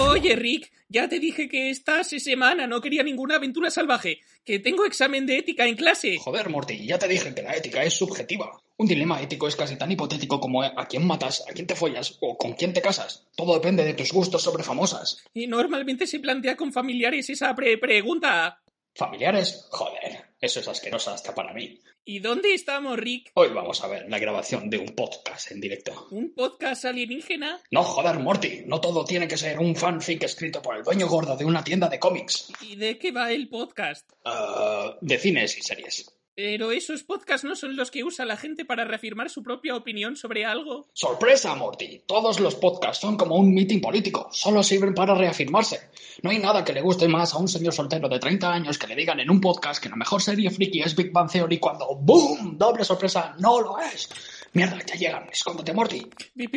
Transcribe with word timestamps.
Oye, 0.00 0.34
Rick, 0.34 0.72
ya 0.88 1.08
te 1.08 1.20
dije 1.20 1.48
que 1.48 1.70
esta 1.70 2.02
semana 2.02 2.66
no 2.66 2.80
quería 2.80 3.04
ninguna 3.04 3.36
aventura 3.36 3.70
salvaje, 3.70 4.18
que 4.44 4.58
tengo 4.58 4.84
examen 4.84 5.24
de 5.24 5.38
ética 5.38 5.68
en 5.68 5.76
clase. 5.76 6.16
Joder, 6.18 6.48
Morty, 6.50 6.84
ya 6.84 6.98
te 6.98 7.06
dije 7.06 7.32
que 7.32 7.42
la 7.42 7.54
ética 7.54 7.84
es 7.84 7.94
subjetiva. 7.94 8.60
Un 8.76 8.88
dilema 8.88 9.22
ético 9.22 9.46
es 9.46 9.54
casi 9.54 9.76
tan 9.76 9.92
hipotético 9.92 10.40
como 10.40 10.64
a 10.64 10.86
quién 10.88 11.06
matas, 11.06 11.44
a 11.48 11.52
quién 11.52 11.68
te 11.68 11.76
follas 11.76 12.18
o 12.20 12.36
con 12.36 12.54
quién 12.54 12.72
te 12.72 12.82
casas. 12.82 13.24
Todo 13.36 13.54
depende 13.54 13.84
de 13.84 13.94
tus 13.94 14.12
gustos 14.12 14.42
sobre 14.42 14.64
famosas. 14.64 15.22
Y 15.32 15.46
normalmente 15.46 16.08
se 16.08 16.18
plantea 16.18 16.56
con 16.56 16.72
familiares 16.72 17.30
esa 17.30 17.54
pre 17.54 17.78
pregunta. 17.78 18.63
¿Familiares? 18.96 19.66
Joder, 19.70 20.24
eso 20.40 20.60
es 20.60 20.68
asqueroso 20.68 21.10
hasta 21.10 21.34
para 21.34 21.52
mí. 21.52 21.80
¿Y 22.04 22.20
dónde 22.20 22.54
estamos, 22.54 22.96
Rick? 22.96 23.32
Hoy 23.34 23.48
vamos 23.48 23.82
a 23.82 23.88
ver 23.88 24.08
la 24.08 24.20
grabación 24.20 24.70
de 24.70 24.78
un 24.78 24.94
podcast 24.94 25.50
en 25.50 25.60
directo. 25.60 26.06
¿Un 26.12 26.32
podcast 26.32 26.84
alienígena? 26.84 27.60
No, 27.72 27.82
joder, 27.82 28.20
Morty, 28.20 28.62
no 28.66 28.80
todo 28.80 29.04
tiene 29.04 29.26
que 29.26 29.36
ser 29.36 29.58
un 29.58 29.74
fanfic 29.74 30.22
escrito 30.22 30.62
por 30.62 30.76
el 30.76 30.84
dueño 30.84 31.08
gordo 31.08 31.36
de 31.36 31.44
una 31.44 31.64
tienda 31.64 31.88
de 31.88 31.98
cómics. 31.98 32.52
¿Y 32.60 32.76
de 32.76 32.96
qué 32.96 33.10
va 33.10 33.32
el 33.32 33.48
podcast? 33.48 34.08
Uh, 34.24 34.96
de 35.00 35.18
cines 35.18 35.58
y 35.58 35.62
series. 35.62 36.14
Pero 36.36 36.72
esos 36.72 37.04
podcasts 37.04 37.44
no 37.44 37.54
son 37.54 37.76
los 37.76 37.92
que 37.92 38.02
usa 38.02 38.24
la 38.24 38.36
gente 38.36 38.64
para 38.64 38.84
reafirmar 38.84 39.30
su 39.30 39.42
propia 39.42 39.76
opinión 39.76 40.16
sobre 40.16 40.44
algo. 40.44 40.88
¡Sorpresa, 40.92 41.54
Morty! 41.54 42.02
Todos 42.06 42.40
los 42.40 42.56
podcasts 42.56 43.00
son 43.00 43.16
como 43.16 43.36
un 43.36 43.54
meeting 43.54 43.80
político, 43.80 44.28
solo 44.32 44.62
sirven 44.64 44.94
para 44.94 45.14
reafirmarse. 45.14 45.90
No 46.22 46.30
hay 46.30 46.38
nada 46.38 46.64
que 46.64 46.72
le 46.72 46.80
guste 46.80 47.06
más 47.06 47.34
a 47.34 47.38
un 47.38 47.46
señor 47.46 47.72
soltero 47.72 48.08
de 48.08 48.18
30 48.18 48.52
años 48.52 48.78
que 48.78 48.88
le 48.88 48.96
digan 48.96 49.20
en 49.20 49.30
un 49.30 49.40
podcast 49.40 49.80
que 49.80 49.88
la 49.88 49.96
mejor 49.96 50.20
serie 50.20 50.50
friki 50.50 50.80
es 50.80 50.96
Big 50.96 51.12
Bang 51.12 51.30
Theory 51.30 51.58
cuando 51.58 51.94
¡BOOM! 51.94 52.58
Doble 52.58 52.84
sorpresa, 52.84 53.36
no 53.38 53.60
lo 53.60 53.78
es. 53.78 54.08
Mierda, 54.54 54.78
ya 54.86 54.94
llegan, 54.94 55.28
escóndete, 55.30 55.72
Morty. 55.72 56.06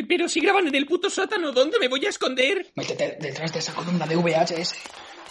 Pero 0.08 0.28
si 0.28 0.40
graban 0.40 0.66
en 0.66 0.74
el 0.74 0.86
puto 0.86 1.10
sótano, 1.10 1.52
¿dónde 1.52 1.78
me 1.78 1.88
voy 1.88 2.04
a 2.04 2.08
esconder? 2.08 2.72
Métete 2.74 3.18
detrás 3.20 3.52
de 3.52 3.58
esa 3.60 3.74
columna 3.74 4.06
de 4.06 4.16
VHS. 4.16 4.74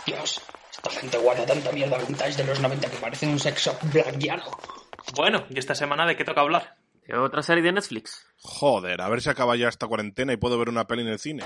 Dios, 0.05 0.41
esta 0.77 0.91
gente 0.91 1.17
guarda 1.17 1.45
tanta 1.45 1.71
mierda 1.71 1.97
vintage 1.97 2.37
de 2.37 2.43
los 2.45 2.59
90 2.59 2.89
que 2.89 2.97
parece 2.97 3.27
un 3.27 3.39
sex 3.39 3.65
shop 3.65 3.77
blackiano. 3.91 4.43
Bueno, 5.15 5.45
¿y 5.49 5.57
esta 5.57 5.73
semana 5.73 6.05
de 6.05 6.15
qué 6.15 6.23
toca 6.23 6.41
hablar? 6.41 6.75
¿De 7.07 7.17
otra 7.17 7.41
serie 7.41 7.63
de 7.63 7.71
Netflix? 7.71 8.27
Joder, 8.41 9.01
a 9.01 9.09
ver 9.09 9.21
si 9.21 9.29
acaba 9.29 9.55
ya 9.55 9.69
esta 9.69 9.87
cuarentena 9.87 10.33
y 10.33 10.37
puedo 10.37 10.57
ver 10.59 10.69
una 10.69 10.85
peli 10.85 11.01
en 11.01 11.07
el 11.07 11.19
cine. 11.19 11.43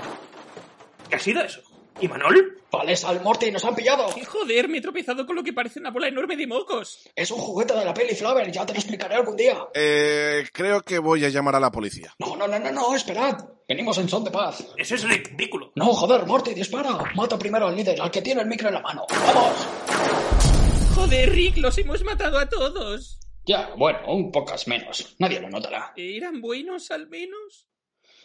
¿Qué 1.08 1.16
ha 1.16 1.18
sido 1.18 1.42
eso? 1.42 1.62
¿Y 2.00 2.08
Manol? 2.08 2.58
Vale, 2.70 2.96
Sal 2.96 3.20
Morty, 3.22 3.50
nos 3.50 3.64
han 3.64 3.74
pillado. 3.74 4.08
¡Qué 4.14 4.24
joder! 4.24 4.68
Me 4.68 4.78
he 4.78 4.80
tropezado 4.80 5.26
con 5.26 5.36
lo 5.36 5.44
que 5.44 5.52
parece 5.52 5.78
una 5.78 5.90
bola 5.90 6.08
enorme 6.08 6.36
de 6.36 6.46
mocos. 6.46 7.08
Es 7.14 7.30
un 7.30 7.38
juguete 7.38 7.74
de 7.74 7.84
la 7.84 7.92
peli 7.92 8.14
Flaver, 8.14 8.50
ya 8.50 8.64
te 8.64 8.72
lo 8.72 8.78
explicaré 8.78 9.14
algún 9.14 9.36
día. 9.36 9.58
Eh, 9.74 10.46
creo 10.52 10.80
que 10.80 10.98
voy 10.98 11.24
a 11.24 11.28
llamar 11.28 11.54
a 11.56 11.60
la 11.60 11.70
policía. 11.70 12.14
No, 12.18 12.34
no, 12.34 12.48
no, 12.48 12.58
no, 12.58 12.72
no, 12.72 12.94
esperad. 12.94 13.44
Venimos 13.68 13.98
en 13.98 14.08
son 14.08 14.24
de 14.24 14.30
paz. 14.30 14.66
Eso 14.76 14.94
es 14.94 15.04
ridículo. 15.04 15.72
No, 15.74 15.92
joder, 15.92 16.24
Morty, 16.26 16.54
dispara. 16.54 17.12
Mata 17.14 17.38
primero 17.38 17.66
al 17.66 17.76
líder, 17.76 18.00
al 18.00 18.10
que 18.10 18.22
tiene 18.22 18.40
el 18.40 18.48
micro 18.48 18.68
en 18.68 18.74
la 18.74 18.80
mano. 18.80 19.04
¡Vamos! 19.10 19.68
Joder, 20.94 21.30
Rick, 21.30 21.58
los 21.58 21.76
hemos 21.76 22.02
matado 22.04 22.38
a 22.38 22.48
todos. 22.48 23.20
Ya, 23.44 23.70
bueno, 23.76 23.98
un 24.08 24.32
pocas 24.32 24.66
menos. 24.66 25.14
Nadie 25.18 25.40
lo 25.40 25.50
notará. 25.50 25.92
¿Eran 25.96 26.40
buenos 26.40 26.90
al 26.90 27.08
menos? 27.08 27.68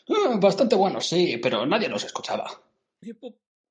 Ah, 0.10 0.38
bastante 0.40 0.76
buenos, 0.76 1.06
sí, 1.06 1.38
pero 1.42 1.66
nadie 1.66 1.90
los 1.90 2.04
escuchaba. 2.04 2.50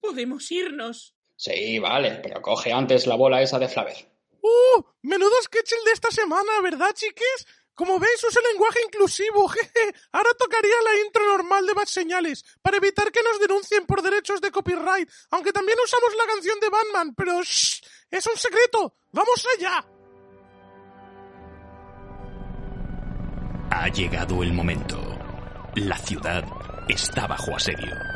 Podemos 0.01 0.51
irnos. 0.51 1.15
Sí, 1.37 1.79
vale, 1.79 2.21
pero 2.23 2.41
coge 2.41 2.73
antes 2.73 3.07
la 3.07 3.17
bola 3.17 3.43
esa 3.43 3.59
de 3.59 3.69
Flaver. 3.69 3.97
¡Uh! 4.41 4.83
Menudo 5.03 5.35
sketch 5.43 5.73
el 5.73 5.85
de 5.85 5.93
esta 5.93 6.11
semana, 6.11 6.61
¿verdad, 6.63 6.93
chiques? 6.95 7.47
Como 7.75 7.99
veis, 7.99 8.25
usa 8.25 8.41
lenguaje 8.53 8.81
inclusivo, 8.87 9.47
jeje. 9.51 9.95
Ahora 10.13 10.31
tocaría 10.39 10.83
la 10.83 11.07
intro 11.07 11.27
normal 11.27 11.67
de 11.67 11.75
Bad 11.75 11.87
Señales, 11.87 12.45
para 12.63 12.79
evitar 12.79 13.13
que 13.13 13.23
nos 13.23 13.39
denuncien 13.39 13.85
por 13.85 14.01
derechos 14.03 14.41
de 14.41 14.51
copyright, 14.51 15.11
aunque 15.31 15.53
también 15.53 15.79
usamos 15.85 16.15
la 16.17 16.33
canción 16.33 16.59
de 16.59 16.71
Batman, 16.71 17.15
pero 17.15 17.43
shh, 17.43 17.83
es 18.11 18.27
un 18.27 18.37
secreto. 18.37 18.95
¡Vamos 19.13 19.47
allá! 19.57 19.85
Ha 23.71 23.89
llegado 23.89 24.43
el 24.43 24.55
momento. 24.55 24.99
La 25.75 25.99
ciudad 25.99 26.45
está 26.89 27.27
bajo 27.27 27.55
asedio. 27.55 28.16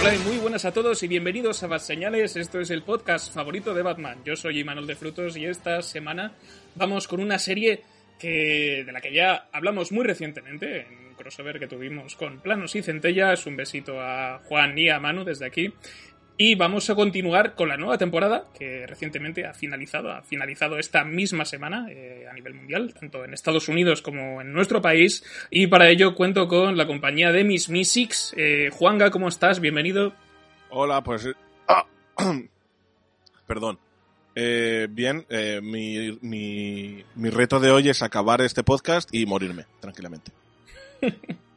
Hola 0.00 0.14
y 0.14 0.18
muy 0.20 0.38
buenas 0.38 0.64
a 0.64 0.72
todos 0.72 1.02
y 1.02 1.08
bienvenidos 1.08 1.62
a 1.62 1.66
Bat 1.66 1.82
Señales. 1.82 2.34
Esto 2.34 2.58
es 2.58 2.70
el 2.70 2.82
podcast 2.82 3.34
favorito 3.34 3.74
de 3.74 3.82
Batman. 3.82 4.22
Yo 4.24 4.34
soy 4.34 4.60
Imanol 4.60 4.86
de 4.86 4.96
Frutos 4.96 5.36
y 5.36 5.44
esta 5.44 5.82
semana 5.82 6.32
vamos 6.74 7.06
con 7.06 7.20
una 7.20 7.38
serie 7.38 7.82
que 8.18 8.82
de 8.86 8.92
la 8.92 9.02
que 9.02 9.12
ya 9.12 9.50
hablamos 9.52 9.92
muy 9.92 10.06
recientemente 10.06 10.86
en 10.86 11.08
un 11.08 11.14
crossover 11.16 11.58
que 11.58 11.66
tuvimos 11.66 12.16
con 12.16 12.40
Planos 12.40 12.74
y 12.76 12.82
Centellas. 12.82 13.44
Un 13.44 13.56
besito 13.56 14.00
a 14.00 14.40
Juan 14.46 14.78
y 14.78 14.88
a 14.88 14.98
Manu 15.00 15.22
desde 15.22 15.44
aquí. 15.44 15.70
Y 16.42 16.54
vamos 16.54 16.88
a 16.88 16.94
continuar 16.94 17.54
con 17.54 17.68
la 17.68 17.76
nueva 17.76 17.98
temporada 17.98 18.46
que 18.58 18.86
recientemente 18.86 19.44
ha 19.44 19.52
finalizado, 19.52 20.10
ha 20.10 20.22
finalizado 20.22 20.78
esta 20.78 21.04
misma 21.04 21.44
semana 21.44 21.88
eh, 21.90 22.24
a 22.30 22.32
nivel 22.32 22.54
mundial, 22.54 22.94
tanto 22.98 23.26
en 23.26 23.34
Estados 23.34 23.68
Unidos 23.68 24.00
como 24.00 24.40
en 24.40 24.50
nuestro 24.50 24.80
país. 24.80 25.22
Y 25.50 25.66
para 25.66 25.90
ello 25.90 26.14
cuento 26.14 26.48
con 26.48 26.78
la 26.78 26.86
compañía 26.86 27.30
de 27.30 27.44
Miss 27.44 27.68
Mystics. 27.68 28.32
Eh, 28.38 28.70
Juanga, 28.72 29.10
¿cómo 29.10 29.28
estás? 29.28 29.60
Bienvenido. 29.60 30.14
Hola, 30.70 31.02
pues... 31.02 31.28
ah, 31.68 31.84
Perdón. 33.46 33.78
Eh, 34.34 34.88
bien, 34.90 35.26
mi, 35.62 36.18
mi, 36.22 37.04
mi 37.16 37.28
reto 37.28 37.60
de 37.60 37.70
hoy 37.70 37.90
es 37.90 38.00
acabar 38.00 38.40
este 38.40 38.64
podcast 38.64 39.14
y 39.14 39.26
morirme, 39.26 39.66
tranquilamente. 39.78 40.32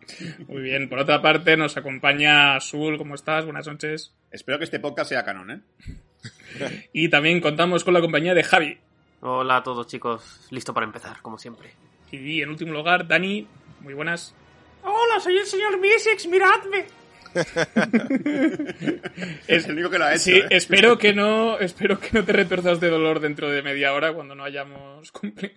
Muy 0.48 0.62
bien, 0.62 0.90
por 0.90 1.00
otra 1.00 1.22
parte 1.22 1.58
nos 1.58 1.78
acompaña 1.78 2.56
Azul, 2.56 2.98
¿cómo 2.98 3.16
estás? 3.16 3.46
Buenas 3.46 3.68
noches. 3.68 4.14
Espero 4.32 4.58
que 4.58 4.66
este 4.66 4.80
podcast 4.80 5.10
sea 5.10 5.24
canon, 5.24 5.52
¿eh? 5.52 5.62
Y 6.94 7.10
también 7.10 7.42
contamos 7.42 7.84
con 7.84 7.94
la 7.94 8.02
compañía 8.02 8.34
de 8.34 8.44
Javi. 8.44 8.78
Hola 9.22 9.58
a 9.58 9.64
todos 9.64 9.88
chicos, 9.88 10.48
listo 10.52 10.74
para 10.74 10.86
empezar, 10.86 11.22
como 11.22 11.38
siempre. 11.38 11.72
Y 12.12 12.42
en 12.42 12.50
último 12.50 12.74
lugar, 12.74 13.08
Dani, 13.08 13.48
muy 13.82 13.94
buenas. 13.94 14.36
Hola, 14.84 15.20
soy 15.20 15.38
el 15.38 15.46
señor 15.46 15.80
Mystics, 15.80 16.28
miradme. 16.28 16.86
Es 19.48 19.66
el 19.66 19.72
único 19.72 19.90
que 19.90 19.98
lo 19.98 20.06
ha 20.06 20.12
hecho. 20.12 20.24
Sí, 20.24 20.38
¿eh? 20.38 20.48
espero 20.52 20.98
que 20.98 21.14
no, 21.14 21.58
espero 21.58 22.00
que 22.00 22.10
no 22.12 22.24
te 22.24 22.34
retuerzas 22.34 22.80
de 22.80 22.90
dolor 22.90 23.20
dentro 23.20 23.50
de 23.50 23.64
media 23.64 23.94
hora 23.94 24.14
cuando 24.14 24.36
no 24.36 24.44
hayamos 24.44 25.12
cumplido. 25.12 25.56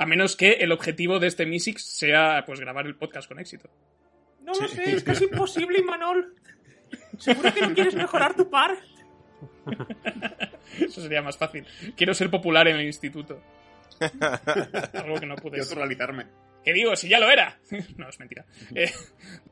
A 0.00 0.06
menos 0.06 0.34
que 0.34 0.52
el 0.52 0.72
objetivo 0.72 1.18
de 1.18 1.26
este 1.26 1.44
Mystics 1.44 1.84
sea 1.84 2.42
pues 2.46 2.58
grabar 2.58 2.86
el 2.86 2.96
podcast 2.96 3.28
con 3.28 3.38
éxito. 3.38 3.68
No 4.40 4.54
lo 4.54 4.66
sé, 4.66 4.94
es 4.96 5.04
casi 5.04 5.24
imposible, 5.24 5.82
Manol. 5.82 6.36
¿Seguro 7.18 7.52
que 7.52 7.60
no 7.60 7.74
quieres 7.74 7.94
mejorar 7.94 8.34
tu 8.34 8.48
par? 8.48 8.78
Eso 10.80 11.02
sería 11.02 11.20
más 11.20 11.36
fácil. 11.36 11.66
Quiero 11.98 12.14
ser 12.14 12.30
popular 12.30 12.66
en 12.68 12.76
el 12.76 12.86
instituto. 12.86 13.42
Algo 14.94 15.20
que 15.20 15.26
no 15.26 15.36
pude 15.36 15.62
realizarme. 15.74 16.24
¿Qué 16.64 16.72
digo? 16.72 16.96
Si 16.96 17.06
ya 17.06 17.20
lo 17.20 17.30
era. 17.30 17.58
No, 17.98 18.08
es 18.08 18.18
mentira. 18.18 18.46
Eh, 18.74 18.90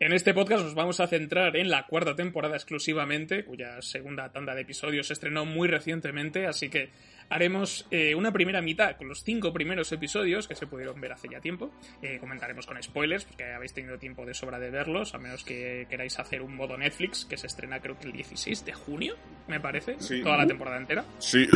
en 0.00 0.14
este 0.14 0.32
podcast 0.32 0.64
nos 0.64 0.74
vamos 0.74 0.98
a 1.00 1.06
centrar 1.08 1.56
en 1.56 1.68
la 1.68 1.86
cuarta 1.86 2.16
temporada 2.16 2.56
exclusivamente, 2.56 3.44
cuya 3.44 3.82
segunda 3.82 4.30
tanda 4.32 4.54
de 4.54 4.62
episodios 4.62 5.08
se 5.08 5.12
estrenó 5.12 5.44
muy 5.44 5.68
recientemente, 5.68 6.46
así 6.46 6.70
que 6.70 6.88
haremos 7.30 7.86
eh, 7.90 8.14
una 8.14 8.32
primera 8.32 8.60
mitad 8.62 8.96
con 8.96 9.08
los 9.08 9.22
cinco 9.22 9.52
primeros 9.52 9.90
episodios 9.92 10.48
que 10.48 10.54
se 10.54 10.66
pudieron 10.66 11.00
ver 11.00 11.12
hace 11.12 11.28
ya 11.30 11.40
tiempo. 11.40 11.70
Eh, 12.02 12.19
comentaremos 12.20 12.66
con 12.66 12.82
spoilers, 12.82 13.25
porque 13.25 13.44
habéis 13.44 13.72
tenido 13.75 13.98
tiempo 13.98 14.25
de 14.25 14.34
sobra 14.34 14.58
de 14.58 14.70
verlos, 14.70 15.14
a 15.14 15.19
menos 15.19 15.44
que 15.44 15.86
queráis 15.90 16.19
hacer 16.19 16.42
un 16.42 16.54
modo 16.56 16.76
Netflix, 16.78 17.25
que 17.25 17.36
se 17.36 17.46
estrena 17.46 17.80
creo 17.80 17.98
que 17.98 18.06
el 18.06 18.12
16 18.12 18.64
de 18.64 18.72
junio, 18.72 19.16
me 19.46 19.60
parece, 19.60 19.96
Sí. 20.00 20.22
toda 20.22 20.36
la 20.38 20.46
temporada 20.46 20.76
entera. 20.78 21.04
Sí. 21.19 21.46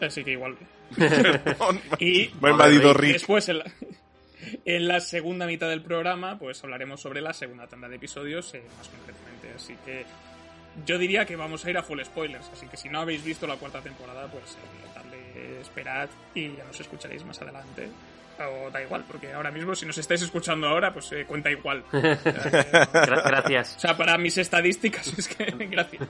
Así 0.00 0.24
que 0.24 0.32
igual. 0.32 0.56
Y 1.98 2.30
Me 2.40 2.48
ha 2.48 2.52
invadido 2.52 2.94
Rick. 2.94 3.12
Después, 3.14 3.48
en 3.48 3.58
la, 3.58 3.64
en 4.64 4.88
la 4.88 5.00
segunda 5.00 5.46
mitad 5.46 5.68
del 5.68 5.82
programa, 5.82 6.38
pues 6.38 6.62
hablaremos 6.64 7.00
sobre 7.00 7.20
la 7.20 7.32
segunda 7.32 7.66
tanda 7.66 7.88
de 7.88 7.96
episodios, 7.96 8.54
eh, 8.54 8.62
más 8.78 8.88
concretamente. 8.88 9.50
Así 9.54 9.74
que 9.84 10.04
yo 10.86 10.96
diría 10.98 11.26
que 11.26 11.36
vamos 11.36 11.64
a 11.64 11.70
ir 11.70 11.76
a 11.78 11.82
full 11.82 12.00
spoilers. 12.02 12.48
Así 12.52 12.66
que 12.68 12.76
si 12.76 12.88
no 12.88 13.00
habéis 13.00 13.24
visto 13.24 13.46
la 13.46 13.56
cuarta 13.56 13.80
temporada, 13.80 14.30
pues 14.30 14.52
eh, 14.52 14.87
darle 15.38 15.60
esperad 15.60 16.08
y 16.34 16.56
ya 16.56 16.64
nos 16.64 16.80
escucharéis 16.80 17.24
más 17.24 17.40
adelante 17.42 17.88
o 18.40 18.70
da 18.70 18.80
igual, 18.80 19.04
porque 19.08 19.32
ahora 19.32 19.50
mismo, 19.50 19.74
si 19.74 19.84
nos 19.84 19.98
estáis 19.98 20.22
escuchando 20.22 20.68
ahora, 20.68 20.92
pues 20.92 21.10
eh, 21.10 21.24
cuenta 21.26 21.50
igual. 21.50 21.82
Gra- 21.92 23.22
Gracias. 23.24 23.76
O 23.78 23.80
sea, 23.80 23.96
para 23.96 24.16
mis 24.16 24.38
estadísticas, 24.38 25.08
es 25.18 25.26
que 25.26 25.44
gracias. 25.66 26.06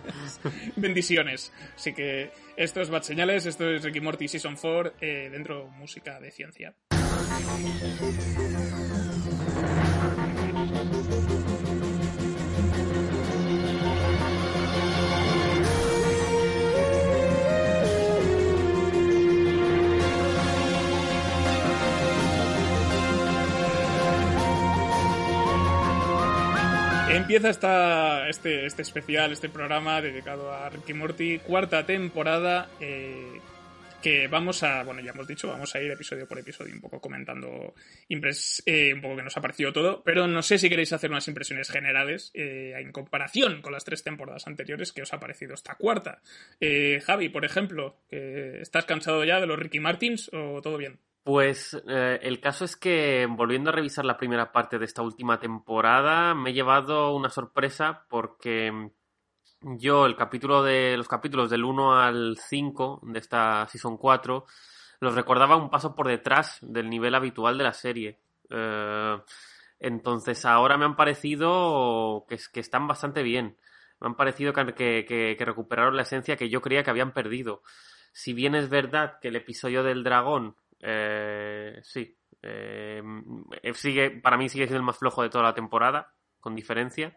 Bendiciones. 0.76 1.50
Así 1.74 1.94
que 1.94 2.30
esto 2.56 2.82
es 2.82 2.90
Bad 2.90 3.02
Señales, 3.04 3.46
esto 3.46 3.70
es 3.70 3.82
Ricky 3.82 4.00
Morty 4.02 4.28
Season 4.28 4.56
4, 4.60 4.92
eh, 5.00 5.28
dentro 5.32 5.68
música 5.68 6.20
de 6.20 6.30
ciencia. 6.30 6.74
Empieza 27.28 27.50
esta, 27.50 28.28
este, 28.30 28.64
este 28.64 28.80
especial, 28.80 29.32
este 29.32 29.50
programa 29.50 30.00
dedicado 30.00 30.50
a 30.50 30.70
Ricky 30.70 30.94
Morty, 30.94 31.38
cuarta 31.40 31.84
temporada, 31.84 32.70
eh, 32.80 33.38
que 34.02 34.28
vamos 34.28 34.62
a, 34.62 34.82
bueno, 34.82 35.02
ya 35.02 35.10
hemos 35.10 35.28
dicho, 35.28 35.46
vamos 35.46 35.74
a 35.74 35.82
ir 35.82 35.90
episodio 35.90 36.26
por 36.26 36.38
episodio 36.38 36.72
un 36.72 36.80
poco 36.80 37.02
comentando 37.02 37.74
impres- 38.08 38.62
eh, 38.64 38.94
un 38.94 39.02
poco 39.02 39.16
que 39.16 39.24
nos 39.24 39.36
ha 39.36 39.42
parecido 39.42 39.74
todo, 39.74 40.02
pero 40.02 40.26
no 40.26 40.40
sé 40.40 40.56
si 40.56 40.70
queréis 40.70 40.94
hacer 40.94 41.10
unas 41.10 41.28
impresiones 41.28 41.70
generales 41.70 42.30
eh, 42.32 42.72
en 42.78 42.92
comparación 42.92 43.60
con 43.60 43.74
las 43.74 43.84
tres 43.84 44.02
temporadas 44.02 44.46
anteriores 44.46 44.92
que 44.92 45.02
os 45.02 45.12
ha 45.12 45.20
parecido 45.20 45.52
esta 45.52 45.74
cuarta. 45.74 46.22
Eh, 46.60 47.02
Javi, 47.04 47.28
por 47.28 47.44
ejemplo, 47.44 47.98
que 48.08 48.62
¿estás 48.62 48.86
cansado 48.86 49.22
ya 49.24 49.38
de 49.38 49.46
los 49.46 49.58
Ricky 49.58 49.80
Martins 49.80 50.30
o 50.32 50.62
todo 50.62 50.78
bien? 50.78 50.98
Pues 51.28 51.76
eh, 51.86 52.20
el 52.22 52.40
caso 52.40 52.64
es 52.64 52.74
que, 52.74 53.26
volviendo 53.28 53.68
a 53.68 53.74
revisar 53.74 54.02
la 54.06 54.16
primera 54.16 54.50
parte 54.50 54.78
de 54.78 54.86
esta 54.86 55.02
última 55.02 55.38
temporada, 55.38 56.32
me 56.34 56.48
he 56.48 56.52
llevado 56.54 57.14
una 57.14 57.28
sorpresa 57.28 58.06
porque 58.08 58.90
yo 59.60 60.06
el 60.06 60.16
capítulo 60.16 60.62
de 60.62 60.96
los 60.96 61.06
capítulos 61.06 61.50
del 61.50 61.64
1 61.64 62.00
al 62.00 62.38
5 62.38 63.00
de 63.02 63.18
esta 63.18 63.66
Season 63.68 63.98
4 63.98 64.46
los 65.00 65.14
recordaba 65.14 65.56
un 65.56 65.68
paso 65.68 65.94
por 65.94 66.08
detrás 66.08 66.60
del 66.62 66.88
nivel 66.88 67.14
habitual 67.14 67.58
de 67.58 67.64
la 67.64 67.74
serie. 67.74 68.18
Eh, 68.48 69.18
entonces 69.80 70.46
ahora 70.46 70.78
me 70.78 70.86
han 70.86 70.96
parecido 70.96 72.24
que, 72.26 72.36
es- 72.36 72.48
que 72.48 72.60
están 72.60 72.88
bastante 72.88 73.22
bien. 73.22 73.58
Me 74.00 74.06
han 74.06 74.16
parecido 74.16 74.54
que 74.54 75.36
recuperaron 75.44 75.94
la 75.94 76.02
esencia 76.04 76.36
que 76.38 76.48
yo 76.48 76.62
creía 76.62 76.82
que 76.84 76.90
habían 76.90 77.12
perdido. 77.12 77.62
Si 78.12 78.32
bien 78.32 78.54
es 78.54 78.70
verdad 78.70 79.18
que 79.20 79.28
el 79.28 79.36
episodio 79.36 79.82
del 79.82 80.04
dragón, 80.04 80.56
eh, 80.80 81.80
sí, 81.82 82.16
eh, 82.42 83.02
sigue, 83.74 84.10
para 84.10 84.36
mí 84.36 84.48
sigue 84.48 84.64
siendo 84.64 84.78
el 84.78 84.86
más 84.86 84.98
flojo 84.98 85.22
de 85.22 85.30
toda 85.30 85.44
la 85.44 85.54
temporada, 85.54 86.14
con 86.40 86.54
diferencia. 86.54 87.16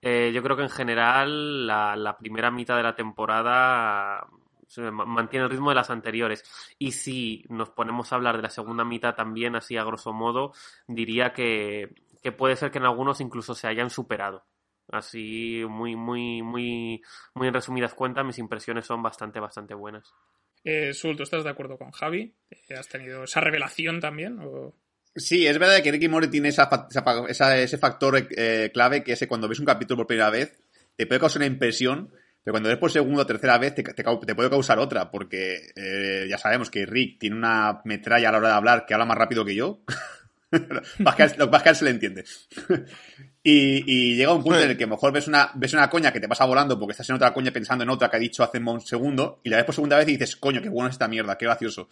Eh, 0.00 0.32
yo 0.34 0.42
creo 0.42 0.56
que 0.56 0.64
en 0.64 0.70
general 0.70 1.66
la, 1.66 2.16
primera 2.18 2.50
mitad 2.50 2.76
de 2.76 2.82
la 2.82 2.94
temporada 2.94 4.26
mantiene 4.92 5.44
el 5.44 5.50
ritmo 5.50 5.70
de 5.70 5.76
las 5.76 5.90
anteriores. 5.90 6.44
Y 6.78 6.92
si 6.92 7.44
nos 7.48 7.70
ponemos 7.70 8.12
a 8.12 8.16
hablar 8.16 8.36
de 8.36 8.42
la 8.42 8.50
segunda 8.50 8.84
mitad 8.84 9.14
también, 9.14 9.56
así 9.56 9.76
a 9.76 9.84
grosso 9.84 10.12
modo, 10.12 10.52
diría 10.86 11.32
que, 11.32 11.94
que 12.22 12.32
puede 12.32 12.56
ser 12.56 12.70
que 12.70 12.78
en 12.78 12.84
algunos 12.84 13.20
incluso 13.20 13.54
se 13.54 13.66
hayan 13.66 13.90
superado. 13.90 14.44
Así, 14.88 15.64
muy, 15.68 15.96
muy, 15.96 16.42
muy, 16.42 17.02
muy 17.34 17.48
en 17.48 17.54
resumidas 17.54 17.94
cuentas, 17.94 18.26
mis 18.26 18.38
impresiones 18.38 18.84
son 18.86 19.02
bastante, 19.02 19.40
bastante 19.40 19.74
buenas. 19.74 20.12
Eh, 20.64 20.94
Sul, 20.94 21.16
¿tú 21.16 21.22
estás 21.22 21.44
de 21.44 21.50
acuerdo 21.50 21.76
con 21.76 21.90
Javi? 21.90 22.34
Eh, 22.50 22.74
¿Has 22.74 22.88
tenido 22.88 23.24
esa 23.24 23.40
revelación 23.40 24.00
también? 24.00 24.38
Sí, 25.14 25.46
es 25.46 25.58
verdad 25.58 25.82
que 25.82 25.92
Ricky 25.92 26.08
Morty 26.08 26.28
tiene 26.28 26.48
esa, 26.48 26.68
ese 27.56 27.78
factor 27.78 28.26
eh, 28.36 28.70
clave 28.72 29.04
que 29.04 29.12
es 29.12 29.26
cuando 29.28 29.46
ves 29.46 29.60
un 29.60 29.66
capítulo 29.66 29.98
por 29.98 30.06
primera 30.08 30.30
vez, 30.30 30.58
te 30.96 31.06
puede 31.06 31.20
causar 31.20 31.40
una 31.40 31.46
impresión, 31.46 32.10
pero 32.42 32.52
cuando 32.52 32.68
ves 32.68 32.78
por 32.78 32.90
segunda 32.90 33.22
o 33.22 33.26
tercera 33.26 33.58
vez, 33.58 33.74
te, 33.74 33.82
te 33.82 34.02
te 34.02 34.34
puede 34.34 34.50
causar 34.50 34.78
otra, 34.78 35.10
porque 35.10 35.72
eh, 35.76 36.26
ya 36.28 36.38
sabemos 36.38 36.70
que 36.70 36.86
Rick 36.86 37.20
tiene 37.20 37.36
una 37.36 37.80
metralla 37.84 38.30
a 38.30 38.32
la 38.32 38.38
hora 38.38 38.48
de 38.48 38.54
hablar 38.54 38.86
que 38.86 38.94
habla 38.94 39.06
más 39.06 39.18
rápido 39.18 39.44
que 39.44 39.54
yo. 39.54 39.82
él 41.70 41.76
se 41.76 41.84
le 41.84 41.90
entiende. 41.90 42.24
Y, 43.46 43.84
y 43.86 44.16
llega 44.16 44.32
un 44.32 44.42
punto 44.42 44.58
en 44.58 44.70
el 44.70 44.76
que 44.76 44.86
mejor 44.86 45.12
ves 45.12 45.28
una, 45.28 45.50
ves 45.54 45.72
una 45.74 45.88
coña 45.90 46.10
que 46.12 46.18
te 46.18 46.26
pasa 46.26 46.46
volando 46.46 46.78
porque 46.80 46.92
estás 46.92 47.08
en 47.10 47.16
otra 47.16 47.32
coña 47.34 47.52
pensando 47.52 47.84
en 47.84 47.90
otra 47.90 48.10
que 48.10 48.16
ha 48.16 48.20
dicho 48.20 48.42
hace 48.42 48.58
un 48.58 48.80
segundo, 48.80 49.40
y 49.44 49.50
la 49.50 49.56
ves 49.58 49.66
por 49.66 49.74
segunda 49.74 49.98
vez 49.98 50.08
y 50.08 50.12
dices, 50.12 50.34
coño, 50.36 50.62
qué 50.62 50.68
bueno 50.70 50.88
es 50.88 50.94
esta 50.94 51.06
mierda, 51.08 51.36
qué 51.38 51.44
gracioso. 51.44 51.88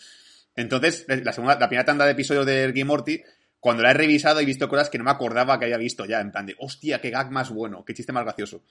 Entonces, 0.57 1.05
la 1.09 1.33
segunda, 1.33 1.59
la 1.59 1.69
primera 1.69 1.85
tanda 1.85 2.05
de 2.07 2.13
episodios 2.13 2.47
de 2.47 2.67
Ricky 2.67 2.85
Morty, 2.85 3.23
cuando 3.61 3.83
la 3.83 3.91
he 3.91 3.95
revisado 3.95 4.41
he 4.41 4.45
visto 4.45 4.69
cosas 4.69 4.91
que 4.91 4.99
no 4.99 5.05
me 5.05 5.11
acordaba 5.11 5.59
que 5.59 5.67
había 5.67 5.77
visto 5.77 6.05
ya, 6.07 6.21
en 6.21 6.33
plan 6.33 6.47
de, 6.47 6.57
hostia, 6.59 7.01
qué 7.01 7.11
gag 7.11 7.31
más 7.31 7.51
bueno, 7.51 7.85
qué 7.85 7.95
chiste 7.95 8.13
más 8.13 8.25
gracioso. 8.25 8.63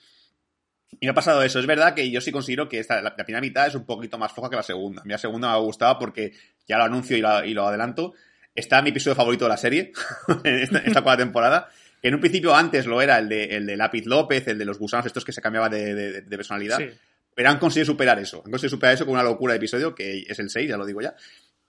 Y 0.99 1.05
me 1.05 1.11
ha 1.11 1.13
pasado 1.13 1.41
eso. 1.43 1.59
Es 1.59 1.65
verdad 1.67 1.93
que 1.93 2.09
yo 2.11 2.19
sí 2.19 2.31
considero 2.31 2.67
que 2.67 2.79
esta, 2.79 2.95
la, 3.01 3.13
la 3.17 3.23
primera 3.23 3.39
mitad 3.41 3.67
es 3.67 3.75
un 3.75 3.85
poquito 3.85 4.17
más 4.17 4.33
floja 4.33 4.49
que 4.49 4.57
la 4.57 4.63
segunda. 4.63 5.01
A 5.01 5.05
mí 5.05 5.11
la 5.11 5.17
segunda 5.17 5.47
me 5.47 5.53
ha 5.53 5.57
gustado 5.57 5.97
porque, 5.97 6.33
ya 6.67 6.77
lo 6.77 6.83
anuncio 6.83 7.15
y, 7.15 7.21
la- 7.21 7.45
y 7.45 7.53
lo 7.53 7.65
adelanto, 7.65 8.13
está 8.53 8.81
mi 8.81 8.89
episodio 8.89 9.15
favorito 9.15 9.45
de 9.45 9.49
la 9.49 9.57
serie, 9.57 9.93
esta, 10.43 10.79
esta 10.79 11.01
cuarta 11.01 11.23
temporada. 11.23 11.69
Que 12.01 12.07
en 12.07 12.15
un 12.15 12.19
principio 12.19 12.55
antes 12.55 12.85
lo 12.87 13.01
era 13.01 13.19
el 13.19 13.29
de, 13.29 13.43
el 13.55 13.65
de 13.65 13.77
Lápiz 13.77 14.05
López, 14.05 14.47
el 14.47 14.57
de 14.57 14.65
los 14.65 14.79
gusanos 14.79 15.05
estos 15.05 15.23
que 15.23 15.31
se 15.31 15.41
cambiaban 15.41 15.71
de, 15.71 15.93
de- 15.93 16.21
de 16.21 16.37
personalidad. 16.37 16.77
Sí. 16.79 16.89
Pero 17.35 17.49
han 17.49 17.59
conseguido 17.59 17.85
superar 17.93 18.17
eso. 18.19 18.41
Han 18.45 18.51
conseguido 18.51 18.75
superar 18.77 18.95
eso 18.95 19.05
con 19.05 19.13
una 19.13 19.23
locura 19.23 19.53
de 19.53 19.57
episodio, 19.57 19.93
que 19.95 20.25
es 20.27 20.39
el 20.39 20.49
6, 20.49 20.67
ya 20.69 20.77
lo 20.77 20.85
digo 20.85 21.01
ya. 21.01 21.15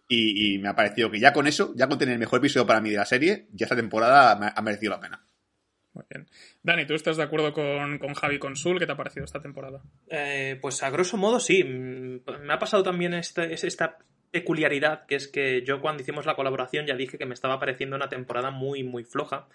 Y, 0.09 0.55
y 0.55 0.59
me 0.59 0.69
ha 0.69 0.75
parecido 0.75 1.11
que 1.11 1.21
ya 1.21 1.33
con 1.33 1.47
eso, 1.47 1.73
ya 1.77 1.87
con 1.89 1.99
tener 1.99 2.15
el 2.15 2.19
mejor 2.19 2.39
episodio 2.39 2.67
para 2.67 2.81
mí 2.81 2.91
de 2.91 2.97
la 2.97 3.05
serie, 3.05 3.47
ya 3.53 3.67
esta 3.67 3.77
temporada 3.77 4.35
me 4.37 4.47
ha- 4.47 4.55
ha 4.57 4.63
merecido 4.63 4.91
la 4.93 5.01
pena. 5.01 5.25
Muy 5.95 6.05
bien. 6.11 6.27
Dani, 6.63 6.87
¿tú 6.87 6.95
estás 6.95 7.19
de 7.19 7.23
acuerdo 7.23 7.53
con, 7.53 7.99
con 7.99 8.15
Javi 8.15 8.37
y 8.37 8.39
con 8.39 8.57
Sul? 8.57 8.79
¿Qué 8.79 8.87
te 8.87 8.93
ha 8.93 8.97
parecido 8.97 9.25
esta 9.25 9.41
temporada? 9.43 9.83
Eh, 10.09 10.59
pues 10.61 10.83
a 10.83 10.89
grosso 10.91 11.19
modo 11.19 11.39
sí. 11.39 11.63
Mm, 11.63 12.21
Me 12.47 12.53
ha 12.55 12.59
pasado 12.59 12.83
también 12.83 13.13
esta, 13.15 13.45
es- 13.45 13.65
esta 13.65 13.99
peculiaridad, 14.31 15.05
que 15.07 15.17
es 15.17 15.29
que 15.29 15.63
yo 15.65 15.81
cuando 15.83 16.03
hicimos 16.03 16.25
la 16.27 16.35
colaboración 16.35 16.87
ya 16.87 16.97
dije 16.97 17.19
que 17.19 17.27
me 17.27 17.35
estaba 17.35 17.61
pareciendo 17.61 17.97
una 17.97 18.09
temporada 18.09 18.51
muy, 18.51 18.83
muy 18.83 19.05
floja 19.05 19.47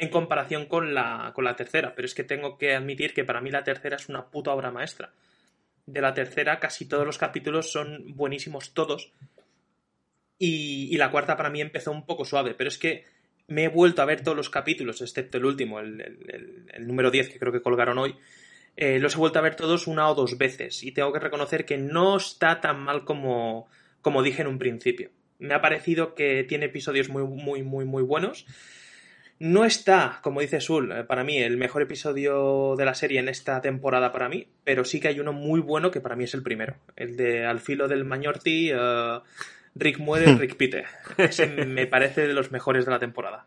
en 0.00 0.08
comparación 0.08 0.66
con 0.66 0.94
la, 0.94 1.32
con 1.34 1.44
la 1.44 1.56
tercera. 1.56 1.94
Pero 1.94 2.06
es 2.06 2.14
que 2.14 2.24
tengo 2.24 2.58
que 2.58 2.74
admitir 2.74 3.14
que 3.14 3.24
para 3.24 3.40
mí 3.40 3.50
la 3.50 3.64
tercera 3.64 3.96
es 3.96 4.08
una 4.08 4.26
puta 4.26 4.52
obra 4.52 4.70
maestra. 4.70 5.12
De 5.86 6.00
la 6.00 6.14
tercera 6.14 6.58
casi 6.58 6.86
todos 6.86 7.06
los 7.06 7.18
capítulos 7.18 7.70
son 7.70 8.16
buenísimos 8.16 8.74
todos. 8.74 9.12
Y, 10.38 10.96
la 10.96 11.10
cuarta 11.10 11.36
para 11.36 11.50
mí 11.50 11.60
empezó 11.60 11.92
un 11.92 12.06
poco 12.06 12.24
suave, 12.24 12.54
pero 12.54 12.68
es 12.68 12.78
que 12.78 13.04
me 13.46 13.64
he 13.64 13.68
vuelto 13.68 14.00
a 14.00 14.06
ver 14.06 14.22
todos 14.22 14.36
los 14.36 14.48
capítulos, 14.48 15.02
excepto 15.02 15.36
el 15.36 15.44
último, 15.44 15.80
el 15.80 16.86
número 16.86 17.10
10 17.10 17.28
que 17.28 17.38
creo 17.38 17.52
que 17.52 17.60
colgaron 17.60 17.98
hoy. 17.98 18.16
Eh, 18.76 18.98
los 18.98 19.14
he 19.14 19.18
vuelto 19.18 19.38
a 19.38 19.42
ver 19.42 19.56
todos 19.56 19.86
una 19.86 20.08
o 20.08 20.14
dos 20.14 20.38
veces 20.38 20.82
y 20.82 20.92
tengo 20.92 21.12
que 21.12 21.18
reconocer 21.18 21.66
que 21.66 21.76
no 21.76 22.16
está 22.16 22.60
tan 22.62 22.80
mal 22.80 23.04
como, 23.04 23.68
como 24.00 24.22
dije 24.22 24.40
en 24.40 24.48
un 24.48 24.58
principio. 24.58 25.10
Me 25.38 25.52
ha 25.54 25.60
parecido 25.60 26.14
que 26.14 26.44
tiene 26.44 26.66
episodios 26.66 27.08
muy, 27.08 27.22
muy, 27.24 27.62
muy, 27.62 27.84
muy 27.84 28.02
buenos. 28.02 28.46
No 29.40 29.64
está, 29.64 30.20
como 30.22 30.42
dice 30.42 30.60
Sul, 30.60 30.92
eh, 30.92 31.02
para 31.02 31.24
mí 31.24 31.38
el 31.38 31.56
mejor 31.56 31.80
episodio 31.80 32.74
de 32.76 32.84
la 32.84 32.94
serie 32.94 33.20
en 33.20 33.28
esta 33.30 33.62
temporada 33.62 34.12
para 34.12 34.28
mí, 34.28 34.48
pero 34.64 34.84
sí 34.84 35.00
que 35.00 35.08
hay 35.08 35.18
uno 35.18 35.32
muy 35.32 35.60
bueno 35.60 35.90
que 35.90 36.02
para 36.02 36.14
mí 36.14 36.24
es 36.24 36.34
el 36.34 36.42
primero. 36.42 36.76
El 36.94 37.16
de 37.16 37.46
Al 37.46 37.58
filo 37.58 37.88
del 37.88 38.04
Mañorti, 38.04 38.70
eh, 38.70 39.18
Rick 39.74 39.98
muere, 39.98 40.34
Rick 40.34 40.56
pite. 40.56 40.84
Ese 41.16 41.46
me 41.46 41.86
parece 41.86 42.26
de 42.26 42.34
los 42.34 42.52
mejores 42.52 42.84
de 42.84 42.90
la 42.90 42.98
temporada. 42.98 43.46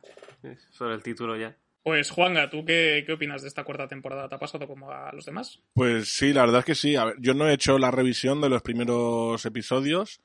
Sobre 0.71 0.95
el 0.95 1.03
título 1.03 1.37
ya. 1.37 1.55
Pues 1.83 2.09
Juanga, 2.09 2.49
¿tú 2.49 2.65
qué, 2.65 3.03
qué 3.05 3.13
opinas 3.13 3.43
de 3.43 3.49
esta 3.49 3.63
cuarta 3.63 3.87
temporada? 3.87 4.27
¿Te 4.27 4.33
ha 4.33 4.39
pasado 4.39 4.67
como 4.67 4.89
a 4.89 5.11
los 5.13 5.25
demás? 5.25 5.61
Pues 5.75 6.09
sí, 6.09 6.33
la 6.33 6.41
verdad 6.41 6.59
es 6.59 6.65
que 6.65 6.75
sí. 6.75 6.95
A 6.95 7.05
ver, 7.05 7.15
yo 7.19 7.35
no 7.35 7.47
he 7.47 7.53
hecho 7.53 7.77
la 7.77 7.91
revisión 7.91 8.41
de 8.41 8.49
los 8.49 8.63
primeros 8.63 9.45
episodios 9.45 10.21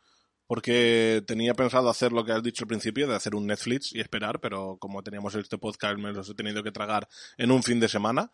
porque 0.48 1.22
tenía 1.26 1.54
pensado 1.54 1.88
hacer 1.90 2.10
lo 2.10 2.24
que 2.24 2.32
has 2.32 2.42
dicho 2.42 2.64
al 2.64 2.68
principio, 2.68 3.06
de 3.06 3.14
hacer 3.14 3.36
un 3.36 3.46
Netflix 3.46 3.94
y 3.94 4.00
esperar, 4.00 4.40
pero 4.40 4.78
como 4.78 5.04
teníamos 5.04 5.36
este 5.36 5.58
podcast 5.58 5.98
me 5.98 6.12
los 6.12 6.28
he 6.28 6.34
tenido 6.34 6.64
que 6.64 6.72
tragar 6.72 7.06
en 7.36 7.52
un 7.52 7.62
fin 7.62 7.78
de 7.78 7.88
semana 7.88 8.32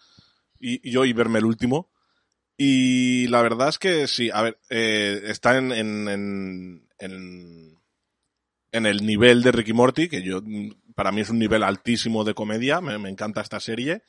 y, 0.59 0.89
y 0.89 0.97
hoy 0.97 1.13
verme 1.13 1.41
el 1.41 1.45
último. 1.45 1.91
Y 2.57 3.27
la 3.29 3.43
verdad 3.43 3.69
es 3.69 3.79
que 3.79 4.07
sí, 4.07 4.31
a 4.33 4.43
ver, 4.43 4.59
eh, 4.71 5.23
está 5.25 5.59
en, 5.59 5.73
en, 5.73 6.87
en, 6.99 8.87
el 8.87 9.05
nivel 9.05 9.43
de 9.43 9.51
Ricky 9.51 9.73
Morty, 9.73 10.09
que 10.09 10.23
yo 10.23 10.41
para 10.95 11.11
mí 11.11 11.21
es 11.21 11.31
un 11.31 11.41
nivel 11.41 11.65
altísimo 11.65 12.23
de 12.23 12.35
comedia, 12.35 12.81
me, 12.81 13.09
encanta 13.09 13.41
esta 13.41 13.59
serie. 13.59 14.03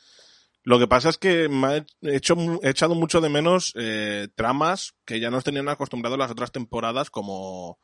Lo 0.63 0.77
que 0.77 0.87
pasa 0.87 1.09
es 1.09 1.17
que 1.17 1.49
me 1.49 1.67
ha 1.67 1.85
hecho, 2.03 2.35
he 2.61 2.69
echado 2.69 2.93
mucho 2.93 3.19
de 3.19 3.29
menos 3.29 3.73
eh, 3.75 4.27
tramas 4.35 4.93
que 5.05 5.19
ya 5.19 5.31
nos 5.31 5.43
tenían 5.43 5.69
acostumbrados 5.69 6.19
las 6.19 6.31
otras 6.31 6.51
temporadas, 6.51 7.09
como, 7.09 7.79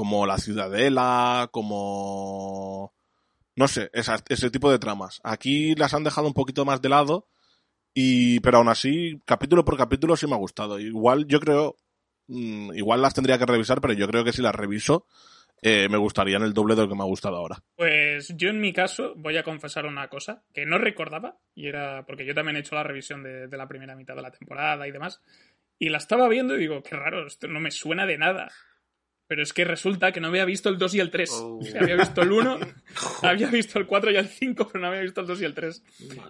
como 0.00 0.24
La 0.24 0.38
Ciudadela, 0.38 1.50
como. 1.52 2.94
No 3.54 3.68
sé, 3.68 3.90
ese 3.92 4.50
tipo 4.50 4.70
de 4.70 4.78
tramas. 4.78 5.20
Aquí 5.22 5.74
las 5.74 5.92
han 5.92 6.04
dejado 6.04 6.26
un 6.26 6.32
poquito 6.32 6.64
más 6.64 6.80
de 6.80 6.88
lado, 6.88 7.28
y 7.92 8.40
pero 8.40 8.56
aún 8.56 8.70
así, 8.70 9.20
capítulo 9.26 9.62
por 9.62 9.76
capítulo 9.76 10.16
sí 10.16 10.26
me 10.26 10.32
ha 10.32 10.38
gustado. 10.38 10.80
Igual 10.80 11.26
yo 11.26 11.38
creo. 11.38 11.76
mm, 12.28 12.72
igual 12.76 13.02
las 13.02 13.12
tendría 13.12 13.36
que 13.36 13.44
revisar, 13.44 13.82
pero 13.82 13.92
yo 13.92 14.08
creo 14.08 14.24
que 14.24 14.32
si 14.32 14.40
las 14.40 14.54
reviso, 14.54 15.04
eh, 15.60 15.86
me 15.90 15.98
gustarían 15.98 16.44
el 16.44 16.54
doble 16.54 16.76
de 16.76 16.80
lo 16.80 16.88
que 16.88 16.94
me 16.94 17.02
ha 17.02 17.06
gustado 17.06 17.36
ahora. 17.36 17.62
Pues 17.76 18.32
yo 18.38 18.48
en 18.48 18.58
mi 18.58 18.72
caso 18.72 19.12
voy 19.16 19.36
a 19.36 19.42
confesar 19.42 19.84
una 19.84 20.08
cosa 20.08 20.44
que 20.54 20.64
no 20.64 20.78
recordaba, 20.78 21.36
y 21.54 21.66
era 21.66 22.06
porque 22.06 22.24
yo 22.24 22.34
también 22.34 22.56
he 22.56 22.60
hecho 22.60 22.74
la 22.74 22.84
revisión 22.84 23.22
de, 23.22 23.48
de 23.48 23.56
la 23.58 23.68
primera 23.68 23.94
mitad 23.94 24.16
de 24.16 24.22
la 24.22 24.30
temporada 24.30 24.88
y 24.88 24.92
demás, 24.92 25.20
y 25.78 25.90
la 25.90 25.98
estaba 25.98 26.26
viendo 26.26 26.56
y 26.56 26.60
digo, 26.60 26.82
qué 26.82 26.96
raro, 26.96 27.26
esto 27.26 27.48
no 27.48 27.60
me 27.60 27.70
suena 27.70 28.06
de 28.06 28.16
nada. 28.16 28.48
Pero 29.30 29.44
es 29.44 29.52
que 29.52 29.64
resulta 29.64 30.10
que 30.10 30.18
no 30.20 30.26
había 30.26 30.44
visto 30.44 30.68
el 30.68 30.76
2 30.76 30.96
y 30.96 30.98
el 30.98 31.08
3. 31.12 31.30
Oh. 31.34 31.58
O 31.58 31.62
sea, 31.62 31.82
había 31.82 31.94
visto 31.94 32.20
el 32.20 32.32
1, 32.32 32.58
había 33.22 33.46
visto 33.46 33.78
el 33.78 33.86
4 33.86 34.10
y 34.10 34.16
el 34.16 34.26
5, 34.26 34.66
pero 34.66 34.82
no 34.82 34.88
había 34.88 35.02
visto 35.02 35.20
el 35.20 35.28
2 35.28 35.42
y 35.42 35.44
el 35.44 35.54
3. 35.54 35.84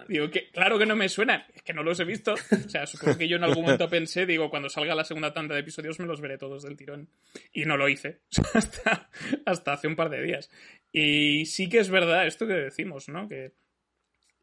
Digo, 0.07 0.29
que 0.29 0.51
claro 0.51 0.77
que 0.77 0.85
no 0.85 0.95
me 0.95 1.09
suenan, 1.09 1.43
es 1.51 1.63
que 1.63 1.73
no 1.73 1.81
los 1.81 1.99
he 1.99 2.05
visto. 2.05 2.35
O 2.35 2.69
sea, 2.69 2.85
supongo 2.85 3.17
que 3.17 3.27
yo 3.27 3.37
en 3.37 3.43
algún 3.43 3.63
momento 3.63 3.89
pensé, 3.89 4.27
digo, 4.27 4.51
cuando 4.51 4.69
salga 4.69 4.93
la 4.93 5.03
segunda 5.03 5.33
tanda 5.33 5.55
de 5.55 5.61
episodios 5.61 5.99
me 5.99 6.05
los 6.05 6.21
veré 6.21 6.37
todos 6.37 6.61
del 6.61 6.77
tirón. 6.77 7.09
Y 7.51 7.65
no 7.65 7.75
lo 7.75 7.89
hice. 7.89 8.19
Hasta, 8.53 9.09
hasta 9.47 9.73
hace 9.73 9.87
un 9.87 9.95
par 9.95 10.11
de 10.11 10.21
días. 10.21 10.51
Y 10.91 11.47
sí 11.47 11.69
que 11.69 11.79
es 11.79 11.89
verdad 11.89 12.27
esto 12.27 12.45
que 12.45 12.53
decimos, 12.53 13.09
¿no? 13.09 13.27
Que 13.27 13.53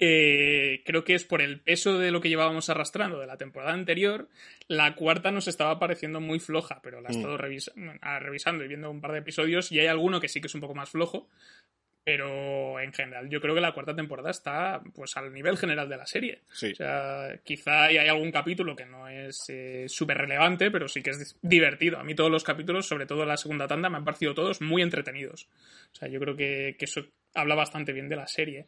eh, 0.00 0.82
creo 0.84 1.04
que 1.04 1.14
es 1.14 1.24
por 1.24 1.42
el 1.42 1.60
peso 1.60 1.98
de 1.98 2.10
lo 2.10 2.20
que 2.20 2.28
llevábamos 2.28 2.68
arrastrando 2.70 3.18
de 3.18 3.26
la 3.26 3.36
temporada 3.36 3.72
anterior, 3.72 4.28
la 4.68 4.94
cuarta 4.94 5.30
nos 5.32 5.48
estaba 5.48 5.78
pareciendo 5.78 6.20
muy 6.20 6.38
floja, 6.38 6.80
pero 6.82 7.00
la 7.00 7.08
he 7.08 7.12
Mm. 7.12 7.16
estado 7.18 7.36
revisa- 7.38 7.72
ah, 8.02 8.18
revisando 8.20 8.64
y 8.64 8.68
viendo 8.68 8.90
un 8.90 9.00
par 9.00 9.12
de 9.12 9.18
episodios 9.18 9.72
y 9.72 9.80
hay 9.80 9.86
alguno 9.88 10.20
que 10.20 10.28
sí 10.28 10.40
que 10.40 10.46
es 10.46 10.54
un 10.54 10.60
poco 10.60 10.74
más 10.74 10.90
flojo, 10.90 11.28
pero 12.04 12.80
en 12.80 12.92
general 12.94 13.28
yo 13.28 13.38
creo 13.40 13.54
que 13.54 13.60
la 13.60 13.72
cuarta 13.74 13.94
temporada 13.94 14.30
está 14.30 14.80
pues 14.94 15.14
al 15.18 15.30
nivel 15.32 15.58
general 15.58 15.88
de 15.90 15.96
la 15.98 16.06
serie. 16.06 16.40
Sí. 16.52 16.72
O 16.72 16.74
sea, 16.76 17.38
quizá 17.44 17.84
hay 17.84 17.98
algún 17.98 18.30
capítulo 18.32 18.74
que 18.74 18.86
no 18.86 19.08
es 19.08 19.44
eh, 19.48 19.84
súper 19.88 20.16
relevante, 20.16 20.70
pero 20.70 20.88
sí 20.88 21.02
que 21.02 21.10
es 21.10 21.36
divertido. 21.42 21.98
A 21.98 22.04
mí 22.04 22.14
todos 22.14 22.30
los 22.30 22.44
capítulos, 22.44 22.86
sobre 22.86 23.04
todo 23.04 23.26
la 23.26 23.36
segunda 23.36 23.66
tanda, 23.66 23.90
me 23.90 23.98
han 23.98 24.04
parecido 24.06 24.32
todos 24.32 24.62
muy 24.62 24.80
entretenidos. 24.80 25.48
O 25.92 25.96
sea, 25.96 26.08
yo 26.08 26.18
creo 26.18 26.34
que, 26.34 26.76
que 26.78 26.86
eso 26.86 27.04
habla 27.34 27.54
bastante 27.54 27.92
bien 27.92 28.08
de 28.08 28.16
la 28.16 28.26
serie. 28.26 28.66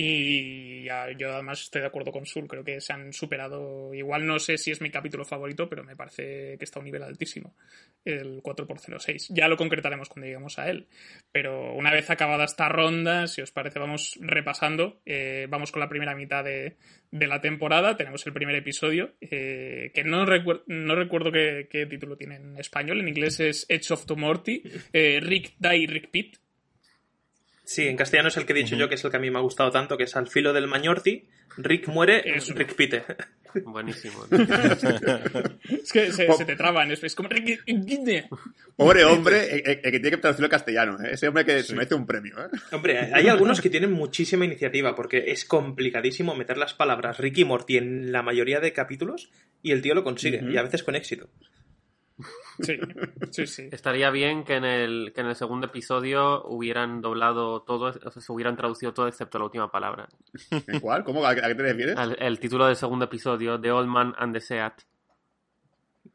Y 0.00 0.84
yo 0.84 1.34
además 1.34 1.60
estoy 1.62 1.80
de 1.80 1.88
acuerdo 1.88 2.12
con 2.12 2.24
Sul, 2.24 2.46
creo 2.46 2.62
que 2.62 2.80
se 2.80 2.92
han 2.92 3.12
superado. 3.12 3.92
Igual 3.92 4.24
no 4.26 4.38
sé 4.38 4.56
si 4.56 4.70
es 4.70 4.80
mi 4.80 4.92
capítulo 4.92 5.24
favorito, 5.24 5.68
pero 5.68 5.82
me 5.82 5.96
parece 5.96 6.56
que 6.56 6.64
está 6.64 6.78
a 6.78 6.82
un 6.82 6.84
nivel 6.84 7.02
altísimo. 7.02 7.56
El 8.04 8.40
4x06. 8.40 9.26
Ya 9.30 9.48
lo 9.48 9.56
concretaremos 9.56 10.08
cuando 10.08 10.26
lleguemos 10.26 10.56
a 10.60 10.70
él. 10.70 10.86
Pero 11.32 11.74
una 11.74 11.92
vez 11.92 12.08
acabada 12.10 12.44
esta 12.44 12.68
ronda, 12.68 13.26
si 13.26 13.42
os 13.42 13.50
parece, 13.50 13.80
vamos 13.80 14.16
repasando. 14.20 15.02
Eh, 15.04 15.48
vamos 15.50 15.72
con 15.72 15.80
la 15.80 15.88
primera 15.88 16.14
mitad 16.14 16.44
de, 16.44 16.76
de 17.10 17.26
la 17.26 17.40
temporada. 17.40 17.96
Tenemos 17.96 18.24
el 18.24 18.32
primer 18.32 18.54
episodio, 18.54 19.16
eh, 19.20 19.90
que 19.92 20.04
no, 20.04 20.24
no 20.66 20.94
recuerdo 20.94 21.32
qué, 21.32 21.86
título 21.90 22.16
tiene 22.16 22.36
en 22.36 22.56
español. 22.56 23.00
En 23.00 23.08
inglés 23.08 23.40
es 23.40 23.66
Edge 23.68 23.92
of 23.92 24.06
Tomorty. 24.06 24.62
Eh, 24.92 25.18
Rick 25.20 25.56
Die, 25.58 25.88
Rick 25.88 26.12
Pitt. 26.12 26.36
Sí, 27.70 27.86
en 27.86 27.98
castellano 27.98 28.28
es 28.28 28.36
el 28.38 28.46
que 28.46 28.54
he 28.54 28.56
dicho 28.56 28.76
yo, 28.76 28.88
que 28.88 28.94
es 28.94 29.04
el 29.04 29.10
que 29.10 29.18
a 29.18 29.20
mí 29.20 29.30
me 29.30 29.36
ha 29.36 29.42
gustado 29.42 29.70
tanto, 29.70 29.98
que 29.98 30.04
es 30.04 30.16
Al 30.16 30.26
filo 30.26 30.54
del 30.54 30.66
Mañorti, 30.68 31.28
Rick 31.58 31.86
muere, 31.88 32.22
Eso. 32.24 32.54
Rick 32.54 32.74
pite. 32.74 33.02
Buenísimo. 33.64 34.24
Es 35.82 35.92
que 35.92 36.10
se, 36.12 36.24
Po- 36.24 36.36
se 36.38 36.46
te 36.46 36.56
traban. 36.56 36.90
Es, 36.90 37.04
es 37.04 37.14
como 37.14 37.28
Rick. 37.28 37.62
Pobre 38.74 39.04
hombre, 39.04 39.54
el, 39.54 39.62
el 39.66 39.80
que 39.82 39.90
tiene 40.00 40.10
que 40.12 40.16
traducirlo 40.16 40.46
al 40.46 40.50
castellano. 40.50 40.98
¿eh? 41.02 41.10
Ese 41.12 41.28
hombre 41.28 41.44
que 41.44 41.62
se 41.62 41.74
merece 41.74 41.94
un 41.94 42.06
premio. 42.06 42.36
¿eh? 42.38 42.48
Hombre, 42.72 42.98
hay 43.12 43.28
algunos 43.28 43.60
que 43.60 43.68
tienen 43.68 43.92
muchísima 43.92 44.44
iniciativa, 44.46 44.94
porque 44.94 45.24
es 45.30 45.44
complicadísimo 45.44 46.34
meter 46.34 46.56
las 46.56 46.72
palabras 46.72 47.18
Rick 47.18 47.36
y 47.38 47.44
Morty 47.44 47.76
en 47.76 48.12
la 48.12 48.22
mayoría 48.22 48.60
de 48.60 48.72
capítulos, 48.72 49.30
y 49.62 49.72
el 49.72 49.82
tío 49.82 49.94
lo 49.94 50.04
consigue, 50.04 50.40
y 50.42 50.56
a 50.56 50.62
veces 50.62 50.82
con 50.82 50.94
éxito. 50.96 51.28
Sí, 52.60 52.76
sí, 53.30 53.46
sí. 53.46 53.68
Estaría 53.72 54.10
bien 54.10 54.44
que 54.44 54.56
en 54.56 54.64
el, 54.64 55.12
que 55.14 55.20
en 55.20 55.28
el 55.28 55.36
segundo 55.36 55.66
episodio 55.66 56.44
hubieran 56.46 57.00
doblado 57.00 57.62
todo, 57.62 57.86
o 57.86 58.10
sea, 58.10 58.22
se 58.22 58.32
hubieran 58.32 58.56
traducido 58.56 58.92
todo 58.92 59.08
excepto 59.08 59.38
la 59.38 59.44
última 59.44 59.70
palabra. 59.70 60.08
¿En 60.50 60.80
cuál? 60.80 61.04
¿Cómo? 61.04 61.24
¿A 61.24 61.34
qué, 61.34 61.44
a 61.44 61.48
qué 61.48 61.54
te 61.54 61.62
refieres? 61.62 61.98
El, 61.98 62.16
el 62.20 62.38
título 62.38 62.66
del 62.66 62.76
segundo 62.76 63.04
episodio, 63.06 63.60
The 63.60 63.70
Old 63.70 63.88
Man 63.88 64.14
and 64.18 64.34
the 64.34 64.40
Seat. 64.40 64.82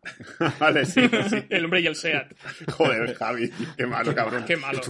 vale, 0.60 0.86
sí, 0.86 1.02
sí. 1.30 1.46
El 1.50 1.66
hombre 1.66 1.82
y 1.82 1.88
el 1.88 1.96
SEAT. 1.96 2.34
Joder, 2.72 3.16
Javi, 3.16 3.50
qué 3.78 3.86
malo, 3.86 4.14
cabrón. 4.14 4.44
Qué 4.46 4.58
malo. 4.58 4.82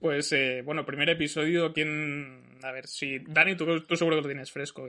Pues 0.00 0.32
eh, 0.32 0.62
bueno, 0.64 0.84
primer 0.84 1.10
episodio, 1.10 1.72
¿quién...? 1.72 2.47
A 2.62 2.72
ver, 2.72 2.86
si... 2.86 3.18
Dani, 3.20 3.56
tú, 3.56 3.64
seguro 3.96 4.16
que 4.16 4.22
lo 4.22 4.28
tienes 4.28 4.50
fresco. 4.50 4.86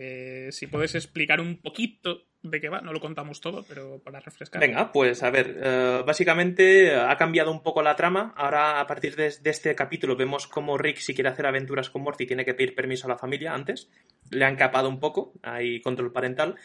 si 0.51 0.67
puedes 0.67 0.95
explicar 0.95 1.39
un 1.39 1.57
poquito 1.57 2.25
de 2.41 2.61
qué 2.61 2.69
va, 2.69 2.81
no 2.81 2.93
lo 2.93 2.99
contamos 2.99 3.41
todo, 3.41 3.65
pero 3.67 3.99
para 3.99 4.19
refrescar. 4.19 4.61
Venga, 4.61 4.91
pues 4.91 5.23
a 5.23 5.29
ver, 5.29 5.59
eh, 5.61 6.03
básicamente 6.05 6.95
ha 6.95 7.15
cambiado 7.17 7.51
un 7.51 7.61
poco 7.61 7.81
la 7.81 7.95
trama. 7.95 8.33
Ahora, 8.37 8.79
a 8.79 8.87
partir 8.87 9.15
de, 9.15 9.29
de 9.29 9.49
este 9.49 9.75
capítulo, 9.75 10.15
vemos 10.15 10.47
cómo 10.47 10.77
Rick, 10.77 10.97
si 10.97 11.13
quiere 11.13 11.29
hacer 11.29 11.45
aventuras 11.45 11.89
con 11.89 12.01
Morty, 12.03 12.25
tiene 12.25 12.45
que 12.45 12.53
pedir 12.53 12.75
permiso 12.75 13.07
a 13.07 13.09
la 13.09 13.17
familia 13.17 13.53
antes. 13.53 13.89
Le 14.31 14.45
han 14.45 14.55
capado 14.55 14.89
un 14.89 14.99
poco, 14.99 15.33
hay 15.43 15.81
control 15.81 16.11
parental. 16.11 16.55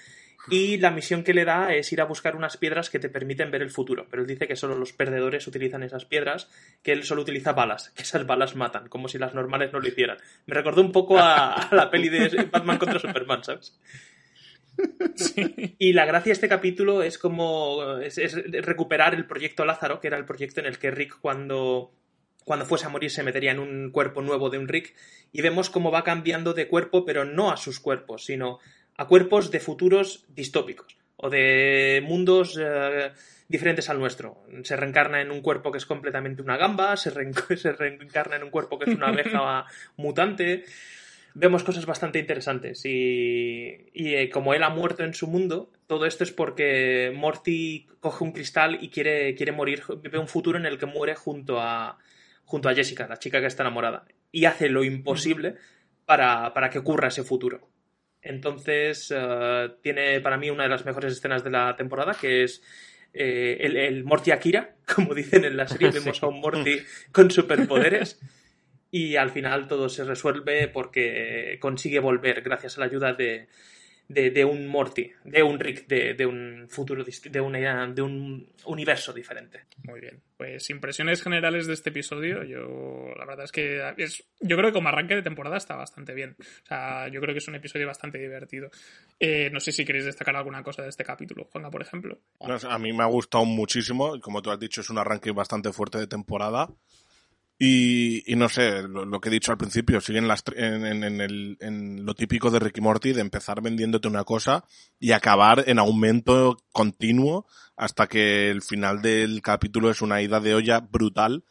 Y 0.49 0.77
la 0.79 0.91
misión 0.91 1.25
que 1.25 1.33
le 1.33 1.45
da 1.45 1.73
es 1.75 1.93
ir 1.93 2.01
a 2.01 2.05
buscar 2.05 2.37
unas 2.37 2.57
piedras 2.57 2.91
que 2.91 2.99
te 2.99 3.09
permiten 3.09 3.51
ver 3.51 3.63
el 3.63 3.71
futuro. 3.71 4.07
Pero 4.11 4.23
él 4.23 4.29
dice 4.29 4.47
que 4.47 4.57
solo 4.57 4.77
los 4.77 4.93
perdedores 4.93 5.47
utilizan 5.47 5.83
esas 5.83 6.05
piedras, 6.05 6.51
que 6.83 6.93
él 6.93 7.05
solo 7.05 7.23
utiliza 7.23 7.53
balas, 7.53 7.91
que 7.91 8.03
esas 8.03 8.27
balas 8.27 8.55
matan, 8.55 8.89
como 8.89 9.09
si 9.09 9.19
las 9.19 9.35
normales 9.35 9.73
no 9.73 9.81
lo 9.81 9.89
hicieran. 9.89 10.19
Me 10.47 10.55
recordó 10.55 10.83
un 10.83 10.93
poco 10.93 11.19
a, 11.19 11.55
a 11.55 11.75
la 11.75 11.91
peli 11.91 12.09
de 12.09 12.49
Batman 12.51 12.79
contra 12.79 12.99
Superman, 12.99 13.43
¿sabes? 13.43 13.79
Y 15.79 15.93
la 15.93 16.05
gracia 16.05 16.31
de 16.31 16.35
este 16.35 16.49
capítulo 16.49 17.03
es 17.03 17.19
como 17.19 17.99
es, 17.99 18.19
es 18.19 18.35
recuperar 18.65 19.15
el 19.15 19.27
proyecto 19.27 19.65
Lázaro, 19.65 20.01
que 20.01 20.09
era 20.09 20.17
el 20.17 20.25
proyecto 20.25 20.61
en 20.61 20.67
el 20.67 20.79
que 20.79 20.91
Rick 20.91 21.19
cuando, 21.21 21.93
cuando 22.45 22.67
fuese 22.67 22.87
a 22.87 22.89
morir 22.89 23.11
se 23.11 23.23
metería 23.23 23.53
en 23.53 23.61
un 23.61 23.91
cuerpo 23.93 24.21
nuevo 24.21 24.51
de 24.51 24.59
un 24.59 24.69
Rick 24.69 24.95
y 25.33 25.43
vemos 25.43 25.71
cómo 25.71 25.91
va 25.91 26.05
cambiando 26.05 26.55
de 26.55 26.69
cuerpo, 26.69 27.05
pero 27.05 27.25
no 27.25 27.51
a 27.53 27.57
sus 27.57 27.79
cuerpos, 27.79 28.25
sino 28.25 28.59
a 28.97 29.07
cuerpos 29.07 29.51
de 29.51 29.61
futuros 29.61 30.25
distópicos 30.29 30.97
o 31.17 31.31
de 31.31 32.03
mundos 32.07 32.59
eh, 32.61 33.13
diferentes 33.49 33.89
al 33.91 33.99
nuestro. 33.99 34.43
Se 34.63 34.77
reencarna 34.77 35.21
en 35.21 35.31
un 35.31 35.41
cuerpo 35.43 35.71
que 35.73 35.79
es 35.79 35.87
completamente 35.87 36.43
una 36.43 36.57
gamba, 36.57 36.97
se, 36.97 37.11
reen- 37.13 37.35
se 37.57 37.73
reencarna 37.73 38.37
en 38.37 38.43
un 38.45 38.51
cuerpo 38.51 38.79
que 38.79 38.91
es 38.91 38.97
una 38.97 39.09
abeja 39.09 39.65
mutante 39.97 40.65
vemos 41.37 41.65
cosas 41.65 41.85
bastante 41.85 42.21
interesantes 42.21 42.85
y, 42.85 43.89
y, 43.93 44.15
eh, 44.15 44.31
como 44.31 44.55
él 44.55 44.63
ha 44.63 44.69
muerto 44.71 45.03
en 45.03 45.15
su 45.15 45.27
mundo, 45.27 45.69
todo 45.89 46.07
esto 46.07 46.23
es 46.23 46.31
porque 46.31 47.13
Morty 47.13 47.89
coge 47.99 48.23
un 48.23 48.31
cristal 48.31 48.79
y 48.81 48.89
quiere, 48.89 49.35
quiere 49.35 49.51
morir, 49.51 49.83
ve 50.01 50.17
un 50.17 50.29
futuro 50.29 50.59
en 50.59 50.65
el 50.65 50.79
que 50.79 50.87
muere 50.87 51.17
junto 51.17 51.61
a, 51.61 51.99
junto 52.45 52.69
a 52.69 52.75
Jessica, 52.75 53.09
la 53.09 53.19
chica 53.19 53.41
que 53.41 53.49
está 53.49 53.65
enamorada, 53.65 54.05
y 54.31 54.45
hace 54.45 54.69
lo 54.69 54.85
imposible 54.85 55.57
para, 56.07 56.55
para 56.55 56.71
que 56.71 56.79
ocurra 56.79 57.09
ese 57.09 57.25
futuro. 57.25 57.67
Entonces, 58.25 59.13
eh, 59.15 59.69
tiene 59.83 60.21
para 60.21 60.39
mí 60.39 60.51
una 60.51 60.65
de 60.65 60.71
las 60.71 60.85
mejores 60.85 61.13
escenas 61.13 61.45
de 61.45 61.51
la 61.51 61.77
temporada, 61.77 62.17
que 62.19 62.43
es 62.43 62.63
eh, 63.13 63.59
el, 63.61 63.77
el 63.77 64.05
Morty 64.05 64.31
Akira, 64.31 64.77
como 64.95 65.15
dicen 65.15 65.45
en 65.45 65.57
la 65.57 65.69
serie, 65.69 65.91
vemos 65.95 66.23
a 66.23 66.27
un 66.27 66.41
Morty 66.41 66.79
con 67.13 67.31
superpoderes 67.31 68.19
y 68.91 69.17
al 69.17 69.31
final 69.31 69.69
todo 69.69 69.89
se 69.89 70.05
resuelve 70.05 70.69
porque 70.69 71.59
consigue 71.61 71.99
volver 71.99 72.43
gracias 72.43 72.77
a 72.77 72.81
la 72.81 72.87
ayuda 72.87 73.13
de, 73.13 73.49
de, 74.09 74.31
de 74.31 74.45
un 74.45 74.69
Morty, 74.69 75.11
de 75.25 75.43
un 75.43 75.59
Rick, 75.59 75.87
de, 75.87 76.15
de 76.15 76.27
un 76.27 76.67
futuro, 76.69 77.05
de, 77.05 77.41
una, 77.41 77.87
de 77.87 78.03
un 78.03 78.47
universo 78.67 79.13
diferente. 79.13 79.61
Muy 79.85 80.01
bien. 80.01 80.21
Pues 80.37 80.69
impresiones 80.71 81.23
generales 81.23 81.67
de 81.67 81.75
este 81.75 81.91
episodio. 81.91 82.43
Yo, 82.45 83.13
la 83.17 83.25
verdad 83.25 83.45
es 83.45 83.53
que 83.53 83.95
es, 83.97 84.25
yo 84.41 84.57
creo 84.57 84.71
que 84.71 84.75
como 84.75 84.89
arranque 84.89 85.15
de 85.15 85.23
temporada 85.23 85.57
está 85.57 85.77
bastante 85.77 86.13
bien. 86.13 86.37
O 86.39 86.67
sea, 86.67 87.09
yo 87.09 87.21
creo 87.21 87.35
que 87.35 87.39
es 87.39 87.49
un 87.49 87.55
episodio 87.55 87.87
bastante 87.87 88.19
divertido. 88.19 88.71
Eh, 89.19 89.49
no 89.51 89.61
sé 89.61 89.73
si 89.73 89.85
queréis 89.85 90.05
destacar 90.05 90.37
alguna 90.37 90.63
cosa 90.63 90.83
de 90.83 90.89
este 90.89 91.05
capítulo, 91.05 91.45
Juanga, 91.45 91.71
por 91.71 91.83
ejemplo. 91.83 92.19
A 92.41 92.79
mí 92.79 92.93
me 92.93 93.03
ha 93.03 93.07
gustado 93.07 93.45
muchísimo, 93.45 94.17
y 94.17 94.21
como 94.21 94.43
tú 94.43 94.51
has 94.51 94.59
dicho, 94.59 94.81
es 94.81 94.91
un 94.91 94.99
arranque 94.99 95.31
bastante 95.31 95.73
fuerte 95.73 95.99
de 95.99 96.07
temporada. 96.07 96.69
Y, 97.59 98.31
y 98.31 98.35
no 98.37 98.49
sé, 98.49 98.83
lo, 98.83 99.21
que 99.21 99.29
he 99.29 99.33
dicho 99.33 99.53
al 99.53 99.59
principio, 99.59 100.01
siguen 100.01 100.27
las, 100.27 100.43
en, 100.57 100.85
en- 100.85 101.05
en 101.05 101.21
el- 101.21 101.57
en 101.61 102.05
lo 102.05 102.15
típico 102.15 102.51
de 102.51 102.59
Ricky 102.59 102.81
Morty, 102.81 103.13
de 103.13 103.21
empezar 103.21 103.63
vendiéndote 103.63 104.09
una 104.09 104.25
cosa 104.25 104.65
y 104.99 105.13
acabar 105.13 105.63
en 105.69 105.79
aumento 105.79 106.57
continuo 106.73 107.47
hasta 107.77 108.09
que 108.09 108.51
el 108.51 108.61
final 108.63 109.03
del 109.03 109.41
capítulo 109.41 109.91
es 109.91 110.03
una 110.03 110.21
ida 110.21 110.41
de 110.41 110.55
olla 110.55 110.81
brutal 110.81 111.45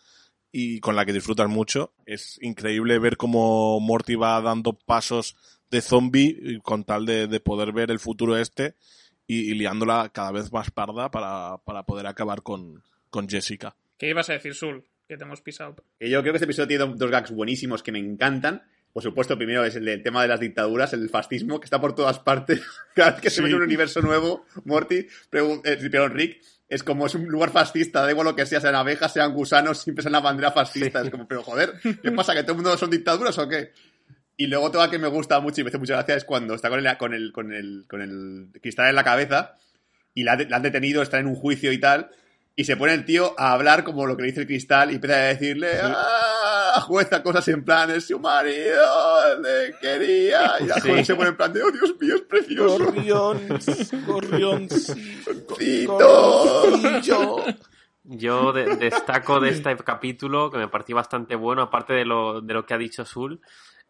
y 0.52 0.80
con 0.82 0.96
la 0.96 1.06
que 1.06 1.14
disfrutas 1.14 1.48
mucho. 1.50 1.94
Es 2.06 2.38
increíble 2.42 3.00
ver 3.00 3.16
cómo 3.18 3.80
Morty 3.80 4.16
va 4.16 4.42
dando 4.42 4.74
pasos 4.74 5.38
de 5.72 5.82
zombie 5.82 6.60
con 6.64 6.84
tal 6.84 7.06
de, 7.06 7.28
de 7.28 7.40
poder 7.40 7.72
ver 7.72 7.90
el 7.92 8.00
futuro 8.00 8.38
este 8.38 8.76
y, 9.26 9.50
y 9.52 9.54
liándola 9.56 10.10
cada 10.14 10.32
vez 10.32 10.52
más 10.52 10.70
parda 10.70 11.10
para, 11.10 11.58
para 11.66 11.84
poder 11.84 12.08
acabar 12.08 12.44
con, 12.44 12.84
con 13.10 13.28
Jessica. 13.30 13.76
¿Qué 13.98 14.10
ibas 14.10 14.30
a 14.30 14.34
decir, 14.34 14.54
Sul? 14.54 14.84
Que 15.13 15.17
te 15.20 15.25
hemos 15.25 15.41
pisado. 15.41 15.75
Que 16.00 16.10
yo 16.10 16.22
creo 16.22 16.34
que 16.34 16.38
este 16.38 16.46
episodio 16.46 16.67
tiene 16.67 16.91
dos 16.96 17.12
gags 17.12 17.29
buenísimos 17.29 17.84
que 17.84 17.91
me 17.91 18.00
encantan. 18.00 18.63
Por 18.91 19.03
supuesto, 19.03 19.38
primero 19.38 19.63
es 19.63 19.75
el 19.75 19.86
del 19.86 20.01
tema 20.01 20.24
de 20.24 20.27
las 20.27 20.39
dictaduras, 20.39 20.91
el 20.93 21.08
fascismo, 21.08 21.60
que 21.60 21.65
está 21.65 21.79
por 21.79 21.93
todas 21.93 22.17
partes. 22.17 22.62
Cada 22.96 23.12
vez 23.12 23.22
que 23.22 23.29
se 23.29 23.43
Sí. 23.43 23.48
ve 23.48 23.53
un 23.53 23.62
universo 23.62 24.01
nuevo, 24.01 24.48
Morty, 24.65 24.96
eh, 24.96 25.08
perdón, 25.91 26.13
Rick, 26.15 26.41
es 26.67 26.82
como 26.84 27.05
es 27.05 27.13
un 27.13 27.25
lugar 27.27 27.51
fascista, 27.51 28.01
da 28.01 28.10
igual 28.10 28.25
lo 28.25 28.36
que 28.36 28.48
sea, 28.48 28.60
sean 28.60 28.74
abejas, 28.74 29.13
sean 29.13 29.34
gusanos, 29.36 29.77
siempre 29.82 30.01
es 30.01 30.08
una 30.08 30.20
bandera 30.20 30.51
fascista. 30.51 31.01
Es 31.03 31.12
como, 31.12 31.27
pero 31.27 31.43
joder, 31.43 31.74
¿qué 32.01 32.12
pasa? 32.12 32.34
¿Que 32.34 32.41
todo 32.41 32.53
el 32.53 32.63
mundo 32.63 32.75
son 32.75 32.89
dictaduras 32.89 33.38
o 33.38 33.48
qué? 33.48 33.72
Y 34.36 34.48
luego 34.48 34.72
toda 34.72 34.89
que 34.89 34.98
me 34.98 35.10
gusta 35.10 35.39
mucho 35.41 35.62
y 35.62 35.63
me 35.63 35.67
hace 35.70 35.77
mucha 35.77 35.93
gracia 35.93 36.15
es 36.15 36.24
cuando 36.25 36.55
está 36.55 36.70
con 36.70 36.79
el, 36.84 36.98
con 36.98 37.13
el, 37.13 37.34
con 37.34 37.51
el, 37.53 37.86
con 37.88 38.01
el 38.01 38.48
cristal 38.62 38.89
en 38.89 38.96
la 38.96 39.03
cabeza 39.03 39.58
y 40.15 40.24
la, 40.24 40.36
la 40.36 40.55
han 40.58 40.63
detenido, 40.63 41.03
está 41.03 41.20
en 41.20 41.27
un 41.27 41.36
juicio 41.36 41.72
y 41.72 41.77
tal, 41.79 42.10
y 42.56 42.64
se 42.66 42.78
pone 42.78 42.94
el 42.94 43.04
tío 43.06 43.34
a 43.38 43.54
hablar 43.54 43.84
como 43.84 44.06
lo 44.06 44.16
que 44.16 44.22
le 44.24 44.28
dice 44.30 44.42
el 44.42 44.48
cristal 44.48 44.92
y 44.92 44.96
empieza 44.96 45.16
a 45.16 45.20
decirle, 45.26 45.72
¡ah! 45.82 46.82
Jueza 46.88 47.24
cosas 47.24 47.48
en 47.48 47.64
plan, 47.64 47.90
es 47.92 48.08
su 48.08 48.20
marido, 48.20 49.40
le 49.42 49.76
quería, 49.80 50.54
y 50.60 50.66
la 50.66 50.76
Sí. 50.76 51.04
se 51.06 51.16
pone 51.16 51.30
en 51.30 51.38
plan 51.38 51.52
de, 51.54 51.64
oh 51.64 51.72
Dios 51.72 51.96
mío, 52.00 52.16
es 52.16 52.22
precioso, 52.22 52.78
Gorrión, 52.86 53.48
gorrión, 54.06 54.68
Cito. 55.58 57.44
Yo 58.06 58.52
de- 58.52 58.76
destaco 58.76 59.40
de 59.40 59.50
este 59.50 59.76
capítulo, 59.78 60.52
que 60.52 60.58
me 60.58 60.68
pareció 60.68 60.96
bastante 60.96 61.36
bueno, 61.36 61.62
aparte 61.64 61.94
de 61.94 62.04
lo, 62.06 62.42
de 62.42 62.54
lo 62.54 62.66
que 62.66 62.74
ha 62.74 62.78
dicho 62.78 63.06
Sul, 63.06 63.40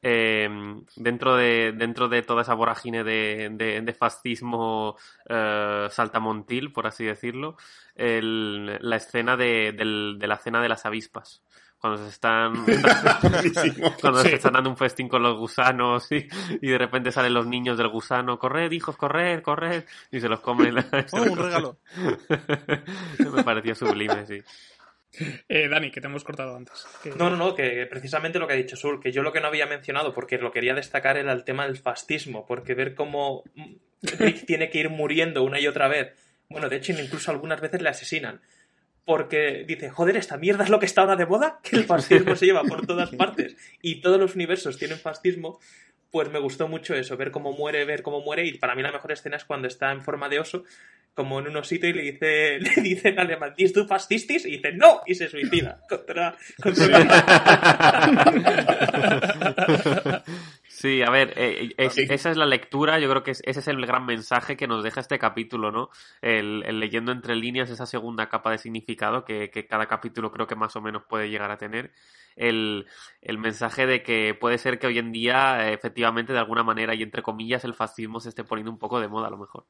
eh, 0.03 0.50
dentro, 0.95 1.36
de, 1.36 1.74
dentro 1.75 2.07
de 2.10 2.22
toda 2.22 2.43
esa 2.43 2.53
vorágine 2.53 3.03
de, 3.03 3.50
de- 3.53 3.81
de 3.81 3.93
fascismo 3.93 4.98
eh, 5.27 5.88
saltamontil, 5.89 6.72
por 6.72 6.86
así 6.88 7.05
decirlo, 7.05 7.57
el- 7.95 8.77
la 8.81 8.98
escena 8.98 9.36
de, 9.38 9.72
del- 9.72 10.17
de 10.19 10.27
la 10.27 10.38
cena 10.38 10.62
de 10.62 10.69
las 10.69 10.86
avispas. 10.86 11.41
Cuando 11.79 12.01
se 12.01 12.10
están 12.10 12.53
cuando 14.01 14.22
Sí. 14.22 14.29
se 14.29 14.36
están 14.36 14.53
dando 14.53 14.69
un 14.69 14.77
festín 14.77 15.10
con 15.10 15.22
los 15.22 15.38
gusanos 15.38 16.10
y, 16.13 16.27
y 16.62 16.69
de 16.69 16.77
repente 16.77 17.12
salen 17.12 17.33
los 17.33 17.45
niños 17.45 17.77
del 17.77 17.89
gusano, 17.89 18.39
corred 18.39 18.72
hijos, 18.72 18.95
corred, 18.95 19.41
corred, 19.41 19.83
y 20.12 20.22
se 20.22 20.29
los 20.29 20.39
comen. 20.39 20.77
Oh, 21.12 21.22
un 21.24 21.38
regalo. 21.38 21.77
Me 23.33 23.43
pareció 23.43 23.75
sublime, 23.75 24.25
sí. 24.25 24.41
Eh, 25.48 25.67
Dani, 25.70 25.91
que 25.91 26.01
te 26.01 26.08
hemos 26.08 26.24
cortado 26.24 26.55
antes. 26.55 26.86
Que- 27.03 27.12
No, 27.12 27.29
no, 27.29 27.36
no, 27.38 27.53
que 27.55 27.86
precisamente 27.86 28.39
lo 28.39 28.48
que 28.48 28.53
ha 28.53 28.58
dicho 28.58 28.75
Sul, 28.75 29.00
que 29.00 29.12
yo 29.12 29.22
lo 29.22 29.32
que 29.32 29.41
no 29.41 29.48
había 29.48 29.65
mencionado, 29.67 30.13
porque 30.13 30.38
lo 30.38 30.51
quería 30.51 30.74
destacar, 30.74 31.17
era 31.17 31.32
el 31.34 31.43
tema 31.43 31.65
del 31.65 31.77
fascismo, 31.77 32.46
porque 32.46 32.74
ver 32.74 32.96
cómo 32.96 33.43
Rick 34.01 34.46
tiene 34.48 34.70
que 34.70 34.79
ir 34.79 34.89
muriendo 34.89 35.43
una 35.43 35.60
y 35.60 35.67
otra 35.67 35.88
vez, 35.88 36.13
bueno, 36.50 36.70
de 36.70 36.77
hecho, 36.77 36.91
incluso 36.93 37.32
algunas 37.32 37.62
veces 37.62 37.82
le 37.82 37.89
asesinan, 37.89 38.41
porque 39.05 39.65
dice, 39.67 39.89
joder, 39.89 40.15
esta 40.17 40.38
mierda 40.38 40.63
es 40.63 40.70
lo 40.70 40.79
que 40.79 40.86
está 40.86 41.01
ahora 41.01 41.15
de 41.15 41.25
moda, 41.25 41.60
que 41.62 41.75
el 41.75 41.84
fascismo 41.84 42.36
se 42.36 42.46
lleva 42.46 42.63
por 42.63 42.86
todas 42.88 43.10
partes 43.15 43.55
y 43.82 44.01
todos 44.01 44.20
los 44.20 44.36
universos 44.36 44.77
tienen 44.77 44.98
fascismo, 44.98 45.60
pues 46.13 46.29
me 46.29 46.38
gustó 46.38 46.67
mucho 46.67 46.93
eso, 46.93 47.17
ver 47.17 47.32
cómo 47.32 47.53
muere, 47.53 47.86
ver 47.86 48.03
cómo 48.03 48.22
muere, 48.22 48.46
y 48.46 48.60
para 48.60 48.75
mí 48.75 48.84
la 48.84 48.91
mejor 48.91 49.12
escena 49.12 49.36
es 49.36 49.46
cuando 49.46 49.67
está 49.67 49.91
en 49.91 50.03
forma 50.03 50.29
de 50.29 50.39
oso, 50.39 50.63
como 51.15 51.39
en 51.39 51.48
un 51.48 51.58
osito, 51.58 51.88
y 51.88 51.93
le 51.93 52.03
dice, 52.03 52.60
le 52.75 52.84
dice 52.84 53.10
en 53.10 53.20
alemán, 53.20 53.55
¿Dis 53.58 53.74
du 53.74 53.88
fascistis? 53.88 54.46
Y 54.46 54.58
dice, 54.58 54.74
no, 54.74 55.01
y 55.08 55.15
se 55.15 55.27
suicida 55.27 55.82
contra, 55.89 56.36
contra 56.62 56.86
Sí, 60.83 61.01
a 61.01 61.09
ver, 61.09 61.31
eh, 61.37 61.73
es- 61.77 61.93
Sí. 61.93 62.05
esa 62.09 62.29
es 62.29 62.35
la 62.35 62.45
lectura, 62.45 62.99
yo 62.99 63.09
creo 63.09 63.23
que 63.23 63.31
es- 63.31 63.41
ese 63.45 63.61
es 63.61 63.67
el 63.69 63.85
gran 63.85 64.05
mensaje 64.05 64.57
que 64.57 64.67
nos 64.67 64.83
deja 64.83 64.99
este 64.99 65.17
capítulo, 65.17 65.71
¿no? 65.71 65.89
El, 66.21 66.61
el 66.65 66.77
leyendo 66.81 67.13
entre 67.13 67.37
líneas 67.37 67.69
esa 67.69 67.85
segunda 67.85 68.27
capa 68.27 68.51
de 68.51 68.57
significado 68.57 69.23
que, 69.23 69.49
que 69.49 69.65
cada 69.65 69.85
capítulo 69.85 70.29
creo 70.29 70.45
que 70.45 70.57
más 70.57 70.75
o 70.75 70.81
menos 70.81 71.03
puede 71.07 71.29
llegar 71.29 71.51
a 71.51 71.57
tener. 71.57 71.93
El, 72.35 72.85
el 73.21 73.37
mensaje 73.37 73.85
de 73.85 74.03
que 74.03 74.33
puede 74.37 74.57
ser 74.57 74.77
que 74.77 74.87
hoy 74.87 74.97
en 74.99 75.13
día, 75.13 75.69
eh, 75.69 75.73
efectivamente, 75.73 76.33
de 76.33 76.39
alguna 76.39 76.63
manera, 76.63 76.93
y 76.93 77.01
entre 77.01 77.21
comillas, 77.21 77.63
el 77.63 77.75
fascismo 77.75 78.19
se 78.19 78.27
esté 78.27 78.43
poniendo 78.43 78.69
un 78.69 78.77
poco 78.79 78.99
de 78.99 79.07
moda 79.07 79.27
a 79.27 79.31
lo 79.31 79.37
mejor. 79.37 79.65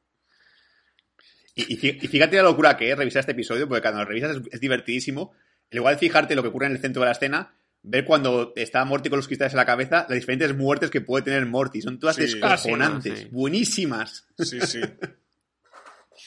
Y, 1.54 1.74
y 1.74 1.76
fí- 1.76 1.98
y 2.02 2.08
fíjate 2.08 2.34
la 2.34 2.42
locura 2.42 2.76
que 2.76 2.90
es 2.90 2.98
revisar 2.98 3.20
este 3.20 3.30
episodio, 3.32 3.68
porque 3.68 3.82
cuando 3.82 4.00
lo 4.00 4.06
revisas 4.08 4.36
es, 4.36 4.42
es 4.50 4.60
divertidísimo. 4.60 5.32
Al 5.70 5.78
igual 5.78 5.96
fijarte 5.96 6.34
lo 6.34 6.42
que 6.42 6.48
ocurre 6.48 6.66
en 6.66 6.72
el 6.72 6.78
centro 6.80 7.02
de 7.02 7.06
la 7.06 7.12
escena, 7.12 7.54
ver 7.86 8.04
cuando 8.04 8.52
está 8.56 8.84
Morty 8.84 9.08
con 9.10 9.18
los 9.18 9.26
cristales 9.26 9.52
en 9.52 9.58
la 9.58 9.66
cabeza, 9.66 10.06
las 10.08 10.18
diferentes 10.18 10.56
muertes 10.56 10.90
que 10.90 11.00
puede 11.02 11.24
tener 11.24 11.44
Morty. 11.46 11.82
Son 11.82 11.98
todas 11.98 12.16
Sí. 12.16 12.22
descojonantes, 12.22 13.12
Ah, 13.12 13.22
sí. 13.22 13.28
buenísimas. 13.30 14.26
Sí, 14.38 14.60
sí. 14.62 14.80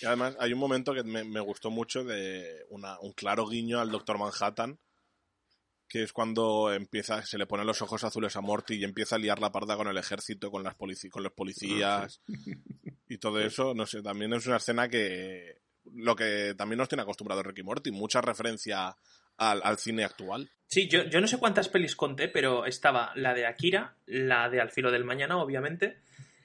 Y 0.01 0.05
además 0.05 0.35
hay 0.39 0.53
un 0.53 0.59
momento 0.59 0.93
que 0.93 1.01
me, 1.03 1.23
me 1.23 1.39
gustó 1.39 1.71
mucho 1.71 2.03
de 2.03 2.65
una- 2.69 2.99
un 2.99 3.13
claro 3.13 3.47
guiño 3.47 3.79
al 3.79 3.89
Doctor 3.89 4.19
Manhattan, 4.19 4.77
que 5.87 6.03
es 6.03 6.13
cuando 6.13 6.71
empieza, 6.71 7.25
se 7.25 7.37
le 7.39 7.47
ponen 7.47 7.65
los 7.65 7.81
ojos 7.81 8.03
azules 8.03 8.35
a 8.35 8.41
Morty 8.41 8.75
y 8.75 8.83
empieza 8.83 9.15
a 9.15 9.19
liar 9.19 9.39
la 9.39 9.51
parda 9.51 9.75
con 9.75 9.87
el 9.87 9.97
ejército, 9.97 10.51
con, 10.51 10.61
las 10.63 10.75
con 10.75 11.23
los 11.23 11.31
policías 11.31 12.21
y 13.09 13.17
todo 13.17 13.39
eso. 13.39 13.73
No 13.73 13.87
sé, 13.87 14.03
también 14.03 14.31
es 14.33 14.45
una 14.45 14.57
escena 14.57 14.87
que 14.87 15.61
lo 15.95 16.15
que 16.15 16.53
también 16.55 16.77
nos 16.77 16.89
tiene 16.89 17.01
acostumbrado 17.01 17.41
Ricky 17.41 17.63
Morty, 17.63 17.89
mucha 17.91 18.21
referencia 18.21 18.95
al, 19.37 19.61
al 19.63 19.77
cine 19.77 20.03
actual. 20.03 20.49
Sí, 20.67 20.87
yo, 20.89 21.03
yo 21.05 21.21
no 21.21 21.27
sé 21.27 21.37
cuántas 21.37 21.69
pelis 21.69 21.95
conté, 21.95 22.27
pero 22.27 22.65
estaba 22.65 23.11
la 23.15 23.33
de 23.33 23.45
Akira, 23.45 23.95
la 24.05 24.49
de 24.49 24.59
Al 24.59 24.69
filo 24.71 24.91
del 24.91 25.05
mañana, 25.05 25.37
obviamente, 25.37 25.97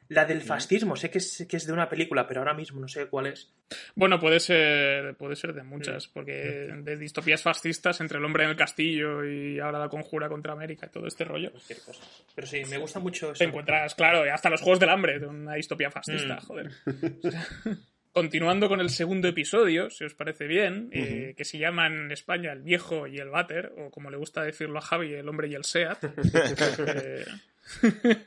la 0.09 0.25
del 0.27 0.43
fascismo, 0.43 0.95
sé 0.95 1.11
que 1.11 1.19
es, 1.19 1.47
que 1.49 1.57
es 1.57 1.67
de 1.67 1.73
una 1.73 1.89
película, 1.89 2.27
pero 2.29 2.41
ahora 2.41 2.53
mismo 2.55 2.79
no 2.81 2.87
sé 2.87 3.07
cuál 3.07 3.27
es. 3.29 3.51
Bueno, 3.95 4.21
puede 4.21 4.39
ser, 4.41 5.15
puede 5.17 5.35
ser 5.37 5.55
de 5.55 5.63
muchas, 5.63 6.07
porque 6.07 6.33
de 6.83 6.97
distopías 6.99 7.43
fascistas 7.43 8.01
entre 8.03 8.19
el 8.19 8.25
hombre 8.27 8.45
en 8.45 8.51
el 8.51 8.57
castillo 8.57 9.25
y 9.25 9.59
ahora 9.59 9.79
la 9.79 9.89
conjura 9.89 10.29
contra 10.29 10.53
América 10.53 10.87
y 10.87 10.91
todo 10.91 11.07
este 11.07 11.25
rollo. 11.25 11.51
Pero 12.35 12.47
sí, 12.47 12.63
me 12.69 12.77
gusta 12.77 13.01
mucho 13.01 13.29
Te 13.29 13.33
eso. 13.33 13.45
encuentras, 13.45 13.95
claro, 13.95 14.31
hasta 14.33 14.51
los 14.51 14.61
Juegos 14.61 14.81
del 14.81 14.91
Hambre, 14.91 15.19
de 15.19 15.27
una 15.27 15.55
distopía 15.55 15.91
fascista, 15.91 16.35
Mm. 16.37 16.41
joder. 16.47 16.71
Continuando 18.13 18.69
con 18.69 18.81
el 18.81 18.91
segundo 18.91 19.29
episodio, 19.29 19.89
si 19.89 20.05
os 20.05 20.15
parece 20.15 20.47
bien, 20.47 20.91
eh, 20.93 21.33
que 21.35 21.47
se 21.47 21.59
llama 21.59 21.87
en 21.87 22.13
España 22.13 22.53
El 22.53 22.61
viejo 22.61 23.07
y 23.07 23.17
el 23.17 23.31
váter, 23.31 23.73
o 23.79 23.91
como 23.91 24.11
le 24.11 24.19
gusta 24.19 24.43
decirlo 24.43 24.79
a 24.79 24.83
Javi, 24.83 25.15
El 25.15 25.31
hombre 25.31 25.49
y 25.49 25.55
el 25.55 25.65
Seat. 25.65 25.99
Eh, 27.83 28.27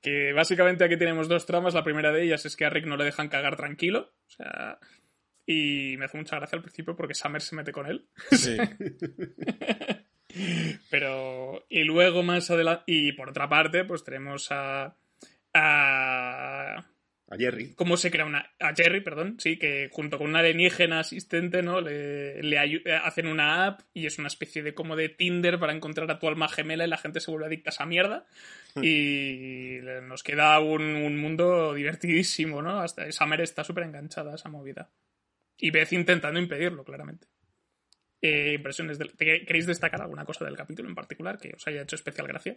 que 0.00 0.32
básicamente 0.32 0.82
aquí 0.82 0.96
tenemos 0.96 1.28
dos 1.28 1.46
tramas. 1.46 1.74
La 1.74 1.84
primera 1.84 2.10
de 2.10 2.24
ellas 2.24 2.44
es 2.46 2.56
que 2.56 2.64
a 2.64 2.70
Rick 2.70 2.86
no 2.86 2.96
le 2.96 3.04
dejan 3.04 3.28
cagar 3.28 3.56
tranquilo. 3.56 4.12
O 4.26 4.30
sea. 4.30 4.78
Y 5.46 5.96
me 5.98 6.06
hace 6.06 6.16
mucha 6.16 6.36
gracia 6.36 6.56
al 6.56 6.62
principio 6.62 6.96
porque 6.96 7.14
Summer 7.14 7.42
se 7.42 7.54
mete 7.54 7.70
con 7.70 7.86
él. 7.86 8.08
Sí. 8.30 8.56
Pero. 10.90 11.66
Y 11.68 11.84
luego 11.84 12.22
más 12.22 12.50
adelante. 12.50 12.84
Y 12.86 13.12
por 13.12 13.28
otra 13.28 13.48
parte, 13.48 13.84
pues 13.84 14.02
tenemos 14.02 14.50
a. 14.50 14.96
a 15.54 16.84
A 17.32 17.36
Jerry. 17.38 17.72
cómo 17.74 17.96
se 17.96 18.10
crea 18.10 18.26
una. 18.26 18.50
A 18.60 18.74
Jerry, 18.74 19.00
perdón, 19.00 19.36
sí, 19.38 19.56
que 19.56 19.88
junto 19.90 20.18
con 20.18 20.28
una 20.28 20.40
alienígena 20.40 21.00
asistente, 21.00 21.62
¿no? 21.62 21.80
Le, 21.80 22.42
le 22.42 22.58
ayu- 22.58 22.82
eh, 22.84 22.92
hacen 22.92 23.26
una 23.26 23.64
app 23.66 23.80
y 23.94 24.04
es 24.06 24.18
una 24.18 24.28
especie 24.28 24.62
de 24.62 24.74
como 24.74 24.96
de 24.96 25.08
Tinder 25.08 25.58
para 25.58 25.72
encontrar 25.72 26.10
a 26.10 26.18
tu 26.18 26.28
alma 26.28 26.48
gemela 26.48 26.84
y 26.84 26.88
la 26.88 26.98
gente 26.98 27.20
se 27.20 27.30
vuelve 27.30 27.46
adicta 27.46 27.70
a 27.70 27.72
esa 27.72 27.86
mierda. 27.86 28.26
Y 28.82 29.80
le- 29.80 30.02
nos 30.02 30.22
queda 30.22 30.60
un, 30.60 30.82
un 30.82 31.16
mundo 31.18 31.72
divertidísimo, 31.74 32.60
¿no? 32.60 32.80
Hasta 32.80 33.10
Summer 33.12 33.40
está 33.40 33.64
súper 33.64 33.84
enganchada 33.84 34.32
a 34.32 34.34
esa 34.34 34.48
movida. 34.50 34.90
Y 35.56 35.70
Beth 35.70 35.92
intentando 35.92 36.38
impedirlo, 36.38 36.84
claramente. 36.84 37.28
Eh, 38.20 38.52
impresiones 38.54 38.98
¿te- 38.98 39.44
¿Queréis 39.44 39.66
destacar 39.66 40.02
alguna 40.02 40.24
cosa 40.24 40.44
del 40.44 40.56
capítulo 40.56 40.88
en 40.88 40.94
particular 40.94 41.38
que 41.38 41.54
os 41.56 41.66
haya 41.66 41.82
hecho 41.82 41.96
especial 41.96 42.26
gracia? 42.28 42.56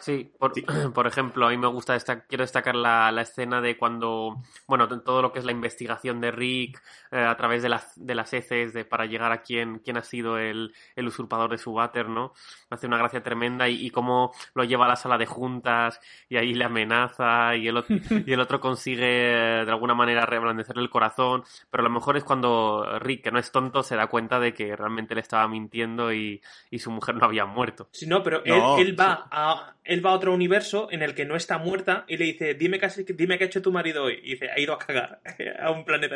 Sí, 0.00 0.30
por, 0.38 0.52
por 0.94 1.06
ejemplo, 1.06 1.46
a 1.46 1.50
mí 1.50 1.56
me 1.58 1.66
gusta, 1.66 1.94
desta- 1.94 2.24
quiero 2.26 2.44
destacar 2.44 2.74
la, 2.76 3.10
la 3.12 3.22
escena 3.22 3.60
de 3.60 3.76
cuando, 3.76 4.36
bueno, 4.66 4.88
todo 5.02 5.22
lo 5.22 5.32
que 5.32 5.38
es 5.40 5.44
la 5.44 5.52
investigación 5.52 6.20
de 6.20 6.30
Rick 6.30 6.80
eh, 7.10 7.18
a 7.24 7.36
través 7.36 7.62
de 7.62 7.68
las, 7.68 7.92
de 7.96 8.14
las 8.14 8.32
heces 8.32 8.72
de, 8.72 8.84
para 8.84 9.06
llegar 9.06 9.32
a 9.32 9.42
quién, 9.42 9.80
quién 9.80 9.96
ha 9.96 10.02
sido 10.02 10.38
el, 10.38 10.72
el 10.96 11.06
usurpador 11.06 11.50
de 11.50 11.58
su 11.58 11.72
váter, 11.72 12.08
¿no? 12.08 12.32
Me 12.70 12.76
hace 12.76 12.86
una 12.86 12.98
gracia 12.98 13.22
tremenda 13.22 13.68
y, 13.68 13.86
y 13.86 13.90
cómo 13.90 14.32
lo 14.54 14.64
lleva 14.64 14.84
a 14.86 14.88
la 14.88 14.96
sala 14.96 15.18
de 15.18 15.26
juntas 15.26 16.00
y 16.28 16.36
ahí 16.36 16.54
le 16.54 16.64
amenaza 16.64 17.56
y 17.56 17.68
el, 17.68 17.76
ot- 17.76 17.88
y 18.26 18.32
el 18.32 18.40
otro 18.40 18.60
consigue 18.60 19.60
eh, 19.60 19.64
de 19.64 19.70
alguna 19.70 19.94
manera 19.94 20.26
reblandecerle 20.26 20.82
el 20.82 20.90
corazón, 20.90 21.44
pero 21.70 21.82
lo 21.82 21.90
mejor 21.90 22.16
es 22.16 22.24
cuando 22.24 22.98
Rick, 23.00 23.24
que 23.24 23.30
no 23.30 23.38
es 23.38 23.50
tonto, 23.50 23.82
se 23.82 23.96
da 23.96 24.06
cuenta 24.06 24.38
de 24.38 24.54
que 24.54 24.76
realmente 24.76 25.14
le 25.14 25.20
estaba 25.22 25.48
mintiendo 25.48 26.12
y, 26.12 26.40
y 26.70 26.78
su 26.78 26.90
mujer 26.90 27.16
no 27.16 27.24
había 27.24 27.46
muerto. 27.46 27.88
Sí, 27.92 28.06
no, 28.06 28.22
pero 28.22 28.42
No, 28.46 28.76
él, 28.78 28.88
él 28.88 29.00
va 29.00 29.26
a, 29.30 29.74
él 29.88 30.04
va 30.04 30.10
a 30.10 30.14
otro 30.14 30.32
universo 30.32 30.88
en 30.92 31.02
el 31.02 31.14
que 31.14 31.24
no 31.24 31.34
está 31.34 31.58
muerta 31.58 32.04
y 32.06 32.16
le 32.16 32.26
dice, 32.26 32.54
dime 32.54 32.78
qué, 32.78 32.86
has- 32.86 33.04
dime 33.04 33.36
qué 33.38 33.44
ha 33.44 33.46
hecho 33.48 33.62
tu 33.62 33.72
marido 33.72 34.04
hoy. 34.04 34.20
Y 34.22 34.32
dice, 34.32 34.50
ha 34.50 34.60
ido 34.60 34.72
a 34.74 34.78
cagar 34.78 35.20
a 35.60 35.70
un 35.72 35.84
planeta 35.84 36.14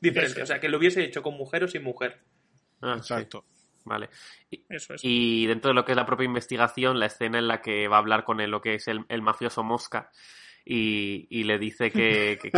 diferente. 0.00 0.34
Eso. 0.34 0.42
O 0.42 0.46
sea, 0.46 0.60
que 0.60 0.68
lo 0.68 0.76
hubiese 0.78 1.02
hecho 1.02 1.22
con 1.22 1.34
mujer 1.36 1.64
o 1.64 1.68
sin 1.68 1.82
mujer. 1.82 2.18
Ah, 2.82 2.94
sí. 3.02 3.14
Exacto. 3.14 3.44
Vale. 3.84 4.08
Y, 4.50 4.62
Eso 4.68 4.94
es. 4.94 5.00
y 5.04 5.46
dentro 5.46 5.70
de 5.70 5.74
lo 5.74 5.84
que 5.84 5.92
es 5.92 5.96
la 5.96 6.06
propia 6.06 6.24
investigación, 6.24 7.00
la 7.00 7.06
escena 7.06 7.38
en 7.38 7.48
la 7.48 7.60
que 7.62 7.88
va 7.88 7.96
a 7.96 7.98
hablar 8.00 8.22
con 8.24 8.40
el, 8.40 8.50
lo 8.50 8.60
que 8.60 8.74
es 8.74 8.86
el, 8.88 9.04
el 9.08 9.22
mafioso 9.22 9.64
Mosca 9.64 10.10
y, 10.64 11.26
y 11.30 11.44
le 11.44 11.58
dice 11.58 11.90
que, 11.90 12.38
que, 12.42 12.50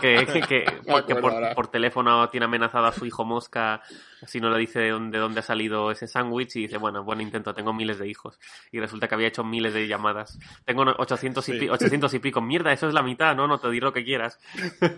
que, 0.00 0.26
que- 0.26 0.40
que- 0.42 0.64
Me 0.86 0.94
acuerdo 0.94 1.06
que 1.06 1.14
por, 1.54 1.68
teléfono 1.68 2.28
tiene 2.30 2.46
amenazado 2.46 2.86
a 2.86 2.92
su 2.92 3.06
hijo 3.06 3.24
Mosca 3.24 3.82
si 4.26 4.38
no 4.40 4.50
le 4.50 4.58
dice 4.58 4.80
de 4.80 4.90
dónde, 4.90 5.16
de 5.18 5.22
dónde 5.22 5.40
ha 5.40 5.42
salido 5.42 5.90
ese 5.90 6.06
sándwich 6.06 6.56
y 6.56 6.62
dice, 6.62 6.76
bueno, 6.76 7.02
buen 7.04 7.20
intento, 7.22 7.54
tengo 7.54 7.72
miles 7.72 7.98
de 7.98 8.06
hijos. 8.08 8.38
Y 8.70 8.78
resulta 8.78 9.08
que 9.08 9.14
había 9.14 9.28
hecho 9.28 9.44
miles 9.44 9.72
de 9.72 9.88
llamadas. 9.88 10.38
Tengo 10.66 10.82
800 10.82 11.48
y, 11.48 11.52
Sí. 11.52 11.58
pi- 11.58 11.68
800 11.70 12.12
y 12.14 12.18
pico. 12.18 12.40
Mierda, 12.42 12.70
eso 12.72 12.86
es 12.86 12.92
la 12.94 13.02
mitad, 13.02 13.34
¿no? 13.34 13.46
No 13.46 13.58
te 13.58 13.70
diré 13.70 13.84
lo 13.84 13.92
que 13.94 14.04
quieras. 14.04 14.38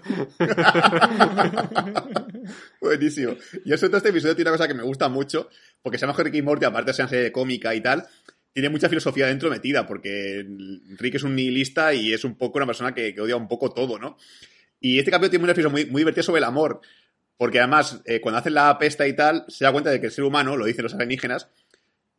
Buenísimo. 2.81 3.35
Y 3.65 3.73
eso, 3.73 3.87
todo 3.87 3.97
este 3.99 4.11
episodio 4.11 4.35
tiene 4.35 4.51
una 4.51 4.57
cosa 4.59 4.69
que 4.69 4.75
me 4.75 4.83
gusta 4.83 5.09
mucho, 5.09 5.49
porque 5.83 5.99
se 5.99 6.07
llama 6.07 6.17
que 6.17 6.25
Rick 6.25 6.35
y 6.35 6.43
Morty, 6.43 6.65
aparte 6.65 6.91
de 6.91 6.95
ser 6.95 7.05
una 7.05 7.11
serie 7.11 7.25
de 7.25 7.33
cómica 7.33 7.75
y 7.75 7.81
tal, 7.81 8.07
tiene 8.53 8.69
mucha 8.69 8.89
filosofía 8.89 9.27
dentro 9.27 9.51
metida, 9.51 9.87
porque 9.87 10.47
Rick 10.99 11.15
es 11.17 11.23
un 11.23 11.35
nihilista 11.35 11.95
y 11.95 12.13
es 12.13 12.25
un 12.25 12.37
poco 12.37 12.59
una 12.59 12.67
persona 12.67 12.95
que, 12.95 13.15
que 13.15 13.21
odia 13.21 13.37
un 13.37 13.49
poco 13.49 13.73
todo, 13.73 13.99
¿no? 13.99 14.17
Y 14.81 14.99
este 14.99 15.11
capítulo 15.11 15.31
tiene 15.31 15.45
una 15.45 15.55
filosofía 15.55 15.85
muy, 15.85 15.91
muy 15.91 16.01
divertida 16.01 16.23
sobre 16.23 16.39
el 16.39 16.45
amor, 16.45 16.81
porque 17.37 17.59
además, 17.59 18.03
eh, 18.05 18.21
cuando 18.21 18.39
hacen 18.39 18.55
la 18.55 18.77
pesta 18.79 19.07
y 19.07 19.15
tal, 19.15 19.45
se 19.49 19.65
da 19.65 19.73
cuenta 19.73 19.91
de 19.91 20.01
que 20.01 20.07
el 20.07 20.13
ser 20.13 20.25
humano, 20.25 20.57
lo 20.57 20.65
dicen 20.67 20.83
los 20.83 20.95
alienígenas, 20.95 21.49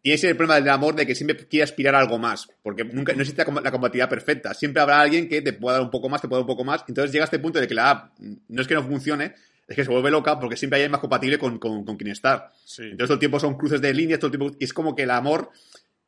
tiene 0.02 0.16
ese 0.16 0.36
problema 0.36 0.56
del 0.56 0.68
amor 0.70 0.96
de 0.96 1.06
que 1.08 1.16
siempre 1.16 1.38
quiere 1.48 1.64
aspirar 1.64 1.96
a 1.96 2.00
algo 2.00 2.18
más, 2.20 2.50
porque 2.62 2.84
nunca 2.84 3.14
no 3.14 3.22
existe 3.22 3.42
la 3.42 3.46
com- 3.46 3.64
la 3.64 3.72
compatibilidad 3.72 4.10
perfecta. 4.10 4.54
Siempre 4.54 4.82
habrá 4.82 5.00
alguien 5.00 5.30
que 5.30 5.42
te 5.42 5.54
pueda 5.54 5.78
dar 5.78 5.86
un 5.86 5.92
poco 5.92 6.10
más, 6.10 6.22
te 6.22 6.28
pueda 6.28 6.40
dar 6.40 6.44
un 6.44 6.54
poco 6.56 6.66
más. 6.66 6.84
Entonces 6.90 7.14
llega 7.14 7.24
a 7.24 7.26
este 7.26 7.40
punto 7.40 7.62
de 7.62 7.68
que 7.68 7.74
la 7.74 7.90
app 7.90 8.20
no 8.20 8.62
es 8.62 8.68
que 8.68 8.74
no 8.74 8.84
funcione, 8.84 9.34
es 9.66 9.76
que 9.78 9.86
se 9.86 9.90
vuelve 9.90 10.12
loca 10.12 10.38
porque 10.42 10.58
siempre 10.58 10.76
hay 10.76 10.82
alguien 10.84 10.92
más 10.92 11.00
compatible 11.00 11.38
con, 11.38 11.58
con, 11.58 11.86
con 11.86 11.96
quien 11.96 12.12
estar. 12.12 12.52
Sí. 12.66 12.82
Entonces 12.84 13.08
todo 13.08 13.14
el 13.14 13.20
tiempo 13.20 13.40
son 13.40 13.58
cruces 13.58 13.80
de 13.80 13.94
líneas, 13.94 14.20
todo 14.20 14.28
el 14.30 14.38
tiempo. 14.38 14.58
Y 14.60 14.66
es 14.66 14.74
como 14.74 14.94
que 14.94 15.04
el 15.04 15.12
amor, 15.12 15.52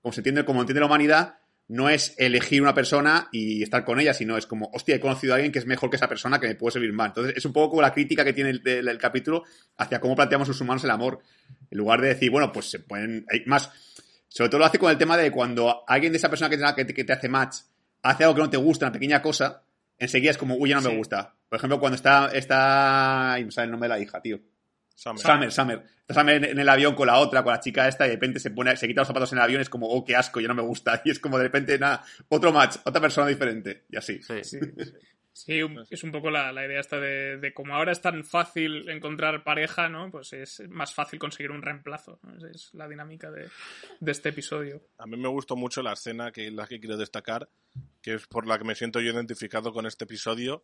como 0.06 0.13
se 0.13 0.20
entiende, 0.20 0.46
como 0.46 0.60
entiende 0.62 0.82
la 0.82 0.86
humanidad, 0.86 1.39
no 1.68 1.89
es 1.89 2.13
elegir 2.20 2.62
una 2.62 2.76
persona 2.76 3.28
y 3.32 3.63
estar 3.63 3.84
con 3.84 4.00
ella, 4.00 4.13
sino 4.13 4.38
es 4.38 4.46
como, 4.46 4.70
hostia, 4.72 4.94
he 4.94 5.00
conocido 5.00 5.34
a 5.34 5.38
alguien 5.38 5.52
que 5.52 5.58
es 5.58 5.65
mejor 5.65 5.89
que 5.89 5.96
esa 5.96 6.08
persona 6.08 6.39
que 6.39 6.48
me 6.48 6.54
puede 6.54 6.74
servir 6.74 6.94
más. 6.94 7.08
Entonces 7.08 7.34
es 7.36 7.44
un 7.44 7.54
poco 7.54 7.72
como 7.72 7.82
la 7.82 7.91
crítica 7.91 8.24
que 8.24 8.34
tiene 8.34 8.52
el, 8.52 8.62
el- 8.68 8.88
el 8.88 8.98
capítulo 9.00 9.44
hacia 9.78 10.00
cómo 10.00 10.15
planteamos 10.15 10.48
los 10.48 10.62
humanos 10.62 10.84
el 10.84 10.91
amor. 10.91 11.22
En 11.72 11.78
lugar 11.80 12.02
de 12.02 12.10
decir, 12.10 12.30
bueno, 12.30 12.52
pues 12.52 12.70
se 12.70 12.78
pueden. 12.78 13.26
Hay 13.32 13.41
más. 13.48 13.72
Sobre 14.28 14.50
todo 14.50 14.60
lo 14.60 14.65
hace 14.65 14.78
con 14.78 14.91
el 14.91 14.98
tema 15.00 15.18
de 15.18 15.32
cuando 15.32 15.84
alguien 15.88 16.12
de 16.13 16.18
esa 16.18 16.30
persona 16.30 16.52
que 16.52 16.58
te, 16.60 16.63
que 16.76 16.86
te- 16.86 16.94
que 16.94 17.04
te 17.04 17.13
hace 17.13 17.28
match 17.30 17.56
hace 18.04 18.26
algo 18.26 18.36
que 18.36 18.41
no 18.41 18.50
te 18.52 18.58
gusta, 18.58 18.86
una 18.86 18.94
pequeña 18.94 19.24
cosa, 19.24 19.63
enseguida 19.98 20.30
es 20.30 20.38
como, 20.38 20.54
uy, 20.58 20.70
ya 20.70 20.76
no 20.76 20.82
me 20.84 20.96
gusta. 20.98 21.34
Por 21.50 21.58
ejemplo, 21.58 21.80
cuando 21.80 21.96
está. 21.96 22.30
está 22.32 23.34
ay, 23.34 23.46
me 23.46 23.52
sale 23.52 23.65
el 23.65 23.72
nombre 23.72 23.89
de 23.89 23.96
la 23.96 24.00
hija, 24.00 24.22
tío. 24.22 24.39
Summer. 24.96 25.20
Summer, 25.22 25.52
Summer. 25.52 25.84
Está 26.08 26.14
Summer 26.22 26.36
en, 26.38 26.46
en 26.46 26.60
el 26.60 26.70
avión 26.70 26.96
con 26.96 27.08
la 27.08 27.18
otra, 27.20 27.44
con 27.44 27.52
la 27.54 27.60
chica 27.60 27.88
esta, 27.88 28.06
y 28.06 28.10
de 28.10 28.16
repente 28.16 28.40
se 28.40 28.50
pone, 28.52 28.76
se 28.78 28.88
quita 28.88 29.02
los 29.02 29.08
zapatos 29.08 29.32
en 29.34 29.38
el 29.40 29.44
avión, 29.44 29.62
es 29.62 29.70
como, 29.70 29.88
oh, 29.88 30.04
qué 30.06 30.16
asco, 30.16 30.40
ya 30.40 30.48
no 30.48 30.56
me 30.56 30.62
gusta. 30.64 31.02
Y 31.06 31.12
es 31.12 31.20
como 31.20 31.38
de 31.38 31.44
repente, 31.44 31.78
nada, 31.78 32.04
otro 32.30 32.52
match, 32.52 32.78
otra 32.86 33.02
persona 33.02 33.28
diferente. 33.28 33.84
Y 33.90 33.98
así. 33.98 34.22
Sí. 34.24 34.44
Sí, 34.44 34.60
Sí, 35.38 35.62
un- 35.62 35.86
es 35.90 36.02
un 36.06 36.14
poco 36.14 36.32
la, 36.32 36.54
la 36.54 36.66
idea 36.66 36.80
esta 36.80 36.98
de, 36.98 37.36
de 37.38 37.54
como 37.54 37.76
ahora 37.76 37.92
es 37.92 38.00
tan 38.02 38.24
fácil 38.24 38.88
encontrar 38.88 39.44
pareja, 39.44 39.90
¿no? 39.90 40.10
Pues 40.10 40.32
es 40.32 40.64
más 40.70 40.94
fácil 40.94 41.20
conseguir 41.20 41.52
un 41.52 41.62
reemplazo. 41.62 42.22
es 42.54 42.74
la 42.74 42.88
dinámica 42.88 43.30
de, 43.32 43.50
de 44.00 44.12
este 44.14 44.30
episodio. 44.30 44.82
A 44.98 45.06
mí 45.06 45.18
me 45.18 45.28
gustó 45.28 45.58
mucho 45.58 45.82
la 45.82 45.92
escena 45.92 46.32
que 46.32 46.48
es 46.48 46.54
la 46.54 46.66
que 46.68 46.80
quiero 46.80 46.96
destacar, 46.96 47.50
que 48.02 48.14
es 48.14 48.28
por 48.28 48.48
la 48.48 48.58
que 48.58 48.64
me 48.64 48.76
siento 48.76 49.02
yo 49.02 49.12
identificado 49.12 49.74
con 49.74 49.86
este 49.86 50.06
episodio, 50.06 50.64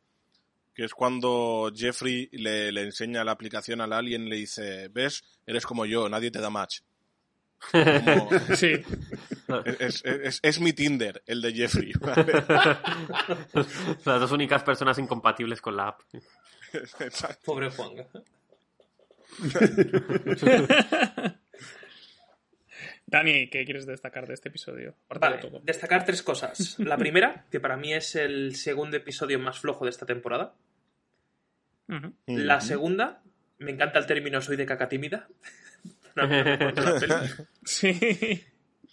que 0.73 0.85
es 0.85 0.93
cuando 0.93 1.71
Jeffrey 1.75 2.29
le, 2.31 2.71
le 2.71 2.81
enseña 2.83 3.23
la 3.23 3.31
aplicación 3.33 3.81
al 3.81 3.93
alien 3.93 4.27
y 4.27 4.29
le 4.29 4.35
dice, 4.37 4.87
ves, 4.89 5.23
eres 5.45 5.65
como 5.65 5.85
yo, 5.85 6.07
nadie 6.09 6.31
te 6.31 6.39
da 6.39 6.49
match. 6.49 6.79
Como- 7.71 8.29
Sí, 8.55 8.73
es, 9.79 10.03
es- 10.05 10.39
es 10.41 10.59
mi 10.59 10.73
Tinder, 10.73 11.21
el 11.25 11.41
de 11.41 11.53
Jeffrey. 11.53 11.91
¿vale? 11.99 12.31
Las 14.05 14.19
dos 14.21 14.31
únicas 14.31 14.63
personas 14.63 14.97
incompatibles 14.97 15.61
con 15.61 15.75
la 15.77 15.89
app. 15.89 16.01
Exacto. 16.99 17.39
Pobre 17.45 17.69
Juan. 17.69 17.93
Dani, 23.11 23.49
¿qué 23.49 23.65
quieres 23.65 23.85
destacar 23.85 24.25
de 24.25 24.33
este 24.33 24.47
episodio? 24.47 24.95
Aparte 25.05 25.19
Vale, 25.19 25.35
de 25.35 25.41
todo. 25.41 25.59
destacar 25.65 26.05
tres 26.05 26.23
cosas. 26.23 26.79
La 26.79 26.97
primera, 26.97 27.45
que 27.51 27.59
para 27.59 27.75
mí 27.75 27.93
es 27.93 28.15
el 28.15 28.55
segundo 28.55 28.95
episodio 28.95 29.37
más 29.37 29.59
flojo 29.59 29.83
de 29.83 29.91
esta 29.91 30.05
temporada. 30.05 30.55
La 32.25 32.61
segunda, 32.61 33.21
me 33.57 33.71
encanta 33.71 33.99
el 33.99 34.05
término 34.05 34.41
soy 34.41 34.55
de 34.55 34.65
caca 34.65 34.89
tímida. 34.89 35.27
No, 36.13 36.27
no, 36.27 36.43
no, 36.43 36.57
no, 36.57 36.81
la 36.81 36.99
peli. 36.99 37.13
Sí. 37.63 38.43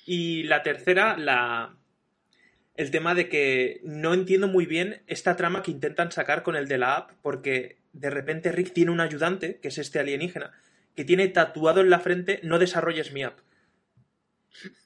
Y 0.06 0.44
la 0.44 0.62
tercera, 0.62 1.16
la 1.16 1.74
el 2.76 2.92
tema 2.92 3.16
de 3.16 3.28
que 3.28 3.80
no 3.82 4.14
entiendo 4.14 4.46
muy 4.46 4.66
bien 4.66 5.02
esta 5.08 5.34
trama 5.34 5.64
que 5.64 5.72
intentan 5.72 6.12
sacar 6.12 6.44
con 6.44 6.54
el 6.54 6.68
de 6.68 6.78
la 6.78 6.94
app, 6.94 7.10
porque 7.20 7.78
de 7.92 8.08
repente 8.10 8.52
Rick 8.52 8.72
tiene 8.72 8.92
un 8.92 9.00
ayudante, 9.00 9.58
que 9.58 9.66
es 9.66 9.78
este 9.78 9.98
alienígena, 9.98 10.52
que 10.94 11.04
tiene 11.04 11.26
tatuado 11.26 11.80
en 11.80 11.90
la 11.90 11.98
frente 11.98 12.38
no 12.44 12.60
desarrolles 12.60 13.12
mi 13.12 13.24
app. 13.24 13.40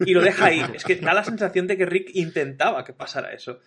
Y 0.01 0.13
lo 0.15 0.21
deja 0.23 0.47
ahí. 0.47 0.63
Es 0.75 0.85
que 0.85 0.97
da 0.97 1.15
la 1.15 1.25
sensación 1.25 1.67
de 1.67 1.77
que 1.77 1.87
Rick 1.87 2.11
intentaba 2.15 2.85
que 2.85 2.93
pasara 2.93 3.33
eso. 3.33 3.61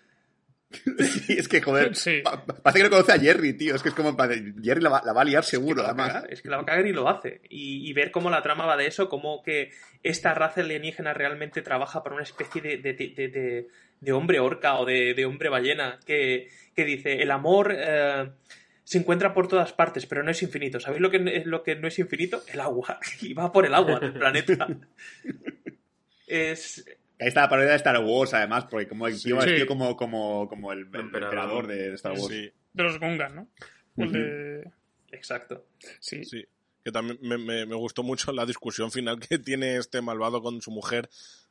Sí, 0.71 1.33
es 1.37 1.47
que, 1.47 1.61
joder, 1.61 1.95
Sí. 1.95 2.21
parece 2.63 2.79
que 2.79 2.83
no 2.83 2.89
conoce 2.89 3.13
a 3.13 3.19
Jerry, 3.19 3.53
tío. 3.53 3.75
Es 3.75 3.83
que 3.83 3.89
es 3.89 3.95
como, 3.95 4.17
Jerry 4.61 4.81
la 4.81 4.89
va, 4.89 5.01
la 5.05 5.13
va 5.13 5.21
a 5.21 5.25
liar 5.25 5.43
seguro, 5.43 5.81
que 5.83 5.87
a 5.87 5.91
además. 5.91 6.11
cagar, 6.13 6.33
es 6.33 6.41
que 6.41 6.49
la 6.49 6.57
va 6.57 6.63
a 6.63 6.65
cagar 6.65 6.87
y 6.87 6.91
lo 6.91 7.07
hace. 7.07 7.39
Y, 7.49 7.89
y 7.89 7.93
ver 7.93 8.11
cómo 8.11 8.29
la 8.29 8.41
trama 8.41 8.65
va 8.65 8.75
de 8.75 8.87
eso, 8.87 9.07
cómo 9.07 9.41
que 9.43 9.71
esta 10.03 10.33
raza 10.33 10.61
alienígena 10.61 11.13
realmente 11.13 11.61
trabaja 11.61 12.03
para 12.03 12.15
una 12.15 12.23
especie 12.23 12.61
de, 12.61 12.77
de- 12.77 12.93
de- 12.93 13.13
de- 13.15 13.27
de- 13.29 13.67
de 14.01 14.11
hombre 14.11 14.39
orca 14.39 14.75
o 14.75 14.85
de, 14.85 15.13
de 15.13 15.25
hombre 15.25 15.47
ballena 15.49 15.99
que, 16.05 16.49
que 16.75 16.83
dice, 16.83 17.21
el 17.21 17.31
amor 17.31 17.73
eh, 17.77 18.29
se 18.83 18.97
encuentra 18.97 19.33
por 19.33 19.47
todas 19.47 19.71
partes, 19.71 20.05
pero 20.05 20.23
no 20.23 20.31
es 20.31 20.43
infinito. 20.43 20.79
¿Sabéis 20.81 21.01
lo 21.01 21.09
que 21.09 21.21
es 21.37 21.45
lo 21.45 21.63
que 21.63 21.75
no 21.75 21.87
es 21.87 21.97
infinito? 21.99 22.43
El 22.51 22.59
agua. 22.59 22.99
Y 23.21 23.33
va 23.33 23.51
por 23.51 23.65
el 23.65 23.73
agua 23.73 23.99
del 23.99 24.13
planeta. 24.13 24.67
Es, 26.27 26.85
Ahí 27.19 27.27
está 27.29 27.41
la 27.41 27.49
parodia 27.49 27.69
de 27.71 27.75
Star 27.77 27.97
Wars, 28.03 28.33
además, 28.33 28.65
porque 28.69 28.87
como 28.87 29.07
el 29.07 29.13
tío 29.21 29.39
Sí. 29.39 29.45
vestido 29.47 29.67
como, 29.67 29.95
como, 29.95 30.47
como 30.49 30.71
el, 30.73 30.79
el 30.79 30.85
Emperador. 30.85 31.23
emperador 31.23 31.67
de 31.67 31.93
Star 31.93 32.11
Wars. 32.13 32.27
Sí, 32.27 32.51
De 32.73 32.83
los 32.83 32.99
Gungan, 32.99 33.35
¿no? 33.35 33.47
De- 33.95 34.69
exacto. 35.11 35.65
Sí. 35.99 36.25
sí. 36.25 36.45
Que 36.83 36.91
también 36.91 37.17
me, 37.21 37.37
me- 37.37 37.65
me 37.65 37.75
gustó 37.75 38.03
mucho 38.03 38.31
la 38.31 38.45
discusión 38.45 38.91
final 38.91 39.19
que 39.19 39.39
tiene 39.39 39.77
este 39.77 40.01
malvado 40.01 40.41
con 40.41 40.61
su 40.61 40.71
mujer 40.71 41.09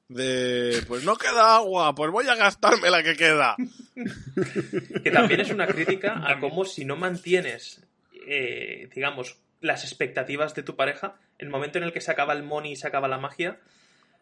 de, 0.09 0.83
pues 0.87 1.03
no 1.05 1.17
queda 1.17 1.57
agua, 1.57 1.95
pues 1.95 2.11
voy 2.11 2.29
a 2.29 2.35
gastarme 2.37 2.91
la 2.91 3.03
que 3.03 3.17
queda. 3.17 3.57
Que 5.03 5.11
también 5.11 5.41
es 5.41 5.51
una 5.51 5.67
crítica 5.67 6.23
a 6.31 6.39
cómo 6.41 6.65
si 6.65 6.85
no 6.85 6.97
mantienes, 6.97 7.83
eh, 8.29 8.89
digamos, 8.95 9.39
las 9.61 9.83
expectativas 9.85 10.55
de 10.55 10.63
tu 10.63 10.77
pareja, 10.77 11.17
el 11.39 11.49
momento 11.49 11.79
en 11.79 11.85
el 11.85 11.93
que 11.93 12.01
se 12.03 12.11
acaba 12.11 12.33
el 12.35 12.43
money 12.43 12.73
y 12.73 12.77
se 12.77 12.87
acaba 12.87 13.09
la 13.09 13.19
magia, 13.19 13.59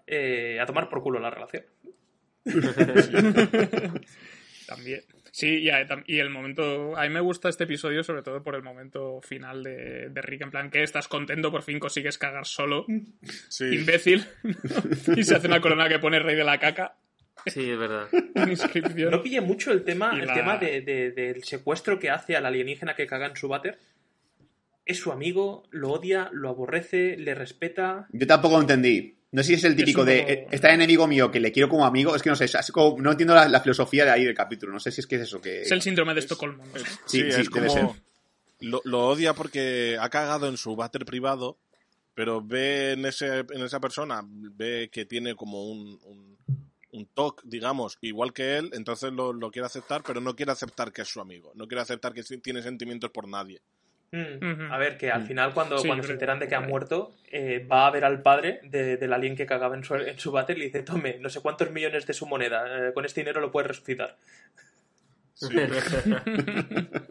eh, 0.06 0.58
a 0.60 0.66
tomar 0.66 0.88
por 0.88 1.02
culo 1.02 1.18
la 1.20 1.30
relación. 1.30 1.64
También. 4.66 5.00
Sí, 5.30 5.66
y, 6.06 6.18
el 6.20 6.28
momento. 6.30 6.96
A 6.96 7.02
mí 7.04 7.08
me 7.08 7.20
gusta 7.20 7.48
este 7.48 7.64
episodio, 7.64 8.04
sobre 8.04 8.22
todo 8.22 8.42
por 8.42 8.54
el 8.54 8.62
momento 8.62 9.20
final 9.22 9.62
de, 9.62 10.10
de 10.10 10.22
Rick. 10.22 10.42
En 10.42 10.50
plan, 10.50 10.70
que 10.70 10.82
estás 10.82 11.08
contento, 11.08 11.50
por 11.50 11.62
fin 11.62 11.78
consigues 11.78 12.18
cagar 12.18 12.46
solo, 12.46 12.84
Sí. 13.48 13.64
imbécil. 13.76 14.24
y 15.16 15.24
se 15.24 15.34
hace 15.36 15.46
una 15.46 15.60
corona 15.60 15.88
que 15.88 15.98
pone 15.98 16.18
rey 16.18 16.36
de 16.36 16.44
la 16.44 16.58
caca 16.58 16.96
Sí, 17.46 17.70
es 17.70 17.78
verdad. 17.78 18.08
No 19.10 19.22
pille 19.22 19.40
mucho 19.40 19.72
el 19.72 19.84
tema, 19.84 20.12
Y 20.14 20.20
el 20.20 20.26
la- 20.26 20.34
tema 20.34 20.58
de- 20.58 20.82
de- 20.82 21.10
del 21.12 21.42
secuestro 21.44 21.98
que 21.98 22.10
hace 22.10 22.36
al 22.36 22.44
alienígena 22.46 22.94
que 22.94 23.06
caga 23.06 23.26
en 23.26 23.36
su 23.36 23.48
váter. 23.48 23.78
Es 24.84 24.98
su 24.98 25.12
amigo, 25.12 25.64
lo 25.70 25.92
odia, 25.92 26.28
lo 26.32 26.50
aborrece, 26.50 27.16
le 27.16 27.34
respeta. 27.34 28.06
Yo 28.12 28.26
tampoco 28.26 28.56
lo 28.56 28.60
entendí. 28.62 29.16
No 29.32 29.42
sé 29.42 29.48
si 29.48 29.54
es 29.54 29.64
el 29.64 29.74
típico 29.76 30.02
un 30.02 30.06
de, 30.08 30.18
poco- 30.20 30.30
eh, 30.32 30.46
está 30.50 30.72
enemigo 30.72 31.06
mío 31.06 31.30
que 31.30 31.40
le 31.40 31.50
quiero 31.52 31.68
como 31.68 31.84
amigo. 31.86 32.14
Es 32.14 32.22
que 32.22 32.30
no 32.30 32.36
sé, 32.36 32.44
es 32.44 32.54
así 32.54 32.70
como- 32.70 33.00
no 33.00 33.10
entiendo 33.10 33.34
la, 33.34 33.48
la 33.48 33.60
filosofía 33.60 34.04
de 34.04 34.10
ahí 34.10 34.24
del 34.24 34.34
capítulo. 34.34 34.72
No 34.72 34.78
sé 34.80 34.90
si 34.92 35.00
es 35.00 35.06
que 35.06 35.16
es 35.16 35.22
eso 35.22 35.40
que... 35.40 35.62
Es 35.62 35.70
el 35.72 35.82
síndrome 35.82 36.12
de 36.14 36.20
Estocolmo. 36.20 36.64
¿no? 36.64 36.78
Sí, 36.78 36.84
Sí, 37.06 37.18
sí, 37.18 37.28
es 37.28 37.36
debe 37.36 37.48
como 37.50 37.70
ser. 37.72 37.88
lo, 38.60 38.80
lo 38.84 39.08
odia 39.08 39.32
porque 39.34 39.96
ha 39.98 40.08
cagado 40.10 40.48
en 40.48 40.56
su 40.56 40.76
váter 40.76 41.04
privado, 41.06 41.56
pero 42.14 42.42
ve 42.42 42.92
en, 42.92 43.06
ese, 43.06 43.38
en 43.38 43.62
esa 43.62 43.80
persona, 43.80 44.20
ve 44.26 44.90
que 44.92 45.06
tiene 45.06 45.34
como 45.34 45.64
un, 45.64 45.98
un, 46.04 46.36
un 46.92 47.06
TOC, 47.06 47.42
digamos, 47.44 47.96
igual 48.02 48.34
que 48.34 48.58
él, 48.58 48.68
entonces 48.74 49.14
lo, 49.14 49.32
lo 49.32 49.50
quiere 49.50 49.64
aceptar, 49.64 50.02
pero 50.06 50.20
no 50.20 50.36
quiere 50.36 50.52
aceptar 50.52 50.92
que 50.92 51.00
es 51.00 51.08
su 51.08 51.22
amigo, 51.22 51.52
no 51.54 51.66
quiere 51.66 51.80
aceptar 51.80 52.12
que 52.12 52.22
tiene 52.22 52.60
sentimientos 52.62 53.10
por 53.10 53.26
nadie. 53.26 53.62
Mm. 54.12 54.70
A 54.70 54.76
ver, 54.76 54.98
que 54.98 55.10
al 55.10 55.26
final 55.26 55.54
cuando, 55.54 55.78
Sí, 55.78 55.88
cuando 55.88 56.04
se 56.04 56.12
enteran 56.12 56.38
de 56.38 56.46
que 56.46 56.54
ha 56.54 56.60
muerto, 56.60 57.14
eh, 57.30 57.66
va 57.66 57.86
a 57.86 57.90
ver 57.90 58.04
al 58.04 58.20
padre 58.20 58.60
de- 58.64 58.98
del 58.98 59.12
alien 59.14 59.34
que 59.34 59.46
cagaba 59.46 59.74
en 59.74 59.84
su, 59.84 59.94
en 59.94 60.18
su 60.18 60.30
váter 60.30 60.56
y 60.56 60.60
le 60.60 60.66
dice, 60.66 60.82
tome, 60.82 61.16
no 61.18 61.30
sé 61.30 61.40
cuántos 61.40 61.70
millones 61.70 62.06
de 62.06 62.12
su 62.12 62.26
moneda, 62.26 62.88
eh, 62.88 62.92
con 62.92 63.06
este 63.06 63.22
dinero 63.22 63.40
lo 63.40 63.50
puedes 63.50 63.68
resucitar. 63.68 64.18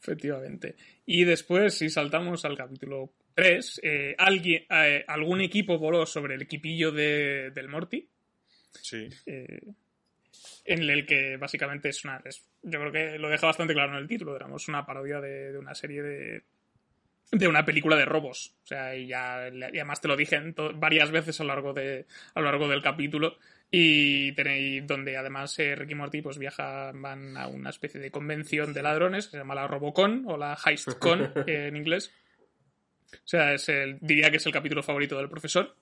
Efectivamente. 0.00 0.76
Y 1.04 1.24
después, 1.24 1.74
si 1.76 1.88
saltamos 1.90 2.44
al 2.44 2.56
capítulo 2.56 3.12
3, 3.34 3.80
eh, 3.82 4.14
alguien, 4.18 4.64
eh, 4.70 5.04
algún 5.06 5.40
equipo 5.40 5.78
voló 5.78 6.06
sobre 6.06 6.34
el 6.36 6.42
equipillo 6.42 6.92
de, 6.92 7.50
del 7.54 7.68
Morty. 7.68 8.08
Sí. 8.80 9.08
En 10.64 10.82
el 10.88 11.06
que 11.06 11.36
básicamente 11.36 11.88
es 11.90 12.04
una. 12.04 12.20
es- 12.24 12.44
yo 12.62 12.80
creo 12.80 12.92
que 12.92 13.18
lo 13.18 13.28
deja 13.28 13.46
bastante 13.46 13.74
claro 13.74 13.92
en 13.92 13.98
el 13.98 14.08
título, 14.08 14.34
digamos, 14.34 14.68
una 14.68 14.84
parodia 14.86 15.20
de, 15.20 15.52
de 15.52 15.58
una 15.58 15.74
serie 15.74 16.02
de. 16.02 16.42
de 17.32 17.48
una 17.48 17.64
película 17.64 17.96
de 17.96 18.04
robos. 18.04 18.54
O 18.64 18.66
sea, 18.66 18.94
y 18.96 19.06
ya 19.08 19.48
y 19.48 19.62
además 19.62 20.00
te 20.00 20.08
lo 20.08 20.16
dije 20.16 20.40
varias 20.74 21.10
veces 21.10 21.40
a 21.40 21.44
lo 21.44 21.48
largo 21.48 21.72
de 21.72 22.06
a 22.34 22.40
lo 22.40 22.46
largo 22.46 22.68
del 22.68 22.82
capítulo. 22.82 23.38
Y 23.68 24.30
tenéis 24.32 24.86
donde 24.86 25.16
además 25.16 25.58
eh, 25.58 25.74
Ricky 25.74 25.92
y 25.92 25.96
Morty 25.96 26.22
pues 26.22 26.38
viajan, 26.38 27.02
van 27.02 27.36
a 27.36 27.48
una 27.48 27.70
especie 27.70 28.00
de 28.00 28.12
convención 28.12 28.72
de 28.72 28.80
ladrones, 28.82 29.26
que 29.26 29.32
se 29.32 29.38
llama 29.38 29.56
la 29.56 29.66
Robocon 29.66 30.22
o 30.28 30.36
la 30.36 30.56
HeistCon 30.64 31.32
eh, 31.48 31.66
en 31.68 31.76
inglés. 31.76 32.12
O 33.12 33.16
sea, 33.28 33.54
es 33.54 33.68
el, 33.68 33.98
diría 34.00 34.30
que 34.30 34.36
es 34.36 34.46
el 34.46 34.52
capítulo 34.52 34.84
favorito 34.84 35.18
del 35.18 35.28
profesor. 35.28 35.74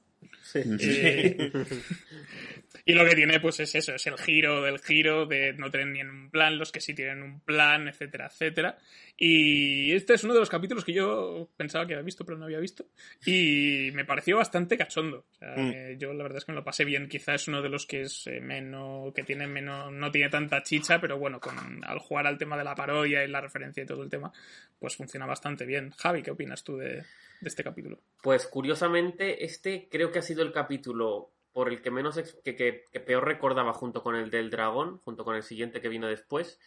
Eh, 0.55 1.53
y 2.85 2.93
lo 2.95 3.05
que 3.05 3.15
tiene, 3.15 3.41
pues 3.41 3.61
es 3.61 3.75
eso, 3.75 3.95
es 3.95 4.07
el 4.07 4.19
giro 4.19 4.63
del 4.63 4.79
giro, 4.79 5.27
de 5.27 5.53
no 5.55 5.71
tener 5.71 5.87
ni 5.89 6.03
un 6.03 6.31
plan, 6.31 6.59
los 6.59 6.73
que 6.73 6.81
sí 6.81 6.95
tienen 6.95 7.23
un 7.23 7.41
plan, 7.41 7.89
etcétera, 7.89 8.27
etcétera. 8.27 8.79
Y 9.17 9.93
este 9.93 10.15
es 10.15 10.25
uno 10.25 10.35
de 10.35 10.41
los 10.41 10.51
capítulos 10.51 10.85
que 10.85 10.93
yo 10.93 11.49
pensaba 11.57 11.87
que 11.87 11.95
había 11.95 12.05
visto, 12.05 12.25
pero 12.25 12.37
no 12.37 12.47
había 12.47 12.59
visto. 12.59 12.87
Y 13.25 13.91
me 13.95 14.05
pareció 14.05 14.37
bastante 14.39 14.77
cachondo. 14.77 15.25
O 15.31 15.39
sea, 15.39 15.55
Mm. 15.57 15.71
eh, 15.73 15.97
yo 15.99 16.13
la 16.13 16.25
verdad 16.25 16.39
es 16.39 16.45
que 16.45 16.53
me 16.53 16.57
lo 16.57 16.65
pasé 16.65 16.85
bien. 16.85 17.09
Quizás 17.09 17.43
es 17.43 17.49
uno 17.49 17.63
de 17.63 17.69
los 17.69 17.87
que 17.87 18.03
es 18.03 18.27
eh, 18.27 18.41
menos, 18.41 19.15
que 19.15 19.23
tiene 19.23 19.47
menos, 19.47 19.93
no 19.93 20.11
tiene 20.11 20.31
tanta 20.31 20.63
chicha, 20.65 21.01
pero 21.01 21.17
bueno, 21.17 21.39
con, 21.41 21.85
al 21.85 21.99
jugar 22.01 22.27
al 22.27 22.39
tema 22.39 22.57
de 22.59 22.65
la 22.65 22.75
parodia 22.75 23.25
y 23.25 23.29
la 23.29 23.41
referencia 23.41 23.83
y 23.85 23.87
todo 23.87 24.03
el 24.03 24.11
tema, 24.11 24.33
pues 24.81 24.97
funciona 24.97 25.27
bastante 25.27 25.65
bien. 25.65 25.91
Javi, 25.93 26.23
¿qué 26.23 26.33
opinas 26.33 26.65
tú 26.65 26.77
de, 26.77 26.89
de 26.97 27.05
este 27.45 27.63
capítulo? 27.63 28.01
Pues 28.21 28.47
curiosamente, 28.49 29.45
este 29.45 29.89
creo 29.89 30.11
que 30.11 30.19
ha 30.19 30.23
sido 30.23 30.43
el 30.43 30.51
capítulo 30.53 31.31
por 31.55 31.71
el 31.71 31.81
que 31.81 31.91
menos 31.91 32.17
que- 32.45 32.57
que 32.57 33.01
peor 33.01 33.25
recordaba 33.25 33.73
junto 33.73 34.03
con 34.03 34.17
el 34.17 34.29
del 34.29 34.51
dragón, 34.51 34.99
junto 34.99 35.25
con 35.25 35.37
el 35.37 35.43
siguiente 35.45 35.81
que 35.81 35.89
vino 35.89 36.09
después, 36.09 36.59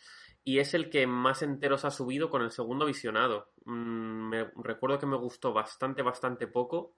y 0.43 0.59
es 0.59 0.73
el 0.73 0.89
que 0.89 1.05
más 1.05 1.41
enteros 1.41 1.83
ha 1.83 1.91
subido 1.91 2.29
con 2.29 2.41
el 2.41 2.51
segundo 2.51 2.85
visionado. 2.85 3.51
Mm, 3.65 4.29
me, 4.29 4.51
recuerdo 4.63 4.97
que 4.97 5.05
me 5.05 5.17
gustó 5.17 5.51
bastante, 5.51 6.01
bastante 6.01 6.47
poco. 6.47 6.93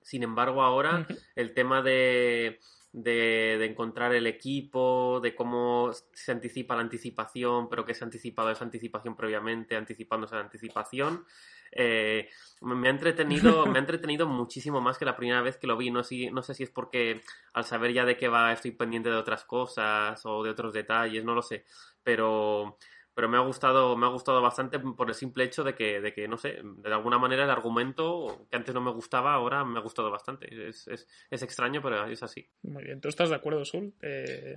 Sin 0.00 0.24
embargo, 0.24 0.62
ahora 0.62 1.06
el 1.36 1.54
tema 1.54 1.80
de, 1.80 2.58
de, 2.90 3.56
de 3.56 3.64
encontrar 3.66 4.12
el 4.16 4.26
equipo, 4.26 5.20
de 5.22 5.32
cómo 5.32 5.92
se 6.12 6.32
anticipa 6.32 6.74
la 6.74 6.82
anticipación, 6.82 7.68
pero 7.68 7.84
que 7.84 7.94
se 7.94 8.02
ha 8.02 8.06
anticipado 8.06 8.50
esa 8.50 8.64
anticipación 8.64 9.14
previamente, 9.14 9.76
anticipándose 9.76 10.34
la 10.34 10.40
anticipación. 10.40 11.24
Eh, 11.72 12.28
me 12.60 12.88
ha 12.88 12.90
entretenido, 12.90 13.66
me 13.66 13.78
ha 13.78 13.80
entretenido 13.80 14.26
muchísimo 14.26 14.80
más 14.80 14.98
que 14.98 15.04
la 15.04 15.16
primera 15.16 15.42
vez 15.42 15.56
que 15.58 15.66
lo 15.66 15.76
vi. 15.76 15.90
No, 15.90 16.04
sé- 16.04 16.30
no 16.30 16.42
sé 16.42 16.54
si 16.54 16.62
es 16.62 16.70
porque 16.70 17.20
al 17.54 17.64
saber 17.64 17.92
ya 17.92 18.04
de 18.04 18.16
qué 18.16 18.28
va 18.28 18.52
estoy 18.52 18.70
pendiente 18.72 19.08
de 19.10 19.16
otras 19.16 19.44
cosas 19.44 20.20
o 20.24 20.42
de 20.42 20.50
otros 20.50 20.72
detalles, 20.72 21.24
no 21.24 21.34
lo 21.34 21.42
sé. 21.42 21.64
Pero, 22.02 22.78
pero 23.14 23.28
me 23.28 23.36
ha 23.36 23.40
gustado, 23.40 23.96
me 23.96 24.06
ha 24.06 24.10
gustado 24.10 24.40
bastante 24.42 24.78
por 24.78 25.08
el 25.08 25.14
simple 25.14 25.44
hecho 25.44 25.64
de 25.64 25.74
que, 25.74 26.00
de 26.00 26.12
que, 26.12 26.26
no 26.28 26.36
sé, 26.38 26.60
de 26.62 26.92
alguna 26.92 27.18
manera 27.18 27.44
el 27.44 27.50
argumento 27.50 28.46
que 28.50 28.56
antes 28.56 28.74
no 28.74 28.80
me 28.80 28.90
gustaba, 28.92 29.34
ahora 29.34 29.64
me 29.64 29.78
ha 29.78 29.82
gustado 29.82 30.10
bastante. 30.10 30.68
Es, 30.68 30.86
es, 30.88 31.06
es 31.30 31.42
extraño, 31.42 31.80
pero 31.82 32.06
es 32.06 32.22
así. 32.22 32.48
Muy 32.62 32.84
bien, 32.84 33.00
¿tú 33.00 33.08
estás 33.08 33.28
de 33.30 33.36
acuerdo, 33.36 33.64
Sul? 33.64 33.92
Eh, 34.02 34.56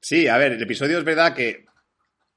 Sí, 0.00 0.26
a 0.26 0.36
ver, 0.36 0.52
el 0.52 0.62
episodio 0.62 0.98
es 0.98 1.04
verdad 1.04 1.32
que 1.34 1.64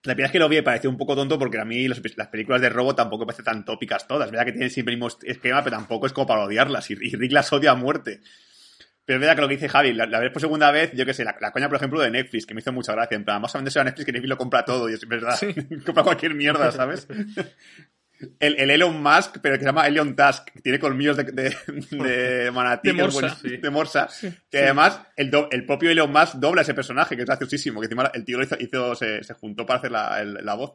la 0.05 0.13
primera 0.13 0.27
vez 0.27 0.31
que 0.31 0.39
lo 0.39 0.49
vi 0.49 0.55
me 0.57 0.63
pareció 0.63 0.89
un 0.89 0.97
poco 0.97 1.15
tonto 1.15 1.37
porque 1.39 1.59
a 1.59 1.65
mí 1.65 1.87
los- 1.87 2.01
las 2.17 2.27
películas 2.27 2.61
de 2.61 2.69
robo 2.69 2.95
tampoco 2.95 3.23
me 3.23 3.27
parecen 3.27 3.45
tan 3.45 3.65
tópicas 3.65 4.07
todas. 4.07 4.27
Es 4.27 4.31
verdad 4.31 4.45
que 4.45 4.51
tienen 4.53 4.69
siempre 4.69 4.93
el 4.93 4.99
mismo 4.99 5.15
esquema, 5.23 5.63
pero 5.63 5.75
tampoco 5.77 6.05
es 6.07 6.13
como 6.13 6.27
para 6.27 6.43
odiarlas. 6.43 6.89
Y, 6.91 6.93
y 6.99 7.15
Rick 7.15 7.31
las 7.31 7.51
odia 7.53 7.71
a 7.71 7.75
muerte. 7.75 8.21
Pero 9.05 9.17
es 9.17 9.21
verdad 9.21 9.35
que 9.35 9.41
lo 9.41 9.47
que 9.47 9.53
dice 9.55 9.69
Javi, 9.69 9.93
la, 9.93 10.07
la 10.07 10.19
ves 10.19 10.31
por 10.31 10.41
segunda 10.41 10.71
vez, 10.71 10.91
yo 10.93 11.05
que 11.05 11.13
sé, 11.13 11.23
la, 11.23 11.35
la 11.39 11.51
coña, 11.51 11.67
por 11.69 11.75
ejemplo, 11.77 12.01
de 12.01 12.09
Netflix, 12.09 12.45
que 12.47 12.55
me 12.55 12.61
hizo 12.61 12.71
mucha 12.73 12.91
gracia. 12.93 13.15
En 13.15 13.23
plan, 13.23 13.35
vamos 13.35 13.53
a 13.53 13.59
venderse 13.59 13.79
a 13.79 13.83
Netflix 13.83 14.05
que 14.05 14.11
Netflix 14.11 14.29
lo 14.29 14.37
compra 14.37 14.65
todo 14.65 14.89
y 14.89 14.93
es 14.93 15.07
verdad. 15.07 15.39
compra 15.85 16.03
cualquier 16.03 16.33
mierda, 16.33 16.71
¿sabes? 16.71 17.07
El, 18.39 18.55
el 18.59 18.71
Elon 18.71 19.01
Musk, 19.03 19.37
pero 19.41 19.55
que 19.55 19.59
se 19.59 19.65
llama 19.65 19.87
Elon 19.87 20.15
Tusk, 20.15 20.45
que 20.51 20.61
tiene 20.61 20.79
colmillos 20.79 21.17
de, 21.17 21.23
de, 21.25 21.55
de 21.91 22.51
manatí, 22.51 22.89
De 22.89 22.95
que 22.95 23.01
es 23.01 23.13
morsa. 23.13 23.37
de 23.61 23.69
morsa. 23.69 24.09
Que 24.49 24.59
además, 24.59 25.01
el, 25.17 25.29
do- 25.29 25.49
el 25.51 25.65
propio 25.65 25.89
Elon 25.91 26.11
Musk 26.11 26.35
dobla 26.35 26.61
ese 26.61 26.73
personaje, 26.73 27.15
que 27.15 27.23
es 27.23 27.27
graciosísimo, 27.27 27.79
que 27.81 27.85
encima 27.85 28.09
el 28.13 28.23
tío 28.23 28.37
lo 28.37 28.43
hizo, 28.43 28.55
hizo- 28.59 28.95
se, 28.95 29.23
se 29.23 29.33
juntó 29.33 29.65
para 29.65 29.79
hacer 29.79 29.91
la, 29.91 30.21
el- 30.21 30.33
la 30.45 30.53
voz. 30.55 30.73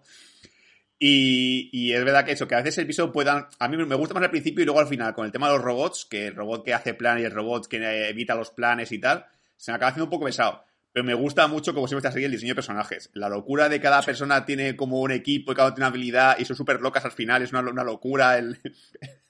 Y, 0.99 1.71
y 1.73 1.95
es 1.95 2.05
verdad 2.05 2.25
que 2.27 2.33
eso, 2.33 2.47
que 2.47 2.55
a 2.55 2.59
veces 2.59 2.77
el 2.79 2.85
episodio 2.85 3.11
puedan. 3.13 3.47
A 3.59 3.69
mí 3.69 3.77
me 3.79 3.95
gusta 3.95 4.13
más 4.15 4.23
al 4.23 4.31
principio 4.31 4.63
y 4.63 4.67
luego 4.67 4.81
al 4.81 4.87
final, 4.87 5.15
con 5.15 5.25
el 5.25 5.33
tema 5.33 5.49
de 5.49 5.55
los 5.55 5.65
robots, 5.65 6.05
que 6.05 6.27
el 6.27 6.35
robot 6.35 6.63
que 6.65 6.75
hace 6.75 6.93
plan 6.95 7.19
y 7.19 7.23
el 7.23 7.31
robot 7.31 7.67
que 7.69 7.79
eh, 7.79 8.11
evita 8.11 8.35
los 8.35 8.51
planes 8.51 8.93
y 8.93 8.99
tal, 8.99 9.25
se 9.57 9.73
me 9.73 9.77
acaba 9.77 9.91
haciendo 9.91 10.05
un 10.05 10.11
poco 10.11 10.27
pesado. 10.27 10.63
Pero 10.93 11.05
me 11.05 11.15
gusta 11.15 11.47
mucho, 11.47 11.73
como 11.73 11.87
siempre 11.87 12.01
está 12.01 12.09
así, 12.09 12.25
el 12.25 12.33
diseño 12.33 12.51
de 12.51 12.57
personajes. 12.57 13.11
La 13.15 13.29
locura 13.29 13.69
de 13.69 13.81
cada 13.81 14.03
persona 14.03 14.45
tiene 14.45 14.75
como 14.75 15.01
un 15.01 15.13
equipo 15.13 15.53
y 15.53 15.55
cada 15.55 15.69
uno 15.69 15.75
tiene 15.77 15.87
una 15.87 15.95
habilidad 15.95 16.37
y 16.39 16.45
son 16.45 16.57
súper 16.57 16.81
locas 16.81 17.05
al 17.05 17.13
final, 17.13 17.43
es 17.43 17.53
una, 17.53 17.61
una 17.61 17.85
locura. 17.85 18.37
el- 18.39 18.59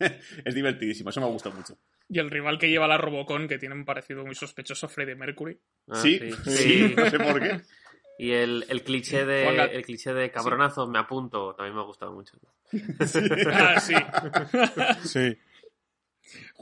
es 0.45 0.55
divertidísimo, 0.55 1.11
eso 1.11 1.21
me 1.21 1.27
gusta 1.27 1.51
mucho. 1.51 1.77
y 2.09 2.19
el 2.19 2.31
rival 2.31 2.59
que 2.59 2.71
lleva 2.71 2.89
la 2.89 2.97
Robocon, 2.99 3.47
que 3.47 3.59
tiene 3.59 3.75
un 3.75 3.85
parecido 3.85 4.25
muy 4.25 4.35
sospechoso 4.35 4.87
a 4.87 4.89
Freddie 4.89 5.15
Mercury. 5.17 5.59
Ah, 5.89 5.97
sí, 5.97 6.19
sí, 6.45 6.95
no 6.97 7.07
sé 7.11 7.19
por 7.19 7.41
qué. 7.41 7.61
Y 8.19 8.33
el, 8.33 8.65
el 8.69 8.83
cliché 8.83 9.25
de 9.25 9.47
el 9.77 9.83
cliché 9.85 10.13
de 10.15 10.31
cabronazos 10.31 10.89
me 10.89 10.99
apunto, 10.99 11.55
también 11.55 11.75
me 11.75 11.81
ha 11.83 11.85
gustado 11.85 12.13
mucho. 12.13 12.37
Ah, 13.53 13.79
sí. 13.81 13.95
Sí. 15.05 15.37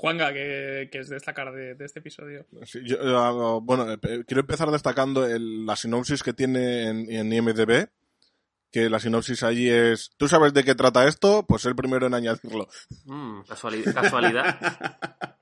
Juanga, 0.01 0.33
que, 0.33 0.89
que 0.93 0.99
es 1.01 1.09
destacar 1.09 1.53
de, 1.53 1.75
de 1.75 1.85
este 1.85 1.99
episodio. 1.99 2.47
Sí, 2.65 2.79
yo, 2.85 2.97
eh, 3.01 3.61
bueno, 3.63 3.93
eh, 3.93 3.99
quiero 4.27 4.41
empezar 4.41 4.71
destacando 4.71 5.27
el- 5.27 5.67
la 5.67 5.75
sinopsis 5.75 6.23
que 6.23 6.33
tiene 6.33 6.85
en, 6.89 7.11
en 7.11 7.33
IMDB. 7.33 7.89
Que 8.71 8.89
la 8.91 9.01
sinopsis 9.01 9.43
allí 9.43 9.69
es. 9.69 10.11
¿Tú 10.19 10.29
sabes 10.29 10.53
de 10.55 10.63
qué 10.63 10.75
trata 10.75 11.09
esto? 11.09 11.45
Pues 11.49 11.65
el 11.65 11.75
primero 11.75 12.07
en 12.07 12.15
añadirlo. 12.15 12.69
Mm, 13.07 13.41
casuali- 13.41 13.93
casualidad. 13.93 14.57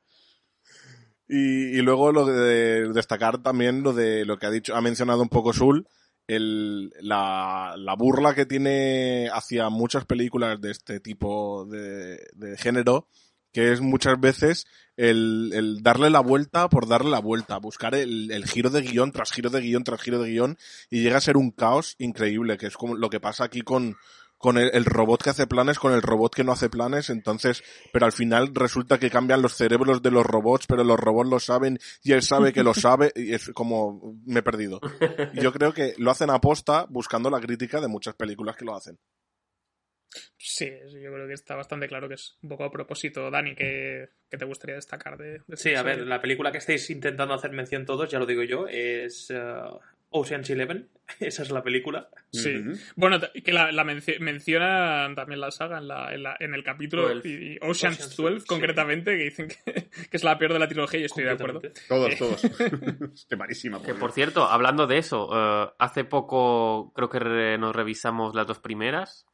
Y, 1.29 1.77
y 1.79 1.83
luego 1.83 2.12
lo 2.12 2.25
de 2.25 2.88
destacar 2.92 3.42
también 3.42 3.83
lo 3.83 3.92
de 3.92 4.25
lo 4.25 4.38
que 4.38 4.47
ha 4.47 4.51
dicho, 4.53 4.77
ha 4.77 4.81
mencionado 4.81 5.23
un 5.23 5.29
poco 5.29 5.53
Sul, 5.53 5.88
el, 6.29 6.90
la, 7.01 7.75
la 7.77 7.95
burla 7.97 8.33
que 8.33 8.47
tiene 8.47 9.29
hacia 9.33 9.69
muchas 9.69 10.05
películas 10.05 10.61
de 10.61 10.71
este 10.71 11.01
tipo 11.01 11.66
de, 11.66 12.29
de 12.33 12.57
género, 12.57 13.09
que 13.57 13.73
es 13.73 13.81
muchas 13.81 14.21
veces 14.21 14.66
el, 14.99 15.51
el 15.55 15.83
darle 15.83 16.11
la 16.11 16.21
vuelta 16.21 16.69
por 16.69 16.87
darle 16.87 17.11
la 17.11 17.21
vuelta, 17.21 17.57
buscar 17.57 17.95
el, 17.95 18.31
el 18.31 18.45
giro 18.45 18.69
de 18.69 18.83
guion 18.83 19.12
tras 19.12 19.33
giro 19.33 19.49
de 19.49 19.62
guion 19.62 19.83
tras 19.83 20.03
giro 20.03 20.19
de 20.19 20.29
guion, 20.29 20.59
y 20.90 21.01
llega 21.01 21.16
a 21.16 21.23
ser 21.23 21.38
un 21.38 21.53
caos 21.53 21.95
increíble, 21.97 22.59
que 22.59 22.66
es 22.66 22.77
como 22.77 22.97
lo 22.97 23.09
que 23.09 23.19
pasa 23.19 23.45
aquí 23.45 23.62
con, 23.62 23.97
con 24.37 24.59
el, 24.59 24.71
el 24.75 24.85
robot 24.85 25.23
que 25.23 25.31
hace 25.31 25.47
planes, 25.47 25.79
con 25.79 25.95
el 25.95 26.03
robot 26.03 26.35
que 26.35 26.45
no 26.45 26.53
hace 26.53 26.69
planes, 26.69 27.09
entonces, 27.09 27.64
pero 27.95 28.05
al 28.05 28.12
final 28.12 28.55
resulta 28.55 28.99
que 28.99 29.09
cambian 29.09 29.40
los 29.40 29.57
cerebros 29.57 30.03
de 30.03 30.11
los 30.11 30.27
robots, 30.27 30.66
pero 30.66 30.85
los 30.85 31.01
robots 31.01 31.31
lo 31.31 31.40
saben 31.40 31.79
y 32.03 32.12
él 32.12 32.21
sabe 32.21 32.53
que 32.53 32.62
lo 32.62 32.75
sabe, 32.75 33.11
y 33.16 33.33
es 33.33 33.53
como, 33.55 34.19
me 34.27 34.40
he 34.40 34.42
perdido. 34.42 34.81
Y 35.33 35.40
yo 35.40 35.51
creo 35.55 35.73
que 35.73 35.95
lo 35.97 36.11
hacen 36.11 36.29
a 36.29 36.42
posta 36.42 36.85
buscando 36.90 37.31
la 37.31 37.40
crítica 37.40 37.81
de 37.81 37.88
muchas 37.88 38.16
películas 38.16 38.55
que 38.55 38.66
lo 38.66 38.77
hacen. 38.77 38.99
Sí, 40.37 40.71
yo 41.03 41.13
creo 41.13 41.27
que 41.27 41.35
está 41.35 41.55
bastante 41.57 41.89
claro 41.89 42.09
que 42.09 42.15
es 42.15 42.37
un 42.43 42.49
poco 42.51 42.65
a 42.65 42.71
propósito, 42.71 43.31
Dani, 43.31 43.55
que, 43.55 44.09
que 44.31 44.37
te 44.39 44.45
gustaría 44.45 44.77
destacar 44.77 45.17
de, 45.17 45.41
de 45.47 45.57
Sí, 45.57 45.75
a 45.75 45.83
ver, 45.83 46.07
la 46.07 46.21
película 46.21 46.53
que 46.53 46.59
estáis 46.59 46.89
intentando 46.91 47.35
hacer 47.35 47.53
mención 47.53 47.85
todos, 47.87 48.11
ya 48.11 48.19
lo 48.19 48.27
digo 48.27 48.43
yo, 48.43 48.67
es 48.69 49.31
eh, 49.31 49.61
Ocean's 50.11 50.49
Eleven. 50.51 50.89
Esa 51.21 51.43
es 51.45 51.51
la 51.51 51.63
película. 51.63 52.09
Sí. 52.33 52.63
Bueno, 52.97 53.19
que 53.45 53.53
la, 53.53 53.71
la 53.71 53.85
menci- 53.85 54.19
mencionan 54.19 55.15
también 55.15 55.41
la 55.41 55.51
saga 55.53 55.79
en, 55.79 55.87
la, 55.89 56.13
en, 56.13 56.23
la- 56.25 56.37
en 56.41 56.53
el 56.55 56.65
capítulo 56.65 57.09
12. 57.09 57.29
y- 57.29 57.33
y 57.33 57.57
Ocean's, 57.61 57.97
Ocean's 57.99 58.17
12, 58.17 58.23
12, 58.23 58.41
sí. 58.41 58.47
concretamente, 58.47 59.17
que 59.17 59.25
dicen 59.25 59.49
que, 59.49 59.73
que 60.11 60.17
es 60.17 60.25
la 60.25 60.37
peor 60.39 60.53
de 60.53 60.59
la 60.59 60.67
trilogía 60.69 61.01
y 61.01 61.05
estoy 61.05 61.25
de 61.25 61.31
acuerdo. 61.31 61.61
Todos, 61.89 62.13
Eh. 62.13 62.17
todos. 62.19 62.45
Estoy 63.15 63.39
malísima. 63.39 63.81
Que 63.83 63.95
por 63.95 64.11
cierto, 64.13 64.45
hablando 64.47 64.87
de 64.89 64.99
eso, 64.99 65.29
eh, 65.33 65.71
hace 65.79 66.05
poco 66.05 66.93
creo 66.95 67.09
que 67.09 67.19
re- 67.21 67.59
nos 67.59 67.75
revisamos 67.77 68.35
las 68.35 68.47
dos 68.49 68.59
primeras. 68.59 69.27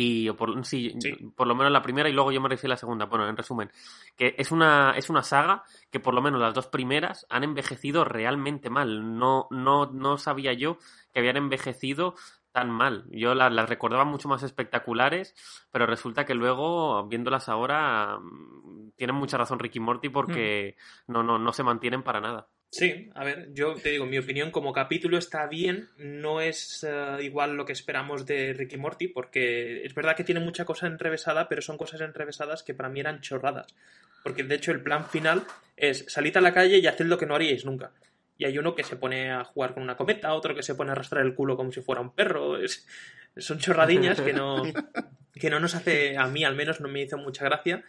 Y 0.00 0.28
o 0.28 0.36
por, 0.36 0.64
sí, 0.64 0.94
Sí. 1.00 1.12
por 1.34 1.46
lo 1.46 1.54
menos 1.54 1.72
la 1.72 1.82
primera 1.82 2.08
y 2.08 2.12
luego 2.12 2.30
yo 2.30 2.40
me 2.40 2.48
refiero 2.48 2.72
a 2.72 2.74
la 2.74 2.78
segunda. 2.78 3.06
Bueno, 3.06 3.28
en 3.28 3.36
resumen, 3.36 3.70
que 4.16 4.34
es 4.38 4.52
una, 4.52 4.92
es 4.96 5.10
una 5.10 5.22
saga 5.22 5.64
que 5.90 5.98
por 6.00 6.14
lo 6.14 6.22
menos 6.22 6.40
las 6.40 6.54
dos 6.54 6.66
primeras 6.68 7.26
han 7.30 7.42
envejecido 7.44 8.04
realmente 8.04 8.70
mal. 8.70 9.18
No, 9.18 9.46
no, 9.50 9.86
no 9.86 10.18
sabía 10.18 10.52
yo 10.52 10.78
que 11.12 11.20
habían 11.20 11.36
envejecido 11.36 12.14
tan 12.52 12.70
mal. 12.70 13.04
Yo 13.10 13.34
la- 13.34 13.50
las 13.50 13.68
recordaba 13.68 14.04
mucho 14.04 14.28
más 14.28 14.42
espectaculares, 14.42 15.34
pero 15.70 15.86
resulta 15.86 16.24
que 16.24 16.34
luego, 16.34 17.06
viéndolas 17.08 17.48
ahora, 17.48 18.18
mm, 18.20 18.92
tienen 18.96 19.16
mucha 19.16 19.36
razón 19.38 19.58
Ricky 19.58 19.80
Morty 19.80 20.08
porque 20.08 20.76
no, 21.06 21.22
no, 21.22 21.38
no 21.38 21.52
se 21.52 21.62
mantienen 21.62 22.02
para 22.02 22.20
nada. 22.20 22.48
Sí, 22.70 23.08
a 23.14 23.24
ver, 23.24 23.48
yo 23.54 23.74
te 23.76 23.88
digo, 23.90 24.04
mi 24.04 24.18
opinión 24.18 24.50
como 24.50 24.74
capítulo 24.74 25.16
está 25.16 25.46
bien, 25.46 25.88
no 25.96 26.42
es 26.42 26.84
eh, 26.86 27.16
igual 27.22 27.54
lo 27.56 27.64
que 27.64 27.72
esperamos 27.72 28.26
de 28.26 28.52
Ricky 28.52 28.76
Morty, 28.76 29.08
porque 29.08 29.84
es 29.86 29.94
verdad 29.94 30.14
que 30.14 30.24
tiene 30.24 30.40
mucha 30.40 30.66
cosa 30.66 30.86
enrevesada, 30.86 31.48
pero 31.48 31.62
son 31.62 31.78
cosas 31.78 32.02
enrevesadas 32.02 32.62
que 32.62 32.74
para 32.74 32.90
mí 32.90 33.00
eran 33.00 33.22
chorradas. 33.22 33.74
Porque 34.22 34.42
de 34.42 34.54
hecho 34.56 34.70
el 34.72 34.82
plan 34.82 35.06
final 35.08 35.44
es 35.78 36.04
salid 36.08 36.36
a 36.36 36.42
la 36.42 36.52
calle 36.52 36.76
y 36.78 36.86
haced 36.86 37.06
lo 37.06 37.16
que 37.16 37.24
no 37.24 37.36
haríais 37.36 37.64
nunca. 37.64 37.90
Y 38.36 38.44
hay 38.44 38.58
uno 38.58 38.74
que 38.74 38.84
se 38.84 38.96
pone 38.96 39.30
a 39.32 39.44
jugar 39.44 39.72
con 39.72 39.82
una 39.82 39.96
cometa, 39.96 40.34
otro 40.34 40.54
que 40.54 40.62
se 40.62 40.74
pone 40.74 40.90
a 40.90 40.92
arrastrar 40.92 41.24
el 41.24 41.34
culo 41.34 41.56
como 41.56 41.72
si 41.72 41.80
fuera 41.80 42.02
un 42.02 42.14
perro. 42.14 42.58
Es- 42.58 42.86
son 43.36 43.58
chorradiñas 43.58 44.20
que 44.20 44.32
no, 44.34 44.62
que 45.34 45.48
no 45.48 45.58
nos 45.58 45.74
hace, 45.74 46.18
a 46.18 46.26
mí 46.26 46.44
al 46.44 46.54
menos 46.54 46.80
no 46.82 46.88
me 46.88 47.00
hizo 47.02 47.16
mucha 47.16 47.44
gracia. 47.46 47.82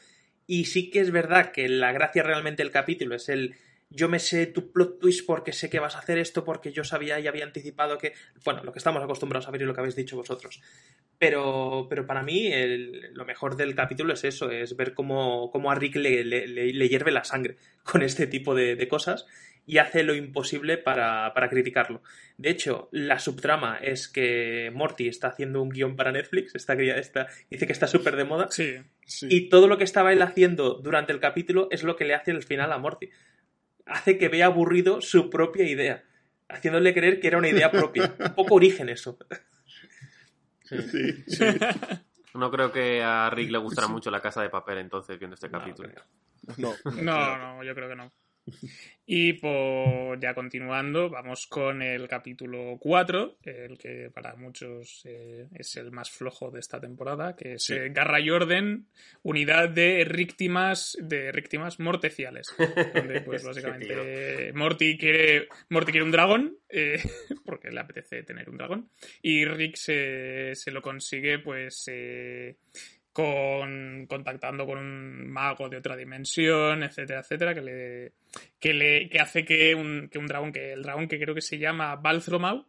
Y 0.47 0.65
sí 0.65 0.89
que 0.89 1.01
es 1.01 1.11
verdad 1.11 1.51
que 1.51 1.67
la 1.67 1.91
gracia 1.91 2.23
realmente 2.23 2.63
del 2.63 2.71
capítulo 2.71 3.15
es 3.15 3.27
el 3.29 3.55
yo 3.91 4.07
me 4.07 4.19
sé 4.19 4.45
tu 4.45 4.71
plot 4.71 4.99
twist 4.99 5.25
porque 5.25 5.51
sé 5.51 5.69
que 5.69 5.79
vas 5.79 5.95
a 5.95 5.99
hacer 5.99 6.17
esto, 6.19 6.45
porque 6.45 6.71
yo 6.71 6.83
sabía 6.83 7.19
y 7.19 7.27
había 7.27 7.43
anticipado 7.45 7.97
que. 7.97 8.13
Bueno, 8.45 8.63
lo 8.63 8.71
que 8.71 8.77
estamos 8.79 9.03
acostumbrados 9.03 9.47
a 9.47 9.51
ver 9.51 9.61
y 9.61 9.65
lo 9.65 9.73
que 9.73 9.79
habéis 9.81 9.95
dicho 9.95 10.15
vosotros. 10.15 10.61
Pero, 11.17 11.87
pero 11.89 12.05
para 12.05 12.23
mí 12.23 12.47
el- 12.47 13.13
lo 13.13 13.25
mejor 13.25 13.55
del 13.57 13.75
capítulo 13.75 14.13
es 14.13 14.23
eso, 14.23 14.51
es 14.51 14.75
ver 14.77 14.93
cómo, 14.93 15.49
cómo 15.51 15.71
a 15.71 15.75
Rick 15.75 15.95
le, 15.97 16.23
le- 16.23 16.47
le- 16.47 16.73
le 16.73 16.89
hierve 16.89 17.11
la 17.11 17.23
sangre 17.23 17.57
con 17.83 18.01
este 18.03 18.27
tipo 18.27 18.55
de, 18.55 18.75
de 18.75 18.87
cosas 18.87 19.25
y 19.65 19.77
hace 19.77 20.03
lo 20.03 20.15
imposible 20.15 20.77
para, 20.77 21.31
para 21.33 21.49
criticarlo. 21.49 22.01
De 22.37 22.49
hecho, 22.49 22.89
la 22.91 23.19
subtrama 23.19 23.77
es 23.77 24.07
que 24.07 24.71
Morty 24.73 25.07
está 25.07 25.27
haciendo 25.27 25.61
un 25.61 25.69
guion 25.69 25.95
para 25.95 26.11
Netflix, 26.11 26.55
está, 26.55 26.73
está- 26.73 27.27
dice 27.51 27.67
que 27.67 27.73
está 27.73 27.85
súper 27.85 28.15
de 28.15 28.23
moda, 28.23 28.47
Sí. 28.49 28.77
Sí. 29.05 29.27
y 29.29 29.49
todo 29.49 29.67
lo 29.67 29.77
que 29.77 29.83
estaba 29.83 30.11
él 30.13 30.21
haciendo 30.23 30.75
durante 30.75 31.11
el 31.13 31.19
capítulo 31.19 31.67
es 31.71 31.83
lo 31.83 31.95
que 31.97 32.05
le 32.05 32.15
hace 32.15 32.31
al 32.31 32.41
final 32.43 32.71
a 32.71 32.77
Morty. 32.79 33.09
Hace 33.89 34.17
que 34.17 34.29
vea 34.29 34.45
aburrido 34.45 35.01
su 35.01 35.29
propia 35.29 35.67
idea, 35.67 36.03
haciéndole 36.47 36.93
creer 36.93 37.19
que 37.19 37.27
era 37.27 37.37
una 37.37 37.49
idea 37.49 37.71
propia. 37.71 38.15
Un 38.19 38.35
poco 38.35 38.55
origen 38.55 38.89
eso. 38.89 39.17
Sí. 40.63 40.77
No 42.31 42.51
creo 42.51 42.71
que 42.71 43.01
a 43.03 43.27
Rick 43.31 43.49
le 43.49 43.57
gustará 43.57 43.87
mucho 43.87 44.11
la 44.11 44.21
casa 44.21 44.43
de 44.43 44.51
papel 44.51 44.77
entonces 44.77 45.17
viendo 45.17 45.33
este 45.33 45.49
capítulo. 45.49 45.89
No, 46.57 46.73
No, 47.01 47.37
no, 47.37 47.63
yo 47.63 47.73
creo 47.73 47.89
que 47.89 47.95
no. 47.95 48.11
Y 49.11 49.33
por 49.33 50.19
ya 50.19 50.35
continuando, 50.35 51.09
vamos 51.09 51.47
con 51.47 51.81
el 51.81 52.07
capítulo 52.07 52.77
4, 52.79 53.39
el 53.41 53.75
que 53.75 54.11
para 54.13 54.35
muchos 54.35 55.01
eh, 55.05 55.47
es 55.55 55.77
el 55.77 55.91
más 55.91 56.11
flojo 56.11 56.51
de 56.51 56.59
esta 56.59 56.79
temporada, 56.79 57.35
que 57.35 57.53
es 57.53 57.63
Sí. 57.63 57.73
eh, 57.73 57.89
Garra 57.89 58.19
Jordan, 58.23 58.85
unidad 59.23 59.69
de 59.69 60.05
víctimas 60.05 60.95
de 61.01 61.31
víctimas 61.31 61.79
morteciales. 61.79 62.55
Donde, 62.93 63.21
pues, 63.25 63.43
básicamente, 63.43 64.53
Morty 64.53 64.95
quiere, 64.95 65.47
Morty 65.69 65.91
quiere 65.91 66.05
un 66.05 66.11
dragón, 66.11 66.57
eh, 66.69 67.01
porque 67.45 67.71
le 67.71 67.79
apetece 67.79 68.21
tener 68.21 68.47
un 68.47 68.57
dragón, 68.57 68.91
y 69.23 69.43
Rick 69.43 69.75
se, 69.75 70.53
se 70.53 70.69
lo 70.69 70.83
consigue, 70.83 71.39
pues, 71.39 71.89
con 73.11 74.05
contactando 74.07 74.65
con 74.65 74.77
un 74.77 75.29
mago 75.29 75.67
de 75.67 75.77
otra 75.77 75.95
dimensión, 75.97 76.83
etcétera, 76.83 77.19
etcétera, 77.21 77.53
que 77.55 77.61
le 77.61 78.13
que 78.59 78.73
le 78.73 79.09
que 79.09 79.19
hace 79.19 79.43
que 79.43 79.73
un, 79.75 80.09
que 80.09 80.17
un 80.19 80.27
dragón 80.27 80.51
que 80.51 80.73
el 80.73 80.83
dragón 80.83 81.07
que 81.07 81.19
creo 81.19 81.33
que 81.35 81.41
se 81.41 81.57
llama 81.57 81.95
Balthromau 81.95 82.65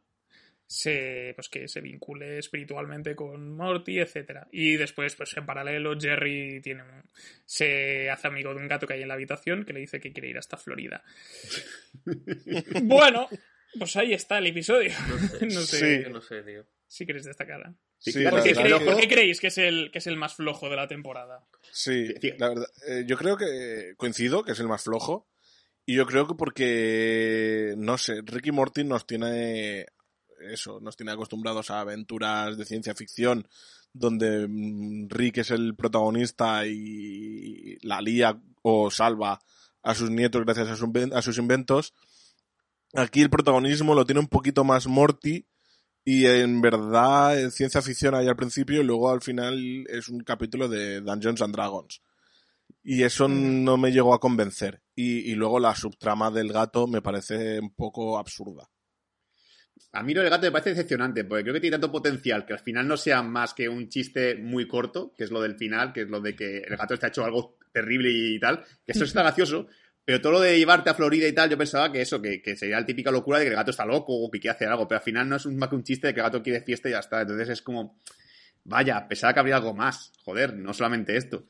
se 0.67 1.33
pues 1.35 1.49
que 1.49 1.67
se 1.67 1.81
vincule 1.81 2.39
espiritualmente 2.39 3.17
con 3.17 3.57
Morty, 3.57 3.99
etcétera. 3.99 4.47
Y 4.53 4.77
después 4.77 5.15
pues 5.17 5.37
en 5.37 5.45
paralelo 5.45 5.99
Jerry 5.99 6.61
tiene 6.63 6.83
un- 6.85 7.03
se 7.45 8.09
hace 8.09 8.29
amigo 8.29 8.55
de 8.55 8.61
un 8.61 8.69
gato 8.69 8.87
que 8.87 8.95
hay 8.95 9.03
en 9.03 9.09
la 9.09 9.15
habitación 9.15 9.65
que 9.65 9.73
le 9.73 9.81
dice 9.81 9.99
que 10.01 10.13
quiere 10.13 10.29
ir 10.29 10.39
hasta 10.39 10.57
Florida. 10.57 11.03
bueno, 12.83 13.29
pues 13.79 13.97
ahí 13.97 14.13
está 14.15 14.39
el 14.39 14.47
episodio. 14.47 14.93
no 15.43 15.61
sé 15.61 15.79
Sí. 15.99 16.03
Yo 16.05 16.11
no 16.11 16.21
sé, 16.21 16.43
tío. 16.43 16.65
si 16.87 17.05
queréis 17.05 17.25
destacar. 17.27 17.73
Sí, 18.03 18.25
¿Por 18.25 18.43
qué, 18.43 18.53
creéis, 18.55 18.79
que- 18.79 18.85
por 18.87 18.97
qué 18.97 19.09
creéis 19.09 19.41
que 19.41 19.47
es 19.49 19.59
el 19.59 19.91
que 19.93 19.99
es 19.99 20.07
el 20.07 20.17
más 20.17 20.35
flojo 20.35 20.69
de 20.71 20.77
la 20.77 20.89
temporada? 20.89 21.45
Sí, 21.71 22.07
la 22.39 22.49
verdad. 22.49 22.67
eh, 22.89 23.05
yo 23.07 23.17
creo 23.17 23.37
que 23.37 23.95
coincido 23.97 24.43
que 24.43 24.53
es 24.53 24.61
el 24.61 24.69
más 24.69 24.83
flojo. 24.83 25.29
Y 25.87 25.95
yo 25.97 26.07
creo 26.07 26.27
que 26.27 26.35
porque, 26.35 27.75
no 27.77 27.99
sé, 27.99 28.21
Ricky 28.25 28.53
Morty 28.53 28.85
nos 28.85 29.07
tiene 29.07 29.87
eso, 30.51 30.81
nos 30.81 30.97
tiene 30.97 31.13
acostumbrados 31.13 31.71
a 31.71 31.81
aventuras 31.81 32.57
de 32.57 32.65
ciencia 32.65 32.95
ficción 32.95 33.47
donde 33.93 34.47
mm, 34.49 35.09
Rick 35.09 35.39
es 35.39 35.51
el 35.51 35.75
protagonista 35.75 36.65
y 36.67 37.77
la 37.83 38.01
lía 38.01 38.41
o 38.63 38.91
salva 38.91 39.41
a 39.83 39.95
sus 39.95 40.11
nietos 40.11 40.43
gracias 40.45 40.69
a, 40.69 40.77
sus 40.77 40.89
inven- 40.89 41.13
a 41.15 41.23
sus 41.23 41.39
inventos. 41.39 41.93
Aquí 42.95 43.21
el 43.21 43.31
protagonismo 43.31 43.95
lo 43.95 44.05
tiene 44.05 44.21
un 44.21 44.29
poquito 44.29 44.65
más 44.65 44.87
Morty 44.87 45.47
y 46.05 46.27
en 46.27 46.61
verdad 46.61 47.41
en 47.41 47.51
ciencia 47.51 47.83
ficción 47.83 48.15
ahí 48.15 48.27
al 48.27 48.37
principio 48.37 48.81
y 48.81 48.85
luego 48.85 49.11
al 49.11 49.21
final 49.21 49.85
es 49.89 50.09
un 50.09 50.21
capítulo 50.21 50.69
de 50.69 51.01
Dungeons 51.01 51.43
and 51.43 51.55
Dragons. 51.55 52.03
Y 52.83 53.03
eso 53.03 53.29
no 53.29 53.77
me 53.77 53.93
llegó 53.93 54.15
a 54.15 54.21
convencer. 54.21 54.83
Y, 54.95 55.31
y 55.31 55.35
luego 55.35 55.61
la 55.61 55.75
subtrama 55.75 56.31
del 56.31 56.53
gato 56.53 56.87
me 56.87 57.03
parece 57.03 57.61
un 57.61 57.75
poco 57.75 58.19
absurda. 58.19 58.71
A 59.93 60.03
mí 60.03 60.15
lo 60.15 60.21
del 60.21 60.31
gato 60.31 60.47
me 60.47 60.53
parece 60.53 60.71
decepcionante, 60.71 61.25
porque 61.25 61.43
creo 61.43 61.55
que 61.55 61.61
tiene 61.61 61.75
tanto 61.75 61.91
potencial 61.91 62.47
que 62.47 62.53
al 62.53 62.61
final 62.61 62.87
no 62.87 62.97
sea 62.97 63.23
más 63.23 63.55
que 63.55 63.69
un 63.69 63.89
chiste 63.89 64.37
muy 64.37 64.69
corto, 64.69 65.15
que 65.17 65.25
es 65.25 65.31
lo 65.31 65.41
del 65.41 65.57
final, 65.57 65.93
que 65.93 66.03
es 66.03 66.09
lo 66.09 66.21
de 66.21 66.37
que 66.37 66.59
el 66.59 66.77
gato 66.77 66.95
está 66.95 67.09
hecho 67.09 67.25
algo 67.25 67.59
terrible 67.73 68.11
y 68.11 68.39
tal, 68.39 68.65
que 68.85 68.93
eso 68.93 69.05
está 69.05 69.23
gracioso, 69.23 69.67
pero 70.11 70.21
todo 70.21 70.33
lo 70.33 70.41
de 70.41 70.59
llevarte 70.59 70.91
a 70.91 70.95
Florida 70.95 71.29
y 71.29 71.33
tal, 71.33 71.49
yo 71.49 71.57
pensaba 71.57 71.93
que 71.93 72.01
eso, 72.01 72.21
que, 72.21 72.43
que 72.43 72.57
sería 72.57 72.81
la 72.81 72.85
típica 72.85 73.13
locura 73.13 73.39
de 73.39 73.45
que 73.45 73.51
el 73.51 73.55
gato 73.55 73.71
está 73.71 73.85
loco 73.87 74.13
o 74.13 74.29
que 74.29 74.41
quiere 74.41 74.57
hacer 74.57 74.67
algo, 74.67 74.89
pero 74.89 74.99
al 74.99 75.05
final 75.05 75.29
no 75.29 75.37
es 75.37 75.47
un- 75.47 75.57
más 75.57 75.69
que 75.69 75.77
un 75.77 75.85
chiste 75.85 76.09
de 76.09 76.15
que 76.15 76.19
el 76.19 76.25
gato 76.27 76.43
quiere 76.43 76.63
fiesta 76.63 76.89
y 76.89 76.93
ya 76.93 76.99
está. 76.99 77.21
Entonces 77.21 77.49
es 77.51 77.63
como, 77.63 77.97
vaya, 78.65 79.07
pensaba 79.07 79.33
que 79.33 79.39
habría 79.39 79.55
algo 79.55 79.73
más, 79.73 80.11
joder, 80.25 80.55
no 80.55 80.75
solamente 80.75 81.17
esto. 81.17 81.45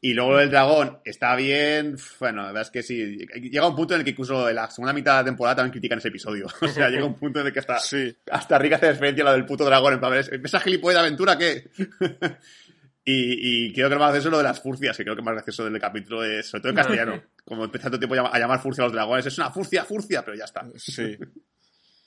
Y 0.00 0.12
luego 0.14 0.38
el 0.38 0.48
dragón 0.48 0.98
está 1.04 1.34
bien. 1.34 1.96
Bueno, 2.20 2.42
la 2.42 2.46
verdad 2.48 2.62
es 2.62 2.70
que 2.70 2.82
sí. 2.84 3.26
Llega 3.50 3.66
un 3.66 3.74
punto 3.74 3.94
en 3.94 4.00
el 4.00 4.04
que 4.04 4.10
incluso 4.10 4.48
en 4.48 4.54
la 4.54 4.70
segunda 4.70 4.92
mitad 4.92 5.12
de 5.14 5.18
la 5.22 5.24
temporada 5.24 5.56
también 5.56 5.72
critican 5.72 5.98
ese 5.98 6.08
episodio. 6.08 6.46
O 6.60 6.68
sea, 6.68 6.90
llega 6.90 7.04
un 7.06 7.14
punto 7.16 7.40
en 7.40 7.46
el 7.48 7.52
que 7.52 7.58
hasta, 7.58 7.80
Sí, 7.80 8.14
hasta 8.30 8.58
Rick 8.58 8.74
hace 8.74 8.92
referencia 8.92 9.24
a 9.24 9.28
lo 9.28 9.32
del 9.32 9.44
puto 9.46 9.64
dragón. 9.64 9.94
En 9.94 9.98
plan, 9.98 10.12
¿ves 10.12 10.30
esa 10.30 10.60
gilipollas 10.60 10.96
de 11.00 11.06
aventura 11.06 11.36
qué? 11.36 11.68
y, 13.04 13.66
y 13.68 13.72
creo 13.72 13.88
que 13.88 13.94
lo 13.94 14.00
más 14.00 14.10
gracioso 14.12 14.28
es 14.28 14.32
lo 14.32 14.38
de 14.38 14.44
las 14.44 14.60
furcias, 14.60 14.96
que 14.96 15.02
creo 15.04 15.14
que 15.14 15.20
lo 15.20 15.24
más 15.24 15.34
gracioso 15.34 15.64
del 15.64 15.80
capítulo 15.80 16.22
es, 16.24 16.46
sobre 16.46 16.60
todo 16.62 16.70
en 16.70 16.76
castellano, 16.76 17.22
como 17.44 17.64
el 17.64 17.70
tiempo 17.70 18.14
a 18.14 18.38
llamar, 18.38 18.60
furcia 18.60 18.84
a 18.84 18.86
los 18.86 18.94
dragones. 18.94 19.26
Es 19.26 19.38
una 19.38 19.50
furcia, 19.50 19.84
furcia, 19.84 20.24
pero 20.24 20.36
ya 20.36 20.44
está. 20.44 20.66
sí. 20.76 21.16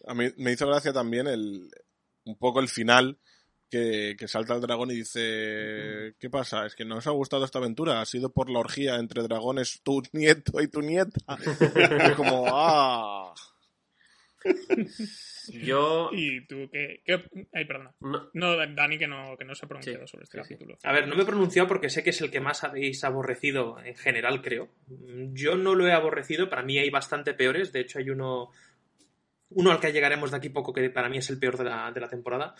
A 0.07 0.13
mí 0.13 0.31
me 0.37 0.53
hizo 0.53 0.65
gracia 0.65 0.93
también 0.93 1.27
el 1.27 1.69
un 2.23 2.37
poco 2.37 2.61
el 2.61 2.69
final 2.69 3.19
que, 3.69 4.15
que 4.17 4.27
salta 4.27 4.53
el 4.53 4.61
dragón 4.61 4.91
y 4.91 4.95
dice 4.95 6.15
¿qué 6.17 6.29
pasa? 6.29 6.65
Es 6.65 6.75
que 6.75 6.85
no 6.85 6.97
os 6.97 7.07
ha 7.07 7.11
gustado 7.11 7.43
esta 7.43 7.59
aventura, 7.59 7.99
ha 7.99 8.05
sido 8.05 8.31
por 8.31 8.49
la 8.49 8.59
orgía 8.59 8.95
entre 8.95 9.23
dragones 9.23 9.81
tu 9.83 10.01
nieto 10.13 10.61
y 10.61 10.69
tu 10.69 10.81
nieta. 10.81 11.19
Es 12.09 12.15
como, 12.15 12.45
ah. 12.47 13.33
Yo. 15.51 16.09
¿Y 16.13 16.45
tú 16.47 16.69
qué? 16.71 17.01
qué 17.05 17.23
Ay, 17.53 17.65
perdona. 17.65 17.93
No, 17.99 18.29
No, 18.33 18.55
Dani, 18.57 18.97
que 18.97 19.07
no, 19.07 19.35
que 19.37 19.45
no 19.45 19.55
se 19.55 19.65
ha 19.65 19.69
pronunciado 19.69 20.05
Sí, 20.05 20.11
sobre 20.11 20.23
este 20.23 20.37
sí, 20.37 20.43
sí. 20.47 20.53
capítulo. 20.53 20.77
A 20.83 20.91
ver, 20.91 21.07
no 21.07 21.15
me 21.15 21.23
he 21.23 21.25
pronunciado 21.25 21.67
porque 21.67 21.89
sé 21.89 22.03
que 22.03 22.11
es 22.11 22.21
el 22.21 22.31
que 22.31 22.39
más 22.39 22.63
habéis 22.63 23.03
aborrecido 23.03 23.77
en 23.83 23.95
general, 23.95 24.41
creo. 24.41 24.69
Yo 25.33 25.55
no 25.55 25.75
lo 25.75 25.87
he 25.87 25.93
aborrecido, 25.93 26.49
para 26.49 26.63
mí 26.63 26.77
hay 26.77 26.89
bastante 26.89 27.33
peores. 27.33 27.71
De 27.71 27.79
hecho, 27.81 27.99
hay 27.99 28.09
uno, 28.09 28.51
uno 29.49 29.71
al 29.71 29.79
que 29.79 29.91
llegaremos 29.91 30.31
de 30.31 30.37
aquí 30.37 30.49
poco 30.49 30.73
que 30.73 30.89
para 30.89 31.09
mí 31.09 31.17
es 31.17 31.29
el 31.29 31.39
peor 31.39 31.57
de 31.57 31.63
la, 31.65 31.91
de 31.91 31.99
la 32.01 32.09
temporada. 32.09 32.55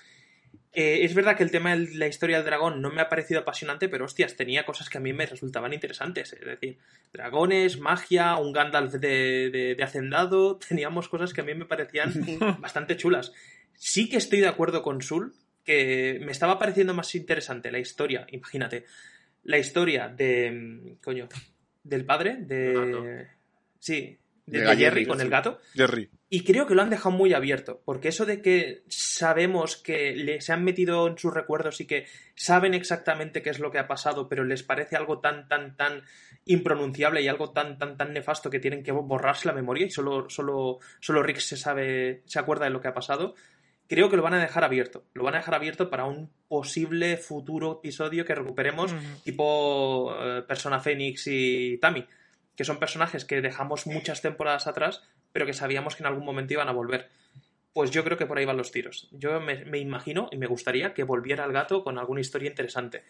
Eh, 0.80 1.04
es 1.06 1.16
verdad 1.16 1.36
que 1.36 1.42
el 1.42 1.50
tema 1.50 1.76
de 1.76 1.96
la 1.96 2.06
historia 2.06 2.38
del 2.38 2.46
dragón 2.46 2.82
no 2.84 2.92
me 2.92 3.02
ha 3.02 3.10
parecido 3.10 3.40
apasionante, 3.40 3.90
pero 3.90 4.06
hostias, 4.06 4.36
tenía 4.36 4.64
cosas 4.64 4.90
que 4.90 5.00
a 5.00 5.02
mí 5.02 5.12
me 5.12 5.26
resultaban 5.26 5.74
interesantes. 5.74 6.34
Es 6.34 6.46
decir, 6.46 6.78
dragones, 7.12 7.80
magia, 7.80 8.36
un 8.38 8.54
Gandalf 8.54 8.94
de, 8.94 9.50
de- 9.50 9.74
de 9.76 9.84
hacendado, 9.84 10.58
teníamos 10.70 11.10
cosas 11.10 11.34
que 11.34 11.42
a 11.42 11.44
mí 11.44 11.56
me 11.56 11.66
parecían 11.66 12.14
bastante 12.60 12.96
chulas. 12.96 13.34
Sí 13.74 14.08
que 14.08 14.18
estoy 14.18 14.40
de 14.40 14.48
acuerdo 14.50 14.84
con 14.84 15.02
Sul, 15.02 15.34
que 15.66 16.20
me 16.24 16.32
estaba 16.32 16.60
pareciendo 16.60 16.94
más 16.94 17.16
interesante 17.16 17.72
la 17.72 17.80
historia, 17.80 18.28
imagínate, 18.32 18.86
la 19.46 19.58
historia 19.58 20.10
de. 20.10 20.52
mm, 20.52 20.96
coño, 21.04 21.28
del 21.84 22.06
padre, 22.06 22.36
de. 22.40 23.28
Sí, 23.80 24.18
de, 24.48 24.76
Jerry 24.76 25.06
con 25.06 25.22
el 25.22 25.30
gato. 25.30 25.60
Jerry. 25.74 26.10
Y 26.30 26.44
creo 26.44 26.66
que 26.66 26.74
lo 26.74 26.82
han 26.82 26.90
dejado 26.90 27.12
muy 27.12 27.34
abierto, 27.34 27.82
porque 27.86 28.08
eso 28.08 28.26
de 28.26 28.42
que 28.42 28.84
sabemos 28.88 29.78
que 29.78 30.16
le, 30.16 30.42
se 30.42 30.54
han 30.54 30.64
metido 30.64 31.08
en 31.08 31.18
sus 31.18 31.34
recuerdos 31.34 31.80
y 31.80 31.86
que 31.86 32.06
saben 32.36 32.74
exactamente 32.74 33.42
qué 33.42 33.50
es 33.50 33.60
lo 33.60 33.72
que 33.72 33.80
ha 33.80 33.88
pasado, 33.88 34.28
pero 34.28 34.44
les 34.44 34.64
parece 34.64 34.96
algo 34.96 35.20
tan, 35.20 35.48
tan, 35.48 35.76
tan 35.76 36.04
impronunciable 36.46 37.22
y 37.22 37.28
algo 37.28 37.52
tan, 37.52 37.78
tan, 37.78 37.98
tan 37.98 38.14
nefasto 38.14 38.50
que 38.50 38.60
tienen 38.60 38.84
que 38.84 38.92
borrarse 38.92 39.48
la 39.48 39.54
memoria 39.54 39.86
y 39.86 39.90
solo, 39.90 40.30
solo, 40.30 40.80
solo 41.00 41.24
Rick 41.24 41.40
se 41.40 41.58
sabe, 41.58 42.24
se 42.26 42.40
acuerda 42.40 42.66
de 42.66 42.72
lo 42.72 42.82
que 42.82 42.88
ha 42.88 42.94
pasado. 42.94 43.36
Creo 43.88 44.10
que 44.10 44.18
lo 44.18 44.24
van 44.24 44.34
a 44.34 44.42
dejar 44.42 44.66
abierto. 44.66 45.06
Lo 45.14 45.24
van 45.24 45.36
a 45.36 45.38
dejar 45.38 45.56
abierto 45.56 45.90
para 45.90 46.06
un 46.06 46.30
posible 46.50 47.16
futuro 47.16 47.80
episodio 47.80 48.26
que 48.26 48.36
recuperemos, 48.36 48.94
tipo 49.24 50.14
eh, 50.20 50.44
Persona 50.46 50.82
Fénix 50.82 51.28
y 51.28 51.78
Tami, 51.78 52.06
que 52.58 52.66
son 52.66 52.80
personajes 52.80 53.24
que 53.24 53.40
dejamos 53.40 53.86
muchas 53.86 54.22
temporadas 54.22 54.66
atrás, 54.66 55.04
pero 55.32 55.46
que 55.46 55.54
sabíamos 55.54 55.96
que 55.96 56.02
en 56.02 56.08
algún 56.08 56.26
momento 56.26 56.54
iban 56.54 56.68
a 56.68 56.74
volver. 56.74 57.08
Pues 57.72 57.92
yo 57.92 58.04
creo 58.04 58.18
que 58.18 58.26
por 58.26 58.40
ahí 58.40 58.46
van 58.46 58.58
los 58.58 58.72
tiros. 58.72 59.08
Yo 59.12 59.40
me, 59.40 59.78
imagino 59.78 60.28
y 60.32 60.38
me 60.38 60.48
gustaría 60.48 60.96
que 60.96 61.04
volviera 61.04 61.46
el 61.46 61.54
gato 61.54 61.84
con 61.84 62.00
alguna 62.00 62.20
historia 62.20 62.50
interesante. 62.50 63.04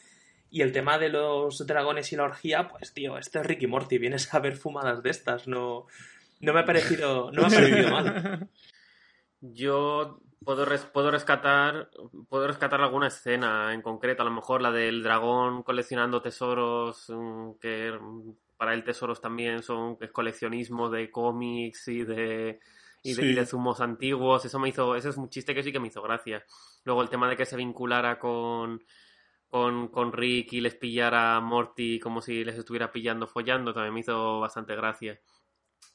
Y 0.49 0.61
el 0.61 0.73
tema 0.73 0.97
de 0.97 1.09
los 1.09 1.65
dragones 1.65 2.11
y 2.11 2.17
la 2.17 2.23
orgía, 2.23 2.67
pues 2.67 2.93
tío, 2.93 3.17
este 3.17 3.39
es 3.39 3.45
Ricky 3.45 3.67
Morty, 3.67 3.97
vienes 3.97 4.33
a 4.33 4.39
ver 4.39 4.57
fumadas 4.57 5.01
de 5.01 5.09
estas, 5.09 5.47
no, 5.47 5.87
No 6.41 6.53
me 6.53 6.59
ha 6.59 6.65
parecido, 6.65 7.31
no 7.31 7.43
me 7.43 7.47
ha 7.47 7.49
parecido 7.49 7.89
mal. 7.89 8.49
Yo 9.39 10.19
puedo, 10.43 10.65
puedo 10.91 11.11
rescatar 11.11 11.89
puedo 12.27 12.47
rescatar 12.47 12.81
alguna 12.81 13.07
escena 13.07 13.73
en 13.73 13.81
concreto, 13.81 14.23
a 14.23 14.25
lo 14.25 14.31
mejor 14.31 14.61
la 14.61 14.71
del 14.71 15.03
dragón 15.03 15.63
coleccionando 15.63 16.21
tesoros, 16.21 17.09
mm, 17.09 17.51
que 17.61 17.97
para 18.57 18.73
él 18.73 18.83
tesoros 18.83 19.21
también 19.21 19.63
son 19.63 19.97
es 20.01 20.11
coleccionismo 20.11 20.89
de 20.89 21.09
cómics 21.11 21.87
y 21.87 22.03
de 22.03 22.59
y 23.03 23.13
de, 23.13 23.21
Sí. 23.21 23.25
y 23.29 23.33
de 23.35 23.45
zumos 23.45 23.79
antiguos, 23.79 24.43
eso 24.43 24.59
me 24.59 24.69
hizo, 24.69 24.95
eso 24.95 25.09
es 25.09 25.17
un 25.17 25.29
chiste 25.29 25.53
que 25.55 25.63
sí 25.63 25.71
que 25.71 25.79
me 25.79 25.87
hizo 25.87 26.01
gracia. 26.01 26.43
Luego 26.83 27.01
el 27.03 27.09
tema 27.09 27.29
de 27.29 27.37
que 27.37 27.45
se 27.45 27.55
vinculara 27.55 28.19
con 28.19 28.81
con, 29.49 29.87
con 29.89 30.11
Rick 30.11 30.53
y 30.53 30.61
les 30.61 30.75
pillara 30.75 31.37
a 31.37 31.39
Morty 31.41 31.99
como 31.99 32.21
si 32.21 32.43
les 32.43 32.57
estuviera 32.57 32.91
pillando 32.91 33.27
follando, 33.27 33.73
también 33.73 33.93
me 33.93 34.01
hizo 34.01 34.39
bastante 34.41 34.75
gracia. 34.75 35.19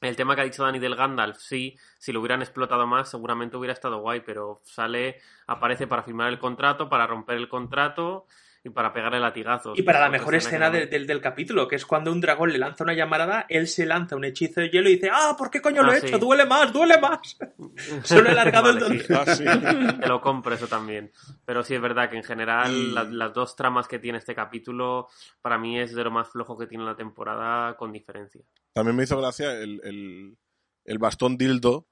El 0.01 0.15
tema 0.15 0.35
que 0.35 0.41
ha 0.41 0.45
dicho 0.45 0.63
Dani 0.63 0.79
del 0.79 0.95
Gandalf, 0.95 1.37
sí, 1.37 1.77
si 1.99 2.11
lo 2.11 2.19
hubieran 2.19 2.41
explotado 2.41 2.87
más, 2.87 3.09
seguramente 3.09 3.55
hubiera 3.57 3.73
estado 3.73 3.99
guay, 3.99 4.21
pero 4.25 4.61
sale, 4.63 5.21
aparece 5.47 5.87
para 5.87 6.03
firmar 6.03 6.29
el 6.29 6.39
contrato, 6.39 6.89
para 6.89 7.07
romper 7.07 7.37
el 7.37 7.47
contrato 7.47 8.25
y 8.65 8.69
para 8.69 8.93
pegarle 8.93 9.19
latigazos. 9.19 9.77
Y 9.77 9.81
para 9.83 9.99
la 9.99 10.09
mejor 10.09 10.35
escena 10.35 10.69
de- 10.69 10.85
del, 10.87 11.05
del 11.05 11.19
capítulo, 11.19 11.67
que 11.67 11.75
es 11.75 11.85
cuando 11.85 12.11
un 12.13 12.21
dragón 12.21 12.51
le 12.53 12.57
lanza 12.57 12.85
una 12.85 12.93
llamarada, 12.93 13.45
él 13.49 13.67
se 13.67 13.85
lanza 13.85 14.15
un 14.15 14.23
hechizo 14.23 14.61
de 14.61 14.69
hielo 14.69 14.87
y 14.89 14.93
dice, 14.95 15.09
ah, 15.11 15.35
¿por 15.37 15.51
qué 15.51 15.61
coño 15.61 15.83
lo 15.83 15.91
Ah, 15.91 15.97
he 15.97 15.99
sí. 15.99 16.07
hecho? 16.07 16.17
Duele 16.17 16.45
más, 16.45 16.71
duele 16.71 16.97
más. 16.97 17.37
Solo 18.03 18.29
he 18.29 18.31
alargado 18.31 18.69
el 18.69 18.79
Vale, 18.79 19.03
dolor. 19.03 19.05
sí. 19.05 19.13
Ah, 19.13 19.35
sí. 19.35 19.43
Te 19.99 20.07
lo 20.07 20.21
compro 20.21 20.55
eso 20.55 20.67
también. 20.67 21.11
Pero 21.43 21.61
sí 21.63 21.75
es 21.75 21.81
verdad 21.81 22.09
que 22.09 22.15
en 22.15 22.23
general 22.23 22.71
Y- 22.73 22.91
la- 22.93 23.03
las 23.03 23.33
dos 23.33 23.55
tramas 23.57 23.87
que 23.89 23.99
tiene 23.99 24.17
este 24.19 24.33
capítulo 24.33 25.09
para 25.41 25.57
mí 25.57 25.77
es 25.79 25.93
de 25.93 26.03
lo 26.03 26.11
más 26.11 26.29
flojo 26.29 26.57
que 26.57 26.67
tiene 26.67 26.85
la 26.85 26.95
temporada 26.95 27.75
con 27.75 27.91
diferencia. 27.91 28.41
También 28.71 28.95
me 28.95 29.03
hizo 29.03 29.17
gracia 29.19 29.51
el, 29.51 29.81
el, 29.83 30.37
el 30.85 30.97
bastón 30.99 31.37
dildo 31.37 31.87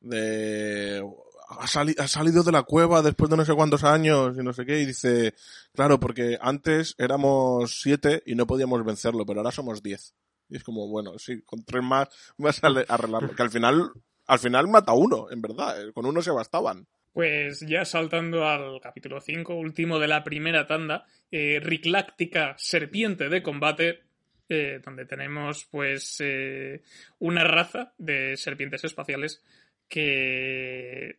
de... 0.00 1.00
Ha, 1.50 1.66
sali- 1.66 1.94
ha 1.98 2.06
salido 2.06 2.42
de 2.42 2.52
la 2.52 2.62
cueva 2.62 3.00
después 3.00 3.30
de 3.30 3.36
no 3.36 3.44
sé 3.44 3.54
cuántos 3.54 3.82
años 3.84 4.36
y 4.38 4.42
no 4.42 4.52
sé 4.52 4.66
qué, 4.66 4.80
y 4.80 4.86
dice, 4.86 5.34
claro, 5.74 5.98
porque 5.98 6.36
antes 6.40 6.94
éramos 6.98 7.80
siete 7.80 8.22
y 8.26 8.34
no 8.34 8.46
podíamos 8.46 8.84
vencerlo, 8.84 9.24
pero 9.24 9.40
ahora 9.40 9.50
somos 9.50 9.82
diez. 9.82 10.14
Y 10.50 10.56
es 10.56 10.64
como, 10.64 10.88
bueno, 10.88 11.18
sí, 11.18 11.40
con 11.42 11.64
tres 11.64 11.82
más 11.82 12.08
vas 12.36 12.62
a 12.62 12.68
arreglarlo. 12.68 13.34
Que 13.34 13.42
al 13.42 13.50
final, 13.50 13.90
al 14.26 14.38
final 14.38 14.68
mata 14.68 14.92
uno, 14.92 15.30
en 15.30 15.40
verdad, 15.40 15.88
eh, 15.88 15.92
con 15.92 16.04
uno 16.06 16.20
se 16.22 16.30
bastaban. 16.30 16.86
Pues 17.12 17.60
ya 17.60 17.84
saltando 17.84 18.46
al 18.46 18.80
capítulo 18.80 19.20
5, 19.20 19.54
último 19.54 19.98
de 19.98 20.08
la 20.08 20.22
primera 20.24 20.66
tanda, 20.66 21.06
eh, 21.30 21.60
Ricláctica 21.62 22.54
Serpiente 22.58 23.28
de 23.28 23.42
Combate, 23.42 24.00
eh, 24.50 24.80
donde 24.84 25.04
tenemos 25.06 25.66
pues 25.70 26.16
eh, 26.20 26.82
una 27.18 27.44
raza 27.44 27.92
de 27.98 28.36
serpientes 28.36 28.84
espaciales 28.84 29.42
que... 29.88 31.18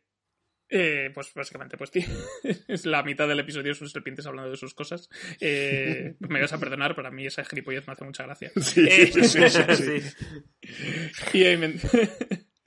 eh, 0.69 1.11
pues 1.13 1.33
básicamente, 1.33 1.77
pues 1.77 1.91
tío, 1.91 2.03
es 2.67 2.85
la 2.85 3.03
mitad 3.03 3.27
del 3.27 3.39
episodio 3.39 3.73
son 3.75 3.89
serpientes 3.89 4.25
hablando 4.25 4.51
de 4.51 4.57
sus 4.57 4.73
cosas. 4.73 5.09
Eh, 5.39 6.15
me 6.19 6.41
vas 6.41 6.53
a 6.53 6.59
perdonar, 6.59 6.95
pero 6.95 7.07
a 7.07 7.11
mí 7.11 7.25
esa 7.25 7.43
gilipollez 7.43 7.87
me 7.87 7.93
hace 7.93 8.05
mucha 8.05 8.23
gracia. 8.23 8.51
Eh, 8.75 9.11
y, 11.33 11.43
ahí 11.43 11.57
men- 11.57 11.79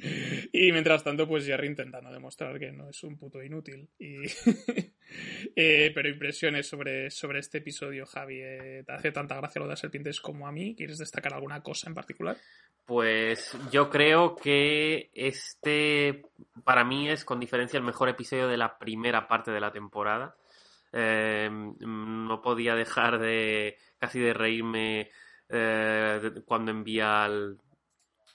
y 0.52 0.72
mientras 0.72 1.04
tanto, 1.04 1.28
pues 1.28 1.46
Jerry 1.46 1.68
intentando 1.68 2.10
demostrar 2.12 2.58
que 2.58 2.72
no 2.72 2.88
es 2.88 3.02
un 3.04 3.16
puto 3.16 3.42
inútil. 3.42 3.88
Y... 3.98 4.16
Eh, 5.54 5.92
pero 5.94 6.08
impresiones 6.08 6.66
sobre, 6.66 7.10
sobre 7.10 7.40
este 7.40 7.58
episodio, 7.58 8.06
Javi. 8.06 8.40
eh, 8.40 8.82
¿Te 8.86 8.92
hace 8.92 9.12
tanta 9.12 9.36
gracia 9.36 9.58
lo 9.58 9.66
de 9.66 9.72
las 9.72 9.80
serpientes 9.80 10.22
como 10.22 10.48
a 10.48 10.52
mí? 10.52 10.74
¿Quieres 10.74 10.96
destacar 10.96 11.34
alguna 11.34 11.62
cosa 11.62 11.90
en 11.90 11.94
particular? 11.94 12.38
Pues 12.86 13.56
yo 13.70 13.90
creo 13.90 14.34
que 14.34 15.10
este 15.12 16.22
para 16.64 16.84
mí 16.84 17.10
es 17.10 17.24
con 17.24 17.38
diferencia 17.38 17.76
el 17.76 17.84
mejor 17.84 18.08
episodio 18.08 18.48
de 18.48 18.56
la 18.56 18.78
primera 18.78 19.28
parte 19.28 19.50
de 19.50 19.60
la 19.60 19.70
temporada. 19.70 20.34
Eh, 20.92 21.48
no 21.50 22.42
podía 22.42 22.74
dejar 22.74 23.18
de 23.18 23.76
casi 23.98 24.18
de 24.18 24.34
reírme 24.34 25.10
eh, 25.48 26.32
cuando 26.44 26.70
envía 26.70 27.24
al 27.24 27.58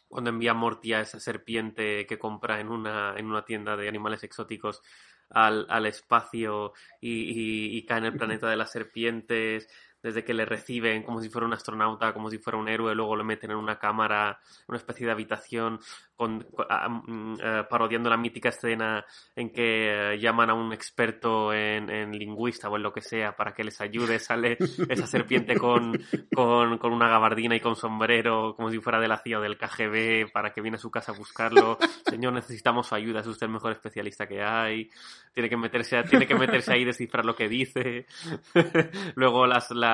cuando 0.08 0.30
envía 0.30 0.53
Morty 0.53 0.93
a 0.93 1.01
esa 1.01 1.20
serpiente 1.20 2.05
que 2.08 2.18
compra 2.20 2.60
en 2.60 2.70
una, 2.70 3.16
en 3.18 3.26
una 3.28 3.43
tienda 3.45 3.76
de 3.78 3.88
animales 3.89 4.24
exóticos 4.24 4.82
al, 5.30 5.66
al 5.70 5.86
espacio 5.86 6.74
y, 7.01 7.12
y- 7.12 7.78
y 7.78 7.86
cae 7.86 7.99
en 7.99 8.05
el 8.05 8.18
planeta 8.18 8.49
de 8.49 8.55
las 8.58 8.72
serpientes, 8.72 9.70
desde 10.04 10.24
que 10.24 10.34
le 10.34 10.45
reciben 10.45 11.04
como 11.04 11.22
si 11.22 11.30
fuera 11.30 11.48
un 11.48 11.54
astronauta, 11.54 12.14
como 12.14 12.30
si 12.30 12.38
fuera 12.38 12.58
un 12.58 12.70
héroe, 12.70 12.93
luego 12.95 13.16
lo 13.16 13.24
meten 13.24 13.52
en 13.52 13.58
una 13.58 13.78
cámara, 13.80 14.39
una 14.68 14.78
especie 14.78 15.06
de 15.06 15.12
habitación, 15.12 15.80
con, 16.16 16.41
con- 16.54 16.68
mm, 17.06 17.38
eh, 17.41 17.64
parodiando 17.70 18.10
la 18.10 18.18
mítica 18.18 18.50
escena 18.50 19.06
en 19.36 19.52
que 19.52 20.14
eh, 20.14 20.20
llaman 20.20 20.50
a 20.50 20.54
un 20.56 20.74
experto 20.74 21.54
en, 21.54 21.89
en 21.89 22.12
lingüista 22.18 22.70
o 22.70 22.76
en 22.76 22.84
lo 22.84 22.91
que 22.93 23.02
sea 23.02 23.36
para 23.36 23.54
que 23.54 23.64
les 23.64 23.80
ayude, 23.82 24.18
sale 24.20 24.58
esa 24.89 25.06
serpiente 25.08 25.56
con, 25.58 25.93
con, 26.34 26.78
con 26.78 26.93
una 26.93 27.08
gabardina 27.10 27.56
y 27.56 27.60
con 27.60 27.76
sombrero, 27.76 28.56
como 28.56 28.70
si 28.72 28.80
fuera 28.80 29.00
de 29.00 29.08
la 29.08 29.18
CIA 29.18 29.39
del 29.39 29.58
KGB, 29.58 30.32
para 30.32 30.52
que 30.54 30.62
viene 30.62 30.78
a 30.78 30.80
su 30.80 30.89
casa 30.91 31.12
a 31.12 31.16
buscarlo. 31.18 31.78
Señor, 32.10 32.34
necesitamos 32.34 32.88
su 32.88 32.95
ayuda, 32.95 33.20
es 33.20 33.28
usted 33.28 33.45
el 33.48 33.54
mejor 33.54 33.72
especialista 33.74 34.28
que 34.28 34.41
hay. 34.41 34.89
Tiene 35.34 35.50
que 35.50 35.58
meterse, 35.58 35.98
a- 35.98 36.04
tiene 36.04 36.26
que 36.26 36.36
meterse 36.36 36.74
ahí 36.74 36.82
y 36.82 36.86
descifrar 36.86 37.26
lo 37.26 37.36
que 37.36 37.48
dice. 37.48 38.08
Luego 39.16 39.45
las, 39.45 39.70
las, 39.72 39.88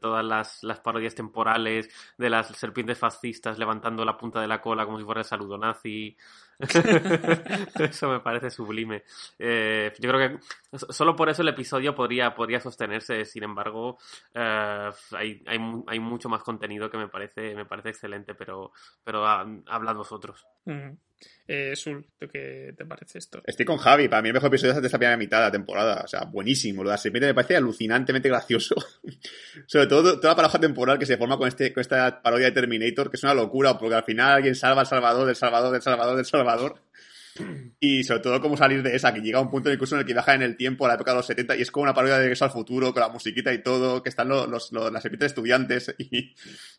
todas 0.00 0.24
las, 0.24 0.62
las 0.64 0.80
parodias 0.80 1.14
temporales 1.14 1.88
de 2.16 2.30
las 2.30 2.48
serpientes 2.48 2.98
fascistas 2.98 3.58
levantando 3.58 4.04
la 4.04 4.16
punta 4.16 4.40
de 4.40 4.48
la 4.48 4.60
cola 4.60 4.84
como 4.84 4.98
si 4.98 5.04
fuera 5.04 5.20
el 5.20 5.26
saludo 5.26 5.58
nazi. 5.58 6.16
eso 7.80 8.08
me 8.10 8.20
parece 8.20 8.50
sublime. 8.50 9.02
Eh, 9.38 9.92
yo 9.98 10.10
creo 10.10 10.38
que 10.70 10.78
so- 10.78 10.92
solo 10.92 11.14
por 11.16 11.28
eso 11.28 11.42
el 11.42 11.48
episodio 11.48 11.94
podría, 11.94 12.34
podría 12.34 12.60
sostenerse. 12.60 13.24
Sin 13.24 13.44
embargo, 13.44 13.98
eh, 14.34 14.90
hay, 15.12 15.42
hay, 15.46 15.58
mu- 15.58 15.84
hay 15.86 16.00
mucho 16.00 16.28
más 16.28 16.42
contenido 16.42 16.90
que 16.90 16.98
me 16.98 17.08
parece, 17.08 17.54
me 17.54 17.64
parece 17.66 17.90
excelente, 17.90 18.34
pero, 18.34 18.72
pero 19.04 19.26
hablad 19.26 19.94
vosotros. 19.94 20.46
Mm. 20.64 20.90
Eh, 21.48 21.74
Sul, 21.74 22.06
¿tú 22.16 22.28
qué 22.32 22.72
te 22.76 22.84
parece 22.84 23.18
esto? 23.18 23.40
Estoy 23.44 23.66
con 23.66 23.78
Javi, 23.78 24.06
para 24.08 24.22
mí 24.22 24.28
el 24.28 24.34
mejor 24.34 24.48
episodio 24.48 24.74
es 24.74 24.80
de 24.80 24.86
esta 24.86 24.98
primera 24.98 25.16
mitad 25.16 25.38
de 25.38 25.44
la 25.46 25.50
temporada. 25.50 26.02
O 26.04 26.06
sea, 26.06 26.24
buenísimo. 26.26 26.84
Lo 26.84 26.90
de 26.90 26.94
la 26.94 26.98
serpiente 26.98 27.26
me 27.26 27.34
parece 27.34 27.56
alucinantemente 27.56 28.28
gracioso. 28.28 28.76
Sobre 29.66 29.86
todo 29.88 30.16
toda 30.20 30.32
la 30.32 30.36
paradoja 30.36 30.60
temporal 30.60 30.96
que 30.98 31.06
se 31.06 31.16
forma 31.16 31.36
con, 31.36 31.48
este, 31.48 31.72
con 31.72 31.80
esta 31.80 32.22
parodia 32.22 32.46
de 32.46 32.52
Terminator, 32.52 33.10
que 33.10 33.16
es 33.16 33.22
una 33.24 33.34
locura, 33.34 33.76
porque 33.76 33.96
al 33.96 34.04
final 34.04 34.30
alguien 34.34 34.54
salva 34.54 34.82
al 34.82 34.86
Salvador, 34.86 35.26
del 35.26 35.34
Salvador, 35.34 35.72
del 35.72 35.82
Salvador, 35.82 36.14
del 36.16 36.24
Salvador. 36.24 36.47
Y 37.78 38.02
sobre 38.02 38.20
todo 38.20 38.40
cómo 38.40 38.56
salir 38.56 38.82
de 38.82 38.96
esa, 38.96 39.14
que 39.14 39.20
llega 39.20 39.38
a 39.38 39.42
un 39.42 39.50
punto 39.50 39.72
incluso 39.72 39.94
en 39.94 40.00
el 40.00 40.06
que 40.06 40.12
viaja 40.12 40.34
en 40.34 40.42
el 40.42 40.56
tiempo 40.56 40.84
a 40.84 40.88
la 40.88 40.94
época 40.94 41.12
de 41.12 41.18
los 41.18 41.26
70 41.26 41.54
y 41.56 41.62
es 41.62 41.70
como 41.70 41.84
una 41.84 41.94
parodia 41.94 42.14
de 42.16 42.22
Regreso 42.22 42.44
al 42.44 42.50
Futuro, 42.50 42.92
con 42.92 43.00
la 43.00 43.08
musiquita 43.10 43.52
y 43.52 43.62
todo, 43.62 44.02
que 44.02 44.08
están 44.08 44.28
los, 44.28 44.48
los, 44.48 44.72
los- 44.72 44.90
las 44.92 45.04
estudiantes 45.04 45.94
y, 45.98 46.34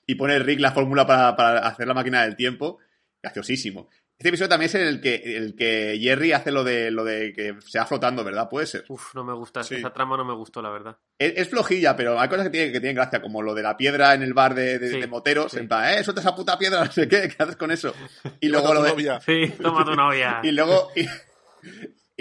y 0.06 0.16
pone 0.16 0.38
Rick 0.40 0.60
la 0.60 0.72
fórmula 0.74 1.06
para, 1.08 1.36
para 1.38 1.60
hacer 1.60 1.88
la 1.88 1.94
máquina 1.94 2.24
del 2.24 2.36
tiempo. 2.36 2.80
Graciosísimo. 3.24 3.90
Este 4.22 4.28
episodio 4.30 4.50
también 4.50 4.68
es 4.68 4.76
en 4.76 4.82
el 4.82 5.00
que, 5.00 5.16
el 5.38 5.56
que 5.56 5.98
Jerry 6.02 6.34
hace 6.34 6.52
lo 6.52 6.66
de, 6.66 6.92
lo 6.92 7.06
de 7.06 7.32
que 7.32 7.56
se 7.66 7.80
va 7.80 7.86
flotando, 7.86 8.22
¿verdad? 8.26 8.50
Puede 8.50 8.66
ser. 8.68 8.84
Uf, 8.90 9.16
no 9.16 9.24
me 9.24 9.32
gusta, 9.34 9.64
Sí. 9.64 9.76
esa 9.76 9.94
trama 9.94 10.18
no 10.18 10.26
me 10.26 10.34
gustó, 10.34 10.62
la 10.62 10.70
verdad. 10.70 10.98
Es, 11.18 11.36
es 11.38 11.48
flojilla, 11.48 11.96
pero 11.96 12.20
hay 12.20 12.28
cosas 12.28 12.44
que 12.44 12.50
tienen, 12.50 12.74
que 12.74 12.82
tienen 12.82 12.98
gracia, 12.98 13.22
como 13.22 13.42
lo 13.42 13.56
de 13.56 13.64
la 13.64 13.78
piedra 13.78 14.14
en 14.14 14.22
el 14.22 14.34
bar 14.34 14.56
de, 14.56 14.78
de- 14.78 14.92
Sí, 14.92 15.00
de 15.00 15.08
moteros. 15.08 15.54
sí. 15.54 15.60
En 15.60 15.70
plan, 15.70 15.94
eh, 15.98 16.04
suelta 16.04 16.20
esa 16.20 16.36
puta 16.36 16.58
piedra, 16.60 16.84
no 16.84 16.92
sé 16.92 17.08
qué, 17.08 17.30
¿qué 17.30 17.42
haces 17.42 17.56
con 17.56 17.72
eso? 17.72 17.94
Y 18.42 18.50
luego 18.50 18.74
lo 18.74 18.84
de, 18.84 18.90
novia. 18.90 19.22
Sí, 19.22 19.54
toma 19.62 19.86
tu 19.86 19.96
novia. 19.96 20.42
y 20.44 20.52
luego, 20.52 20.92
y, 20.98 21.08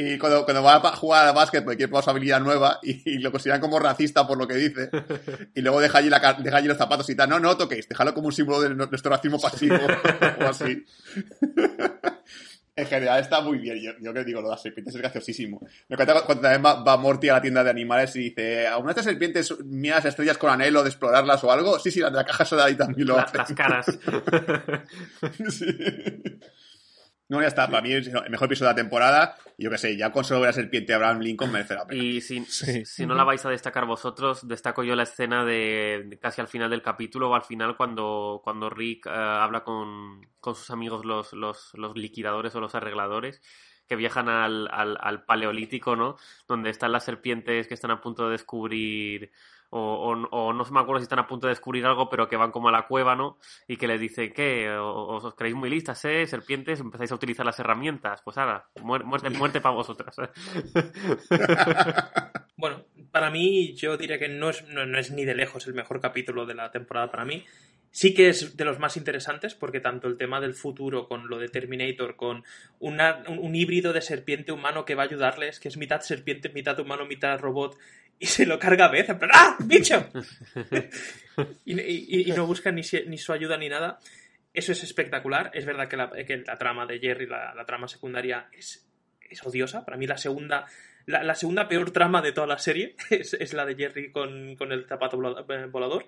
y 0.01 0.17
cuando, 0.19 0.45
cuando 0.45 0.63
va 0.63 0.77
a 0.77 0.97
jugar 0.97 1.27
al 1.29 1.35
básquet 1.35 1.65
porque 1.65 1.77
quiere 1.79 1.89
probar 1.89 2.05
su 2.05 2.11
habilidad 2.11 2.41
nueva 2.41 2.79
y, 2.83 3.03
y 3.15 3.19
lo 3.19 3.31
consideran 3.33 3.61
como 3.61 3.79
racista 3.79 4.27
por 4.27 4.39
lo 4.39 4.47
que 4.47 4.55
dice, 4.55 4.91
y 5.55 5.61
luego 5.61 5.81
deja 5.81 5.99
allí, 5.99 6.09
la, 6.09 6.37
deja 6.39 6.57
allí 6.59 6.69
los 6.69 6.79
zapatos 6.79 7.09
y 7.11 7.15
tal, 7.17 7.29
no, 7.29 7.41
no 7.41 7.57
toquéis, 7.57 7.89
déjalo 7.89 8.15
como 8.15 8.27
un 8.29 8.33
símbolo 8.33 8.61
de 8.61 8.75
nuestro 8.75 9.11
racismo 9.11 9.41
pasivo 9.41 9.77
o 10.41 10.45
así. 10.45 10.85
En 12.77 12.87
general 12.87 13.19
está 13.21 13.41
muy 13.41 13.59
bien, 13.59 13.77
yo, 13.83 13.91
yo 14.01 14.15
que 14.15 14.23
digo, 14.23 14.41
lo 14.41 14.47
de 14.47 14.53
las 14.53 14.63
serpientes 14.63 14.95
es 14.95 15.01
graciosísimo. 15.01 15.59
Me 15.89 15.95
encanta 15.95 16.23
cuando 16.25 16.43
también 16.43 16.65
va, 16.65 16.81
va 16.85 16.97
Morty 16.97 17.29
a 17.29 17.33
la 17.33 17.43
tienda 17.43 17.65
de 17.65 17.71
animales 17.71 18.15
y 18.15 18.21
dice, 18.31 18.69
¿alguna 18.69 18.91
de 18.95 19.01
estas 19.01 19.05
serpientes 19.07 19.53
mira 19.65 19.97
las 19.97 20.05
estrellas 20.05 20.39
con 20.39 20.49
anhelo 20.51 20.85
de 20.85 20.91
explorarlas 20.91 21.43
o 21.43 21.51
algo? 21.51 21.81
Sí, 21.81 21.91
sí, 21.91 21.99
las 21.99 22.13
de 22.13 22.19
la 22.19 22.25
caja 22.25 22.45
solar 22.45 22.71
y 22.71 22.77
también 22.77 23.09
lo 23.09 23.17
La- 23.17 23.23
hacen. 23.23 23.39
las 23.39 23.53
caras. 23.53 23.87
Sí. 25.51 25.67
No, 27.29 27.41
ya 27.43 27.49
está. 27.49 27.67
Para 27.67 27.83
mí 27.83 27.93
es 27.93 28.07
el 28.09 28.31
mejor 28.31 28.47
episodio 28.47 28.69
de 28.69 28.75
la 28.75 28.83
temporada. 28.83 29.37
Y 29.59 29.65
yo 29.65 29.71
qué 29.71 29.79
sé, 29.79 29.97
ya 29.97 30.11
con 30.13 30.25
solo 30.25 30.41
ver 30.41 30.51
a 30.51 30.53
serpiente 30.53 30.93
de 30.93 30.95
Abraham 30.97 31.21
Lincoln 31.21 31.53
merece 31.53 31.75
la 31.75 31.87
pena. 31.87 32.03
Y 32.03 32.21
si, 32.21 32.45
Sí. 32.47 32.85
si 32.87 33.07
no 33.07 33.15
la 33.15 33.25
vais 33.25 33.45
a 33.45 33.51
destacar 33.51 33.85
vosotros, 33.87 34.47
destaco 34.49 34.83
yo 34.83 34.97
la 34.97 35.03
escena 35.03 35.45
de, 35.45 36.19
casi 36.23 36.41
al 36.41 36.49
final 36.49 36.71
del 36.71 36.81
capítulo 36.81 37.29
o 37.31 37.35
al 37.35 37.43
final 37.43 37.77
cuando, 37.77 38.41
cuando 38.43 38.71
Rick 38.71 39.07
eh, 39.07 39.11
habla 39.11 39.63
con, 39.65 40.27
con 40.41 40.55
sus 40.55 40.71
amigos 40.71 41.05
los, 41.05 41.33
los, 41.35 41.73
los 41.75 41.97
liquidadores 41.97 42.55
o 42.55 42.61
los 42.61 42.75
arregladores, 42.75 43.43
que 43.89 43.97
viajan 43.97 44.29
al, 44.29 44.69
al, 44.71 44.97
al 45.01 45.25
paleolítico, 45.25 45.97
¿no? 45.97 46.17
Donde 46.47 46.71
están 46.71 46.93
las 46.93 47.05
serpientes 47.05 47.67
que 47.67 47.75
están 47.75 47.91
a 47.91 48.01
punto 48.01 48.27
de 48.27 48.33
descubrir 48.33 49.33
o, 49.71 49.81
o, 49.81 50.13
o, 50.31 50.53
no 50.53 50.65
me 50.65 50.81
acuerdo 50.81 51.01
si 51.01 51.05
están 51.05 51.19
a 51.19 51.27
punto 51.27 51.47
de 51.47 51.53
descubrir 51.53 51.85
algo, 51.85 52.09
pero 52.09 52.29
que 52.29 52.37
van 52.37 52.51
como 52.51 52.69
a 52.69 52.73
la 52.73 52.87
cueva, 52.87 53.15
¿no? 53.15 53.39
Y 53.67 53.77
que 53.77 53.87
les 53.87 54.01
dicen, 54.01 54.33
¿qué? 54.33 54.71
¿Os, 54.71 55.25
os 55.25 55.35
creéis 55.35 55.57
muy 55.57 55.69
listas, 55.69 56.03
eh? 56.07 56.27
Serpientes, 56.27 56.81
empezáis 56.81 57.13
a 57.13 57.15
utilizar 57.15 57.45
las 57.45 57.59
herramientas. 57.59 58.23
Pues 58.23 58.39
ahora, 58.39 58.67
muerte, 58.83 59.29
muerte 59.31 59.61
para 59.61 59.75
vosotras. 59.75 60.17
bueno, 62.57 62.85
para 63.11 63.31
mí 63.31 63.75
yo 63.75 63.99
diría 63.99 64.19
que 64.19 64.29
no 64.29 64.51
es, 64.51 64.67
no, 64.69 64.87
no 64.87 64.99
es 64.99 65.11
ni 65.11 65.27
de 65.27 65.35
lejos 65.35 65.67
el 65.67 65.75
mejor 65.75 66.01
capítulo 66.01 66.47
de 66.47 66.55
la 66.55 66.71
temporada 66.71 67.11
para 67.11 67.27
mí. 67.27 67.45
Sí 67.91 68.15
que 68.15 68.29
es 68.29 68.57
de 68.57 68.65
los 68.65 68.79
más 68.79 68.97
interesantes 68.97 69.55
porque 69.55 69.81
tanto 69.81 70.09
el 70.09 70.19
tema 70.19 70.41
del 70.41 70.55
futuro 70.55 71.09
con 71.09 71.29
lo 71.29 71.39
de 71.39 71.49
Terminator, 71.49 72.17
con 72.17 72.45
una, 72.79 73.23
un, 73.29 73.39
un, 73.39 73.55
híbrido 73.55 73.93
de 73.93 74.03
serpiente 74.03 74.53
humano 74.53 74.85
que 74.85 74.95
va 74.95 75.05
a 75.05 75.07
ayudarles, 75.07 75.59
que 75.59 75.69
es 75.69 75.77
mitad 75.77 76.01
serpiente, 76.01 76.51
mitad 76.51 76.79
humano, 76.79 77.07
mitad 77.07 77.39
robot, 77.41 77.77
y 78.19 78.27
se 78.27 78.47
lo 78.47 78.59
carga 78.59 78.87
a 78.87 78.91
vez, 78.91 79.09
en 79.09 79.19
plan, 79.19 79.31
¡ah, 79.33 79.57
bicho! 79.61 80.09
y, 81.65 81.81
y, 81.81 82.31
y, 82.31 82.33
no 82.33 82.47
busca 82.47 82.73
ni, 82.73 82.83
ni, 83.07 83.19
su 83.19 83.33
ayuda 83.33 83.57
ni 83.57 83.69
nada. 83.69 84.01
Eso 84.53 84.73
es 84.73 84.83
espectacular. 84.83 85.53
Es 85.55 85.65
verdad 85.65 85.89
que 85.89 85.97
la, 85.97 86.11
que 86.11 86.39
la 86.39 86.59
trama 86.59 86.85
de 86.87 86.99
Jerry, 86.99 87.27
la, 87.27 87.55
la, 87.55 87.65
trama 87.65 87.87
secundaria, 87.87 88.49
es, 88.53 88.89
es 89.31 89.45
odiosa. 89.47 89.85
Para 89.85 89.97
mí 89.97 90.07
la 90.07 90.19
segunda... 90.19 90.67
La, 91.07 91.23
la, 91.23 91.35
segunda 91.35 91.69
peor 91.69 91.91
trama 91.91 92.21
de 92.21 92.33
toda 92.33 92.47
la 92.47 92.59
serie 92.59 92.97
es, 93.11 93.35
es 93.35 93.53
la 93.55 93.65
de 93.65 93.77
Jerry 93.77 94.11
con, 94.11 94.57
con 94.57 94.73
el 94.73 94.87
zapato 94.87 95.17
volador. 95.17 96.07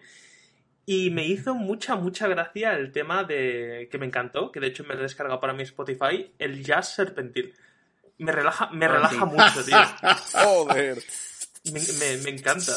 Y 0.93 1.11
me 1.11 1.25
hizo 1.25 1.55
mucha, 1.55 1.95
mucha 1.95 2.27
gracia 2.27 2.73
el 2.73 2.91
tema 2.91 3.23
de. 3.23 3.89
que 3.93 3.97
me 3.97 4.07
encantó, 4.07 4.51
que 4.51 4.59
de 4.59 4.67
hecho 4.67 4.83
me 4.83 4.95
he 4.95 4.97
descargado 4.97 5.39
para 5.39 5.53
mi 5.53 5.63
Spotify, 5.63 6.35
el 6.37 6.65
jazz 6.65 6.97
serpentil. 6.97 7.55
Me 8.19 8.33
relaja, 8.33 8.71
me 8.73 8.89
relaja 8.89 9.25
sí. 9.25 9.37
mucho, 9.37 9.65
tío. 9.65 9.77
Joder. 10.33 11.01
Me, 11.73 11.81
me, 11.81 12.17
me, 12.25 12.31
encanta. 12.31 12.73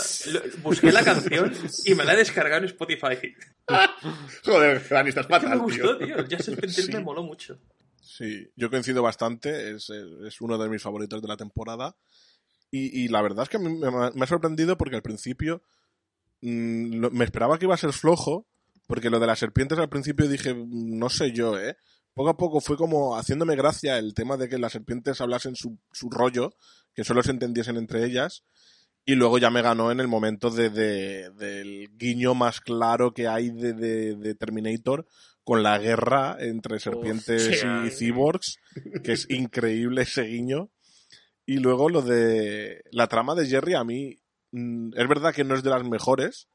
Busqué 0.61 0.91
la 0.91 1.03
canción 1.03 1.51
y 1.85 1.95
me 1.95 2.05
la 2.05 2.13
he 2.13 2.17
descargado 2.17 2.61
en 2.61 2.65
Spotify. 2.65 3.33
Joder, 4.45 4.79
Fran, 4.79 5.07
estás 5.07 5.25
fatal, 5.25 5.49
me 5.49 5.63
gustó, 5.63 5.97
tío. 5.97 6.15
El 6.15 6.27
jazz 6.27 6.45
serpentil 6.45 6.83
sí. 6.83 6.91
me 6.91 6.99
moló 6.99 7.23
mucho. 7.23 7.57
Sí, 7.99 8.47
yo 8.55 8.69
coincido 8.69 9.01
bastante. 9.01 9.71
Es, 9.71 9.89
es 9.89 10.39
uno 10.39 10.59
de 10.59 10.69
mis 10.69 10.83
favoritos 10.83 11.19
de 11.19 11.27
la 11.27 11.37
temporada. 11.37 11.97
Y, 12.69 13.05
y 13.05 13.07
la 13.07 13.23
verdad 13.23 13.41
es 13.41 13.49
que 13.49 13.57
me, 13.57 13.71
me 13.71 14.23
ha 14.23 14.27
sorprendido 14.27 14.77
porque 14.77 14.97
al 14.97 15.01
principio 15.01 15.63
mmm, 16.43 17.07
me 17.11 17.25
esperaba 17.25 17.57
que 17.57 17.65
iba 17.65 17.73
a 17.73 17.77
ser 17.77 17.93
flojo, 17.93 18.47
porque 18.87 19.09
lo 19.09 19.19
de 19.19 19.27
las 19.27 19.39
serpientes 19.39 19.79
al 19.79 19.89
principio 19.89 20.27
dije, 20.27 20.55
no 20.55 21.09
sé 21.09 21.31
yo, 21.31 21.57
¿eh? 21.57 21.77
Poco 22.13 22.29
a 22.29 22.37
poco 22.37 22.61
fue 22.61 22.77
como 22.77 23.17
haciéndome 23.17 23.55
gracia 23.55 23.97
el 23.97 24.13
tema 24.13 24.37
de 24.37 24.47
que 24.47 24.59
las 24.59 24.73
serpientes 24.73 25.19
hablasen 25.19 25.55
su, 25.55 25.79
su 25.91 26.09
rollo, 26.09 26.53
que 26.93 27.03
solo 27.03 27.23
se 27.23 27.31
entendiesen 27.31 27.77
entre 27.77 28.05
ellas, 28.05 28.43
y 29.05 29.15
luego 29.15 29.37
ya 29.37 29.49
me 29.49 29.61
ganó 29.61 29.91
en 29.91 29.99
el 29.99 30.07
momento 30.07 30.49
de, 30.49 30.69
de 30.69 31.31
del 31.31 31.89
guiño 31.97 32.35
más 32.35 32.61
claro 32.61 33.13
que 33.13 33.27
hay 33.27 33.49
de, 33.49 33.73
de, 33.73 34.15
de, 34.15 34.35
Terminator 34.35 35.07
con 35.43 35.63
la 35.63 35.77
guerra 35.77 36.37
entre 36.39 36.79
serpientes 36.79 37.63
y 37.85 37.89
cyborgs, 37.89 38.57
que 39.03 39.13
es 39.13 39.25
increíble 39.29 40.03
ese 40.03 40.23
guiño. 40.23 40.69
Y 41.45 41.57
luego 41.57 41.89
lo 41.89 42.01
de 42.01 42.83
la 42.91 43.07
trama 43.07 43.35
de 43.35 43.47
Jerry 43.47 43.73
a 43.73 43.83
mí 43.83 44.22
Mm, 44.22 44.22
es 44.53 45.07
verdad 45.07 45.33
que 45.33 45.43
no 45.43 45.55
es 45.55 45.63
de 45.63 45.69
las 45.69 45.83
mejores, 45.83 46.47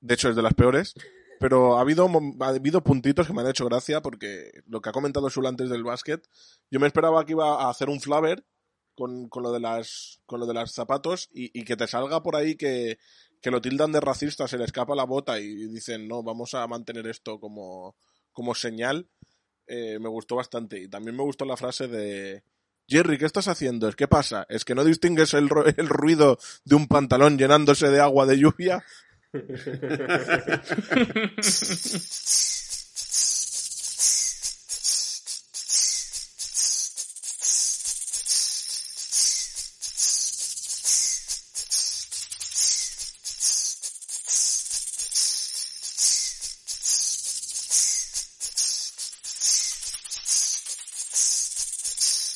de 0.00 0.14
hecho 0.14 0.28
es 0.28 0.36
de 0.36 0.42
las 0.42 0.54
peores, 0.54 0.94
pero 1.40 1.78
ha 1.78 1.80
habido, 1.80 2.08
ha 2.40 2.48
habido 2.48 2.84
puntitos 2.84 3.26
que 3.26 3.32
me 3.32 3.40
han 3.40 3.48
hecho 3.48 3.64
gracia 3.64 4.02
porque 4.02 4.50
lo 4.66 4.80
que 4.80 4.90
ha 4.90 4.92
comentado 4.92 5.30
Sul 5.30 5.46
antes 5.46 5.70
del 5.70 5.84
básquet, 5.84 6.26
yo 6.70 6.80
me 6.80 6.86
esperaba 6.86 7.24
que 7.24 7.32
iba 7.32 7.64
a 7.64 7.70
hacer 7.70 7.88
un 7.88 8.00
flaver 8.00 8.44
con, 8.94 9.28
con 9.28 9.42
lo 9.42 9.52
de 9.52 9.60
las 9.60 10.20
con 10.26 10.38
lo 10.38 10.46
de 10.46 10.54
los 10.54 10.72
zapatos 10.72 11.28
y, 11.32 11.58
y, 11.58 11.64
que 11.64 11.76
te 11.76 11.86
salga 11.86 12.22
por 12.22 12.36
ahí 12.36 12.56
que, 12.56 12.98
que 13.40 13.50
lo 13.50 13.60
tildan 13.60 13.92
de 13.92 14.00
racista, 14.00 14.46
se 14.46 14.58
le 14.58 14.64
escapa 14.64 14.94
la 14.94 15.04
bota 15.04 15.40
y 15.40 15.66
dicen 15.68 16.06
no, 16.08 16.22
vamos 16.22 16.54
a 16.54 16.66
mantener 16.66 17.06
esto 17.06 17.40
como, 17.40 17.96
como 18.32 18.54
señal. 18.54 19.08
Eh, 19.66 19.98
me 19.98 20.08
gustó 20.08 20.36
bastante. 20.36 20.80
Y 20.80 20.88
también 20.88 21.16
me 21.16 21.22
gustó 21.22 21.44
la 21.44 21.56
frase 21.56 21.88
de 21.88 22.42
Jerry, 22.88 23.18
¿qué 23.18 23.26
estás 23.26 23.48
haciendo? 23.48 23.90
¿Qué 23.92 24.08
pasa? 24.08 24.46
¿Es 24.48 24.64
que 24.64 24.74
no 24.74 24.84
distingues 24.84 25.34
el, 25.34 25.48
el 25.76 25.88
ruido 25.88 26.38
de 26.64 26.74
un 26.74 26.86
pantalón 26.86 27.38
llenándose 27.38 27.88
de 27.88 28.00
agua 28.00 28.26
de 28.26 28.38
lluvia? 28.38 28.84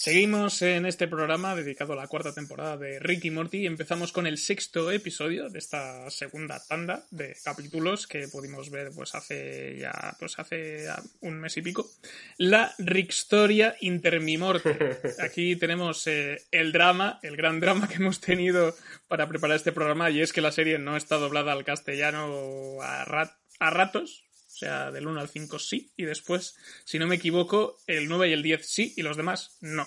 Seguimos 0.09 0.63
en 0.63 0.87
este 0.87 1.07
programa 1.07 1.55
dedicado 1.55 1.93
a 1.93 1.97
la 1.97 2.07
cuarta 2.07 2.33
temporada 2.33 2.79
de 2.79 2.99
Ricky 2.99 3.31
Morty. 3.31 3.67
Empezamos 3.67 4.11
con 4.11 4.27
el 4.27 4.39
sexto 4.39 4.91
episodio 4.91 5.51
de 5.51 5.59
esta 5.59 6.09
segunda 6.09 6.65
tanda 6.67 7.05
de 7.11 7.37
capítulos 7.45 8.07
que 8.07 8.27
pudimos 8.27 8.71
ver 8.71 8.91
pues 8.97 9.15
hace 9.15 9.77
ya 9.79 10.17
pues 10.19 10.39
hace 10.39 10.87
un 11.21 11.39
mes 11.39 11.59
y 11.59 11.61
pico. 11.61 11.91
La 12.39 12.75
Rickstoria 12.79 13.77
Intermimorte. 13.83 14.99
Aquí 15.19 15.57
tenemos 15.57 16.07
eh, 16.07 16.41
el 16.53 16.73
drama, 16.73 17.21
el 17.23 17.37
gran 17.37 17.61
drama 17.61 17.87
que 17.87 17.97
hemos 17.97 18.19
tenido 18.19 18.75
para 19.09 19.29
preparar 19.29 19.59
este 19.59 19.73
programa 19.73 20.09
y 20.09 20.23
es 20.23 20.33
que 20.33 20.41
la 20.41 20.53
serie 20.53 20.79
no 20.79 20.97
está 20.97 21.19
doblada 21.19 21.53
al 21.53 21.67
castellano 21.67 22.81
a, 22.81 23.05
rat 23.05 23.33
a 23.59 23.69
ratos, 23.69 24.25
o 24.47 24.57
sea, 24.57 24.91
del 24.91 25.07
1 25.07 25.21
al 25.21 25.29
5 25.29 25.59
sí, 25.59 25.93
y 25.99 26.05
después, 26.05 26.57
si 26.87 26.99
no 26.99 27.07
me 27.07 27.17
equivoco, 27.17 27.77
el 27.87 28.09
9 28.09 28.31
y 28.31 28.33
el 28.33 28.43
10 28.43 28.67
sí, 28.67 28.95
y 28.97 29.03
los 29.03 29.19
demás 29.19 29.59
no. 29.61 29.87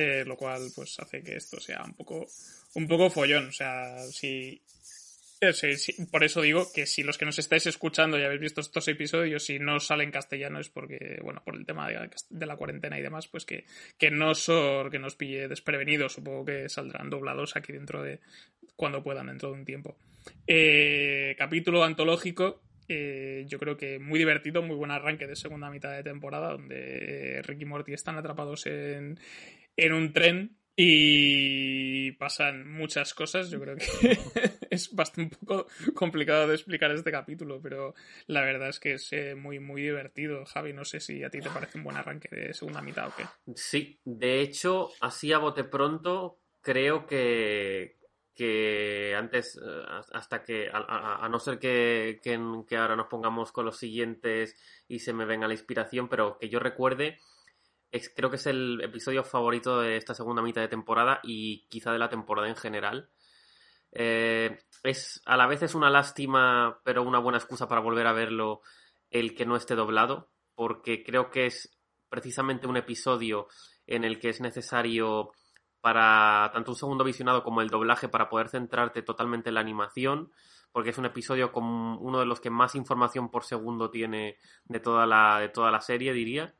Eh, 0.00 0.24
lo 0.24 0.36
cual 0.36 0.70
pues 0.76 0.96
hace 1.00 1.24
que 1.24 1.34
esto 1.34 1.58
sea 1.58 1.82
un 1.84 1.92
poco 1.94 2.24
un 2.76 2.86
poco 2.86 3.10
follón. 3.10 3.48
O 3.48 3.52
sea 3.52 3.98
si, 4.12 4.62
eh, 5.40 5.52
sí, 5.52 5.76
sí, 5.76 6.06
por 6.06 6.22
eso 6.22 6.40
digo 6.40 6.68
que 6.72 6.86
si 6.86 7.02
los 7.02 7.18
que 7.18 7.24
nos 7.24 7.40
estáis 7.40 7.66
escuchando 7.66 8.16
y 8.16 8.22
habéis 8.22 8.40
visto 8.40 8.60
estos 8.60 8.86
episodios 8.86 9.44
si 9.44 9.58
no 9.58 9.80
salen 9.80 10.06
en 10.06 10.12
castellano 10.12 10.60
es 10.60 10.68
porque 10.68 11.18
bueno 11.20 11.42
por 11.44 11.56
el 11.56 11.66
tema 11.66 11.88
de, 11.88 12.46
la 12.46 12.56
cuarentena 12.56 12.96
y 12.96 13.02
demás 13.02 13.26
pues 13.26 13.44
que, 13.44 13.64
que 13.98 14.12
no 14.12 14.36
so, 14.36 14.88
que 14.88 15.00
nos 15.00 15.16
pille 15.16 15.48
desprevenidos 15.48 16.12
supongo 16.12 16.44
que 16.44 16.68
saldrán 16.68 17.10
doblados 17.10 17.56
aquí 17.56 17.72
dentro 17.72 18.00
de 18.00 18.20
cuando 18.76 19.02
puedan 19.02 19.26
dentro 19.26 19.50
de 19.50 19.58
un 19.58 19.64
tiempo. 19.64 19.96
Eh, 20.46 21.34
capítulo 21.36 21.82
antológico 21.82 22.62
eh, 22.86 23.44
yo 23.48 23.58
creo 23.58 23.76
que 23.76 23.98
muy 23.98 24.18
divertido, 24.18 24.62
muy 24.62 24.76
buen 24.76 24.90
arranque 24.90 25.26
de 25.26 25.36
segunda 25.36 25.70
mitad 25.70 25.90
de 25.90 26.02
temporada, 26.02 26.52
donde 26.52 27.42
Ricky 27.42 27.64
y 27.64 27.66
Morty 27.66 27.92
están 27.92 28.16
atrapados 28.16 28.64
en, 28.66 29.18
en 29.78 29.92
un 29.92 30.12
tren 30.12 30.58
y 30.76 32.12
pasan 32.12 32.70
muchas 32.70 33.14
cosas. 33.14 33.50
Yo 33.50 33.60
creo 33.60 33.76
que 33.76 33.84
es 34.70 34.94
bastante 34.94 35.36
un 35.40 35.46
poco 35.46 35.68
complicado 35.94 36.46
de 36.48 36.54
explicar 36.54 36.90
este 36.90 37.10
capítulo, 37.10 37.60
pero 37.62 37.94
la 38.26 38.42
verdad 38.42 38.68
es 38.68 38.78
que 38.78 38.94
es 38.94 39.12
eh, 39.12 39.34
muy, 39.34 39.60
muy 39.60 39.82
divertido. 39.82 40.44
Javi, 40.44 40.72
no 40.72 40.84
sé 40.84 41.00
si 41.00 41.24
a 41.24 41.30
ti 41.30 41.40
te 41.40 41.50
parece 41.50 41.78
un 41.78 41.84
buen 41.84 41.96
arranque 41.96 42.28
de 42.28 42.54
segunda 42.54 42.82
mitad 42.82 43.08
o 43.08 43.12
qué. 43.16 43.24
Sí, 43.54 44.00
de 44.04 44.40
hecho, 44.40 44.90
así 45.00 45.32
a 45.32 45.38
bote 45.38 45.64
pronto, 45.64 46.40
creo 46.60 47.06
que, 47.06 47.98
que 48.34 49.14
antes, 49.16 49.56
eh, 49.56 49.82
hasta 50.12 50.42
que, 50.42 50.70
a, 50.72 51.28
no 51.30 51.38
ser 51.38 51.58
que, 51.58 52.20
que 52.22 52.76
ahora 52.76 52.96
nos 52.96 53.06
pongamos 53.06 53.52
con 53.52 53.64
los 53.64 53.78
siguientes 53.78 54.56
y 54.88 55.00
se 55.00 55.12
me 55.12 55.24
venga 55.24 55.46
la 55.46 55.54
inspiración, 55.54 56.08
pero 56.08 56.36
que 56.38 56.48
yo 56.48 56.58
recuerde 56.58 57.18
es, 57.90 58.12
creo 58.14 58.30
que 58.30 58.36
es 58.36 58.46
el 58.46 58.80
episodio 58.82 59.24
favorito 59.24 59.80
de 59.80 59.96
esta 59.96 60.14
segunda 60.14 60.42
mitad 60.42 60.60
de 60.60 60.68
temporada 60.68 61.20
y 61.22 61.66
quizá 61.68 61.92
de 61.92 61.98
la 61.98 62.08
temporada 62.08 62.48
en 62.48 62.56
general. 62.56 63.10
Eh, 63.92 64.58
es, 64.82 65.22
a 65.24 65.36
la 65.36 65.46
vez 65.46 65.62
es 65.62 65.74
una 65.74 65.90
lástima, 65.90 66.80
pero 66.84 67.02
una 67.02 67.18
buena 67.18 67.38
excusa 67.38 67.68
para 67.68 67.80
volver 67.80 68.06
a 68.06 68.12
verlo 68.12 68.60
el 69.10 69.34
que 69.34 69.46
no 69.46 69.56
esté 69.56 69.74
doblado, 69.74 70.30
porque 70.54 71.02
creo 71.02 71.30
que 71.30 71.46
es 71.46 71.78
precisamente 72.10 72.66
un 72.66 72.76
episodio 72.76 73.48
en 73.86 74.04
el 74.04 74.18
que 74.18 74.28
es 74.28 74.40
necesario 74.40 75.32
para 75.80 76.50
tanto 76.52 76.72
un 76.72 76.76
segundo 76.76 77.04
visionado 77.04 77.42
como 77.42 77.62
el 77.62 77.70
doblaje 77.70 78.08
para 78.08 78.28
poder 78.28 78.48
centrarte 78.48 79.02
totalmente 79.02 79.48
en 79.48 79.54
la 79.54 79.60
animación, 79.60 80.30
porque 80.72 80.90
es 80.90 80.98
un 80.98 81.06
episodio 81.06 81.52
con 81.52 81.64
uno 81.64 82.18
de 82.18 82.26
los 82.26 82.40
que 82.40 82.50
más 82.50 82.74
información 82.74 83.30
por 83.30 83.44
segundo 83.44 83.90
tiene 83.90 84.36
de 84.66 84.80
toda 84.80 85.06
la, 85.06 85.38
de 85.40 85.48
toda 85.48 85.70
la 85.70 85.80
serie, 85.80 86.12
diría 86.12 86.54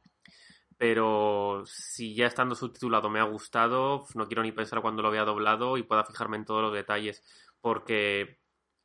pero 0.79 1.65
si 1.67 2.15
ya 2.15 2.27
estando 2.27 2.55
subtitulado 2.55 3.11
me 3.11 3.21
ha 3.21 3.25
gustado, 3.25 4.07
no 4.15 4.27
quiero 4.29 4.43
ni 4.43 4.53
pensar 4.53 4.81
cuando 4.81 5.03
lo 5.03 5.11
vea 5.11 5.25
doblado 5.25 5.77
y 5.77 5.83
pueda 5.83 6.05
fijarme 6.05 6.37
en 6.37 6.45
todos 6.45 6.63
los 6.63 6.73
detalles, 6.73 7.23
porque 7.61 8.39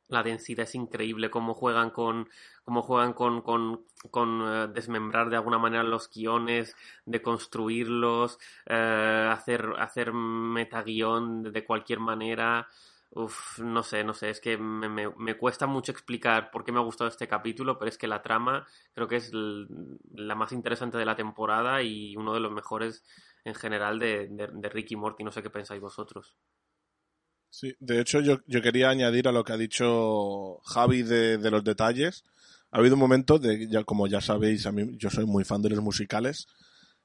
la 0.08 0.22
densidad 0.22 0.64
es 0.64 0.74
increíble, 0.74 1.30
cómo 1.30 1.54
juegan 1.54 1.90
con, 1.90 2.28
cómo 2.64 2.82
juegan 2.82 3.14
con, 3.14 3.40
con, 3.42 3.84
con 4.10 4.42
eh, 4.44 4.68
desmembrar 4.74 5.30
de 5.30 5.36
alguna 5.36 5.58
manera 5.58 5.82
los 5.82 6.10
guiones, 6.10 6.76
de 7.06 7.22
construirlos, 7.22 8.38
eh, 8.66 9.28
hacer, 9.30 9.72
hacer 9.78 10.12
metaguión 10.12 11.44
de 11.44 11.64
cualquier 11.64 12.00
manera. 12.00 12.68
Uf, 13.16 13.60
no 13.60 13.82
sé, 13.84 14.02
no 14.02 14.12
sé, 14.12 14.30
es 14.30 14.40
que 14.40 14.58
me, 14.58 14.88
me, 14.88 15.08
me 15.16 15.36
cuesta 15.36 15.66
mucho 15.68 15.92
explicar 15.92 16.50
por 16.50 16.64
qué 16.64 16.72
me 16.72 16.80
ha 16.80 16.82
gustado 16.82 17.08
este 17.08 17.28
capítulo, 17.28 17.78
pero 17.78 17.88
es 17.88 17.96
que 17.96 18.08
la 18.08 18.22
trama 18.22 18.66
creo 18.92 19.06
que 19.06 19.16
es 19.16 19.30
la 19.32 20.34
más 20.34 20.50
interesante 20.52 20.98
de 20.98 21.04
la 21.04 21.14
temporada 21.14 21.80
y 21.82 22.16
uno 22.16 22.34
de 22.34 22.40
los 22.40 22.50
mejores 22.52 23.04
en 23.44 23.54
general 23.54 24.00
de, 24.00 24.26
de, 24.28 24.48
de 24.52 24.68
Ricky 24.68 24.96
Morty. 24.96 25.22
No 25.22 25.30
sé 25.30 25.42
qué 25.42 25.50
pensáis 25.50 25.80
vosotros. 25.80 26.36
Sí, 27.50 27.74
de 27.78 28.00
hecho 28.00 28.20
yo, 28.20 28.40
yo 28.46 28.60
quería 28.62 28.90
añadir 28.90 29.28
a 29.28 29.32
lo 29.32 29.44
que 29.44 29.52
ha 29.52 29.56
dicho 29.56 30.58
Javi 30.64 31.02
de, 31.02 31.38
de 31.38 31.50
los 31.50 31.62
detalles. 31.62 32.24
Ha 32.72 32.78
habido 32.78 32.94
un 32.94 33.00
momento 33.00 33.38
de, 33.38 33.68
ya, 33.68 33.84
como 33.84 34.08
ya 34.08 34.20
sabéis, 34.20 34.66
a 34.66 34.72
mí 34.72 34.96
yo 34.98 35.08
soy 35.08 35.24
muy 35.24 35.44
fan 35.44 35.62
de 35.62 35.70
los 35.70 35.80
musicales. 35.80 36.48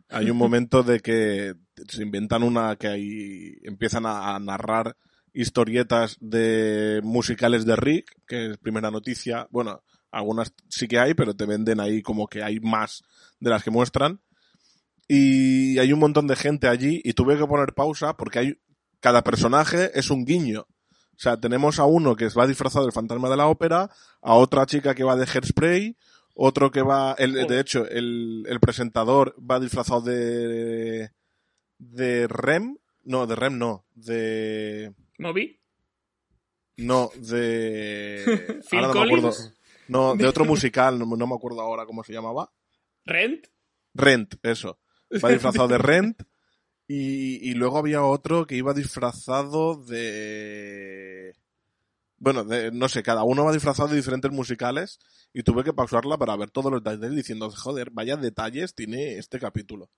Hay 0.09 0.31
un 0.31 0.37
momento 0.37 0.83
de 0.83 1.01
que 1.01 1.53
se 1.87 2.03
inventan 2.03 2.43
una 2.43 2.75
que 2.77 2.87
ahí 2.87 3.53
empiezan 3.63 4.05
a, 4.07 4.35
a 4.35 4.39
narrar 4.39 4.95
historietas 5.33 6.17
de 6.19 7.01
musicales 7.03 7.65
de 7.65 7.75
Rick, 7.75 8.15
que 8.27 8.51
es 8.51 8.57
primera 8.57 8.91
noticia. 8.91 9.47
Bueno, 9.51 9.83
algunas 10.11 10.53
sí 10.69 10.87
que 10.87 10.99
hay, 10.99 11.13
pero 11.13 11.35
te 11.35 11.45
venden 11.45 11.79
ahí 11.79 12.01
como 12.01 12.27
que 12.27 12.43
hay 12.43 12.59
más 12.59 13.03
de 13.39 13.49
las 13.49 13.63
que 13.63 13.71
muestran. 13.71 14.21
Y 15.07 15.79
hay 15.79 15.91
un 15.91 15.99
montón 15.99 16.27
de 16.27 16.35
gente 16.35 16.67
allí 16.67 17.01
y 17.03 17.13
tuve 17.13 17.37
que 17.37 17.47
poner 17.47 17.73
pausa 17.73 18.15
porque 18.15 18.39
hay 18.39 18.59
cada 18.99 19.23
personaje 19.23 19.91
es 19.97 20.09
un 20.09 20.25
guiño. 20.25 20.61
O 20.61 21.21
sea, 21.21 21.37
tenemos 21.37 21.79
a 21.79 21.85
uno 21.85 22.15
que 22.15 22.29
va 22.29 22.47
disfrazado 22.47 22.85
del 22.85 22.93
fantasma 22.93 23.29
de 23.29 23.37
la 23.37 23.47
ópera, 23.47 23.89
a 24.21 24.35
otra 24.35 24.65
chica 24.65 24.95
que 24.95 25.03
va 25.03 25.15
de 25.15 25.25
hairspray, 25.25 25.97
otro 26.33 26.71
que 26.71 26.81
va, 26.81 27.13
el, 27.17 27.33
de 27.33 27.59
hecho, 27.59 27.85
el, 27.85 28.45
el 28.47 28.59
presentador 28.61 29.35
va 29.39 29.59
disfrazado 29.59 30.01
de, 30.01 31.11
de 31.77 32.27
Rem, 32.29 32.77
no, 33.03 33.27
de 33.27 33.35
Rem 33.35 33.57
no, 33.57 33.85
de, 33.95 34.93
¿Moby? 35.19 35.59
no, 36.77 37.11
de, 37.15 38.61
Phil 38.69 38.79
ahora 38.79 38.87
no 38.87 38.93
me 39.05 39.05
acuerdo, 39.05 39.33
no, 39.89 40.15
de 40.15 40.25
otro 40.27 40.45
musical, 40.45 40.97
no, 40.97 41.05
no 41.05 41.27
me 41.27 41.35
acuerdo 41.35 41.61
ahora 41.61 41.85
cómo 41.85 42.03
se 42.03 42.13
llamaba. 42.13 42.51
¿Rent? 43.05 43.47
Rent, 43.93 44.35
eso. 44.43 44.79
Va 45.23 45.29
disfrazado 45.33 45.67
de 45.67 45.77
Rent. 45.77 46.23
Y, 46.87 47.47
y 47.47 47.53
luego 47.53 47.77
había 47.77 48.01
otro 48.03 48.47
que 48.47 48.55
iba 48.55 48.73
disfrazado 48.73 49.75
de... 49.83 51.35
Bueno, 52.17 52.43
de- 52.43 52.71
no 52.71 52.89
sé, 52.89 53.03
cada 53.03 53.23
uno 53.23 53.45
va 53.45 53.51
disfrazado 53.53 53.89
de 53.89 53.95
diferentes 53.95 54.31
musicales 54.31 54.97
y 55.31 55.43
tuve 55.43 55.63
que 55.63 55.71
pausarla 55.73 56.17
para 56.17 56.35
ver 56.35 56.49
todos 56.49 56.71
los 56.71 56.83
detalles 56.83 57.15
diciendo, 57.15 57.51
joder, 57.51 57.91
vaya 57.91 58.17
detalles 58.17 58.73
tiene 58.73 59.17
este 59.17 59.39
capítulo. 59.39 59.91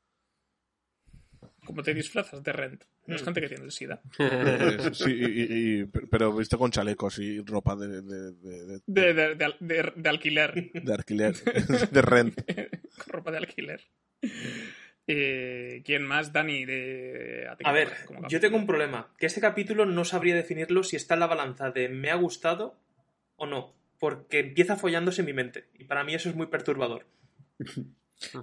¿Cómo 1.66 1.84
te 1.84 1.94
disfrazas 1.94 2.44
de 2.44 2.52
Rent? 2.54 2.84
No 3.06 3.14
Mm. 3.14 3.18
es 3.18 3.24
gente 3.24 3.42
que 3.42 3.48
tiene 3.50 3.64
el 3.66 3.72
SIDA. 3.72 4.02
Eh, 4.20 4.78
sí, 4.94 5.12
y- 5.12 5.26
y- 5.42 5.80
y- 5.82 5.86
pero 5.86 6.36
visto 6.36 6.58
con 6.58 6.72
chalecos 6.72 7.20
y 7.20 7.40
ropa 7.42 7.76
de, 7.76 7.88
de, 8.02 8.32
de, 8.34 8.66
de- 8.66 8.82
De, 8.86 9.14
de, 9.14 9.36
de, 9.36 9.54
de- 9.60 9.94
de 9.96 10.10
alquiler. 10.10 10.72
de 10.74 10.94
alquiler, 10.94 11.36
de 11.92 12.02
Rent. 12.02 12.42
Con 13.06 13.14
ropa 13.14 13.32
de 13.32 13.38
alquiler. 13.38 13.82
Eh, 15.08 15.82
¿Quién 15.86 16.04
más? 16.04 16.32
Dani, 16.32 16.66
de... 16.66 17.48
A 17.50 17.56
qué 17.58 17.72
ver, 17.72 17.90
como 18.06 18.28
yo 18.28 18.40
tengo 18.40 18.58
un 18.58 18.68
problema. 18.68 19.12
Que 19.18 19.26
este 19.26 19.42
capítulo 19.42 19.86
no 19.86 20.06
sabría 20.06 20.36
definirlo 20.36 20.84
si 20.84 20.96
está 20.96 21.16
en 21.16 21.20
la 21.22 21.28
balanza 21.28 21.72
de 21.72 21.90
me 21.90 22.12
ha 22.12 22.16
gustado 22.16 22.76
o 23.36 23.46
no. 23.48 23.74
Porque 24.00 24.40
empieza 24.40 24.78
follándose 24.78 25.22
en 25.22 25.26
mi 25.28 25.34
mente. 25.34 25.66
Y 25.78 25.84
para 25.86 26.04
mí 26.04 26.14
eso 26.16 26.30
es 26.30 26.36
muy 26.36 26.48
perturbador. 26.48 27.06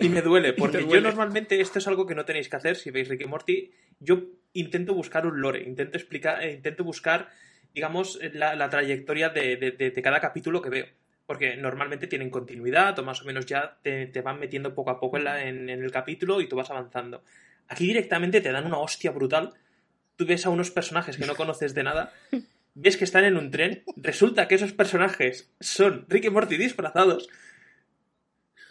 Y 0.00 0.08
me 0.08 0.22
duele, 0.22 0.52
porque 0.58 0.78
duele. 0.78 0.94
yo 0.94 1.00
normalmente 1.00 1.60
esto 1.60 1.78
es 1.78 1.86
algo 1.88 2.06
que 2.06 2.14
no 2.14 2.24
tenéis 2.24 2.48
que 2.48 2.56
hacer 2.56 2.76
si 2.76 2.90
veis 2.90 3.08
Rick 3.08 3.22
y 3.22 3.26
Morty. 3.26 3.70
Yo 4.00 4.22
intento 4.52 4.94
buscar 4.94 5.26
un 5.26 5.40
lore, 5.40 5.62
intento 5.62 5.96
explicar, 5.96 6.42
eh, 6.42 6.52
intento 6.52 6.84
buscar, 6.84 7.28
digamos, 7.74 8.18
eh, 8.20 8.30
la, 8.34 8.54
la 8.56 8.68
trayectoria 8.70 9.28
de, 9.28 9.56
de- 9.56 10.02
cada 10.02 10.20
capítulo 10.20 10.60
que 10.62 10.70
veo. 10.70 10.86
Porque 11.26 11.56
normalmente 11.56 12.06
tienen 12.06 12.30
continuidad, 12.30 12.98
o 12.98 13.02
más 13.04 13.20
o 13.22 13.24
menos 13.26 13.44
ya 13.46 13.78
te, 13.82 14.06
te 14.06 14.22
van 14.22 14.40
metiendo 14.40 14.74
poco 14.74 14.90
a 14.90 14.98
poco 14.98 15.18
en, 15.18 15.24
la- 15.24 15.44
en- 15.46 15.68
en 15.68 15.82
el 15.84 15.90
capítulo 15.90 16.40
y 16.40 16.48
tú 16.48 16.56
vas 16.56 16.70
avanzando. 16.70 17.22
Aquí 17.68 17.86
directamente 17.86 18.40
te 18.40 18.50
dan 18.50 18.64
una 18.66 18.78
hostia 18.78 19.10
brutal. 19.10 19.52
Tú 20.16 20.24
ves 20.26 20.46
a 20.46 20.50
unos 20.50 20.70
personajes 20.70 21.16
que 21.18 21.26
no 21.26 21.34
conoces 21.36 21.74
de 21.74 21.82
nada, 21.84 22.12
ves 22.74 22.96
que 22.96 23.04
están 23.04 23.24
en 23.24 23.36
un 23.36 23.50
tren, 23.50 23.82
resulta 23.96 24.48
que 24.48 24.54
esos 24.54 24.72
personajes 24.72 25.50
son 25.60 26.06
Rick 26.08 26.24
y 26.24 26.30
Morty 26.30 26.56
disfrazados. 26.56 27.28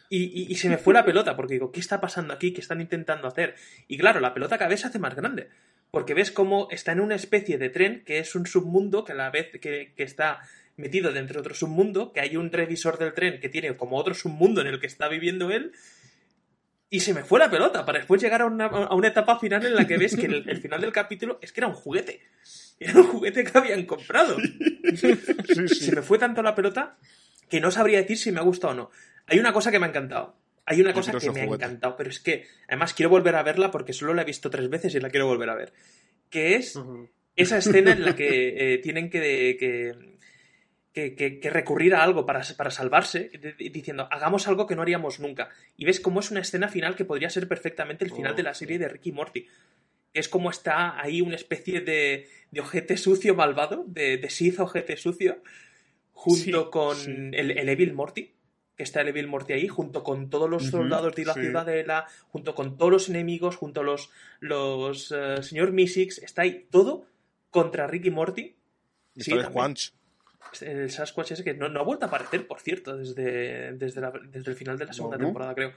Y, 0.09 0.23
y- 0.23 0.47
y 0.51 0.55
se 0.55 0.69
me 0.69 0.77
fue 0.77 0.93
la 0.93 1.03
pelota, 1.05 1.35
porque 1.35 1.55
digo, 1.55 1.71
¿qué 1.71 1.79
está 1.79 1.99
pasando 1.99 2.33
aquí? 2.33 2.53
¿Qué 2.53 2.61
están 2.61 2.79
intentando 2.81 3.27
hacer? 3.27 3.55
Y 3.87 3.97
claro, 3.97 4.19
la 4.19 4.33
pelota 4.33 4.57
cada 4.57 4.69
vez 4.69 4.81
se 4.81 4.87
hace 4.87 4.99
más 4.99 5.15
grande. 5.15 5.49
Porque 5.91 6.13
ves 6.13 6.31
cómo 6.31 6.67
está 6.71 6.91
en 6.91 6.99
una 6.99 7.15
especie 7.15 7.57
de 7.57 7.69
tren 7.69 8.03
que 8.05 8.19
es 8.19 8.35
un 8.35 8.45
submundo 8.45 9.03
que 9.05 9.13
a 9.13 9.15
la 9.15 9.29
vez 9.29 9.49
que, 9.61 9.93
que 9.95 10.03
está 10.03 10.41
metido 10.75 11.11
dentro 11.11 11.35
de 11.35 11.39
otro 11.41 11.55
submundo, 11.55 12.13
que 12.13 12.19
hay 12.19 12.37
un 12.37 12.51
revisor 12.51 12.97
del 12.99 13.13
tren 13.13 13.39
que 13.39 13.49
tiene 13.49 13.75
como 13.77 13.97
otro 13.97 14.13
submundo 14.13 14.61
en 14.61 14.67
el 14.67 14.79
que 14.79 14.87
está 14.87 15.07
viviendo 15.07 15.49
él. 15.51 15.71
Y 16.89 17.01
se 17.01 17.13
me 17.13 17.23
fue 17.23 17.39
la 17.39 17.49
pelota 17.49 17.85
para 17.85 17.99
después 17.99 18.21
llegar 18.21 18.41
a 18.41 18.45
una, 18.45 18.65
a 18.65 18.95
una 18.95 19.09
etapa 19.09 19.39
final 19.39 19.65
en 19.65 19.75
la 19.75 19.85
que 19.87 19.97
ves 19.97 20.15
que 20.15 20.25
el, 20.27 20.47
el 20.49 20.57
final 20.61 20.79
del 20.79 20.93
capítulo 20.93 21.37
es 21.41 21.51
que 21.51 21.59
era 21.61 21.67
un 21.67 21.73
juguete. 21.73 22.21
Era 22.79 22.93
un 22.99 23.07
juguete 23.07 23.43
que 23.43 23.57
habían 23.57 23.85
comprado. 23.85 24.37
Se 24.95 25.95
me 25.95 26.01
fue 26.01 26.17
tanto 26.19 26.41
la 26.43 26.53
pelota 26.55 26.95
que 27.49 27.59
no 27.59 27.71
sabría 27.71 27.97
decir 27.99 28.17
si 28.17 28.31
me 28.31 28.39
ha 28.39 28.43
gustado 28.43 28.73
o 28.73 28.75
no. 28.75 28.91
Hay 29.27 29.39
una 29.39 29.53
cosa 29.53 29.71
que 29.71 29.79
me 29.79 29.85
ha 29.85 29.89
encantado. 29.89 30.35
Hay 30.65 30.81
una 30.81 30.91
cosa 30.93 31.13
que 31.17 31.29
me 31.31 31.41
ha 31.41 31.45
encantado, 31.45 31.95
pero 31.95 32.09
es 32.09 32.19
que 32.19 32.45
además 32.67 32.93
quiero 32.93 33.09
volver 33.09 33.35
a 33.35 33.43
verla 33.43 33.71
porque 33.71 33.93
solo 33.93 34.13
la 34.13 34.23
he 34.23 34.25
visto 34.25 34.49
tres 34.49 34.69
veces 34.69 34.93
y 34.95 34.99
la 34.99 35.09
quiero 35.09 35.25
volver 35.27 35.49
a 35.49 35.55
ver. 35.55 35.71
Que 36.29 36.55
es 36.55 36.77
esa 37.37 37.57
escena 37.57 37.91
en 37.93 38.03
la 38.03 38.15
que 38.15 38.73
eh, 38.73 38.77
tienen 38.79 39.09
que, 39.09 39.55
que, 39.57 40.17
que- 40.93 41.15
que- 41.15 41.39
que 41.39 41.49
recurrir 41.49 41.93
a 41.95 42.03
algo 42.03 42.25
para, 42.25 42.41
para 42.57 42.71
salvarse, 42.71 43.29
de- 43.29 43.53
de- 43.53 43.69
diciendo, 43.69 44.07
hagamos 44.11 44.47
algo 44.49 44.67
que 44.67 44.75
no 44.75 44.81
haríamos 44.81 45.19
nunca. 45.21 45.49
Y 45.77 45.85
ves 45.85 45.99
cómo 46.01 46.19
es 46.19 46.31
una 46.31 46.41
escena 46.41 46.67
final 46.67 46.95
que 46.95 47.05
podría 47.05 47.29
ser 47.29 47.47
perfectamente 47.47 48.03
el 48.03 48.11
final 48.11 48.33
Oh, 48.33 48.35
de 48.35 48.43
la 48.43 48.53
sí. 48.53 48.59
serie 48.65 48.79
de 48.79 48.89
Ricky 48.89 49.11
Morty. 49.13 49.47
Es 50.13 50.27
como 50.27 50.49
está 50.49 50.99
ahí 50.99 51.21
una 51.21 51.35
especie 51.35 51.79
de, 51.81 52.27
de 52.51 52.59
ojete 52.59 52.97
sucio 52.97 53.35
malvado, 53.35 53.85
de, 53.87 54.17
de 54.17 54.29
Sith 54.29 54.59
ojete 54.59 54.97
sucio, 54.97 55.41
junto 56.11 56.63
Sí, 56.65 56.69
con 56.71 56.95
sí. 56.97 57.11
El, 57.33 57.51
el 57.51 57.69
Evil 57.69 57.93
Morty. 57.93 58.33
Que 58.77 58.83
está 58.83 59.01
el 59.01 59.07
Evil 59.09 59.27
Morty 59.27 59.53
ahí, 59.53 59.67
junto 59.67 60.03
con 60.03 60.29
todos 60.29 60.49
los 60.49 60.67
soldados 60.67 61.13
de 61.15 61.25
la 61.25 61.33
sí. 61.33 61.41
ciudadela, 61.41 62.05
junto 62.29 62.53
con 62.55 62.77
todos 62.77 62.91
los 62.91 63.09
enemigos, 63.09 63.55
junto 63.57 63.81
a 63.81 63.83
los, 63.83 64.11
los 64.39 65.11
eh, 65.11 65.41
señor 65.41 65.71
Mystics, 65.71 66.19
está 66.19 66.43
ahí 66.43 66.67
todo 66.69 67.05
contra 67.49 67.87
Ricky 67.87 68.11
Morty. 68.11 68.55
Y 69.15 69.21
Sí. 69.23 69.31
El 70.61 70.89
Sasquatch 70.91 71.31
ese 71.31 71.43
que 71.43 71.53
no, 71.53 71.67
no 71.69 71.79
ha 71.81 71.83
vuelto 71.83 72.05
a 72.05 72.07
aparecer, 72.07 72.47
por 72.47 72.59
cierto, 72.59 72.95
desde, 72.95 73.73
desde, 73.73 73.99
la- 73.99 74.13
desde 74.31 74.51
el 74.51 74.55
final 74.57 74.77
de 74.77 74.85
la 74.85 74.93
segunda 74.93 75.17
¿no? 75.17 75.25
temporada, 75.25 75.53
creo. 75.55 75.73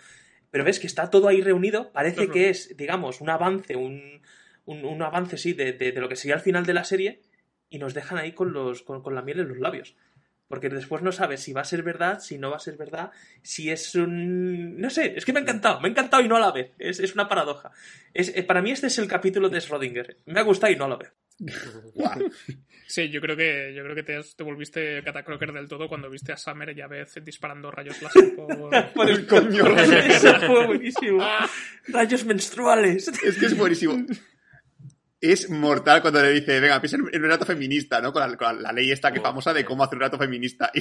Pero 0.50 0.64
ves 0.64 0.78
que 0.78 0.86
está 0.86 1.10
todo 1.10 1.26
ahí 1.28 1.40
reunido, 1.40 1.90
parece 1.92 2.28
que 2.28 2.50
es, 2.50 2.76
digamos, 2.76 3.20
un 3.20 3.30
avance, 3.30 3.76
un, 3.76 4.20
un, 4.66 4.84
un 4.84 5.02
avance, 5.02 5.38
sí, 5.38 5.54
de, 5.54 5.72
de- 5.72 5.92
de 5.92 6.00
lo 6.00 6.08
que 6.08 6.16
sería 6.16 6.34
el 6.34 6.40
final 6.40 6.66
de 6.66 6.74
la 6.74 6.84
serie, 6.84 7.20
y 7.68 7.78
nos 7.78 7.94
dejan 7.94 8.18
ahí 8.18 8.32
con, 8.32 8.52
los, 8.52 8.82
con, 8.82 9.02
con 9.02 9.14
la 9.14 9.22
miel 9.22 9.40
en 9.40 9.48
los 9.48 9.58
labios. 9.58 9.96
Porque 10.50 10.68
después 10.68 11.00
no 11.00 11.12
sabes 11.12 11.44
si 11.44 11.52
va 11.52 11.60
a 11.60 11.64
ser 11.64 11.84
verdad, 11.84 12.18
si 12.18 12.36
no 12.36 12.50
va 12.50 12.56
a 12.56 12.58
ser 12.58 12.76
verdad, 12.76 13.12
si 13.40 13.70
es 13.70 13.94
un... 13.94 14.80
No 14.80 14.90
sé, 14.90 15.14
es 15.16 15.24
que 15.24 15.32
me 15.32 15.38
ha 15.38 15.42
encantado, 15.42 15.80
me 15.80 15.86
ha 15.86 15.92
encantado 15.92 16.24
y 16.24 16.26
no 16.26 16.36
a 16.36 16.40
la 16.40 16.50
vez. 16.50 16.72
Es, 16.76 16.98
es 16.98 17.14
una 17.14 17.28
paradoja. 17.28 17.70
Es, 18.12 18.32
eh, 18.34 18.42
para 18.42 18.60
mí 18.60 18.72
este 18.72 18.88
es 18.88 18.98
el 18.98 19.06
capítulo 19.06 19.48
de 19.48 19.58
Schrödinger. 19.58 20.16
Me 20.26 20.40
ha 20.40 20.42
gustado 20.42 20.72
y 20.72 20.76
no 20.76 20.86
a 20.86 20.88
la 20.88 20.96
vez. 20.96 21.12
Sí, 22.90 23.08
yo 23.08 23.20
creo 23.20 23.36
que, 23.36 23.72
yo 23.72 23.84
creo 23.84 23.94
que 23.94 24.02
te, 24.02 24.18
te 24.36 24.42
volviste 24.42 25.00
catacroker 25.04 25.52
del 25.52 25.68
todo 25.68 25.88
cuando 25.88 26.10
viste 26.10 26.32
a 26.32 26.36
Summer 26.36 26.76
y 26.76 26.80
a 26.80 26.88
vez 26.88 27.14
disparando 27.22 27.70
rayos 27.70 28.02
láser 28.02 28.34
por... 28.34 28.48
Por 28.94 29.08
el 29.08 29.26
coño. 29.28 29.64
Eso 29.78 30.34
fue 30.40 30.66
buenísimo. 30.66 31.24
Rayos 31.86 32.24
menstruales. 32.24 33.06
Es 33.06 33.38
que 33.38 33.46
es 33.46 33.56
buenísimo. 33.56 34.04
Es 35.22 35.50
mortal 35.50 36.00
cuando 36.00 36.22
le 36.22 36.30
dice, 36.30 36.58
venga, 36.60 36.80
piensa 36.80 36.96
en 36.96 37.02
un 37.02 37.10
relato 37.12 37.44
feminista, 37.44 38.00
¿no? 38.00 38.10
Con 38.10 38.22
la, 38.22 38.36
con 38.38 38.62
la 38.62 38.72
ley 38.72 38.90
esta 38.90 39.12
que 39.12 39.18
Oh, 39.18 39.22
famosa 39.22 39.52
de 39.52 39.60
sí. 39.60 39.66
cómo 39.66 39.84
hacer 39.84 39.96
un 39.96 40.00
relato 40.00 40.18
feminista. 40.18 40.70
Y, 40.74 40.80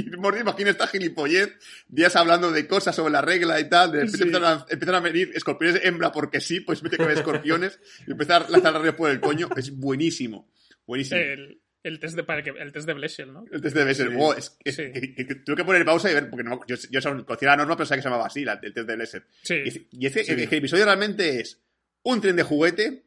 y 0.00 0.16
Morty 0.16 0.40
imagina 0.40 0.70
esta 0.70 0.86
gilipollez, 0.86 1.58
días 1.88 2.16
hablando 2.16 2.50
de 2.50 2.66
cosas 2.66 2.96
sobre 2.96 3.12
la 3.12 3.20
regla 3.20 3.60
y 3.60 3.68
tal, 3.68 3.92
de 3.92 3.98
repente 4.00 4.16
Sí. 4.18 4.22
empiezan, 4.24 4.44
a, 4.44 4.66
empiezan 4.70 4.94
a 4.94 5.00
venir 5.00 5.32
escorpiones 5.34 5.80
hembra 5.84 6.12
porque 6.12 6.40
sí, 6.40 6.60
pues 6.60 6.82
mete 6.82 6.96
que 6.96 7.04
ve 7.04 7.12
escorpiones 7.12 7.78
y 8.06 8.12
empezar 8.12 8.44
a 8.46 8.50
lanzar 8.50 8.72
rayos 8.72 8.94
por 8.94 9.10
el 9.10 9.20
coño. 9.20 9.50
Es 9.56 9.70
buenísimo. 9.76 10.50
Buenísimo. 10.86 11.20
El, 11.20 11.60
el 11.82 12.00
test 12.00 12.16
de 12.16 12.24
para 12.24 12.42
que- 12.42 12.50
el 12.58 12.72
test 12.72 12.86
de 12.86 12.94
Blechel, 12.94 13.32
¿no? 13.32 13.44
El 13.52 13.60
test 13.60 13.76
ser. 13.76 14.08
Sí. 14.08 14.14
wow, 14.14 14.32
es, 14.32 14.56
es- 14.64 14.76
Sí. 14.76 14.82
que- 14.92 15.14
que- 15.14 15.26
que 15.26 15.34
tuve 15.36 15.56
que 15.56 15.64
poner 15.64 15.84
pausa 15.84 16.10
y 16.10 16.14
ver, 16.14 16.30
porque 16.30 16.42
no, 16.44 16.60
yo, 16.66 16.76
yo 16.90 17.00
conocía 17.26 17.48
la 17.50 17.56
norma, 17.58 17.76
pero 17.76 17.86
sabía 17.86 17.98
que 17.98 18.02
se 18.02 18.08
llamaba 18.08 18.26
así, 18.28 18.44
la- 18.44 18.58
el 18.62 18.72
test 18.72 18.88
de 18.88 18.96
Blesser. 18.96 19.26
Sí. 19.42 19.54
Y, 19.64 19.68
es- 19.68 19.80
y 19.90 20.06
es 20.06 20.12
que- 20.14 20.24
Sí. 20.24 20.32
es 20.32 20.48
que 20.48 20.54
el 20.56 20.58
episodio 20.60 20.84
realmente 20.86 21.40
es 21.40 21.60
un 22.02 22.20
tren 22.20 22.36
de 22.36 22.42
juguete 22.44 23.02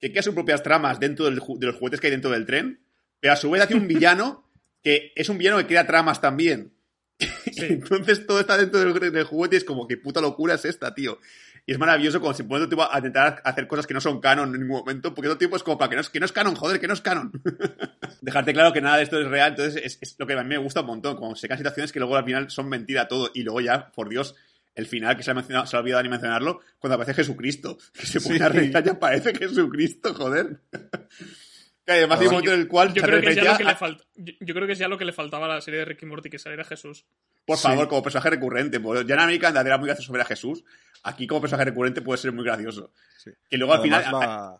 que 0.00 0.10
crea 0.10 0.22
sus 0.22 0.34
propias 0.34 0.62
tramas 0.62 1.00
dentro 1.00 1.26
del 1.26 1.36
de 1.36 1.66
los 1.66 1.76
juguetes 1.76 2.00
que 2.00 2.08
hay 2.08 2.12
dentro 2.12 2.30
del 2.30 2.46
tren, 2.46 2.80
pero 3.20 3.32
a 3.32 3.36
su 3.36 3.50
vez 3.50 3.62
hace 3.62 3.74
un 3.74 3.88
villano 3.88 4.50
que 4.82 5.12
es 5.16 5.28
un 5.28 5.38
villano 5.38 5.56
que 5.58 5.66
crea 5.66 5.86
tramas 5.86 6.20
también. 6.20 6.74
Entonces 7.56 8.26
todo 8.26 8.40
está 8.40 8.58
dentro 8.58 8.80
del, 8.80 9.12
del 9.12 9.24
juguete 9.24 9.56
y 9.56 9.58
es 9.58 9.64
como 9.64 9.86
que 9.86 9.96
puta 9.96 10.20
locura 10.20 10.54
es 10.54 10.64
esta, 10.64 10.94
tío. 10.94 11.18
Y 11.66 11.72
es 11.72 11.78
maravilloso 11.78 12.20
cuando 12.20 12.36
se 12.36 12.44
pone 12.44 12.60
todo 12.60 12.68
tipo 12.68 12.92
a 12.92 12.98
intentar 12.98 13.40
hacer 13.42 13.66
cosas 13.66 13.86
que 13.86 13.94
no 13.94 14.00
son 14.00 14.20
canon 14.20 14.54
en 14.54 14.60
ningún 14.60 14.80
momento, 14.80 15.14
porque 15.14 15.28
todo 15.28 15.38
tipo 15.38 15.56
es 15.56 15.62
como 15.62 15.78
para 15.78 15.88
que 15.88 15.94
no 15.94 16.02
es, 16.02 16.10
que 16.10 16.20
no 16.20 16.26
es 16.26 16.32
canon, 16.32 16.54
joder, 16.54 16.78
que 16.78 16.86
no 16.86 16.92
es 16.92 17.00
canon. 17.00 17.32
Dejarte 18.20 18.52
claro 18.52 18.74
que 18.74 18.82
nada 18.82 18.98
de 18.98 19.04
esto 19.04 19.18
es 19.18 19.26
real, 19.26 19.50
entonces 19.50 19.82
es, 19.82 19.98
es 20.02 20.16
lo 20.18 20.26
que 20.26 20.34
a 20.34 20.42
mí 20.42 20.48
me 20.50 20.58
gusta 20.58 20.80
un 20.80 20.88
montón, 20.88 21.16
como 21.16 21.34
se 21.36 21.48
caen 21.48 21.58
situaciones 21.58 21.90
que 21.90 22.00
luego 22.00 22.16
al 22.16 22.24
final 22.24 22.50
son 22.50 22.68
mentira 22.68 23.08
todo, 23.08 23.30
y 23.32 23.42
luego 23.44 23.62
ya, 23.62 23.90
por 23.92 24.10
Dios, 24.10 24.34
el 24.74 24.86
final, 24.86 25.16
que 25.16 25.22
se 25.22 25.30
ha, 25.30 25.34
mencionado, 25.34 25.66
se 25.66 25.76
ha 25.76 25.80
olvidado 25.80 26.02
ni 26.02 26.08
mencionarlo, 26.08 26.60
cuando 26.78 26.94
aparece 26.96 27.14
Jesucristo, 27.14 27.78
que 27.92 28.06
se 28.06 28.20
pone 28.20 28.36
Sí. 28.38 28.42
a 28.42 28.48
reír 28.48 28.72
y 28.84 28.88
aparece 28.88 29.34
Jesucristo, 29.34 30.14
joder. 30.14 30.60
Que 31.86 31.92
además 31.92 32.18
hay 32.18 32.26
un 32.28 32.32
momento 32.32 32.54
en 32.54 32.60
el 32.60 32.66
cual 32.66 32.94
Yo 32.94 33.02
se 33.02 33.06
creo, 33.06 33.20
que 33.20 33.28
es 33.28 33.34
ya 33.36 33.42
referencia 33.42 33.52
lo 33.52 33.58
que 33.58 33.64
le 33.64 33.70
a- 33.72 33.76
falta, 33.76 34.04
yo, 34.14 34.32
yo 34.40 34.54
creo 34.54 34.66
que 34.66 34.72
es 34.72 34.78
ya 34.78 34.88
lo 34.88 34.96
que 34.96 35.04
le 35.04 35.12
faltaba 35.12 35.44
a 35.44 35.48
la 35.50 35.60
serie 35.60 35.80
de 35.80 35.84
Ricky 35.84 36.06
Morty, 36.06 36.30
que 36.30 36.38
saliera 36.38 36.64
Jesús. 36.64 37.04
Por 37.44 37.58
Sí. 37.58 37.64
favor, 37.64 37.88
como 37.88 38.02
personaje 38.02 38.30
recurrente. 38.30 38.80
Ya 39.06 39.14
en 39.16 39.20
American 39.20 39.52
Dad 39.52 39.66
era 39.66 39.76
muy 39.76 39.88
gracioso 39.88 40.10
ver 40.10 40.22
a 40.22 40.24
Jesús. 40.24 40.64
Aquí, 41.02 41.26
como 41.26 41.42
personaje 41.42 41.66
recurrente, 41.68 42.00
puede 42.00 42.16
ser 42.16 42.32
muy 42.32 42.42
gracioso. 42.42 42.90
Sí. 43.18 43.32
Que 43.50 43.58
luego, 43.58 43.74
al 43.74 43.82
final, 43.82 44.02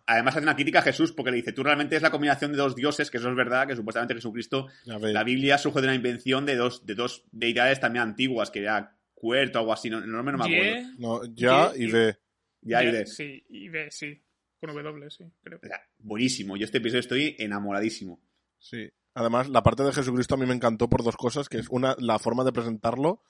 además, 0.06 0.34
hace 0.36 0.42
una 0.44 0.54
crítica 0.54 0.80
a 0.80 0.82
Jesús 0.82 1.12
porque 1.12 1.30
le 1.30 1.38
dice: 1.38 1.54
Tú 1.54 1.62
realmente 1.62 1.96
es 1.96 2.02
la 2.02 2.10
combinación 2.10 2.52
de 2.52 2.58
dos 2.58 2.76
dioses, 2.76 3.10
que 3.10 3.16
eso 3.16 3.30
es 3.30 3.34
verdad, 3.36 3.66
que 3.68 3.74
supuestamente 3.74 4.12
Jesucristo. 4.12 4.66
Ya. 4.84 4.98
La 4.98 5.24
Biblia 5.24 5.56
surge 5.56 5.80
de 5.80 5.86
una 5.86 5.94
invención 5.96 6.44
de 6.44 6.56
dos, 6.56 6.84
de 6.84 6.94
dos 6.94 7.24
deidades 7.32 7.80
también 7.80 8.02
antiguas, 8.02 8.50
que 8.50 8.58
era 8.60 8.93
Cuerto 9.24 9.58
o 9.58 9.60
algo 9.60 9.72
así. 9.72 9.88
No, 9.88 10.00
no, 10.00 10.22
me- 10.22 10.32
no 10.32 10.38
me 10.38 10.44
acuerdo. 10.44 10.74
Ye- 10.90 10.94
No, 10.98 11.24
ya 11.34 11.72
Y- 11.76 11.84
y 11.84 11.90
ve. 11.92 12.18
Ya, 12.60 12.82
y 12.84 12.90
de- 12.92 13.06
Sí, 13.06 13.42
y 13.48 13.68
B, 13.70 13.90
sí. 13.90 14.22
Con 14.60 14.74
W, 14.74 15.10
sí, 15.10 15.24
creo. 15.42 15.58
o 15.62 15.66
sea, 15.66 15.80
buenísimo. 15.98 16.56
Yo 16.56 16.64
este 16.64 16.78
episodio 16.78 17.00
estoy 17.00 17.36
enamoradísimo. 17.38 18.20
Sí. 18.58 18.88
Además, 19.14 19.48
la 19.48 19.62
parte 19.62 19.82
de 19.82 19.92
Jesucristo 19.92 20.34
a 20.34 20.38
mí 20.38 20.46
me 20.46 20.54
encantó 20.54 20.88
por 20.88 21.02
dos 21.04 21.16
cosas, 21.16 21.48
que 21.48 21.58
es 21.58 21.68
una, 21.70 21.94
la 21.98 22.18
forma 22.18 22.44
de 22.44 22.52
presentarlo, 22.52 23.22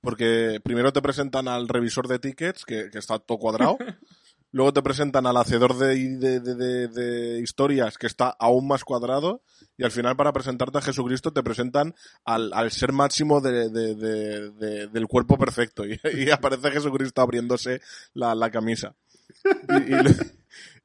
porque 0.00 0.60
primero 0.62 0.92
te 0.92 1.00
presentan 1.02 1.46
al 1.48 1.68
revisor 1.68 2.08
de 2.08 2.18
tickets, 2.18 2.64
que, 2.64 2.90
que 2.90 2.98
está 2.98 3.18
todo 3.18 3.38
cuadrado, 3.38 3.76
luego 4.52 4.72
te 4.72 4.82
presentan 4.82 5.26
al 5.26 5.36
hacedor 5.36 5.76
de, 5.78 7.40
historias, 7.42 7.98
que 7.98 8.06
está 8.06 8.34
aún 8.38 8.66
más 8.66 8.84
cuadrado, 8.84 9.42
y 9.76 9.84
al 9.84 9.90
final 9.90 10.16
para 10.16 10.32
presentarte 10.32 10.78
a 10.78 10.82
Jesucristo 10.82 11.32
te 11.32 11.42
presentan 11.42 11.94
al, 12.24 12.70
ser 12.70 12.92
máximo 12.92 13.40
de- 13.40 13.68
de- 13.70 13.94
de- 13.94 14.50
de- 14.50 14.86
del 14.88 15.06
cuerpo 15.06 15.38
perfecto, 15.38 15.84
y, 15.86 16.00
y 16.14 16.30
aparece 16.30 16.70
Jesucristo 16.70 17.22
abriéndose 17.22 17.80
la, 18.14 18.50
camisa. 18.50 18.94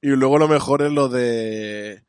Y, 0.02 0.10
luego 0.10 0.38
lo 0.38 0.48
mejor 0.48 0.84
es 0.84 0.92
lo 0.92 1.10
de 1.10 2.04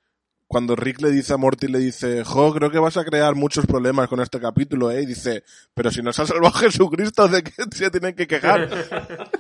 cuando 0.47 0.77
Rick 0.77 1.01
le 1.01 1.11
dice 1.11 1.33
a 1.33 1.39
Morty, 1.39 1.67
le 1.67 1.79
dice, 1.79 2.23
jo, 2.23 2.55
creo 2.55 2.71
que 2.71 2.79
vas 2.79 2.97
a 2.97 3.05
crear 3.05 3.35
muchos 3.35 3.67
problemas 3.67 4.09
con 4.09 4.21
este 4.21 4.39
capítulo, 4.39 4.91
¿eh? 4.93 5.03
Y 5.03 5.07
dice, 5.07 5.43
pero 5.75 5.91
si 5.91 6.03
nos 6.03 6.19
ha 6.21 6.27
salvado 6.27 6.53
Jesucristo, 6.53 7.27
¿de 7.27 7.43
qué 7.43 7.53
se 7.73 7.91
tienen 7.91 8.15
que 8.15 8.27
quejar? 8.29 8.69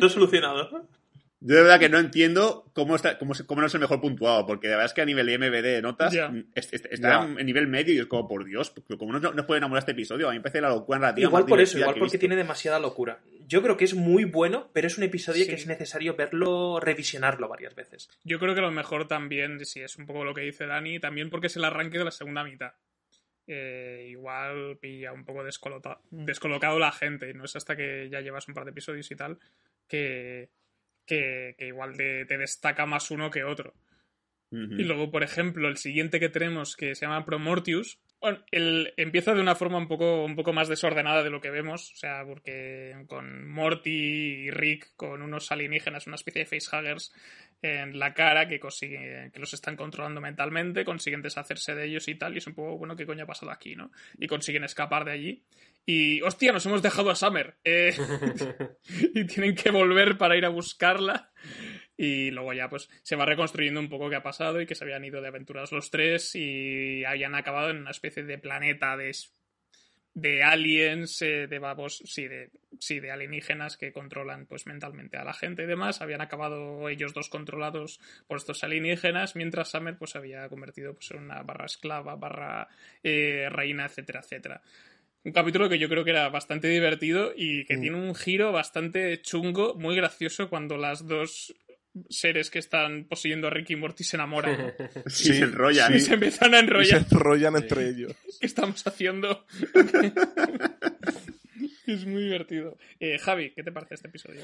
Todo 0.00 0.08
solucionado. 0.08 0.88
Yo 1.46 1.56
de 1.56 1.62
verdad 1.62 1.78
que 1.78 1.90
no 1.90 1.98
entiendo 1.98 2.70
cómo, 2.72 2.96
está, 2.96 3.18
cómo, 3.18 3.34
cómo 3.46 3.60
no 3.60 3.66
es 3.66 3.74
el 3.74 3.80
mejor 3.80 4.00
puntuado, 4.00 4.46
porque 4.46 4.66
la 4.68 4.76
verdad 4.76 4.86
es 4.86 4.94
que 4.94 5.02
a 5.02 5.04
nivel 5.04 5.28
IMBD 5.28 5.62
de 5.62 5.82
notas 5.82 6.10
Ya. 6.12 6.28
mm, 6.30 6.46
es- 6.54 6.72
es- 6.72 6.84
está 6.90 7.24
en 7.24 7.44
nivel 7.44 7.66
medio 7.66 7.92
y 7.92 7.98
es 7.98 8.06
como, 8.06 8.26
por 8.26 8.46
Dios, 8.46 8.72
¿cómo 8.98 9.12
no 9.12 9.20
nos 9.32 9.44
puede 9.44 9.58
enamorar 9.58 9.80
este 9.80 9.92
episodio? 9.92 10.28
A 10.28 10.32
mí 10.32 10.38
me 10.38 10.42
parece 10.42 10.62
la 10.62 10.70
locura 10.70 10.98
narrativa 10.98 11.28
Igual 11.28 11.44
por 11.44 11.60
eso, 11.60 11.78
igual 11.78 11.96
porque 11.98 12.16
tiene 12.16 12.34
demasiada 12.36 12.78
locura. 12.80 13.20
Yo 13.46 13.62
creo 13.62 13.76
que 13.76 13.84
es 13.84 13.94
muy 13.94 14.24
bueno, 14.24 14.70
pero 14.72 14.86
es 14.86 14.96
un 14.96 15.04
episodio 15.04 15.44
Sí. 15.44 15.50
que 15.50 15.56
es 15.56 15.66
necesario 15.66 16.16
verlo, 16.16 16.80
revisionarlo 16.80 17.46
varias 17.46 17.74
veces. 17.74 18.08
Yo 18.24 18.38
creo 18.38 18.54
que 18.54 18.62
lo 18.62 18.70
mejor 18.70 19.06
también, 19.06 19.62
sí, 19.66 19.80
es 19.80 19.96
un 19.96 20.06
poco 20.06 20.24
lo 20.24 20.32
que 20.32 20.40
dice 20.40 20.64
Dani, 20.66 20.98
también 20.98 21.28
porque 21.28 21.48
es 21.48 21.56
el 21.56 21.64
arranque 21.64 21.98
de 21.98 22.04
la 22.04 22.10
segunda 22.10 22.42
mitad. 22.42 22.72
Eh, 23.46 24.06
igual 24.08 24.78
pilla 24.80 25.12
un 25.12 25.26
poco 25.26 25.44
descolocado 25.44 26.78
la 26.78 26.92
gente, 26.92 27.28
y 27.28 27.34
no 27.34 27.44
es 27.44 27.54
hasta 27.56 27.76
que 27.76 28.08
ya 28.10 28.22
llevas 28.22 28.48
un 28.48 28.54
par 28.54 28.64
de 28.64 28.70
episodios 28.70 29.10
y 29.10 29.16
tal, 29.16 29.38
que, 29.86 30.48
que, 31.06 31.54
que 31.58 31.66
igual 31.68 31.96
te, 31.96 32.24
te 32.26 32.38
destaca 32.38 32.86
más 32.86 33.10
uno 33.10 33.30
que 33.30 33.44
otro. 33.44 33.74
Y 34.50 34.84
luego, 34.84 35.10
por 35.10 35.24
ejemplo, 35.24 35.66
el 35.66 35.78
siguiente 35.78 36.20
que 36.20 36.28
tenemos, 36.28 36.76
que 36.76 36.94
se 36.94 37.06
llama 37.06 37.24
Promortius, 37.24 37.98
bueno, 38.24 38.38
el, 38.52 38.94
empieza 38.96 39.34
de 39.34 39.42
una 39.42 39.54
forma 39.54 39.76
un 39.76 39.86
poco, 39.86 40.24
un 40.24 40.34
poco 40.34 40.54
más 40.54 40.66
desordenada 40.66 41.22
de 41.22 41.28
lo 41.28 41.42
que 41.42 41.50
vemos, 41.50 41.92
o 41.92 41.96
sea, 41.96 42.24
porque 42.24 43.04
con 43.06 43.46
Morty 43.46 43.90
y 43.90 44.50
Rick, 44.50 44.92
con 44.96 45.20
unos 45.20 45.52
alienígenas, 45.52 46.06
una 46.06 46.16
especie 46.16 46.42
de 46.42 46.46
facehuggers 46.46 47.12
en 47.60 47.98
la 47.98 48.14
cara 48.14 48.48
que 48.48 48.58
consiguen, 48.58 49.30
que 49.30 49.38
los 49.38 49.52
están 49.52 49.76
controlando 49.76 50.22
mentalmente, 50.22 50.86
consiguen 50.86 51.20
deshacerse 51.20 51.74
de 51.74 51.84
ellos 51.84 52.08
y 52.08 52.14
tal, 52.14 52.32
y 52.32 52.38
es 52.38 52.46
un 52.46 52.54
poco, 52.54 52.78
bueno, 52.78 52.96
¿qué 52.96 53.04
coño 53.04 53.24
ha 53.24 53.26
pasado 53.26 53.52
aquí, 53.52 53.76
no? 53.76 53.90
Y 54.18 54.26
consiguen 54.26 54.64
escapar 54.64 55.04
de 55.04 55.12
allí. 55.12 55.44
Y, 55.84 56.22
hostia, 56.22 56.50
nos 56.50 56.64
hemos 56.64 56.80
dejado 56.80 57.10
a 57.10 57.16
Summer. 57.16 57.56
eh, 57.62 57.94
y 59.14 59.26
tienen 59.26 59.54
que 59.54 59.70
volver 59.70 60.16
para 60.16 60.34
ir 60.34 60.46
a 60.46 60.48
buscarla. 60.48 61.30
Y 61.96 62.30
luego 62.32 62.52
ya 62.52 62.68
pues 62.68 62.90
se 63.02 63.16
va 63.16 63.24
reconstruyendo 63.24 63.80
un 63.80 63.88
poco 63.88 64.10
qué 64.10 64.16
ha 64.16 64.22
pasado 64.22 64.60
y 64.60 64.66
que 64.66 64.74
se 64.74 64.84
habían 64.84 65.04
ido 65.04 65.20
de 65.20 65.28
aventuras 65.28 65.70
los 65.72 65.90
tres 65.90 66.34
y 66.34 67.04
habían 67.04 67.34
acabado 67.34 67.70
en 67.70 67.78
una 67.78 67.92
especie 67.92 68.24
de 68.24 68.38
planeta 68.38 68.96
de, 68.96 69.14
de 70.14 70.42
aliens, 70.42 71.22
eh, 71.22 71.46
de 71.48 71.58
babos, 71.58 72.02
sí 72.04 72.28
de, 72.28 72.50
sí, 72.78 73.00
de 73.00 73.10
alienígenas 73.10 73.76
que 73.76 73.92
controlan 73.92 74.46
pues 74.46 74.66
mentalmente 74.66 75.16
a 75.16 75.24
la 75.24 75.34
gente 75.34 75.64
y 75.64 75.66
demás. 75.66 76.00
Habían 76.02 76.20
acabado 76.20 76.88
ellos 76.88 77.14
dos 77.14 77.28
controlados 77.28 78.00
por 78.26 78.38
estos 78.38 78.62
alienígenas, 78.64 79.34
mientras 79.36 79.70
Summer 79.70 79.96
pues 79.98 80.12
se 80.12 80.18
había 80.18 80.48
convertido 80.48 80.94
pues, 80.94 81.10
en 81.10 81.18
una 81.18 81.42
barra 81.42 81.66
esclava, 81.66 82.14
barra 82.16 82.68
eh, 83.02 83.48
reina, 83.50 83.86
etcétera, 83.86 84.20
etcétera. 84.20 84.62
Un 85.24 85.32
capítulo 85.32 85.70
que 85.70 85.78
yo 85.78 85.88
creo 85.88 86.04
que 86.04 86.10
era 86.10 86.28
bastante 86.28 86.68
divertido 86.68 87.32
y 87.34 87.64
que 87.64 87.78
Mm. 87.78 87.80
tiene 87.80 87.96
un 87.96 88.14
giro 88.14 88.52
bastante 88.52 89.22
chungo, 89.22 89.74
muy 89.74 89.96
gracioso 89.96 90.50
cuando 90.50 90.76
las 90.76 91.08
dos 91.08 91.54
seres 92.08 92.50
que 92.50 92.58
están 92.58 93.04
poseyendo 93.04 93.46
a 93.46 93.50
Ricky 93.50 93.74
y 93.74 93.76
Morty 93.76 94.04
se 94.04 94.16
enamoran. 94.16 94.74
Sí, 95.06 95.34
se 95.34 95.44
enrollan. 95.44 95.94
Y 95.94 96.00
se 96.00 96.14
empiezan 96.14 96.54
a 96.54 96.58
Y 96.58 96.60
se 96.60 96.64
enrollar. 96.66 97.06
enrollan 97.10 97.56
entre 97.56 97.88
ellos. 97.88 98.12
¿Qué 98.40 98.46
estamos 98.46 98.86
haciendo? 98.86 99.44
es 101.86 102.06
muy 102.06 102.24
divertido. 102.24 102.76
Eh, 103.00 103.18
Javi, 103.18 103.52
¿qué 103.52 103.62
te 103.62 103.72
parece 103.72 103.94
este 103.94 104.08
episodio? 104.08 104.42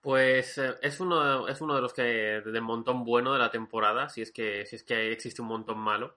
Pues 0.00 0.58
eh, 0.58 0.74
es 0.82 1.00
uno, 1.00 1.48
es 1.48 1.60
uno 1.60 1.74
de 1.74 1.82
los 1.82 1.92
que 1.92 2.02
del 2.02 2.62
montón 2.62 3.04
bueno 3.04 3.32
de 3.32 3.38
la 3.38 3.50
temporada, 3.50 4.08
si 4.08 4.22
es 4.22 4.32
que, 4.32 4.64
si 4.66 4.76
es 4.76 4.84
que 4.84 5.12
existe 5.12 5.42
un 5.42 5.48
montón 5.48 5.78
malo. 5.78 6.16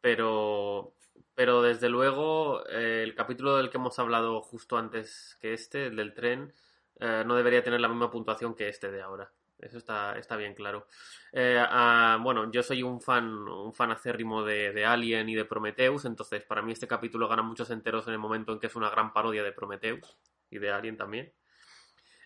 Pero, 0.00 0.94
pero 1.34 1.62
desde 1.62 1.88
luego, 1.88 2.66
eh, 2.68 3.02
el 3.02 3.14
capítulo 3.14 3.56
del 3.56 3.70
que 3.70 3.78
hemos 3.78 3.98
hablado 3.98 4.40
justo 4.40 4.76
antes 4.78 5.36
que 5.40 5.54
este, 5.54 5.86
el 5.86 5.96
del 5.96 6.14
tren, 6.14 6.52
eh, 7.00 7.22
no 7.26 7.36
debería 7.36 7.62
tener 7.62 7.80
la 7.80 7.88
misma 7.88 8.10
puntuación 8.10 8.54
que 8.54 8.68
este 8.68 8.90
de 8.90 9.02
ahora. 9.02 9.30
Eso 9.58 9.78
está, 9.78 10.16
está 10.18 10.36
bien 10.36 10.54
claro. 10.54 10.86
Eh, 11.32 11.60
ah, 11.60 12.18
bueno, 12.22 12.50
yo 12.50 12.62
soy 12.62 12.82
un 12.82 13.00
fan, 13.00 13.26
un 13.26 13.74
fan 13.74 13.90
acérrimo 13.90 14.44
de, 14.44 14.72
de 14.72 14.84
Alien 14.84 15.28
y 15.28 15.34
de 15.34 15.44
Prometheus, 15.44 16.04
entonces 16.04 16.44
para 16.44 16.62
mí 16.62 16.72
este 16.72 16.86
capítulo 16.86 17.28
gana 17.28 17.42
muchos 17.42 17.70
enteros 17.70 18.06
en 18.06 18.12
el 18.12 18.18
momento 18.18 18.52
en 18.52 18.60
que 18.60 18.68
es 18.68 18.76
una 18.76 18.90
gran 18.90 19.12
parodia 19.12 19.42
de 19.42 19.52
Prometheus 19.52 20.16
y 20.50 20.58
de 20.58 20.70
Alien 20.70 20.96
también. 20.96 21.32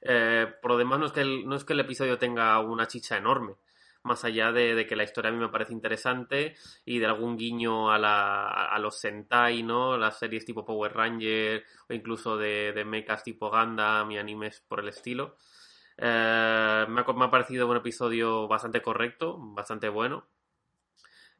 Eh, 0.02 0.46
por 0.60 0.72
lo 0.72 0.78
demás, 0.78 0.98
no 0.98 1.06
es, 1.06 1.12
que 1.12 1.20
el, 1.20 1.46
no 1.46 1.56
es 1.56 1.64
que 1.64 1.72
el 1.72 1.80
episodio 1.80 2.18
tenga 2.18 2.58
una 2.60 2.86
chicha 2.86 3.16
enorme, 3.16 3.54
más 4.02 4.24
allá 4.24 4.52
de, 4.52 4.86
que 4.86 4.96
la 4.96 5.04
historia 5.04 5.30
a 5.30 5.32
mí 5.32 5.38
me 5.38 5.48
parece 5.48 5.72
interesante 5.72 6.56
y 6.84 6.98
de 6.98 7.06
algún 7.06 7.36
guiño 7.36 7.90
a, 7.90 7.98
la, 7.98 8.48
a 8.48 8.78
los 8.78 8.98
Sentai, 8.98 9.62
¿no? 9.62 9.96
Las 9.96 10.18
series 10.18 10.44
tipo 10.44 10.64
Power 10.64 10.92
Ranger 10.92 11.64
o 11.88 11.94
incluso 11.94 12.36
de, 12.36 12.72
de 12.72 12.84
mechas 12.84 13.22
tipo 13.22 13.48
Gundam 13.48 14.10
y 14.10 14.18
animes 14.18 14.60
por 14.60 14.80
el 14.80 14.88
estilo. 14.88 15.36
Eh, 15.98 16.86
me, 16.88 17.00
ha, 17.00 17.30
parecido 17.30 17.68
un 17.68 17.76
episodio 17.76 18.48
bastante 18.48 18.82
correcto, 18.82 19.36
bastante 19.38 19.88
bueno. 19.88 20.26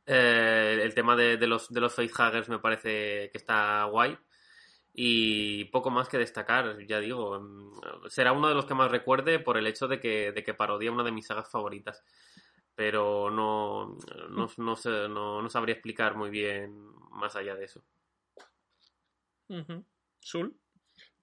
Eh, 0.06 0.80
el 0.82 0.94
tema 0.94 1.14
de, 1.16 1.36
los, 1.46 1.68
de 1.72 1.80
los 1.80 1.94
facehuggers 1.94 2.48
me 2.48 2.58
parece 2.58 3.30
que 3.30 3.38
está 3.38 3.84
guay. 3.84 4.18
Y 4.94 5.64
poco 5.66 5.90
más 5.90 6.08
que 6.08 6.18
destacar, 6.18 6.78
ya 6.86 7.00
digo. 7.00 7.40
mm, 7.40 8.08
Será 8.08 8.32
uno 8.32 8.48
de 8.48 8.54
los 8.54 8.66
que 8.66 8.74
más 8.74 8.90
recuerde 8.90 9.38
por 9.38 9.56
el 9.56 9.66
hecho 9.66 9.88
de 9.88 10.00
que, 10.00 10.32
de 10.32 10.44
que 10.44 10.54
parodia 10.54 10.92
una 10.92 11.04
de 11.04 11.12
mis 11.12 11.26
sagas 11.26 11.50
favoritas. 11.50 12.04
Pero 12.74 13.30
no, 13.30 13.96
no, 14.30 14.48
no, 14.56 14.76
sé- 14.76 15.08
no- 15.08 15.42
no 15.42 15.48
sabría 15.50 15.74
explicar 15.74 16.16
muy 16.16 16.30
bien 16.30 16.74
más 17.12 17.36
allá 17.36 17.54
de 17.54 17.64
eso. 17.64 17.82
Ujú. 19.48 19.84
Sul. 20.20 20.56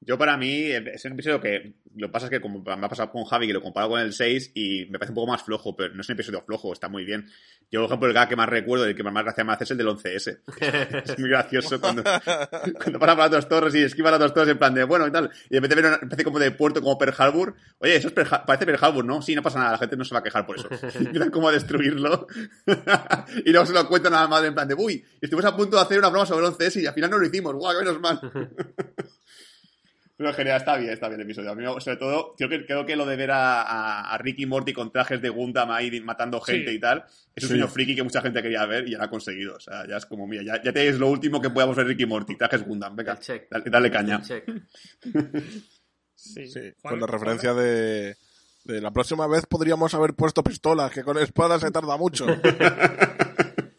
Yo 0.01 0.17
para 0.17 0.37
mí 0.37 0.71
es 0.71 1.03
un 1.05 1.11
episodio 1.13 1.41
que 1.41 1.73
lo 1.95 2.07
que 2.07 2.11
pasa 2.13 2.27
es 2.27 2.29
que 2.29 2.39
como 2.39 2.61
me 2.63 2.71
ha 2.85 2.89
pasado 2.89 3.11
con 3.11 3.25
Javi 3.25 3.47
que 3.47 3.53
lo 3.53 3.61
comparo 3.61 3.89
con 3.89 3.99
el 3.99 4.13
6 4.13 4.51
y 4.55 4.85
me 4.89 4.97
parece 4.97 5.11
un 5.11 5.15
poco 5.15 5.27
más 5.31 5.43
flojo, 5.43 5.75
pero 5.75 5.93
no 5.93 6.01
es 6.01 6.07
un 6.09 6.13
episodio 6.13 6.41
flojo, 6.41 6.71
está 6.71 6.87
muy 6.87 7.03
bien. 7.03 7.27
Yo, 7.71 7.81
por 7.81 7.87
ejemplo, 7.89 8.07
el 8.07 8.13
gag 8.13 8.29
que 8.29 8.35
más 8.35 8.47
recuerdo 8.49 8.85
y 8.87 8.91
el 8.91 8.95
que 8.95 9.03
más 9.03 9.23
gracia 9.23 9.43
me 9.43 9.51
hace 9.53 9.65
es 9.65 9.71
el 9.71 9.77
del 9.77 9.87
11S. 9.87 10.39
es 11.03 11.19
muy 11.19 11.29
gracioso 11.29 11.79
cuando, 11.81 12.01
cuando 12.03 12.97
pasan 12.99 13.15
por 13.15 13.17
las 13.25 13.31
dos 13.31 13.49
torres 13.49 13.75
y 13.75 13.83
esquivan 13.83 14.11
las 14.13 14.19
dos 14.21 14.33
torres 14.33 14.51
en 14.51 14.57
plan 14.57 14.73
de 14.73 14.83
bueno 14.85 15.05
y 15.05 15.11
tal. 15.11 15.29
Y 15.49 15.55
de 15.55 15.59
repente 15.59 16.05
especie 16.05 16.23
como 16.25 16.39
de 16.39 16.51
puerto 16.51 16.81
como 16.81 16.97
Pearl 16.97 17.13
Harbor. 17.17 17.55
Oye, 17.79 17.95
eso 17.97 18.07
es 18.07 18.13
Pearl 18.13 18.29
Ha- 18.31 18.45
parece 18.45 18.65
Pearl 18.65 18.83
Harbor, 18.83 19.05
¿no? 19.05 19.21
Sí, 19.21 19.35
no 19.35 19.43
pasa 19.43 19.59
nada, 19.59 19.71
la 19.73 19.77
gente 19.77 19.97
no 19.97 20.05
se 20.05 20.13
va 20.15 20.21
a 20.21 20.23
quejar 20.23 20.45
por 20.45 20.57
eso. 20.57 20.69
Y 20.99 21.05
empiezan 21.05 21.29
como 21.29 21.49
a 21.49 21.51
destruirlo. 21.51 22.25
y 23.45 23.51
luego 23.51 23.65
se 23.65 23.73
lo 23.73 23.87
cuentan 23.87 24.13
a 24.13 24.21
la 24.21 24.27
madre 24.27 24.47
en 24.47 24.53
plan 24.55 24.67
de 24.67 24.75
uy, 24.75 25.03
estuvimos 25.21 25.45
a 25.51 25.55
punto 25.55 25.75
de 25.75 25.81
hacer 25.83 25.99
una 25.99 26.09
broma 26.09 26.25
sobre 26.25 26.47
el 26.47 26.53
11S 26.53 26.81
y 26.81 26.87
al 26.87 26.93
final 26.93 27.09
no 27.11 27.17
lo 27.19 27.25
hicimos. 27.27 27.53
¡Guau, 27.53 27.77
qué 27.77 27.85
menos 27.85 27.99
mal! 27.99 28.19
Pero 30.19 30.31
en 30.31 30.35
general 30.35 30.57
está 30.59 30.75
bien, 30.75 30.91
está 30.91 31.07
bien 31.07 31.21
el 31.21 31.25
episodio. 31.27 31.49
A 31.51 31.55
mí, 31.55 31.63
sobre 31.79 31.95
todo, 31.95 32.35
creo 32.37 32.49
que, 32.49 32.65
creo 32.65 32.85
que 32.85 32.97
lo 32.97 33.05
de 33.05 33.15
ver 33.15 33.31
a, 33.31 33.61
a, 33.61 34.13
a 34.13 34.17
Ricky 34.17 34.45
Morty 34.45 34.73
con 34.73 34.91
trajes 34.91 35.21
de 35.21 35.29
Gundam 35.29 35.71
ahí 35.71 36.01
matando 36.01 36.41
gente 36.41 36.71
Sí. 36.71 36.75
y 36.75 36.79
tal, 36.81 37.05
es 37.33 37.43
un 37.45 37.47
Sí. 37.51 37.55
sueño 37.55 37.69
friki 37.69 37.95
que 37.95 38.03
mucha 38.03 38.21
gente 38.21 38.41
quería 38.41 38.65
ver 38.65 38.85
y 38.85 38.91
ya 38.91 38.97
lo 38.97 39.05
ha 39.05 39.09
conseguido. 39.09 39.55
O 39.55 39.59
sea, 39.61 39.87
ya 39.87 39.95
es 39.95 40.05
como, 40.05 40.27
mira, 40.27 40.43
ya, 40.43 40.61
ya 40.61 40.73
tenéis 40.73 40.99
lo 40.99 41.07
último 41.07 41.41
que 41.41 41.49
podamos 41.49 41.77
ver 41.77 41.87
Ricky 41.87 42.05
Morty, 42.05 42.35
trajes 42.35 42.65
Gundam. 42.65 42.97
Venga, 42.97 43.17
dale, 43.49 43.69
dale 43.69 43.89
caña. 43.91 44.21
Sí, 46.15 46.51
con 46.83 46.99
la 46.99 47.07
referencia 47.07 47.53
de, 47.53 48.17
de 48.65 48.81
la 48.81 48.91
próxima 48.91 49.25
vez 49.25 49.45
podríamos 49.45 49.93
haber 49.93 50.15
puesto 50.15 50.43
pistolas, 50.43 50.91
que 50.91 51.03
con 51.03 51.17
espadas 51.17 51.61
se 51.61 51.71
tarda 51.71 51.95
mucho. 51.97 52.25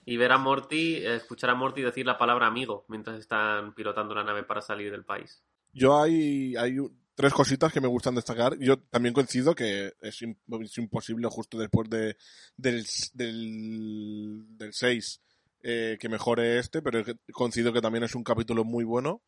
Y 0.07 0.17
ver 0.17 0.33
a 0.33 0.39
Morty, 0.39 0.97
escuchar 1.07 1.51
a 1.51 1.55
Morty 1.55 1.83
decir 1.83 2.05
la 2.05 2.19
palabra 2.19 2.49
amigo 2.49 2.85
mientras 2.89 3.17
están 3.17 3.75
pilotando 3.77 4.13
la 4.13 4.25
nave 4.25 4.43
para 4.43 4.61
salir 4.61 4.91
del 4.91 5.05
país. 5.05 5.41
Yo 5.73 6.01
hay, 6.01 6.57
hay 6.57 6.77
tres 7.15 7.33
cositas 7.33 7.73
que 7.73 7.81
me 7.81 7.89
gustan 7.89 8.15
destacar. 8.15 8.57
Yo 8.59 8.79
también 8.79 9.13
coincido 9.15 9.55
que 9.55 9.93
es, 10.01 10.23
im- 10.23 10.37
es 10.65 10.79
imposible 10.79 11.29
justo 11.31 11.59
después 11.59 11.89
de, 11.91 12.17
del, 12.57 12.87
del, 13.15 14.45
del 14.57 14.73
6 14.73 15.21
eh, 15.63 15.99
que 16.01 16.09
mejore 16.09 16.59
este, 16.59 16.81
pero 16.83 17.03
coincido 17.33 17.73
que 17.73 17.81
también 17.83 18.05
es 18.05 18.15
un 18.15 18.25
capítulo 18.25 18.65
muy 18.65 18.85
bueno. 18.85 19.23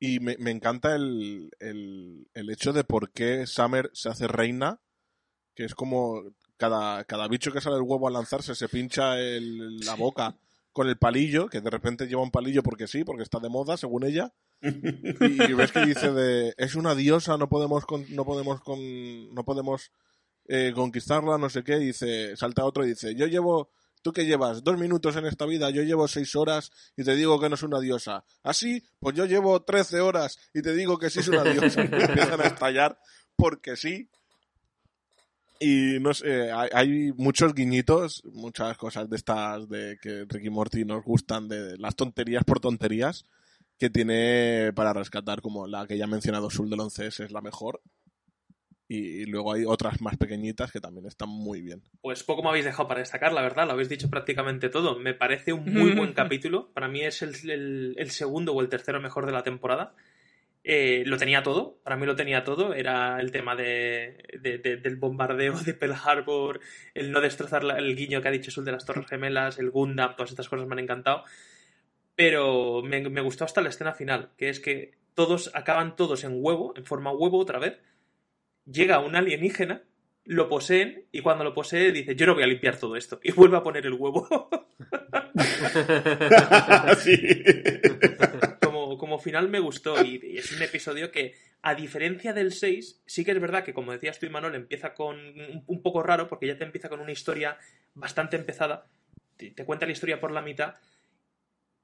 Y 0.00 0.20
me, 0.20 0.36
me 0.38 0.52
encanta 0.52 0.94
el, 0.94 1.50
el, 1.58 2.28
el 2.32 2.50
hecho 2.50 2.72
de 2.72 2.84
por 2.84 3.10
qué 3.10 3.46
Summer 3.46 3.90
se 3.94 4.08
hace 4.08 4.28
reina, 4.28 4.80
que 5.54 5.64
es 5.64 5.74
como 5.74 6.22
cada, 6.56 7.04
cada 7.04 7.26
bicho 7.28 7.52
que 7.52 7.60
sale 7.60 7.74
del 7.76 7.84
huevo 7.84 8.06
al 8.06 8.14
lanzarse 8.14 8.54
se 8.54 8.68
pincha 8.68 9.18
el- 9.18 9.78
la 9.80 9.94
boca 9.96 10.36
con 10.72 10.88
el 10.88 10.96
palillo, 10.98 11.48
que 11.48 11.60
de 11.60 11.70
repente 11.70 12.06
lleva 12.06 12.22
un 12.22 12.30
palillo 12.30 12.62
porque 12.62 12.86
sí, 12.86 13.02
porque 13.04 13.24
está 13.24 13.40
de 13.40 13.48
moda, 13.48 13.76
según 13.76 14.04
ella. 14.04 14.32
Y 14.60 15.52
ves 15.54 15.72
que 15.72 15.86
dice 15.86 16.12
de 16.12 16.54
es 16.56 16.74
una 16.74 16.94
diosa, 16.94 17.36
no 17.36 17.48
podemos 17.48 17.84
con- 17.86 18.06
no 18.14 18.24
podemos 18.24 18.60
con, 18.60 18.78
no 19.34 19.44
podemos 19.44 19.92
eh, 20.48 20.72
conquistarla, 20.74 21.38
no 21.38 21.48
sé 21.50 21.62
qué, 21.62 21.76
y 21.78 21.86
dice, 21.86 22.36
salta 22.36 22.64
otro 22.64 22.84
y 22.84 22.88
dice, 22.88 23.14
yo 23.14 23.26
llevo, 23.26 23.70
tú 24.02 24.12
que 24.12 24.24
llevas 24.26 24.64
dos 24.64 24.78
minutos 24.78 25.14
en 25.16 25.26
esta 25.26 25.44
vida, 25.46 25.70
yo 25.70 25.82
llevo 25.82 26.08
seis 26.08 26.34
horas 26.34 26.70
y 26.96 27.04
te 27.04 27.14
digo 27.14 27.38
que 27.38 27.48
no 27.48 27.54
es 27.54 27.62
una 27.62 27.80
diosa. 27.80 28.24
Así, 28.42 28.82
pues 28.98 29.14
yo 29.14 29.26
llevo 29.26 29.62
trece 29.62 30.00
horas 30.00 30.38
y 30.54 30.62
te 30.62 30.72
digo 30.74 30.98
que 30.98 31.10
sí 31.10 31.20
es 31.20 31.28
una 31.28 31.44
diosa. 31.52 31.82
Y 31.84 32.02
empiezan 32.02 32.40
a 32.40 32.44
estallar 32.44 32.98
porque 33.36 33.76
sí. 33.76 34.08
Y 35.60 35.98
no 36.00 36.14
sé, 36.14 36.52
hay, 36.52 36.68
hay 36.72 37.12
muchos 37.16 37.52
guiñitos, 37.52 38.22
muchas 38.32 38.76
cosas 38.78 39.10
de 39.10 39.16
estas 39.16 39.68
de 39.68 39.98
que 40.00 40.24
Ricky 40.28 40.50
Morty 40.50 40.84
nos 40.84 41.04
gustan, 41.04 41.48
de 41.48 41.76
las 41.78 41.96
tonterías 41.96 42.44
por 42.44 42.60
tonterías 42.60 43.24
que 43.78 43.90
tiene 43.90 44.72
para 44.74 44.92
rescatar, 44.92 45.40
como 45.40 45.66
la 45.66 45.86
que 45.86 45.96
ya 45.96 46.04
he 46.04 46.08
mencionado, 46.08 46.50
Sul 46.50 46.68
del 46.70 46.80
11S 46.80 47.24
es 47.24 47.32
la 47.32 47.40
mejor. 47.40 47.80
Y 48.90 49.26
luego 49.26 49.52
hay 49.52 49.64
otras 49.66 50.00
más 50.00 50.16
pequeñitas 50.16 50.72
que 50.72 50.80
también 50.80 51.04
están 51.06 51.28
muy 51.28 51.60
bien. 51.60 51.82
Pues 52.00 52.22
poco 52.22 52.42
me 52.42 52.48
habéis 52.48 52.64
dejado 52.64 52.88
para 52.88 53.00
destacar, 53.00 53.34
la 53.34 53.42
verdad, 53.42 53.66
lo 53.66 53.72
habéis 53.72 53.90
dicho 53.90 54.08
prácticamente 54.08 54.70
todo. 54.70 54.98
Me 54.98 55.12
parece 55.12 55.52
un 55.52 55.70
muy 55.72 55.92
buen 55.92 56.12
capítulo. 56.14 56.70
Para 56.72 56.88
mí 56.88 57.02
es 57.02 57.20
el, 57.20 57.34
el- 57.50 57.94
el 57.98 58.10
segundo 58.10 58.54
o 58.54 58.62
el 58.62 58.70
tercero 58.70 58.98
mejor 59.00 59.26
de 59.26 59.32
la 59.32 59.42
temporada. 59.42 59.94
Eh, 60.64 61.02
lo 61.06 61.18
tenía 61.18 61.42
todo, 61.42 61.78
para 61.84 61.96
mí 61.96 62.06
lo 62.06 62.16
tenía 62.16 62.44
todo. 62.44 62.72
Era 62.72 63.20
el 63.20 63.30
tema 63.30 63.54
de, 63.54 64.24
de- 64.40 64.56
de- 64.58 64.76
del 64.78 64.96
bombardeo 64.96 65.58
de 65.60 65.74
Pearl 65.74 65.94
Harbor, 66.02 66.60
el 66.94 67.12
no 67.12 67.20
destrozar 67.20 67.64
la- 67.64 67.76
el 67.76 67.94
guiño 67.94 68.22
que 68.22 68.28
ha 68.28 68.32
dicho 68.32 68.50
Sul 68.50 68.64
de 68.64 68.72
las 68.72 68.86
Torres 68.86 69.06
Gemelas, 69.06 69.58
el 69.58 69.70
Gundam, 69.70 70.16
todas 70.16 70.30
estas 70.30 70.48
cosas 70.48 70.66
me 70.66 70.72
han 70.72 70.78
encantado. 70.80 71.24
Pero 72.18 72.82
me, 72.82 73.20
gustó 73.20 73.44
hasta 73.44 73.60
la 73.60 73.68
escena 73.68 73.94
final, 73.94 74.30
que 74.36 74.48
es 74.48 74.58
que 74.58 74.98
todos 75.14 75.52
acaban 75.54 75.94
todos 75.94 76.24
en 76.24 76.32
huevo, 76.42 76.74
en 76.74 76.84
forma 76.84 77.12
huevo 77.12 77.38
otra 77.38 77.60
vez. 77.60 77.78
Llega 78.66 78.98
un 78.98 79.14
alienígena, 79.14 79.84
lo 80.24 80.48
poseen 80.48 81.04
y 81.12 81.20
cuando 81.20 81.44
lo 81.44 81.54
posee 81.54 81.92
dice 81.92 82.16
yo 82.16 82.26
no 82.26 82.34
voy 82.34 82.42
a 82.42 82.48
limpiar 82.48 82.76
todo 82.76 82.96
esto 82.96 83.20
y 83.22 83.30
vuelve 83.30 83.58
a 83.58 83.62
poner 83.62 83.86
el 83.86 83.92
huevo. 83.92 84.26
como, 88.64 88.98
como 88.98 89.20
final 89.20 89.48
me 89.48 89.60
gustó 89.60 90.04
y, 90.04 90.20
y 90.20 90.38
es 90.38 90.50
un 90.50 90.62
episodio 90.62 91.12
que, 91.12 91.36
a 91.62 91.76
diferencia 91.76 92.32
del 92.32 92.52
6, 92.52 93.02
sí 93.06 93.24
que 93.24 93.30
es 93.30 93.40
verdad 93.40 93.62
que, 93.62 93.74
como 93.74 93.92
decías 93.92 94.18
tú, 94.18 94.26
Imanol, 94.26 94.56
empieza 94.56 94.92
con 94.92 95.16
un, 95.68 95.82
poco 95.82 96.02
raro 96.02 96.26
porque 96.26 96.48
ya 96.48 96.58
te 96.58 96.64
empieza 96.64 96.88
con 96.88 96.98
una 96.98 97.12
historia 97.12 97.58
bastante 97.94 98.34
empezada, 98.34 98.86
te 99.36 99.64
cuenta 99.64 99.86
la 99.86 99.92
historia 99.92 100.18
por 100.18 100.32
la 100.32 100.42
mitad, 100.42 100.74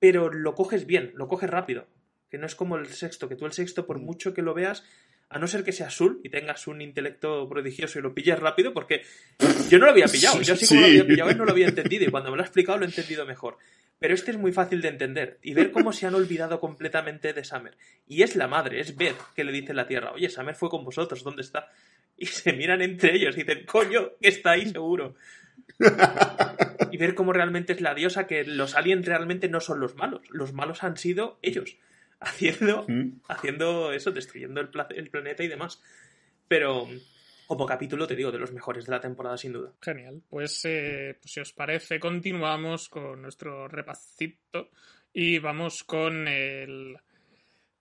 pero 0.06 0.30
lo 0.30 0.54
coges 0.54 0.84
bien, 0.84 1.12
lo 1.14 1.28
coges 1.28 1.48
rápido, 1.48 1.86
que 2.30 2.36
no 2.36 2.44
es 2.44 2.54
como 2.54 2.76
el 2.76 2.88
sexto, 2.88 3.26
que 3.26 3.36
tú 3.36 3.46
el 3.46 3.52
sexto, 3.54 3.86
por 3.86 3.98
mucho 3.98 4.34
que 4.34 4.42
lo 4.42 4.52
veas, 4.52 4.84
a 5.30 5.38
no 5.38 5.46
ser 5.48 5.64
que 5.64 5.72
seas 5.72 5.94
azul 5.94 6.20
y 6.22 6.28
tengas 6.28 6.66
un 6.66 6.82
intelecto 6.82 7.48
prodigioso 7.48 7.98
y 7.98 8.02
lo 8.02 8.12
pilles 8.14 8.38
rápido, 8.38 8.74
porque 8.74 9.00
yo 9.70 9.78
no 9.78 9.86
lo 9.86 9.92
había 9.92 10.04
pillado, 10.04 10.42
yo 10.42 10.54
sí 10.56 10.66
como 10.66 10.82
lo 10.82 10.86
Sí. 10.88 10.92
había 10.92 11.06
pillado, 11.06 11.30
él 11.30 11.38
no 11.38 11.46
lo 11.46 11.52
había 11.52 11.68
entendido 11.68 12.04
y 12.04 12.08
cuando 12.10 12.30
me 12.30 12.36
lo 12.36 12.42
ha 12.42 12.44
explicado 12.44 12.76
lo 12.76 12.84
he 12.84 12.88
entendido 12.88 13.24
mejor. 13.24 13.56
Pero 13.98 14.12
este 14.12 14.32
es 14.32 14.36
muy 14.36 14.52
fácil 14.52 14.82
de 14.82 14.88
entender 14.88 15.38
y 15.42 15.54
ver 15.54 15.70
cómo 15.72 15.90
se 15.94 16.06
han 16.06 16.14
olvidado 16.14 16.60
completamente 16.60 17.32
de 17.32 17.44
Summer. 17.44 17.74
Y 18.06 18.24
es 18.24 18.36
la 18.36 18.46
madre, 18.46 18.80
es 18.80 18.94
Beth, 18.96 19.16
que 19.34 19.44
le 19.44 19.52
dice 19.52 19.70
en 19.70 19.76
la 19.76 19.86
Tierra, 19.86 20.12
oye, 20.12 20.28
Summer 20.28 20.54
fue 20.54 20.68
con 20.68 20.84
vosotros, 20.84 21.22
¿dónde 21.24 21.40
está? 21.40 21.70
Y 22.18 22.26
se 22.26 22.52
miran 22.52 22.82
entre 22.82 23.14
ellos 23.16 23.34
y 23.38 23.44
dicen, 23.44 23.64
coño, 23.64 24.10
que 24.20 24.28
está 24.28 24.50
ahí 24.50 24.68
seguro. 24.68 25.14
Y 26.94 26.96
ver 26.96 27.16
cómo 27.16 27.32
realmente 27.32 27.72
es 27.72 27.80
la 27.80 27.92
diosa, 27.92 28.28
que 28.28 28.44
los 28.44 28.76
aliens 28.76 29.04
realmente 29.04 29.48
no 29.48 29.58
son 29.58 29.80
los 29.80 29.96
malos, 29.96 30.22
los 30.30 30.52
malos 30.52 30.84
han 30.84 30.96
sido 30.96 31.40
ellos, 31.42 31.76
haciendo, 32.20 32.84
Mm. 32.86 33.20
haciendo 33.28 33.92
eso, 33.92 34.12
destruyendo 34.12 34.60
el, 34.60 34.68
el 34.94 35.10
planeta 35.10 35.42
y 35.42 35.48
demás. 35.48 35.82
Pero 36.46 36.86
como 37.48 37.66
capítulo, 37.66 38.06
te 38.06 38.14
digo, 38.14 38.30
de 38.30 38.38
los 38.38 38.52
mejores 38.52 38.86
de 38.86 38.92
la 38.92 39.00
temporada, 39.00 39.36
sin 39.36 39.52
duda. 39.54 39.72
Genial. 39.82 40.22
Pues, 40.30 40.60
eh, 40.66 41.16
pues 41.20 41.32
si 41.32 41.40
os 41.40 41.52
parece, 41.52 41.98
continuamos 41.98 42.88
con 42.88 43.22
nuestro 43.22 43.66
repasito 43.66 44.70
y 45.12 45.40
vamos 45.40 45.82
con 45.82 46.28
el 46.28 46.96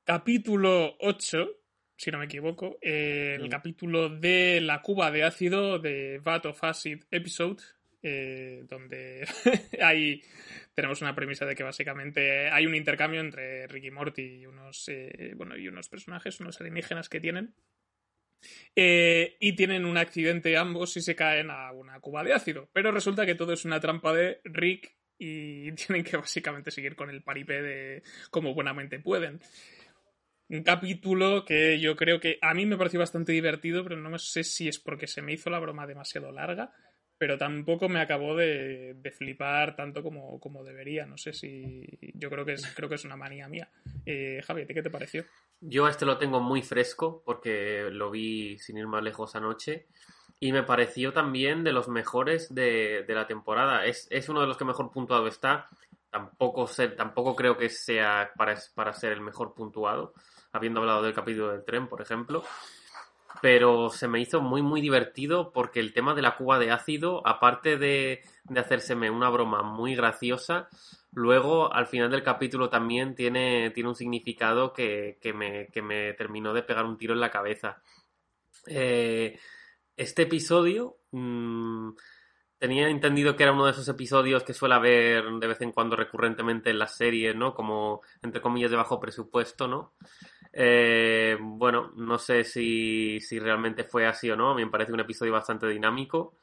capítulo 0.03 0.95
8, 1.01 1.49
si 1.95 2.09
no 2.09 2.17
me 2.17 2.25
equivoco, 2.25 2.79
eh, 2.81 3.35
el 3.39 3.45
Mm. 3.45 3.49
capítulo 3.49 4.09
de 4.09 4.59
la 4.59 4.81
cuba 4.81 5.11
de 5.11 5.23
ácido 5.23 5.77
de 5.77 6.19
Vat 6.23 6.47
of 6.47 6.63
Acid 6.63 7.03
Episode, 7.11 7.61
eh, 8.03 8.65
donde 8.69 9.25
hay, 9.81 10.21
tenemos 10.75 11.01
una 11.01 11.15
premisa 11.15 11.45
de 11.45 11.55
que 11.55 11.63
básicamente 11.63 12.49
hay 12.49 12.65
un 12.65 12.75
intercambio 12.75 13.21
entre 13.21 13.65
Ricky 13.67 13.91
Morty 13.91 14.41
y 14.41 14.45
unos, 14.45 14.89
eh, 14.89 15.33
bueno, 15.37 15.57
y 15.57 15.69
unos 15.69 15.87
personajes, 15.87 16.39
unos 16.41 16.59
alienígenas 16.59 17.07
que 17.07 17.21
tienen. 17.21 17.55
Eh, 18.75 19.37
y 19.39 19.55
tienen 19.55 19.85
un 19.85 19.97
accidente 19.97 20.57
ambos 20.57 20.97
y 20.97 21.01
se 21.01 21.15
caen 21.15 21.49
a 21.49 21.71
una 21.71 21.99
cuba 22.01 22.23
de 22.23 22.33
ácido. 22.33 22.69
Pero 22.73 22.91
resulta 22.91 23.25
que 23.25 23.35
todo 23.35 23.53
es 23.53 23.63
una 23.63 23.79
trampa 23.79 24.13
de 24.13 24.41
Rick 24.43 24.97
y 25.17 25.71
tienen 25.75 26.03
que 26.03 26.17
básicamente 26.17 26.71
seguir 26.71 26.95
con 26.95 27.09
el 27.09 27.23
paripé 27.23 27.61
de 27.61 28.03
como 28.29 28.53
buenamente 28.53 28.99
pueden. 28.99 29.39
Un 30.49 30.61
capítulo 30.61 31.45
que 31.45 31.79
yo 31.79 31.95
creo 31.95 32.19
que 32.19 32.37
a 32.41 32.53
mí 32.53 32.65
me 32.65 32.77
pareció 32.77 32.99
bastante 32.99 33.31
divertido, 33.31 33.83
pero 33.83 33.95
no 33.95 34.17
sé 34.19 34.43
si 34.43 34.67
es 34.67 34.77
porque 34.77 35.07
se 35.07 35.21
me 35.21 35.33
hizo 35.33 35.49
la 35.49 35.59
broma 35.59 35.87
demasiado 35.87 36.31
larga, 36.31 36.73
pero 37.17 37.37
tampoco 37.37 37.89
me 37.89 38.01
acabó 38.01 38.35
de, 38.35 38.95
de 38.95 39.11
flipar 39.11 39.75
tanto 39.75 40.03
como, 40.03 40.39
como 40.39 40.63
debería. 40.63 41.05
No 41.05 41.17
sé 41.17 41.33
si. 41.33 41.85
Yo 42.13 42.29
creo 42.29 42.45
que 42.45 42.53
es, 42.53 42.65
creo 42.75 42.89
que 42.89 42.95
es 42.95 43.05
una 43.05 43.15
manía 43.15 43.47
mía. 43.47 43.69
Eh, 44.05 44.41
Javi, 44.45 44.63
¿a 44.63 44.65
ti 44.65 44.73
¿qué 44.73 44.83
te 44.83 44.89
pareció? 44.89 45.25
Yo 45.61 45.87
este 45.87 46.05
lo 46.05 46.17
tengo 46.17 46.41
muy 46.41 46.61
fresco 46.61 47.23
porque 47.25 47.89
lo 47.91 48.11
vi 48.11 48.57
sin 48.59 48.77
ir 48.77 48.87
más 48.87 49.03
lejos 49.03 49.35
anoche 49.35 49.87
y 50.39 50.51
me 50.51 50.63
pareció 50.63 51.13
también 51.13 51.63
de 51.63 51.71
los 51.71 51.87
mejores 51.87 52.53
de, 52.53 53.05
de 53.07 53.15
la 53.15 53.27
temporada. 53.27 53.85
Es, 53.85 54.07
es 54.09 54.27
uno 54.27 54.41
de 54.41 54.47
los 54.47 54.57
que 54.57 54.65
mejor 54.65 54.91
puntuado 54.91 55.27
está. 55.27 55.69
Tampoco, 56.09 56.69
tampoco 56.97 57.35
creo 57.35 57.57
que 57.57 57.69
sea 57.69 58.31
para, 58.35 58.55
para 58.75 58.93
ser 58.93 59.13
el 59.13 59.21
mejor 59.21 59.53
puntuado, 59.55 60.13
habiendo 60.51 60.81
hablado 60.81 61.01
del 61.01 61.13
capítulo 61.13 61.51
del 61.51 61.63
tren, 61.63 61.87
por 61.87 62.01
ejemplo. 62.01 62.43
Pero 63.41 63.89
se 63.89 64.07
me 64.07 64.19
hizo 64.21 64.41
muy, 64.41 64.61
muy 64.61 64.81
divertido 64.81 65.51
porque 65.51 65.79
el 65.79 65.93
tema 65.93 66.13
de 66.13 66.21
la 66.21 66.35
cuba 66.37 66.59
de 66.59 66.71
ácido, 66.71 67.25
aparte 67.25 67.77
de, 67.77 68.21
de 68.45 68.59
hacérseme 68.59 69.09
una 69.09 69.29
broma 69.29 69.63
muy 69.63 69.95
graciosa, 69.95 70.69
luego 71.11 71.73
al 71.73 71.87
final 71.87 72.09
del 72.11 72.23
capítulo 72.23 72.69
también 72.69 73.15
tiene, 73.15 73.71
tiene 73.71 73.89
un 73.89 73.95
significado 73.95 74.73
que, 74.73 75.17
que, 75.21 75.33
me, 75.33 75.67
que 75.67 75.81
me 75.81 76.13
terminó 76.13 76.53
de 76.53 76.63
pegar 76.63 76.85
un 76.85 76.97
tiro 76.97 77.13
en 77.13 77.19
la 77.19 77.31
cabeza. 77.31 77.81
Eh, 78.67 79.37
este 79.97 80.23
episodio 80.23 80.97
mmm, 81.11 81.91
tenía 82.57 82.87
entendido 82.87 83.35
que 83.35 83.43
era 83.43 83.51
uno 83.51 83.65
de 83.65 83.71
esos 83.71 83.89
episodios 83.89 84.43
que 84.43 84.53
suele 84.53 84.75
haber 84.75 85.25
de 85.25 85.47
vez 85.47 85.59
en 85.61 85.73
cuando 85.73 85.97
recurrentemente 85.97 86.69
en 86.69 86.79
las 86.79 86.95
series, 86.95 87.35
¿no? 87.35 87.53
Como 87.53 88.01
entre 88.21 88.41
comillas 88.41 88.71
de 88.71 88.77
bajo 88.77 88.99
presupuesto, 88.99 89.67
¿no? 89.67 89.93
Eh, 90.55 91.35
bueno, 91.39 91.91
no 91.95 92.19
sé 92.19 92.43
si, 92.43 93.19
si, 93.19 93.39
realmente 93.39 93.83
fue 93.83 94.05
así 94.05 94.29
o 94.29 94.35
no. 94.35 94.53
Me 94.53 94.67
parece 94.67 94.93
un 94.93 94.99
episodio 94.99 95.33
bastante 95.33 95.67
dinámico. 95.67 96.37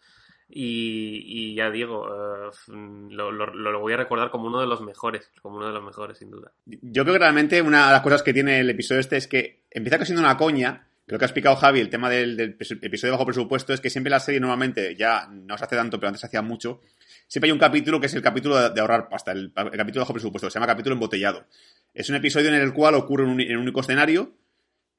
Y, 0.53 1.23
y 1.27 1.55
ya 1.55 1.71
digo, 1.71 2.09
uh, 2.09 2.73
lo, 3.09 3.31
lo, 3.31 3.81
voy 3.81 3.93
a 3.93 3.97
recordar 3.97 4.33
como 4.33 4.49
uno 4.49 4.61
de 4.61 4.67
los 4.67 4.81
mejores, 4.81 5.31
como 5.41 5.59
uno 5.59 5.69
de 5.69 5.73
los 5.73 5.85
mejores, 5.85 6.19
sin 6.19 6.29
duda. 6.29 6.51
Yo 6.67 7.05
creo 7.05 7.15
que 7.15 7.21
realmente 7.21 7.63
una 7.63 7.87
de 7.87 7.93
las 7.93 8.03
cosas 8.03 8.25
que 8.25 8.33
tiene 8.33 8.59
el 8.59 8.69
episodio 8.69 9.01
este 9.01 9.17
es 9.17 9.29
que 9.29 9.63
empieza 9.71 10.05
siendo 10.05 10.23
una 10.23 10.37
coña. 10.37 10.89
Creo 11.07 11.19
que 11.21 11.25
ha 11.25 11.29
explicado 11.29 11.55
Javi, 11.55 11.79
el 11.79 11.89
tema 11.89 12.11
del, 12.11 12.37
del, 12.37 12.57
episodio 12.83 13.13
bajo 13.13 13.27
presupuesto 13.27 13.73
es 13.73 13.81
que 13.81 13.91
siempre 13.91 14.11
la 14.11 14.19
serie 14.19 14.41
normalmente 14.41 14.97
ya 14.97 15.29
no 15.29 15.57
se 15.57 15.65
hace 15.65 15.77
tanto, 15.77 15.99
pero 15.99 16.09
antes 16.09 16.21
se 16.21 16.27
hacía 16.27 16.43
mucho. 16.43 16.81
Siempre 17.29 17.49
hay 17.49 17.53
un 17.53 17.59
capítulo 17.59 18.01
que 18.01 18.07
es 18.07 18.15
el 18.15 18.23
capítulo 18.23 18.71
de, 18.71 18.81
ahorrar 18.81 19.09
pasta, 19.09 19.31
el, 19.31 19.53
el, 19.55 19.77
capítulo 19.77 20.03
bajo 20.03 20.15
presupuesto, 20.15 20.51
se 20.51 20.55
llama 20.55 20.67
capítulo 20.67 20.95
embotellado. 20.95 21.47
Es 21.93 22.09
un 22.09 22.16
episodio 22.16 22.49
en 22.49 22.55
el 22.55 22.72
cual 22.72 22.95
ocurre 22.95 23.24
un, 23.24 23.41
en 23.41 23.57
un 23.57 23.62
único 23.62 23.80
escenario, 23.80 24.36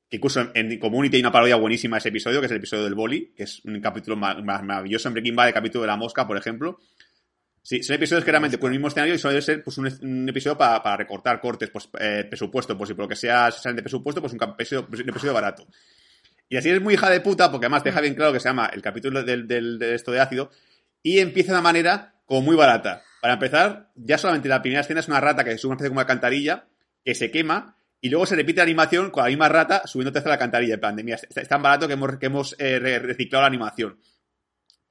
que 0.09 0.17
incluso 0.17 0.41
en, 0.41 0.71
en, 0.71 0.79
Community 0.79 1.17
hay 1.17 1.21
una 1.21 1.31
parodia 1.31 1.55
buenísima 1.55 1.95
de 1.95 1.99
ese 1.99 2.09
episodio, 2.09 2.39
que 2.39 2.45
es 2.45 2.51
el 2.51 2.57
episodio 2.57 2.83
del 2.83 2.95
boli, 2.95 3.33
que 3.35 3.43
es 3.43 3.63
un 3.63 3.79
capítulo 3.79 4.17
más, 4.17 4.43
más 4.43 4.63
maravilloso 4.63 5.07
en 5.07 5.13
Breaking 5.13 5.35
Bad, 5.35 5.47
el 5.47 5.53
capítulo 5.53 5.83
de 5.83 5.87
la 5.87 5.95
mosca, 5.95 6.27
por 6.27 6.37
ejemplo. 6.37 6.79
Sí, 7.63 7.83
son 7.83 7.95
episodios 7.95 8.25
que 8.25 8.31
realmente 8.31 8.57
con 8.57 8.71
el 8.71 8.79
mismo 8.79 8.87
escenario 8.87 9.13
y 9.13 9.19
suele 9.19 9.41
ser 9.41 9.63
pues, 9.63 9.77
un, 9.77 9.87
un 10.01 10.27
episodio 10.27 10.57
para, 10.57 10.81
para, 10.81 10.97
recortar 10.97 11.39
cortes, 11.39 11.69
pues, 11.69 11.87
eh, 11.99 12.25
presupuesto, 12.27 12.75
pues 12.75 12.87
si 12.87 12.95
por 12.95 13.05
lo 13.05 13.09
que 13.09 13.15
sea 13.15 13.51
salen 13.51 13.75
de 13.75 13.83
presupuesto, 13.83 14.19
pues 14.19 14.33
un 14.33 14.41
episodio, 14.41 14.87
un 14.91 15.09
episodio 15.09 15.33
barato. 15.33 15.67
Y 16.49 16.57
así 16.57 16.69
es 16.69 16.81
muy 16.81 16.95
hija 16.95 17.09
de 17.09 17.21
puta, 17.21 17.49
porque 17.49 17.67
además 17.67 17.83
deja 17.83 18.01
bien 18.01 18.15
claro 18.15 18.33
que 18.33 18.39
se 18.39 18.49
llama 18.49 18.69
el 18.73 18.81
capítulo 18.81 19.23
del, 19.23 19.47
del, 19.47 19.79
de 19.79 19.95
esto 19.95 20.11
de 20.11 20.19
ácido, 20.19 20.51
y 21.01 21.19
empieza 21.19 21.53
de 21.53 21.59
una 21.59 21.61
manera 21.61 22.15
como 22.25 22.41
muy 22.41 22.55
barata. 22.55 23.03
Para 23.21 23.35
empezar, 23.35 23.91
ya 23.95 24.17
solamente 24.17 24.49
la 24.49 24.61
primera 24.61 24.81
escena 24.81 24.99
es 24.99 25.07
una 25.07 25.21
rata 25.21 25.43
que 25.43 25.57
sube 25.57 25.69
una 25.69 25.75
especie 25.75 25.89
como 25.89 25.99
una 25.99 26.01
alcantarilla, 26.01 26.65
que 27.03 27.15
se 27.15 27.31
quema, 27.31 27.75
y 28.01 28.09
luego 28.09 28.25
se 28.25 28.35
repite 28.35 28.57
la 28.57 28.63
animación 28.63 29.11
con 29.11 29.23
la 29.23 29.29
misma 29.29 29.47
rata 29.47 29.85
subiendo 29.85 30.17
hacia 30.17 30.35
la. 30.35 30.63
En 30.63 30.79
plan, 30.79 30.95
de, 30.95 31.03
mira, 31.03 31.17
es 31.17 31.47
tan 31.47 31.61
barato 31.61 31.87
que 31.87 31.93
hemos, 31.93 32.17
que 32.17 32.25
hemos 32.25 32.55
eh, 32.57 32.79
reciclado 32.79 33.43
la 33.43 33.47
animación. 33.47 33.99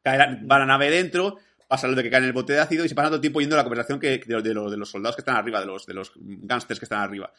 Cae 0.03 0.17
la, 0.17 0.41
va 0.51 0.61
la 0.61 0.67
nave 0.67 0.91
dentro, 0.91 1.39
pasa 1.67 1.89
lo 1.89 1.95
de 1.95 2.05
que 2.05 2.11
cae 2.11 2.21
en 2.21 2.27
el 2.27 2.33
bote 2.33 2.53
de 2.53 2.61
ácido 2.61 2.85
y 2.85 2.89
se 2.89 2.95
pasa 2.95 3.09
todo 3.09 3.17
el 3.17 3.21
tiempo 3.21 3.41
yendo 3.41 3.57
la 3.57 3.65
conversación 3.65 3.99
que, 3.99 4.19
de, 4.19 4.43
de, 4.43 4.55
los, 4.55 4.71
de, 4.71 4.77
los 4.77 4.91
soldados 4.91 5.17
que 5.17 5.23
están 5.23 5.37
arriba, 5.37 5.61
de 5.61 5.67
los, 5.67 5.87
de 5.87 5.95
los 5.95 6.13
gángsters 6.17 6.79
que 6.79 6.85
están 6.85 7.01
arriba. 7.01 7.33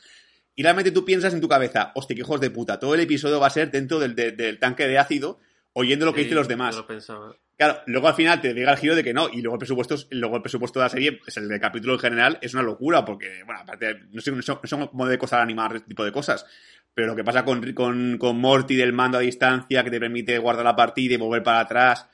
Y 0.56 0.64
realmente 0.64 0.92
tú 0.92 1.06
piensas 1.06 1.34
en 1.34 1.40
tu 1.40 1.48
cabeza, 1.48 1.94
hostia, 1.96 2.16
que 2.16 2.22
hijos 2.22 2.42
de 2.42 2.50
puta, 2.50 2.78
todo 2.78 2.94
el 2.94 3.00
episodio 3.00 3.40
va 3.40 3.48
a 3.48 3.52
ser 3.52 3.72
dentro 3.72 3.98
del, 3.98 4.14
de, 4.14 4.34
del 4.34 4.60
tanque 4.60 4.88
de 4.88 4.98
ácido, 4.98 5.40
oyendo 5.74 6.06
lo 6.06 6.14
que 6.14 6.20
sí, 6.20 6.24
dicen 6.26 6.38
los 6.38 6.48
demás. 6.50 6.76
Lo 6.76 6.86
pensaba. 6.86 7.34
Claro, 7.62 7.80
luego 7.86 8.08
al 8.08 8.16
final 8.16 8.42
te 8.42 8.56
llega 8.56 8.72
el 8.72 8.78
giro 8.80 8.96
de 8.96 9.04
que 9.04 9.14
no, 9.14 9.30
y 9.32 9.40
luego 9.40 9.54
el 9.54 9.60
presupuesto, 9.60 9.96
luego 10.10 10.36
el 10.36 10.42
presupuesto 10.42 10.80
de 10.80 10.86
la 10.86 10.90
serie, 10.90 11.20
es 11.28 11.38
el 11.38 11.48
del 11.48 11.60
capítulo 11.60 11.94
en 11.94 12.00
general, 12.00 12.40
es 12.42 12.56
una 12.56 12.64
locura, 12.64 13.06
porque, 13.06 13.44
bueno, 13.46 13.62
aparte, 13.62 14.00
no 14.12 14.20
son, 14.20 14.90
no 14.94 15.06
de 15.06 15.18
cosas 15.20 15.42
animar 15.42 15.76
este 15.76 15.90
tipo 15.90 16.04
de 16.04 16.12
cosas. 16.12 16.44
Pero 16.92 17.10
lo 17.10 17.16
que 17.16 17.24
pasa 17.24 17.46
con, 17.46 17.72
con, 17.74 18.18
con 18.18 18.40
Morty 18.40 18.76
del 18.76 18.94
mando 18.94 19.20
a 19.20 19.22
distancia, 19.22 19.84
que 19.84 19.92
te 19.92 20.00
permite 20.00 20.40
guardar 20.40 20.66
la 20.66 20.76
partida 20.76 21.14
y 21.14 21.18
volver 21.18 21.44
para 21.44 21.60
atrás. 21.60 22.08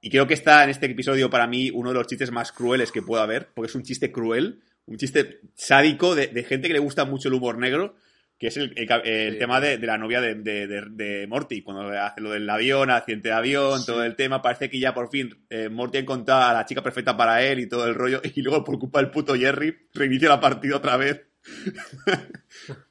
Y 0.00 0.08
creo 0.08 0.26
que 0.26 0.32
está 0.32 0.64
en 0.64 0.70
este 0.70 0.86
episodio, 0.86 1.28
para 1.28 1.46
mí, 1.46 1.70
uno 1.70 1.90
de 1.90 1.96
los 1.96 2.06
chistes 2.06 2.30
más 2.30 2.50
crueles 2.50 2.90
que 2.90 3.02
pueda 3.02 3.24
haber, 3.24 3.50
porque 3.52 3.68
es 3.68 3.74
un 3.74 3.82
chiste 3.82 4.10
cruel, 4.10 4.62
un 4.86 4.96
chiste 4.96 5.40
sádico 5.54 6.14
de 6.14 6.44
gente 6.44 6.68
que 6.68 6.72
le 6.72 6.80
gusta 6.80 7.04
mucho 7.04 7.28
el 7.28 7.34
humor 7.34 7.58
negro 7.58 7.94
que 8.38 8.48
es 8.48 8.56
el, 8.56 8.72
el, 8.76 8.90
el 9.04 9.32
sí. 9.34 9.38
tema 9.38 9.60
de, 9.60 9.78
de, 9.78 9.86
la 9.86 9.98
novia 9.98 10.20
de, 10.20 10.34
de, 10.34 10.66
de, 10.66 11.26
Morty, 11.26 11.62
cuando 11.62 11.88
hace 12.00 12.20
lo 12.20 12.30
del 12.32 12.48
avión, 12.50 12.90
accidente 12.90 13.28
de 13.28 13.34
avión, 13.34 13.80
sí. 13.80 13.86
todo 13.86 14.04
el 14.04 14.16
tema, 14.16 14.42
parece 14.42 14.68
que 14.68 14.80
ya 14.80 14.92
por 14.92 15.08
fin 15.10 15.44
eh, 15.50 15.68
Morty 15.68 15.98
ha 15.98 16.00
encontrado 16.00 16.42
a 16.42 16.52
la 16.52 16.66
chica 16.66 16.82
perfecta 16.82 17.16
para 17.16 17.42
él 17.42 17.60
y 17.60 17.68
todo 17.68 17.86
el 17.86 17.94
rollo, 17.94 18.20
y 18.22 18.42
luego 18.42 18.64
por 18.64 18.78
culpa 18.78 19.00
del 19.00 19.10
puto 19.10 19.34
Jerry 19.34 19.88
reinicia 19.94 20.28
la 20.28 20.40
partida 20.40 20.76
otra 20.76 20.96
vez. 20.96 21.22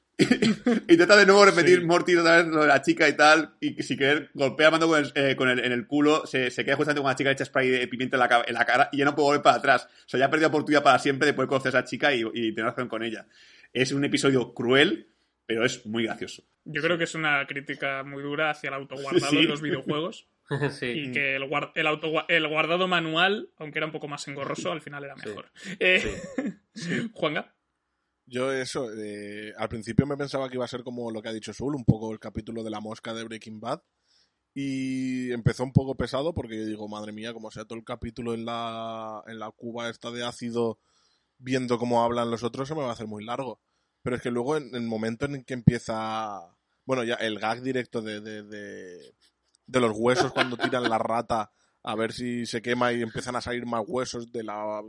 Intenta 0.87 1.17
de 1.17 1.25
nuevo 1.25 1.43
repetir 1.43 1.79
sí. 1.79 1.85
Morty 1.85 2.15
otra 2.15 2.37
vez 2.37 2.47
lo 2.47 2.61
de 2.61 2.67
la 2.67 2.81
chica 2.81 3.09
y 3.09 3.13
tal, 3.13 3.55
y 3.59 3.81
si 3.81 3.97
querer 3.97 4.29
golpea 4.33 4.69
mando 4.71 4.87
con 4.87 5.03
el, 5.03 5.11
eh, 5.15 5.35
con 5.35 5.49
el, 5.49 5.59
en 5.59 5.71
el 5.71 5.87
culo, 5.87 6.25
se, 6.25 6.51
se, 6.51 6.63
queda 6.63 6.75
justamente 6.75 7.01
con 7.01 7.07
una 7.07 7.15
chica 7.15 7.31
echa 7.31 7.45
spray 7.45 7.69
de 7.69 7.87
pimienta 7.87 8.15
en 8.17 8.19
la, 8.19 8.43
en 8.45 8.53
la, 8.53 8.65
cara 8.65 8.89
y 8.91 8.97
ya 8.97 9.05
no 9.05 9.15
puede 9.15 9.27
volver 9.27 9.41
para 9.41 9.57
atrás. 9.57 9.87
O 10.05 10.09
sea, 10.09 10.19
ya 10.19 10.27
ha 10.27 10.29
perdido 10.29 10.49
oportunidad 10.49 10.83
para 10.83 10.99
siempre 10.99 11.25
de 11.25 11.33
poder 11.33 11.49
conocer 11.49 11.75
a 11.75 11.79
esa 11.79 11.87
chica 11.87 12.13
y, 12.13 12.21
y 12.21 12.53
tener 12.53 12.65
relación 12.65 12.87
con 12.87 13.03
ella. 13.03 13.25
Es 13.73 13.91
un 13.91 14.05
episodio 14.05 14.53
cruel, 14.53 15.07
pero 15.45 15.65
es 15.65 15.85
muy 15.85 16.03
gracioso. 16.03 16.43
Yo 16.65 16.81
creo 16.81 16.97
que 16.97 17.03
es 17.03 17.15
una 17.15 17.45
crítica 17.45 18.03
muy 18.03 18.23
dura 18.23 18.49
hacia 18.49 18.69
el 18.69 18.75
autoguardado 18.75 19.31
sí. 19.31 19.37
de 19.37 19.43
los 19.43 19.61
videojuegos. 19.61 20.27
sí. 20.71 20.85
Y 20.85 21.11
que 21.11 21.35
el, 21.35 21.47
guard 21.47 21.71
el, 21.75 21.87
auto 21.87 22.27
el, 22.27 22.47
guardado 22.47 22.87
manual, 22.87 23.49
aunque 23.57 23.79
era 23.79 23.85
un 23.85 23.91
poco 23.91 24.07
más 24.07 24.27
engorroso, 24.27 24.71
al 24.71 24.81
final 24.81 25.03
era 25.03 25.15
mejor. 25.15 25.51
Sí. 25.55 25.77
Eh, 26.75 27.07
Juanga. 27.13 27.53
Yo 28.25 28.51
eso, 28.51 28.89
eh, 28.97 29.53
al 29.57 29.69
principio 29.69 30.07
me 30.07 30.17
pensaba 30.17 30.49
que 30.49 30.55
iba 30.55 30.65
a 30.65 30.67
ser 30.67 30.81
como 30.81 31.11
lo 31.11 31.21
que 31.21 31.29
ha 31.29 31.33
dicho 31.33 31.53
Sul, 31.53 31.75
un 31.75 31.85
poco 31.85 32.11
el 32.11 32.19
capítulo 32.19 32.63
de 32.63 32.71
la 32.71 32.79
mosca 32.79 33.13
de 33.13 33.23
Breaking 33.23 33.59
Bad. 33.59 33.83
Y 34.55 35.31
empezó 35.31 35.63
un 35.63 35.71
poco 35.71 35.95
pesado 35.95 36.33
porque 36.33 36.57
yo 36.57 36.65
digo, 36.65 36.87
madre 36.87 37.11
mía, 37.11 37.33
como 37.33 37.51
sea 37.51 37.65
todo 37.65 37.77
el 37.77 37.85
capítulo 37.85 38.33
en 38.33 38.45
la, 38.45 39.21
en 39.27 39.37
la 39.37 39.51
cuba 39.51 39.89
esta 39.89 40.09
de 40.09 40.23
ácido, 40.23 40.79
viendo 41.37 41.77
cómo 41.77 42.03
hablan 42.03 42.31
los 42.31 42.43
otros, 42.43 42.67
se 42.67 42.73
me 42.73 42.81
va 42.81 42.89
a 42.89 42.93
hacer 42.93 43.07
muy 43.07 43.23
largo. 43.23 43.61
Pero 44.03 44.17
es 44.17 44.21
que 44.21 44.31
luego 44.31 44.57
en 44.57 44.75
el 44.75 44.83
momento 44.83 45.25
en 45.25 45.43
que 45.43 45.53
empieza, 45.53 46.41
bueno, 46.85 47.03
ya 47.03 47.15
el 47.15 47.39
gag 47.39 47.61
directo 47.61 48.01
de, 48.01 48.21
de, 48.21 48.43
de, 48.43 49.15
de 49.65 49.79
los 49.79 49.93
huesos 49.95 50.31
cuando 50.31 50.57
tiran 50.57 50.87
la 50.89 50.97
rata 50.99 51.51
a 51.83 51.95
ver 51.95 52.13
si 52.13 52.45
se 52.45 52.61
quema 52.61 52.93
y 52.93 53.01
empiezan 53.01 53.35
a 53.35 53.41
salir 53.41 53.65
más 53.65 53.83
huesos 53.85 54.31
de 54.31 54.43
la 54.43 54.81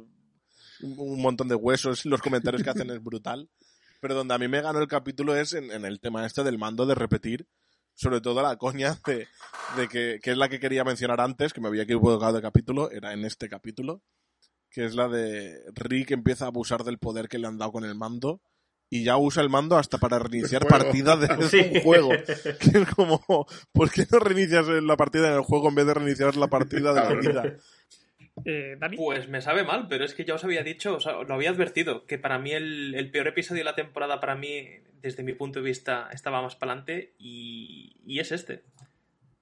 un 0.80 1.22
montón 1.22 1.48
de 1.48 1.54
huesos, 1.54 2.04
los 2.04 2.20
comentarios 2.20 2.62
que 2.62 2.70
hacen 2.70 2.90
es 2.90 3.02
brutal. 3.02 3.48
Pero 4.00 4.14
donde 4.14 4.34
a 4.34 4.38
mí 4.38 4.48
me 4.48 4.60
ganó 4.60 4.80
el 4.80 4.88
capítulo 4.88 5.34
es 5.36 5.54
en, 5.54 5.70
en 5.70 5.84
el 5.84 6.00
tema 6.00 6.26
este 6.26 6.42
del 6.42 6.58
mando 6.58 6.84
de 6.84 6.94
repetir, 6.94 7.48
sobre 7.94 8.20
todo 8.20 8.42
la 8.42 8.56
coña 8.56 8.98
de, 9.06 9.28
de 9.76 9.88
que, 9.88 10.20
que, 10.22 10.32
es 10.32 10.36
la 10.36 10.48
que 10.48 10.60
quería 10.60 10.84
mencionar 10.84 11.20
antes, 11.20 11.52
que 11.52 11.60
me 11.60 11.68
había 11.68 11.84
equivocado 11.84 12.34
de 12.34 12.42
capítulo, 12.42 12.90
era 12.90 13.12
en 13.12 13.24
este 13.24 13.48
capítulo, 13.48 14.02
que 14.68 14.84
es 14.84 14.94
la 14.94 15.08
de 15.08 15.62
Rick 15.74 16.10
empieza 16.10 16.44
a 16.44 16.48
abusar 16.48 16.84
del 16.84 16.98
poder 16.98 17.28
que 17.28 17.38
le 17.38 17.46
han 17.46 17.56
dado 17.56 17.72
con 17.72 17.84
el 17.84 17.94
mando 17.94 18.42
y 18.94 19.02
ya 19.02 19.16
usa 19.16 19.42
el 19.42 19.50
mando 19.50 19.76
hasta 19.76 19.98
para 19.98 20.20
reiniciar 20.20 20.68
partida 20.68 21.16
de 21.16 21.48
sí. 21.48 21.68
un 21.74 21.80
juego. 21.82 22.10
Que 22.10 22.78
es 22.78 22.88
como, 22.94 23.20
¿por 23.72 23.90
qué 23.90 24.06
no 24.08 24.20
reinicias 24.20 24.68
la 24.68 24.96
partida 24.96 25.30
en 25.30 25.34
el 25.34 25.40
juego 25.40 25.68
en 25.68 25.74
vez 25.74 25.86
de 25.86 25.94
reiniciar 25.94 26.36
la 26.36 26.46
partida 26.46 26.94
de 26.94 27.00
la 27.00 27.14
vida? 27.20 27.56
Eh, 28.44 28.78
pues 28.94 29.28
me 29.28 29.40
sabe 29.40 29.64
mal, 29.64 29.88
pero 29.88 30.04
es 30.04 30.14
que 30.14 30.24
ya 30.24 30.34
os 30.34 30.44
había 30.44 30.62
dicho, 30.62 30.94
o 30.94 31.00
sea, 31.00 31.14
lo 31.24 31.34
había 31.34 31.50
advertido, 31.50 32.06
que 32.06 32.18
para 32.18 32.38
mí 32.38 32.52
el, 32.52 32.94
el, 32.94 33.10
peor 33.10 33.26
episodio 33.26 33.62
de 33.62 33.64
la 33.64 33.74
temporada, 33.74 34.20
para 34.20 34.36
mí, 34.36 34.64
desde 35.02 35.24
mi 35.24 35.32
punto 35.32 35.58
de 35.58 35.64
vista, 35.64 36.08
estaba 36.12 36.40
más 36.40 36.54
para 36.54 36.70
adelante 36.70 37.14
y, 37.18 37.96
y, 38.06 38.20
es 38.20 38.30
este. 38.30 38.62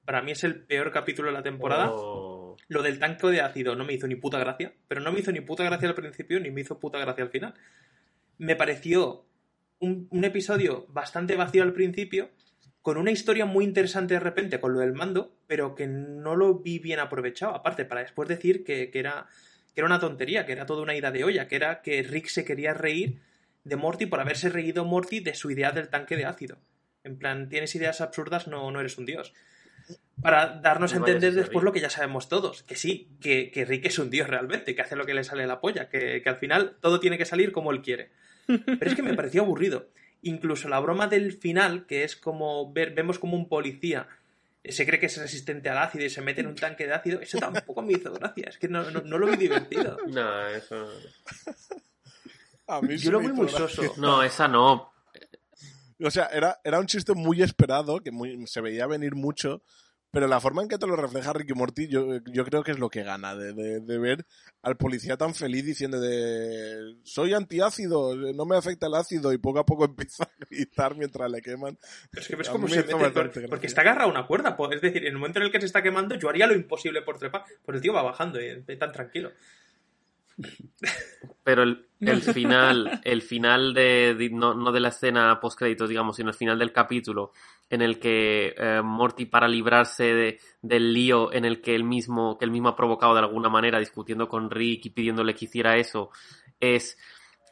Para 0.07 0.23
mí 0.23 0.33
es 0.33 0.45
el 0.45 0.63
peor 0.65 0.93
capítulo 0.93 1.29
de 1.29 1.35
la 1.35 1.43
temporada. 1.43 1.91
Oh. 1.91 2.57
Lo 2.69 2.83
del 2.83 2.99
tanque 2.99 3.27
de 3.27 3.43
ácido 3.43 3.77
no 3.77 3.85
me 3.85 3.93
hizo 3.93 4.07
ni 4.07 4.15
puta 4.15 4.39
gracia, 4.39 4.73
pero 4.89 5.03
no 5.03 5.13
me 5.13 5.21
hizo 5.21 5.31
ni 5.31 5.43
puta 5.43 5.63
gracia 5.63 5.91
al 5.91 5.95
principio 5.95 6.41
ni 6.41 6.51
me 6.51 6.63
hizo 6.63 6.81
puta 6.81 6.99
gracia 6.99 7.23
al 7.23 7.31
final. 7.31 7.53
Me 8.39 8.57
pareció 8.57 9.27
un, 9.83 10.07
un 10.11 10.25
episodio 10.25 10.87
bastante 10.89 11.37
vacío 11.37 11.65
al 11.65 11.73
principio, 11.73 12.31
con 12.83 12.97
una 12.97 13.11
historia 13.11 13.47
muy 13.47 13.65
interesante 13.65 14.15
de 14.15 14.21
repente 14.21 14.61
con 14.61 14.73
lo 14.73 14.81
del 14.81 14.93
mando, 14.93 15.37
pero 15.47 15.75
que 15.75 15.87
no 15.87 16.37
lo 16.37 16.59
vi 16.61 16.79
bien 16.79 17.01
aprovechado. 17.01 17.55
Aparte, 17.55 17.85
para 17.85 18.01
después 18.01 18.29
decir 18.29 18.65
que, 18.65 18.91
que, 18.91 18.99
era, 18.99 19.27
que 19.75 19.81
era 19.81 19.87
una 19.87 20.01
tontería, 20.01 20.47
que 20.47 20.53
era 20.53 20.67
toda 20.67 20.83
una 20.83 20.95
ida 20.95 21.11
de 21.11 21.25
olla, 21.25 21.49
que 21.49 21.57
era 21.57 21.83
que 21.83 22.03
Rick 22.03 22.29
se 22.29 22.45
quería 22.45 22.75
reír 22.75 23.21
de 23.65 23.77
Morty 23.77 24.07
por 24.07 24.21
haberse 24.21 24.49
reído 24.49 24.85
Morty 24.85 25.21
de 25.21 25.35
su 25.35 25.51
idea 25.51 25.73
del 25.73 25.89
tanque 25.89 26.17
de 26.17 26.27
ácido. 26.27 26.59
En 27.05 27.19
plan, 27.19 27.49
tienes 27.49 27.75
ideas 27.75 28.01
absurdas, 28.01 28.47
no, 28.47 28.71
no 28.71 28.81
eres 28.81 28.99
un 28.99 29.07
dios. 29.07 29.33
Para 30.21 30.61
darnos 30.61 30.95
a 30.95 30.99
entender 30.99 31.35
después 31.35 31.65
lo 31.65 31.73
que 31.73 31.81
ya 31.81 31.91
sabemos 31.91 32.29
todos, 32.29 32.63
que 32.63 32.77
sí, 32.77 33.11
que, 33.21 33.51
que, 33.51 33.65
Rick 33.65 33.87
es 33.87 33.99
un 33.99 34.11
dios 34.11 34.29
realmente, 34.29 34.77
que 34.77 34.83
hace 34.83 34.95
lo 34.95 35.05
que 35.05 35.15
le 35.15 35.25
sale 35.25 35.47
la 35.47 35.61
polla, 35.61 35.89
que, 35.89 36.23
que 36.23 36.29
al 36.29 36.37
final 36.37 36.77
todo 36.81 37.01
tiene 37.01 37.19
que 37.19 37.25
salir 37.25 37.51
como 37.51 37.73
él 37.73 37.83
quiere. 37.83 38.11
Pero 38.47 38.91
es 38.91 38.95
que 38.95 39.03
me 39.03 39.15
pareció 39.15 39.43
aburrido 39.43 39.89
incluso 40.25 40.69
la 40.69 40.79
broma 40.79 41.09
del 41.09 41.33
final, 41.33 41.85
que 41.87 42.05
es 42.05 42.15
como 42.15 42.73
ver, 42.73 42.95
vemos 42.95 43.19
como 43.19 43.37
un 43.37 43.49
policía 43.49 44.07
se 44.65 44.87
cree 44.87 45.01
que 45.01 45.07
es 45.07 45.17
resistente 45.17 45.69
al 45.69 45.79
ácido 45.79 46.05
y 46.05 46.11
se 46.11 46.23
mete 46.23 46.41
en 46.41 46.47
un 46.47 46.55
tanque 46.55 46.87
de 46.87 46.95
ácido, 46.95 47.21
eso 47.21 47.39
tampoco 47.39 47.83
me 47.83 47.95
hizo 47.95 48.13
gracia, 48.13 48.49
es 48.49 48.59
que 48.59 48.69
no, 48.69 48.89
no, 48.91 49.01
no 49.01 49.19
lo 49.19 49.27
vi 49.27 49.37
divertido. 49.37 49.97
No, 50.07 50.47
eso 50.49 50.89
A 52.69 52.81
mí 52.81 52.97
Yo 52.97 53.11
lo 53.11 53.21
vi 53.21 53.29
muy 53.29 53.49
soso. 53.49 53.95
No, 53.97 54.23
esa 54.23 54.47
no. 54.47 54.93
O 56.01 56.11
sea, 56.11 56.27
era, 56.27 56.61
era 56.65 56.79
un 56.79 56.87
chiste 56.87 57.13
muy 57.15 57.43
esperado, 57.43 58.01
que 58.01 58.11
muy, 58.11 58.47
se 58.47 58.61
veía 58.61 58.87
venir 58.87 59.15
mucho, 59.15 59.63
pero 60.13 60.29
la 60.29 60.39
forma 60.41 60.63
en 60.63 60.69
que 60.69 60.79
te 60.79 60.87
lo 60.87 60.95
refleja 60.95 61.33
Ricky 61.33 61.55
Morty, 61.55 61.89
yo, 61.89 62.19
yo 62.27 62.45
creo 62.45 62.63
que 62.63 62.71
es 62.71 62.79
lo 62.79 62.89
que 62.91 63.03
gana, 63.03 63.35
de, 63.35 63.53
de, 63.55 63.81
de 63.81 63.99
ver 63.99 64.25
al 64.63 64.77
policía 64.77 65.17
tan 65.17 65.35
feliz 65.35 65.65
diciendo 65.65 65.99
de 65.99 66.97
soy 67.03 67.35
antiácido, 67.35 68.15
no 68.15 68.45
me 68.45 68.57
afecta 68.57 68.87
el 68.87 68.95
ácido, 68.95 69.33
y 69.33 69.39
poco 69.39 69.59
a 69.59 69.67
poco 69.67 69.85
empieza 69.87 70.25
a 70.25 70.31
gritar 70.49 70.95
mientras 70.97 71.31
le 71.31 71.43
queman. 71.43 71.77
Es 72.13 72.29
que 72.29 72.37
ves 72.37 72.49
cómo 72.51 72.69
se 72.69 72.77
mete, 72.77 72.93
por- 72.95 73.49
porque 73.49 73.67
está 73.67 73.81
agarrado 73.81 74.09
a 74.09 74.13
una 74.13 74.27
cuerda. 74.27 74.57
Es 74.71 74.81
decir, 74.81 75.03
en 75.07 75.13
el 75.15 75.19
momento 75.19 75.39
en 75.41 75.47
el 75.47 75.51
que 75.51 75.59
se 75.61 75.67
está 75.67 75.83
quemando, 75.83 76.15
yo 76.15 76.29
haría 76.29 76.47
lo 76.47 76.55
imposible 76.55 77.03
por 77.03 77.19
trepar. 77.19 77.45
Pues 77.65 77.75
el 77.77 77.83
tío 77.83 77.93
va 77.93 78.03
bajando 78.03 78.41
y 78.41 78.45
eh, 78.45 78.77
tan 78.79 78.93
tranquilo. 78.93 79.33
Pero 81.45 81.63
el, 81.63 81.87
el 82.01 82.23
final, 82.23 83.01
el 83.05 83.23
final 83.23 83.75
de, 83.75 84.15
de- 84.15 84.31
no, 84.31 84.55
no 84.55 84.73
de 84.73 84.81
la 84.81 84.89
escena 84.89 85.39
post 85.41 85.59
créditos, 85.59 85.89
digamos, 85.89 86.17
sino 86.17 86.31
el 86.31 86.35
final 86.37 86.59
del 86.59 86.73
capítulo, 86.73 87.33
en 87.73 87.83
el 87.83 87.99
que 87.99 88.55
eh, 88.57 88.81
Morty 88.85 89.27
para 89.27 89.49
librarse 89.49 90.05
de- 90.05 90.39
del 90.63 90.93
lío 90.93 91.33
en 91.33 91.45
el 91.45 91.61
que 91.61 91.75
él 91.75 91.85
mismo, 91.85 92.39
que 92.39 92.45
él 92.45 92.51
mismo 92.51 92.69
ha 92.69 92.77
provocado 92.77 93.15
de 93.15 93.21
alguna 93.21 93.49
manera, 93.49 93.79
discutiendo 93.79 94.29
con 94.29 94.51
Rick 94.51 94.87
y 94.87 94.91
pidiéndole 94.91 95.35
que 95.35 95.47
hiciera 95.47 95.77
eso, 95.77 96.11
es 96.61 96.97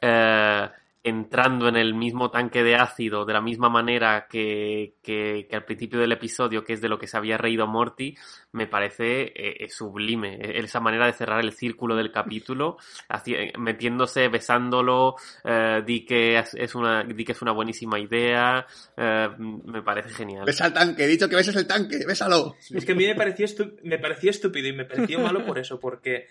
eh, 0.01 0.69
entrando 1.03 1.67
en 1.67 1.75
el 1.77 1.95
mismo 1.95 2.29
tanque 2.29 2.61
de 2.63 2.75
ácido 2.75 3.25
de 3.25 3.33
la 3.33 3.41
misma 3.41 3.69
manera 3.69 4.27
que, 4.29 4.93
que- 5.01 5.47
que 5.49 5.55
al 5.55 5.65
principio 5.65 5.99
del 5.99 6.11
episodio, 6.11 6.63
que 6.63 6.73
es 6.73 6.81
de 6.81 6.89
lo 6.89 6.99
que 6.99 7.07
se 7.07 7.17
había 7.17 7.37
reído 7.39 7.65
Morty, 7.65 8.15
me 8.51 8.67
parece 8.67 9.23
eh, 9.23 9.55
eh, 9.61 9.69
sublime. 9.69 10.35
Eh, 10.35 10.59
Esa 10.63 10.79
manera 10.79 11.07
de 11.07 11.13
cerrar 11.13 11.39
el 11.43 11.53
círculo 11.53 11.95
del 11.95 12.11
capítulo, 12.11 12.77
haci- 13.09 13.35
eh, 13.35 13.53
metiéndose, 13.57 14.27
besándolo, 14.27 15.15
eh, 15.43 15.81
di, 15.85 16.05
que 16.05 16.37
es- 16.37 16.75
una, 16.75 17.03
di 17.03 17.25
que 17.25 17.31
es 17.31 17.41
una 17.41 17.51
buenísima 17.53 17.99
idea, 17.99 18.65
eh, 18.95 19.29
me 19.37 19.81
parece 19.81 20.09
genial. 20.09 20.45
Besa 20.45 20.65
al 20.65 20.73
tanque, 20.73 21.05
he 21.05 21.07
dicho 21.07 21.27
que 21.27 21.35
beses 21.35 21.55
el 21.55 21.65
tanque, 21.65 21.97
bésalo. 22.07 22.55
Es 22.71 22.85
que 22.85 22.91
a 22.91 22.95
mí 22.95 23.05
me 23.07 23.15
parecía, 23.15 23.47
estu- 23.47 23.75
me 23.83 23.97
parecía 23.97 24.29
estúpido 24.29 24.67
y 24.67 24.73
me 24.73 24.85
pareció 24.85 25.19
malo 25.19 25.43
por 25.45 25.57
eso, 25.57 25.79
porque 25.79 26.27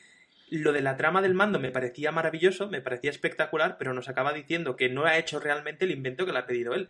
lo 0.51 0.73
de 0.73 0.83
la 0.83 0.97
trama 0.97 1.23
del 1.23 1.35
mando 1.35 1.59
me 1.59 1.71
parecía 1.71 2.13
maravilloso, 2.13 2.69
me 2.69 2.81
parecía 2.81 3.11
espectacular, 3.11 3.77
pero 3.79 3.95
nos 3.95 4.09
acaba 4.09 4.33
diciendo 4.33 4.77
que 4.77 4.89
no 4.89 5.05
ha 5.05 5.17
hecho 5.19 5.41
realmente 5.41 5.85
el 5.85 5.91
invento 5.93 6.27
que 6.27 6.33
le 6.33 6.39
ha 6.39 6.47
pedido 6.47 6.75
él. 6.75 6.89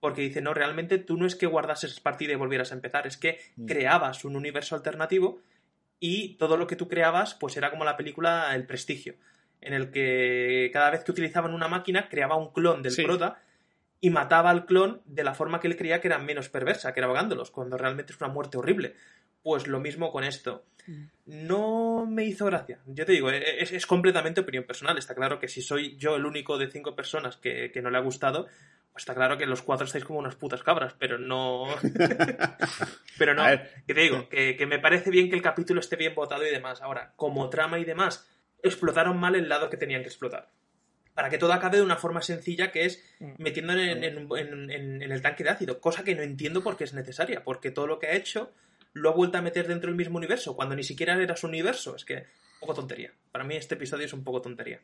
Porque 0.00 0.22
dice, 0.22 0.42
no, 0.42 0.52
realmente 0.52 0.98
tú 0.98 1.16
no 1.16 1.26
es 1.26 1.36
que 1.36 1.46
guardases 1.46 2.00
partida 2.00 2.32
y 2.32 2.36
volvieras 2.36 2.70
a 2.70 2.74
empezar, 2.74 3.06
es 3.06 3.16
que 3.16 3.38
creabas 3.66 4.24
un 4.24 4.36
universo 4.36 4.74
alternativo 4.76 5.40
y 5.98 6.34
todo 6.36 6.56
lo 6.58 6.66
que 6.66 6.76
tú 6.76 6.86
creabas, 6.88 7.34
pues 7.34 7.56
era 7.56 7.70
como 7.70 7.84
la 7.84 7.96
película 7.96 8.54
El 8.54 8.66
Prestigio, 8.66 9.14
en 9.62 9.72
el 9.72 9.90
que 9.90 10.68
cada 10.72 10.90
vez 10.90 11.02
que 11.02 11.12
utilizaban 11.12 11.54
una 11.54 11.68
máquina 11.68 12.08
creaba 12.10 12.36
un 12.36 12.52
clon 12.52 12.82
del 12.82 12.92
Sí. 12.92 13.04
prota 13.04 13.40
y 13.98 14.10
mataba 14.10 14.50
al 14.50 14.66
clon 14.66 15.00
de 15.06 15.24
la 15.24 15.34
forma 15.34 15.58
que 15.60 15.68
él 15.68 15.76
creía 15.76 16.02
que 16.02 16.08
era 16.08 16.18
menos 16.18 16.50
perversa, 16.50 16.92
que 16.92 17.00
era 17.00 17.06
vagándolos, 17.06 17.50
cuando 17.50 17.78
realmente 17.78 18.12
es 18.12 18.20
una 18.20 18.28
muerte 18.28 18.58
horrible. 18.58 18.94
Pues 19.46 19.68
lo 19.68 19.78
mismo 19.78 20.10
con 20.10 20.24
esto. 20.24 20.64
No 21.26 22.04
me 22.04 22.24
hizo 22.24 22.46
gracia. 22.46 22.80
Yo 22.84 23.06
te 23.06 23.12
digo, 23.12 23.30
e- 23.30 23.62
es, 23.62 23.70
es 23.70 23.86
completamente 23.86 24.40
opinión 24.40 24.64
personal. 24.64 24.98
Está 24.98 25.14
claro 25.14 25.38
que 25.38 25.46
si 25.46 25.62
soy 25.62 25.96
yo 25.96 26.16
el 26.16 26.26
único 26.26 26.58
de 26.58 26.68
cinco 26.68 26.96
personas 26.96 27.36
que, 27.36 27.70
que 27.70 27.80
no 27.80 27.88
le 27.90 27.96
ha 27.98 28.00
gustado, 28.00 28.46
pues 28.90 29.02
está 29.02 29.14
claro 29.14 29.38
que 29.38 29.46
los 29.46 29.62
cuatro 29.62 29.86
estáis 29.86 30.04
como 30.04 30.18
unas 30.18 30.34
putas 30.34 30.64
cabras, 30.64 30.96
pero 30.98 31.16
no. 31.18 31.66
pero 33.18 33.34
no. 33.34 33.44
Que 33.86 33.94
te 33.94 34.00
digo, 34.00 34.28
que, 34.28 34.56
que 34.56 34.66
me 34.66 34.80
parece 34.80 35.10
bien 35.10 35.30
que 35.30 35.36
el 35.36 35.42
capítulo 35.42 35.78
esté 35.78 35.94
bien 35.94 36.16
votado 36.16 36.44
y 36.44 36.50
demás. 36.50 36.82
Ahora, 36.82 37.12
como 37.14 37.48
trama 37.48 37.78
y 37.78 37.84
demás, 37.84 38.28
explotaron 38.64 39.16
mal 39.16 39.36
el 39.36 39.48
lado 39.48 39.70
que 39.70 39.76
tenían 39.76 40.02
que 40.02 40.08
explotar. 40.08 40.50
Para 41.14 41.30
que 41.30 41.38
todo 41.38 41.52
acabe 41.52 41.76
de 41.76 41.84
una 41.84 41.96
forma 41.96 42.20
sencilla 42.20 42.72
que 42.72 42.84
es 42.84 43.00
metiendo 43.38 43.74
en, 43.74 44.02
en- 44.02 44.28
en- 44.36 44.70
en- 44.72 45.02
en 45.02 45.12
el 45.12 45.22
tanque 45.22 45.44
de 45.44 45.50
ácido, 45.50 45.80
cosa 45.80 46.02
que 46.02 46.16
no 46.16 46.22
entiendo 46.22 46.64
por 46.64 46.76
qué 46.76 46.82
es 46.82 46.94
necesaria, 46.94 47.44
porque 47.44 47.70
todo 47.70 47.86
lo 47.86 48.00
que 48.00 48.08
ha 48.08 48.12
hecho 48.16 48.52
lo 48.96 49.10
ha 49.10 49.12
vuelto 49.12 49.36
a 49.36 49.42
meter 49.42 49.68
dentro 49.68 49.88
del 49.88 49.96
mismo 49.96 50.16
universo, 50.16 50.56
cuando 50.56 50.74
ni 50.74 50.82
siquiera 50.82 51.20
era 51.22 51.36
su 51.36 51.46
universo. 51.46 51.96
Es 51.96 52.06
que, 52.06 52.14
un 52.14 52.60
poco 52.60 52.72
tontería. 52.72 53.12
Para 53.30 53.44
mí 53.44 53.54
este 53.54 53.74
episodio 53.74 54.06
es 54.06 54.12
un 54.14 54.24
poco 54.24 54.40
tontería. 54.40 54.80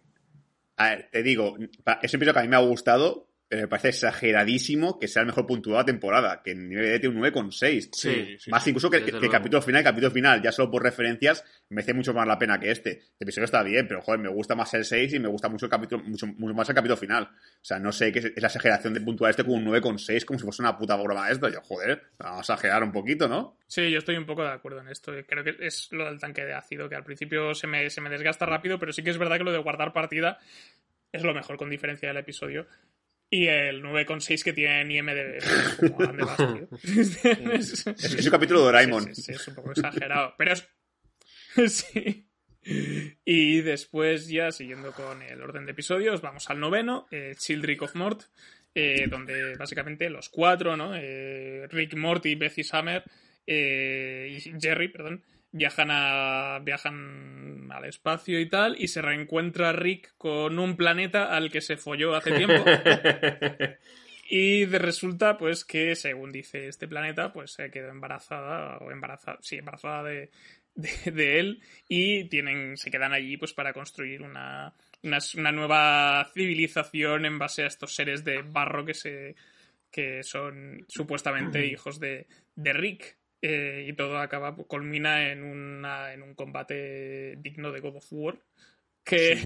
A 0.77 0.91
ver, 0.91 1.09
te 1.11 1.23
digo, 1.23 1.57
es 1.57 2.13
un 2.13 2.19
episodio 2.19 2.35
que 2.35 2.39
a 2.39 2.43
mí 2.43 2.49
me 2.49 2.57
ha 2.57 2.61
gustado, 2.61 3.27
pero 3.53 3.65
me 3.65 3.69
parece 3.69 3.89
exageradísimo 3.89 4.99
que 4.99 5.07
sea 5.07 5.21
el 5.21 5.27
mejor 5.27 5.47
puntuado 5.47 5.77
de 5.77 5.83
la 5.83 5.85
temporada, 5.85 6.41
que 6.43 6.53
en 6.53 6.71
nivel 6.71 6.87
de 6.87 6.99
tiene 7.01 7.15
un 7.15 7.23
9,6. 7.23 7.91
Sí, 7.93 8.37
sí, 8.39 8.51
Más 8.51 8.65
sí. 8.65 8.71
incluso 8.71 8.89
que, 8.89 9.01
luego. 9.01 9.31
capítulo 9.31 9.61
final, 9.61 9.85
capítulo 9.85 10.11
final, 10.11 10.41
ya 10.41 10.51
solo 10.51 10.71
por 10.71 10.83
referencias, 10.83 11.45
merece 11.69 11.93
mucho 11.93 12.15
más 12.15 12.27
la 12.27 12.39
pena 12.39 12.59
que 12.59 12.71
este. 12.71 12.93
Este 12.93 13.25
episodio 13.25 13.45
está 13.45 13.63
bien, 13.63 13.87
pero 13.87 14.01
joder, 14.01 14.21
me 14.21 14.31
gusta 14.31 14.55
más 14.55 14.73
el 14.73 14.87
6 14.87 15.13
y 15.13 15.19
me 15.19 15.29
gusta 15.29 15.51
mucho 15.51 15.67
el 15.67 15.71
capítulo, 15.71 16.03
mucho, 16.03 16.27
mucho 16.29 16.55
más 16.55 16.67
el 16.71 16.75
capítulo 16.75 16.97
final. 16.97 17.25
O 17.25 17.61
sea, 17.61 17.79
no 17.79 17.93
sé 17.93 18.11
qué 18.11 18.21
es 18.21 18.25
esa 18.35 18.47
exageración 18.47 18.95
de 18.95 19.03
puntuar 19.03 19.29
este 19.29 19.45
con 19.45 19.53
un 19.53 19.67
9,6 19.67 20.25
como 20.25 20.39
si 20.39 20.45
fuese 20.47 20.63
una 20.63 20.79
puta 20.79 20.97
broma 20.97 21.31
esto. 21.31 21.51
Yo, 21.51 21.61
joder, 21.61 22.05
vamos 22.17 22.49
a 22.49 22.55
exagerar 22.55 22.83
un 22.83 22.91
poquito, 22.91 23.29
¿no? 23.29 23.59
Sí, 23.67 23.91
yo 23.91 23.99
estoy 23.99 24.17
un 24.17 24.25
poco 24.25 24.45
de 24.45 24.53
acuerdo 24.53 24.81
en 24.81 24.89
esto. 24.89 25.13
Creo 25.29 25.45
que 25.45 25.57
es 25.61 25.93
lo 25.93 26.07
del 26.07 26.19
tanque 26.19 26.47
de 26.47 26.55
ácido, 26.55 26.89
que 26.89 26.95
al 26.95 27.05
principio 27.05 27.55
se 27.55 27.67
me, 27.67 27.91
se 27.91 28.01
me 28.01 28.09
desgasta 28.09 28.47
rápido, 28.47 28.79
pero 28.79 28.95
sí 28.95 29.03
que 29.03 29.11
es 29.11 29.19
verdad 29.19 29.37
que 29.37 29.45
lo 29.45 29.53
de 29.53 29.59
guardar 29.59 29.93
partida 29.93 30.39
es 31.13 31.23
lo 31.23 31.35
mejor 31.35 31.59
con 31.59 31.69
diferencia 31.69 32.09
del 32.09 32.17
episodio. 32.17 32.67
Y 33.35 33.47
el 33.47 33.83
9,6 33.83 34.45
que 34.45 34.53
tiene 34.53 34.83
en 34.83 34.91
IMDb. 34.91 35.37
es 35.39 35.79
como, 35.81 36.03
¿a 36.03 36.07
dónde 36.07 36.23
vas, 36.23 36.37
tío? 36.37 36.69
es, 37.55 37.87
Es 37.87 38.27
un 38.27 38.31
capítulo 38.31 38.61
de 38.61 38.67
Doraemon. 38.67 39.05
Sí, 39.07 39.15
sí, 39.15 39.23
sí, 39.23 39.33
es 39.33 39.49
un 39.49 39.55
poco 39.55 39.71
exagerado. 39.71 40.35
Pero 40.37 40.53
es. 40.53 40.69
sí. 41.73 42.29
Y 43.25 43.63
después, 43.63 44.29
ya 44.29 44.53
siguiendo 44.53 44.93
con 44.93 45.23
el 45.23 45.41
orden 45.41 45.65
de 45.65 45.73
episodios, 45.73 46.21
vamos 46.21 46.51
al 46.51 46.61
noveno, 46.61 47.07
eh, 47.11 47.35
Childrick 47.35 47.81
of 47.81 47.95
Mort, 47.95 48.25
eh, 48.75 49.07
donde 49.09 49.57
básicamente 49.57 50.11
los 50.11 50.29
cuatro, 50.29 50.77
¿no? 50.77 50.95
Eh, 50.95 51.67
Rick, 51.71 51.97
Morty, 51.97 52.35
Beth 52.35 52.63
Summer 52.63 53.03
eh, 53.47 54.29
y 54.31 54.61
Jerry, 54.61 54.89
perdón, 54.89 55.25
viajan 55.53 55.89
a 55.91 56.59
viajan 56.63 57.69
al 57.71 57.85
espacio 57.85 58.41
y 58.41 58.49
tal, 58.49 58.75
y 58.79 58.89
se 58.89 59.03
reencuentra 59.03 59.73
Rick 59.73 60.15
con 60.19 60.59
un 60.59 60.77
planeta 60.77 61.35
al 61.37 61.51
que 61.51 61.61
se 61.61 61.77
folló 61.77 62.15
hace 62.15 62.33
tiempo. 62.33 62.65
Y 64.35 64.65
de- 64.65 64.79
resulta, 64.79 65.37
pues, 65.37 65.63
que 65.65 65.95
según 65.95 66.33
dice 66.33 66.67
este 66.69 66.89
planeta, 66.89 67.35
pues 67.35 67.53
se 67.53 67.71
quedó 67.71 67.91
embarazada, 67.91 68.79
o 68.79 68.91
embarazada, 68.91 69.37
sí, 69.43 69.57
embarazada 69.57 70.05
de, 70.05 70.31
de, 70.75 71.11
de 71.13 71.39
él, 71.39 71.61
y 71.87 72.25
tienen, 72.31 72.79
se 72.79 72.91
quedan 72.91 73.13
allí, 73.13 73.37
pues, 73.37 73.53
para 73.53 73.75
construir 73.75 74.23
una, 74.23 74.73
una, 75.03 75.19
una 75.37 75.53
nueva 75.53 76.31
civilización 76.33 77.27
en 77.27 77.39
base 77.39 77.65
a 77.65 77.67
estos 77.67 77.95
seres 77.95 78.25
de 78.25 78.41
barro 78.41 78.87
que 78.87 78.95
se, 78.95 79.35
que 79.91 80.23
son 80.23 80.87
supuestamente 80.89 81.67
hijos 81.67 82.01
de, 82.01 82.27
de 82.55 82.73
Rick. 82.73 83.19
Eh, 83.43 83.87
y 83.89 83.93
todo 83.95 84.19
acaba, 84.19 84.55
culmina 84.55 85.31
en, 85.33 85.43
una, 85.43 86.13
en 86.13 86.23
un 86.23 86.35
combate 86.35 87.35
digno 87.39 87.73
de 87.73 87.81
God 87.81 87.97
of 87.97 88.07
War, 88.13 88.39
que, 89.05 89.37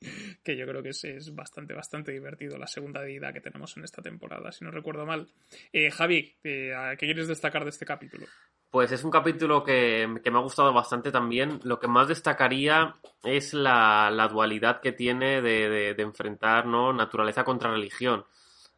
que 0.44 0.56
yo 0.56 0.64
creo 0.66 0.82
que 0.82 0.90
es, 0.90 1.02
es 1.04 1.34
bastante, 1.34 1.74
bastante 1.74 2.12
divertido 2.12 2.56
la 2.56 2.68
segunda 2.68 3.02
deidad 3.02 3.32
que 3.34 3.40
tenemos 3.40 3.76
en 3.76 3.82
esta 3.84 4.00
temporada, 4.00 4.52
si 4.52 4.64
no 4.64 4.70
recuerdo 4.70 5.04
mal. 5.06 5.26
Eh, 5.72 5.90
Javi, 5.90 6.36
eh, 6.44 6.72
¿qué 6.98 7.06
quieres 7.06 7.26
destacar 7.28 7.64
de 7.64 7.70
este 7.70 7.84
capítulo? 7.84 8.26
Pues 8.70 8.90
es 8.92 9.04
un 9.04 9.10
capítulo 9.10 9.62
que, 9.62 10.08
que 10.24 10.30
me 10.30 10.38
ha 10.38 10.42
gustado 10.42 10.72
bastante 10.72 11.10
también. 11.12 11.60
Lo 11.64 11.78
que 11.78 11.88
más 11.88 12.08
destacaría 12.08 12.94
es 13.22 13.52
la, 13.52 14.10
la 14.10 14.28
dualidad 14.28 14.80
que 14.80 14.92
tiene 14.92 15.42
de, 15.42 15.68
de- 15.68 15.94
de 15.94 16.02
enfrentar 16.02 16.64
¿no? 16.64 16.90
naturaleza 16.92 17.44
contra 17.44 17.70
religión. 17.70 18.24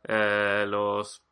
Eh, 0.08 0.64
los, 0.66 1.22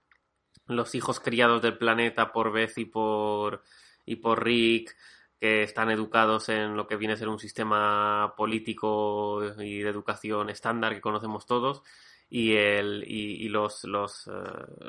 los 0.67 0.95
hijos 0.95 1.21
criados 1.21 1.63
del 1.63 1.79
planeta 1.79 2.33
por 2.33 2.53
Beth 2.53 2.79
y 2.79 2.85
por, 2.87 3.63
y 4.07 4.17
por 4.17 4.45
Rick, 4.45 4.97
que 5.41 5.63
están 5.65 5.91
educados 5.91 6.49
en 6.49 6.77
lo 6.77 6.87
que 6.87 6.97
viene 6.97 7.15
a 7.15 7.17
ser 7.17 7.29
un 7.29 7.39
sistema 7.39 8.35
político 8.37 9.43
y 9.59 9.79
de 9.81 9.89
educación 9.91 10.51
estándar 10.51 10.95
que 10.95 11.01
conocemos 11.01 11.47
todos. 11.47 11.83
Y, 12.31 12.55
el, 12.55 13.05
y, 13.07 13.47
los, 13.51 13.85
eh, 13.85 14.31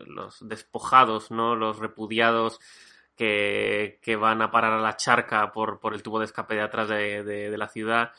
los 0.07 0.47
despojados, 0.47 1.29
¿no? 1.29 1.57
los 1.57 1.77
repudiados 1.77 2.59
que, 3.17 3.99
que 4.01 4.15
van 4.15 4.41
a 4.41 4.49
parar 4.51 4.73
a 4.73 4.81
la 4.81 4.95
charca 4.95 5.51
por, 5.51 5.79
por 5.79 5.93
el 5.93 6.01
tubo 6.03 6.19
de 6.19 6.25
escape 6.25 6.55
de 6.55 6.61
atrás 6.61 6.87
de, 6.87 7.23
de- 7.23 7.49
de 7.51 7.57
la 7.57 7.67
ciudad 7.67 8.11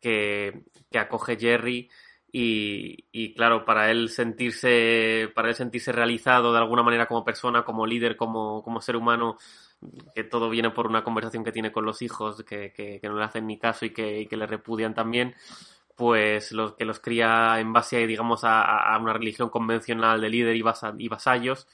que, 0.00 0.64
que 0.90 0.98
acoge 0.98 1.36
Jerry 1.38 1.88
y, 2.36 3.32
claro, 3.34 3.64
para 3.64 3.90
él 3.92 4.08
sentirse, 4.10 5.30
para 5.34 5.48
él 5.50 5.54
sentirse 5.54 5.92
realizado 5.92 6.52
de 6.52 6.58
alguna 6.58 6.82
manera 6.82 7.06
como 7.06 7.24
persona, 7.24 7.64
como 7.64 7.86
líder, 7.86 8.16
como, 8.16 8.62
como 8.64 8.80
ser 8.80 8.96
humano, 8.96 9.38
que 10.14 10.24
todo 10.24 10.50
viene 10.50 10.70
por 10.70 10.86
una 10.88 11.04
conversación 11.04 11.44
que 11.44 11.52
tiene 11.52 11.70
con 11.72 11.84
los 11.84 12.02
hijos, 12.02 12.42
que, 12.44 12.72
que- 12.72 13.00
no 13.08 13.16
le 13.18 13.24
hacen 13.24 13.46
ni 13.46 13.58
caso 13.58 13.84
y 13.86 13.90
que, 13.92 14.26
que 14.28 14.36
le 14.36 14.46
repudian 14.46 14.94
también, 14.94 15.34
pues 15.96 16.52
los 16.52 16.74
que 16.74 16.84
los 16.84 17.00
cría 17.00 17.60
en 17.60 17.72
base, 17.72 18.06
digamos, 18.06 18.44
a, 18.44 18.62
a 18.94 18.98
una 18.98 19.12
religión 19.12 19.50
convencional 19.50 20.20
de 20.20 20.28
líder 20.30 20.56
y, 20.56 20.64
y 20.98 21.08
vasallos, 21.08 21.68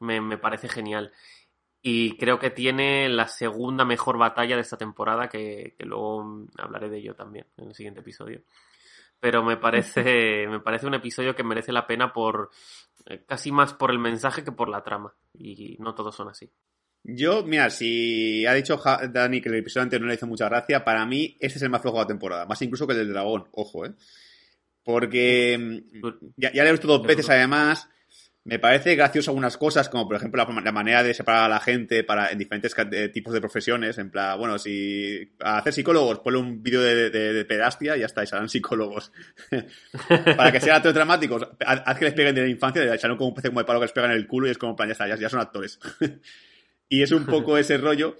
me, 0.00 0.20
me 0.20 0.38
parece 0.38 0.68
genial. 0.68 1.12
Y 1.82 2.16
creo 2.18 2.38
que 2.40 2.50
tiene 2.50 3.08
la 3.08 3.28
segunda 3.28 3.84
mejor 3.84 4.18
batalla 4.18 4.56
de 4.56 4.62
esta 4.62 4.76
temporada, 4.78 5.28
que, 5.28 5.74
que 5.78 5.86
luego 5.86 6.46
hablaré 6.58 6.90
de 6.90 6.98
ello 6.98 7.14
también 7.14 7.46
en 7.58 7.68
el 7.68 7.74
siguiente 7.74 8.00
episodio. 8.00 8.42
Pero 9.20 9.42
me 9.42 9.56
parece, 9.56 10.46
me 10.48 10.60
parece 10.60 10.86
un 10.86 10.94
episodio 10.94 11.34
que 11.34 11.44
merece 11.44 11.72
la 11.72 11.86
pena 11.86 12.12
por 12.12 12.50
eh, 13.06 13.24
casi 13.26 13.52
más 13.52 13.72
por 13.72 13.90
el 13.90 13.98
mensaje 13.98 14.44
que 14.44 14.52
por 14.52 14.68
la 14.68 14.82
trama. 14.82 15.14
Y 15.34 15.76
no 15.78 15.94
todos 15.94 16.14
son 16.14 16.28
así. 16.28 16.50
Yo, 17.08 17.44
mira, 17.44 17.70
si 17.70 18.44
ha 18.46 18.54
dicho 18.54 18.80
Dani 19.10 19.40
que 19.40 19.48
el 19.48 19.56
episodio 19.56 19.84
anterior 19.84 20.06
no 20.06 20.08
le 20.08 20.16
hizo 20.16 20.26
mucha 20.26 20.48
gracia, 20.48 20.84
para 20.84 21.06
mí 21.06 21.36
este 21.38 21.58
es 21.58 21.62
el 21.62 21.70
más 21.70 21.80
flojo 21.80 21.98
de 21.98 22.04
la 22.04 22.08
temporada. 22.08 22.46
Más 22.46 22.60
incluso 22.62 22.86
que 22.86 22.94
el 22.94 22.98
del 22.98 23.12
dragón, 23.12 23.48
ojo, 23.52 23.86
¿eh? 23.86 23.94
Porque 24.82 25.56
mm, 25.58 26.32
ya, 26.36 26.52
ya 26.52 26.62
lo 26.62 26.68
he 26.68 26.72
visto 26.72 26.88
dos 26.88 27.02
veces 27.02 27.30
además. 27.30 27.88
Me 28.46 28.60
parece 28.60 28.94
gracioso 28.94 29.32
algunas 29.32 29.56
cosas, 29.56 29.88
como 29.88 30.06
por 30.06 30.16
ejemplo 30.16 30.44
la, 30.46 30.60
la 30.60 30.70
manera 30.72 31.02
de 31.02 31.12
separar 31.14 31.42
a 31.44 31.48
la 31.48 31.58
gente 31.58 32.04
para, 32.04 32.30
en 32.30 32.38
diferentes 32.38 32.72
de- 32.88 33.08
tipos 33.08 33.34
de 33.34 33.40
profesiones. 33.40 33.98
En 33.98 34.08
plan, 34.10 34.38
bueno, 34.38 34.56
si 34.56 35.32
a 35.40 35.58
hacer 35.58 35.72
psicólogos, 35.72 36.20
ponle 36.20 36.38
un 36.38 36.62
vídeo 36.62 36.80
de, 36.80 37.10
de, 37.10 37.32
de 37.32 37.44
pedastia 37.44 37.96
y 37.96 38.00
ya 38.00 38.06
está, 38.06 38.22
y 38.22 38.28
serán 38.28 38.48
psicólogos. 38.48 39.10
para 40.36 40.52
que 40.52 40.60
sean 40.60 40.76
actores 40.76 40.94
dramáticos, 40.94 41.46
haz, 41.58 41.98
que 41.98 42.04
les 42.04 42.14
peguen 42.14 42.36
de 42.36 42.42
la 42.42 42.48
infancia, 42.48 42.82
de 42.82 42.94
echarlo 42.94 43.16
como 43.16 43.30
un 43.30 43.34
pez 43.34 43.46
como 43.46 43.58
de 43.60 43.64
palo 43.66 43.80
que 43.80 43.86
les 43.86 43.92
pegan 43.92 44.12
en 44.12 44.16
el 44.16 44.28
culo 44.28 44.46
y 44.46 44.50
es 44.50 44.58
como, 44.58 44.76
plan, 44.76 44.88
ya 44.88 44.92
está, 44.92 45.08
ya, 45.08 45.16
ya 45.16 45.28
son 45.28 45.40
actores. 45.40 45.80
y 46.88 47.02
es 47.02 47.10
un 47.10 47.26
poco 47.26 47.58
ese 47.58 47.78
rollo. 47.78 48.16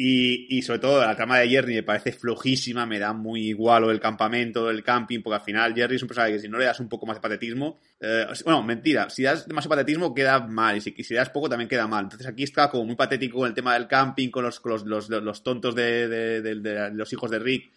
Y, 0.00 0.62
sobre 0.62 0.78
todo 0.78 1.00
la 1.04 1.16
trama 1.16 1.40
de 1.40 1.48
Jerry 1.48 1.74
me 1.74 1.82
parece 1.82 2.12
flojísima, 2.12 2.86
me 2.86 3.00
da 3.00 3.12
muy 3.12 3.48
igual 3.48 3.82
lo 3.82 3.88
del 3.88 3.98
campamento, 3.98 4.70
el 4.70 4.84
camping, 4.84 5.22
porque 5.22 5.34
al 5.34 5.40
final 5.40 5.74
Jerry 5.74 5.96
es 5.96 6.02
un 6.02 6.06
personaje 6.06 6.34
que 6.34 6.38
si 6.38 6.48
no 6.48 6.56
le 6.56 6.66
das 6.66 6.78
un 6.78 6.88
poco 6.88 7.04
más 7.04 7.16
de 7.16 7.20
patetismo, 7.20 7.80
eh, 7.98 8.24
bueno, 8.44 8.62
mentira, 8.62 9.10
si 9.10 9.24
das 9.24 9.48
demasiado 9.48 9.70
patetismo 9.70 10.14
queda 10.14 10.38
mal, 10.38 10.76
y 10.76 10.80
si, 10.80 10.92
si 11.02 11.14
das 11.14 11.30
poco 11.30 11.48
también 11.48 11.68
queda 11.68 11.88
mal. 11.88 12.04
Entonces 12.04 12.28
aquí 12.28 12.44
está 12.44 12.70
como 12.70 12.84
muy 12.84 12.94
patético 12.94 13.38
con 13.38 13.48
el 13.48 13.54
tema 13.54 13.74
del 13.74 13.88
camping, 13.88 14.28
con 14.30 14.44
los, 14.44 14.60
con 14.60 14.70
los, 14.70 15.08
los, 15.08 15.42
tontos 15.42 15.74
de, 15.74 16.06
de- 16.06 16.90
los 16.92 17.12
hijos 17.12 17.28
de 17.32 17.40
Rick, 17.40 17.72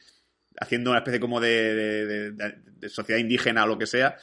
haciendo 0.59 0.91
una 0.91 0.99
especie 0.99 1.19
como 1.19 1.39
de 1.41 2.35
sociedad 2.87 3.19
indígena 3.19 3.63
o 3.63 3.67
lo 3.67 3.79
que 3.79 3.87
sea. 3.87 4.15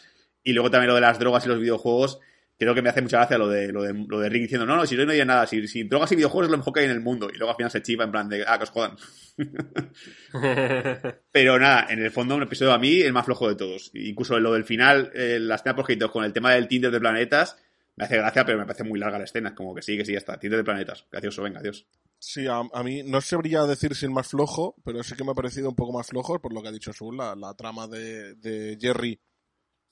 Y 0.45 0.53
luego 0.53 0.70
también 0.70 0.91
lo 0.91 0.95
de 0.95 1.01
las 1.01 1.19
drogas 1.19 1.45
y 1.47 1.49
los 1.49 1.59
videojuegos. 1.59 2.20
Creo 2.59 2.74
que 2.74 2.82
me 2.82 2.89
hace 2.89 3.02
mucha 3.02 3.18
gracia 3.18 3.39
lo 3.39 3.48
de, 3.48 3.70
lo 3.70 3.85
de, 3.85 3.93
lo 4.09 4.18
de 4.18 4.28
Rick 4.28 4.43
diciendo, 4.43 4.66
no, 4.66 4.74
no, 4.74 4.85
si 4.85 4.97
yo 4.97 5.06
no 5.06 5.12
hay 5.12 5.24
nada, 5.24 5.47
si, 5.47 5.68
si 5.68 5.85
drogas 5.85 6.10
y 6.10 6.16
videojuegos 6.16 6.47
es 6.47 6.51
lo 6.51 6.59
mejor 6.59 6.72
que 6.72 6.80
hay 6.80 6.86
en 6.86 6.93
el 6.93 7.01
mundo. 7.01 7.30
Y 7.32 7.36
luego 7.36 7.51
al 7.51 7.56
final 7.56 7.70
se 7.70 7.82
chiva 7.82 8.05
en 8.05 8.10
plan 8.10 8.28
de, 8.28 8.44
ah, 8.47 8.59
que 8.59 8.64
os 8.64 8.70
jodan. 8.70 8.97
Pero 11.30 11.59
nada, 11.60 11.86
en 11.89 12.01
el 12.02 12.10
fondo 12.10 12.35
un 12.35 12.43
episodio 12.43 12.72
a 12.72 12.78
mí 12.78 13.01
el 13.01 13.12
más 13.12 13.26
flojo 13.26 13.48
de 13.48 13.55
todos. 13.55 13.93
Incluso 13.94 14.40
lo 14.40 14.52
del 14.55 14.64
final, 14.64 15.12
eh, 15.14 15.39
la 15.40 15.55
escena 15.55 15.76
por 15.76 15.85
créditos 15.85 16.10
con 16.10 16.24
el 16.24 16.32
tema 16.32 16.52
del 16.52 16.66
Tinder 16.66 16.90
de 16.90 16.98
planetas, 16.98 17.56
me 17.94 18.05
hace 18.05 18.16
gracia, 18.16 18.44
pero 18.44 18.59
me 18.59 18.66
parece 18.66 18.85
muy 18.85 18.98
larga 18.98 19.18
la 19.18 19.24
escena. 19.24 19.51
Es 19.51 19.55
como 19.55 19.72
que 19.74 19.82
sí, 19.82 19.97
que 19.97 20.05
sí, 20.05 20.12
ya 20.12 20.18
está. 20.18 20.39
Tinder 20.39 20.59
de 20.59 20.64
planetas. 20.64 21.05
Gracioso, 21.10 21.43
venga, 21.43 21.60
adiós. 21.60 21.86
Sí, 22.18 22.48
a, 22.48 22.62
a 22.72 22.82
mí 22.82 23.05
no 23.05 23.20
sabría 23.20 23.64
decir 23.64 23.94
si 23.94 24.05
el 24.05 24.10
más 24.10 24.28
flojo, 24.28 24.74
pero 24.85 25.02
sí 25.05 25.14
que 25.14 25.22
me 25.22 25.30
ha 25.30 25.35
parecido 25.35 25.68
un 25.68 25.76
poco 25.76 25.93
más 25.93 26.09
flojo 26.09 26.40
por 26.40 26.52
lo 26.52 26.60
que 26.60 26.68
ha 26.68 26.72
dicho 26.72 26.93
Sul. 26.93 27.16
La, 27.16 27.36
la 27.36 27.55
trama 27.55 27.86
de, 27.86 28.35
de 28.35 28.76
Jerry 28.80 29.20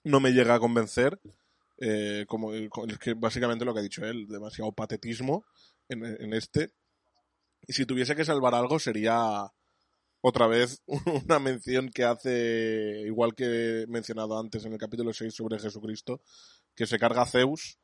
no 0.04 0.20
me 0.20 0.32
llega 0.32 0.54
a 0.54 0.60
convencer. 0.60 1.20
Eh, 1.78 2.24
como 2.28 2.52
es 2.54 2.98
que 2.98 3.14
básicamente 3.14 3.64
lo 3.64 3.74
que 3.74 3.80
ha 3.80 3.82
dicho 3.82 4.04
él, 4.04 4.26
demasiado 4.28 4.72
patetismo 4.72 5.44
en, 5.88 6.32
este. 6.32 6.72
Y 7.66 7.72
si 7.72 7.86
tuviese 7.86 8.16
que 8.16 8.24
salvar 8.24 8.54
algo 8.54 8.78
sería 8.78 9.52
otra 10.20 10.46
vez 10.46 10.82
una 11.26 11.38
mención 11.38 11.90
que 11.90 12.04
hace, 12.04 13.02
igual 13.06 13.34
que 13.34 13.84
mencionado 13.88 14.38
antes 14.38 14.64
en 14.64 14.72
el 14.72 14.78
capítulo 14.78 15.12
6 15.12 15.34
sobre 15.34 15.58
Jesucristo, 15.58 16.20
que 16.74 16.86
se 16.86 16.98
carga 16.98 17.22
a 17.22 17.26
Zeus 17.26 17.78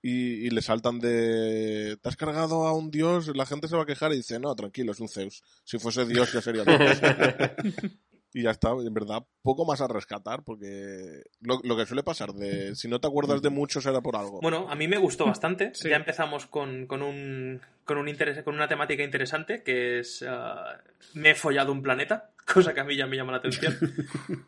y, 0.00 0.46
y 0.46 0.50
le 0.50 0.62
saltan 0.62 0.98
de 0.98 1.98
te 2.00 2.08
has 2.08 2.16
cargado 2.16 2.66
a 2.66 2.74
un 2.74 2.90
dios, 2.90 3.34
la 3.36 3.46
gente 3.46 3.68
se 3.68 3.76
va 3.76 3.82
a 3.82 3.86
quejar 3.86 4.12
y 4.12 4.16
dice, 4.16 4.38
no, 4.38 4.54
tranquilo, 4.54 4.92
es 4.92 5.00
un 5.00 5.08
Zeus. 5.08 5.42
Si 5.64 5.78
fuese 5.78 6.06
dios 6.06 6.32
ya 6.32 6.40
sería 6.40 6.64
Dios. 6.64 7.00
y 8.34 8.42
ya 8.42 8.50
está, 8.50 8.70
en 8.70 8.94
verdad, 8.94 9.24
poco 9.42 9.64
más 9.64 9.80
a 9.80 9.88
rescatar, 9.88 10.42
porque 10.44 11.22
lo, 11.40 11.60
lo 11.62 11.76
que 11.76 11.86
suele 11.86 12.02
pasar 12.02 12.32
de 12.32 12.74
si 12.74 12.88
no 12.88 13.00
te 13.00 13.06
acuerdas 13.06 13.42
de 13.42 13.50
mucho 13.50 13.80
será 13.80 14.00
por 14.00 14.16
algo. 14.16 14.40
Bueno, 14.40 14.66
a 14.70 14.74
mí 14.74 14.88
me 14.88 14.98
gustó 14.98 15.26
bastante. 15.26 15.72
Sí. 15.74 15.88
Ya 15.88 15.96
empezamos 15.96 16.46
con, 16.46 16.86
con 16.86 17.02
un, 17.02 17.60
con, 17.84 17.98
un 17.98 18.08
interés, 18.08 18.42
con 18.42 18.54
una 18.54 18.68
temática 18.68 19.02
interesante 19.02 19.62
que 19.62 20.00
es 20.00 20.24
ah, 20.26 20.78
me 21.14 21.30
he 21.30 21.34
follado 21.34 21.72
un 21.72 21.82
planeta, 21.82 22.30
cosa 22.52 22.72
que 22.72 22.80
a 22.80 22.84
mí 22.84 22.96
ya 22.96 23.06
me 23.06 23.16
llama 23.16 23.32
la 23.32 23.38
atención. 23.38 23.76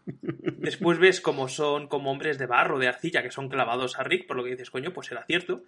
Después 0.58 0.98
ves 0.98 1.20
cómo 1.20 1.48
son 1.48 1.88
como 1.88 2.10
hombres 2.10 2.38
de 2.38 2.46
barro, 2.46 2.78
de 2.78 2.88
arcilla, 2.88 3.22
que 3.22 3.30
son 3.30 3.48
clavados 3.48 3.98
a 3.98 4.02
Rick, 4.02 4.26
por 4.26 4.36
lo 4.36 4.44
que 4.44 4.50
dices, 4.50 4.70
coño, 4.70 4.92
pues 4.92 5.10
era 5.12 5.24
cierto. 5.24 5.62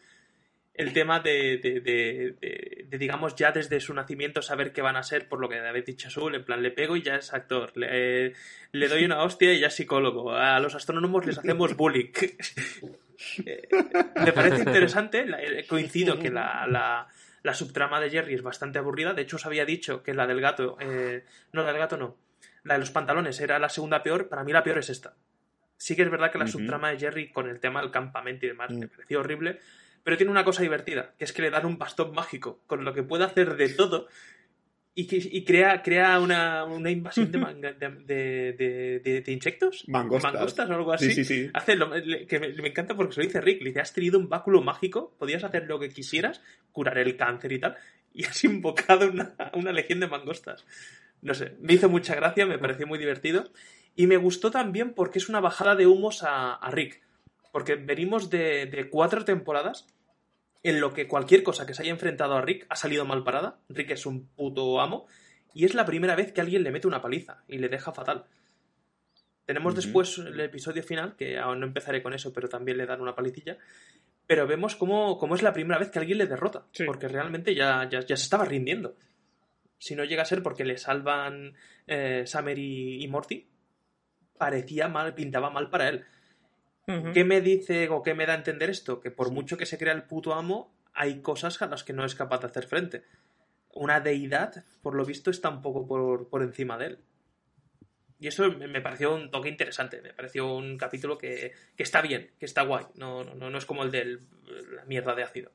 El 0.76 0.92
tema 0.92 1.20
de, 1.20 1.56
de- 1.58 1.80
de- 1.80 2.98
digamos, 2.98 3.34
ya 3.34 3.50
desde 3.52 3.80
su 3.80 3.94
nacimiento 3.94 4.42
saber 4.42 4.72
qué 4.72 4.82
van 4.82 4.96
a 4.96 5.02
ser, 5.02 5.28
por 5.28 5.40
lo 5.40 5.48
que 5.48 5.58
habéis 5.58 5.86
dicho 5.86 6.08
Azul, 6.08 6.34
en 6.34 6.44
plan, 6.44 6.62
le 6.62 6.70
pego 6.70 6.96
y 6.96 7.02
ya 7.02 7.16
es 7.16 7.32
actor. 7.32 7.72
Le, 7.76 8.34
le 8.72 8.88
doy 8.88 9.04
una 9.04 9.22
hostia 9.22 9.52
y 9.54 9.60
ya 9.60 9.68
es 9.68 9.74
psicólogo. 9.74 10.32
A 10.34 10.60
los 10.60 10.74
astrónomos 10.74 11.24
les 11.26 11.38
hacemos 11.38 11.74
bullying. 11.76 12.10
Eh, 13.46 13.68
me 14.24 14.32
parece 14.32 14.58
interesante, 14.58 15.24
eh, 15.26 15.66
coincido 15.66 16.18
que 16.18 16.30
la, 16.30 16.66
la- 16.68 17.08
la 17.42 17.54
subtrama 17.54 18.00
de 18.00 18.10
Jerry 18.10 18.34
es 18.34 18.42
bastante 18.42 18.78
aburrida, 18.80 19.14
de 19.14 19.22
hecho 19.22 19.36
os 19.36 19.46
había 19.46 19.64
dicho 19.64 20.02
que 20.02 20.14
la 20.14 20.26
del 20.26 20.40
gato, 20.40 20.76
eh, 20.80 21.24
no, 21.52 21.62
la 21.62 21.68
del 21.68 21.78
gato 21.78 21.96
no, 21.96 22.16
la 22.64 22.74
de 22.74 22.80
los 22.80 22.90
pantalones 22.90 23.38
era 23.40 23.58
la 23.60 23.68
segunda 23.68 24.02
peor, 24.02 24.28
para 24.28 24.42
mí 24.42 24.52
la 24.52 24.64
peor 24.64 24.78
es 24.78 24.90
esta. 24.90 25.14
Sí 25.76 25.94
que 25.94 26.02
es 26.02 26.10
verdad 26.10 26.32
que 26.32 26.38
la 26.38 26.46
subtrama 26.48 26.90
de 26.90 26.98
Jerry 26.98 27.30
con 27.30 27.48
el 27.48 27.60
tema 27.60 27.80
del 27.82 27.90
campamento 27.92 28.46
y 28.46 28.48
demás 28.48 28.70
Mm. 28.72 28.78
me 28.80 28.88
pareció 28.88 29.20
horrible, 29.20 29.60
pero 30.06 30.16
tiene 30.16 30.30
una 30.30 30.44
cosa 30.44 30.62
divertida, 30.62 31.14
que 31.18 31.24
es 31.24 31.32
que 31.32 31.42
le 31.42 31.50
dan 31.50 31.66
un 31.66 31.78
bastón 31.78 32.12
mágico, 32.12 32.60
con 32.68 32.84
lo 32.84 32.94
que 32.94 33.02
puede 33.02 33.24
hacer 33.24 33.56
de 33.56 33.70
todo, 33.70 34.06
y, 34.94 35.08
y 35.36 35.44
crea, 35.44 35.82
crea 35.82 36.20
una, 36.20 36.64
una 36.64 36.90
invasión 36.92 37.32
de, 37.32 37.38
manga- 37.38 37.72
de, 37.72 38.52
de- 38.56 39.20
de- 39.20 39.32
insectos, 39.32 39.82
Mangostas. 39.88 40.70
o 40.70 40.74
algo 40.74 40.92
así. 40.92 41.10
Sí, 41.10 41.24
sí, 41.24 41.24
sí. 41.24 41.50
Hace 41.52 41.74
lo- 41.74 41.90
que 41.90 42.38
me, 42.40 42.52
me 42.54 42.68
encanta 42.68 42.94
porque 42.94 43.12
se 43.14 43.20
lo 43.20 43.26
dice 43.26 43.40
Rick. 43.40 43.60
Le 43.62 43.70
dice, 43.70 43.80
has 43.80 43.92
tenido 43.92 44.16
un 44.18 44.28
báculo 44.28 44.62
mágico, 44.62 45.14
podías 45.18 45.42
hacer 45.44 45.66
lo 45.66 45.78
que 45.80 45.90
quisieras, 45.90 46.40
curar 46.72 46.96
el 46.98 47.16
cáncer 47.16 47.52
y 47.52 47.58
tal, 47.58 47.76
y 48.14 48.24
has 48.24 48.42
invocado 48.44 49.10
una, 49.10 49.34
una 49.54 49.72
legión 49.72 49.98
de 50.00 50.06
mangostas. 50.06 50.64
No 51.20 51.34
sé, 51.34 51.56
me 51.60 51.74
hizo 51.74 51.88
mucha 51.90 52.14
gracia, 52.14 52.46
me 52.46 52.58
pareció 52.58 52.86
muy 52.86 52.98
divertido. 52.98 53.50
Y 53.96 54.06
me 54.06 54.16
gustó 54.18 54.50
también 54.50 54.94
porque 54.94 55.18
es 55.18 55.28
una 55.28 55.40
bajada 55.40 55.74
de 55.74 55.86
humos 55.86 56.22
a, 56.22 56.54
a 56.54 56.70
Rick. 56.70 57.02
Porque 57.52 57.74
venimos 57.74 58.30
de, 58.30 58.64
de 58.66 58.88
cuatro 58.88 59.24
temporadas 59.26 59.86
en 60.62 60.80
lo 60.80 60.92
que 60.92 61.06
cualquier 61.06 61.42
cosa 61.42 61.66
que 61.66 61.74
se 61.74 61.82
haya 61.82 61.92
enfrentado 61.92 62.34
a 62.34 62.42
Rick 62.42 62.66
ha 62.68 62.76
salido 62.76 63.04
mal 63.04 63.24
parada. 63.24 63.58
Rick 63.68 63.92
es 63.92 64.06
un 64.06 64.26
puto 64.28 64.80
amo. 64.80 65.06
Y 65.54 65.64
es 65.64 65.74
la 65.74 65.86
primera 65.86 66.14
vez 66.14 66.32
que 66.32 66.40
alguien 66.40 66.62
le 66.62 66.70
mete 66.70 66.86
una 66.86 67.00
paliza 67.00 67.42
y 67.48 67.58
le 67.58 67.68
deja 67.68 67.92
fatal. 67.92 68.26
Tenemos 69.46 69.74
después 69.74 70.18
el 70.18 70.38
episodio 70.40 70.82
final, 70.82 71.14
que 71.16 71.38
aún 71.38 71.60
no 71.60 71.66
empezaré 71.66 72.02
con 72.02 72.12
eso, 72.12 72.32
pero 72.32 72.48
también 72.48 72.78
le 72.78 72.84
dan 72.84 73.00
una 73.00 73.14
palicilla. 73.14 73.56
Pero 74.26 74.46
vemos 74.46 74.74
cómo, 74.74 75.16
cómo 75.18 75.36
es 75.36 75.42
la 75.42 75.52
primera 75.52 75.78
vez 75.78 75.90
que 75.90 76.00
alguien 76.00 76.18
le 76.18 76.26
derrota. 76.26 76.66
Sí. 76.72 76.84
Porque 76.84 77.06
realmente 77.06 77.54
ya, 77.54 77.88
ya, 77.88 78.00
ya 78.00 78.16
se 78.16 78.24
estaba 78.24 78.44
rindiendo. 78.44 78.96
Si 79.78 79.94
no 79.94 80.04
llega 80.04 80.22
a 80.22 80.26
ser 80.26 80.42
porque 80.42 80.64
le 80.64 80.78
salvan 80.78 81.54
eh, 81.86 82.24
Summer 82.26 82.58
y, 82.58 83.04
y 83.04 83.08
Morty, 83.08 83.46
parecía 84.36 84.88
mal, 84.88 85.14
pintaba 85.14 85.48
mal 85.48 85.70
para 85.70 85.88
él. 85.88 86.04
¿Qué 86.86 87.24
me 87.24 87.40
dice 87.40 87.88
o 87.88 88.02
qué 88.02 88.14
me 88.14 88.26
da 88.26 88.34
a 88.34 88.36
entender 88.36 88.70
esto? 88.70 89.00
Que 89.00 89.10
por 89.10 89.32
mucho 89.32 89.56
que 89.56 89.66
se 89.66 89.76
crea 89.76 89.92
el 89.92 90.04
puto 90.04 90.34
amo, 90.34 90.72
hay 90.94 91.20
cosas 91.20 91.60
a 91.60 91.66
las 91.66 91.82
que 91.82 91.92
no 91.92 92.04
es 92.04 92.14
capaz 92.14 92.40
de 92.40 92.46
hacer 92.46 92.66
frente. 92.66 93.02
Una 93.72 94.00
deidad, 94.00 94.64
por 94.82 94.94
lo 94.94 95.04
visto, 95.04 95.30
está 95.30 95.48
un 95.48 95.62
poco 95.62 95.86
por, 95.86 96.28
por 96.28 96.42
encima 96.42 96.78
de 96.78 96.86
él. 96.86 96.98
Y 98.18 98.28
eso 98.28 98.50
me 98.50 98.68
me 98.68 98.80
pareció 98.80 99.14
un 99.14 99.30
toque 99.30 99.48
interesante, 99.48 100.00
me 100.00 100.14
pareció 100.14 100.54
un 100.54 100.78
capítulo 100.78 101.18
que, 101.18 101.52
que 101.76 101.82
está 101.82 102.00
bien, 102.00 102.30
que 102.38 102.46
está 102.46 102.62
guay. 102.62 102.86
No, 102.94 103.24
no, 103.24 103.50
no 103.50 103.58
es 103.58 103.66
como 103.66 103.82
el 103.82 103.90
de 103.90 104.20
la 104.74 104.84
mierda 104.86 105.14
de 105.14 105.24
ácido. 105.24 105.52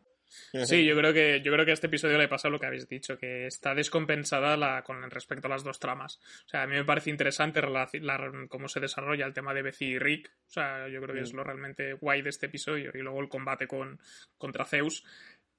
Sí, 0.65 0.85
yo 0.85 0.95
creo 0.97 1.13
que 1.13 1.41
yo 1.43 1.51
creo 1.51 1.65
que 1.65 1.71
a 1.71 1.73
este 1.73 1.87
episodio 1.87 2.17
le 2.17 2.27
pasa 2.27 2.49
lo 2.49 2.59
que 2.59 2.65
habéis 2.65 2.87
dicho, 2.87 3.17
que 3.17 3.47
está 3.47 3.73
descompensada 3.75 4.57
la, 4.57 4.83
con 4.83 5.09
respecto 5.09 5.47
a 5.47 5.49
las 5.51 5.63
dos 5.63 5.79
tramas. 5.79 6.19
O 6.45 6.49
sea, 6.49 6.63
a 6.63 6.67
mí 6.67 6.75
me 6.75 6.85
parece 6.85 7.09
interesante 7.09 7.61
relaci- 7.61 8.01
la- 8.01 8.47
cómo 8.49 8.67
se 8.67 8.79
desarrolla 8.79 9.25
el 9.25 9.33
tema 9.33 9.53
de 9.53 9.61
Betsy 9.61 9.85
y 9.85 9.99
Rick. 9.99 10.31
O 10.47 10.49
sea, 10.51 10.87
yo 10.87 11.01
creo 11.01 11.15
que 11.15 11.21
es 11.21 11.33
lo 11.33 11.43
realmente 11.43 11.93
guay 11.93 12.21
de 12.21 12.29
este 12.29 12.45
episodio. 12.47 12.91
Y 12.93 12.99
luego 12.99 13.21
el 13.21 13.29
combate 13.29 13.67
con, 13.67 13.99
contra 14.37 14.65
Zeus. 14.65 15.03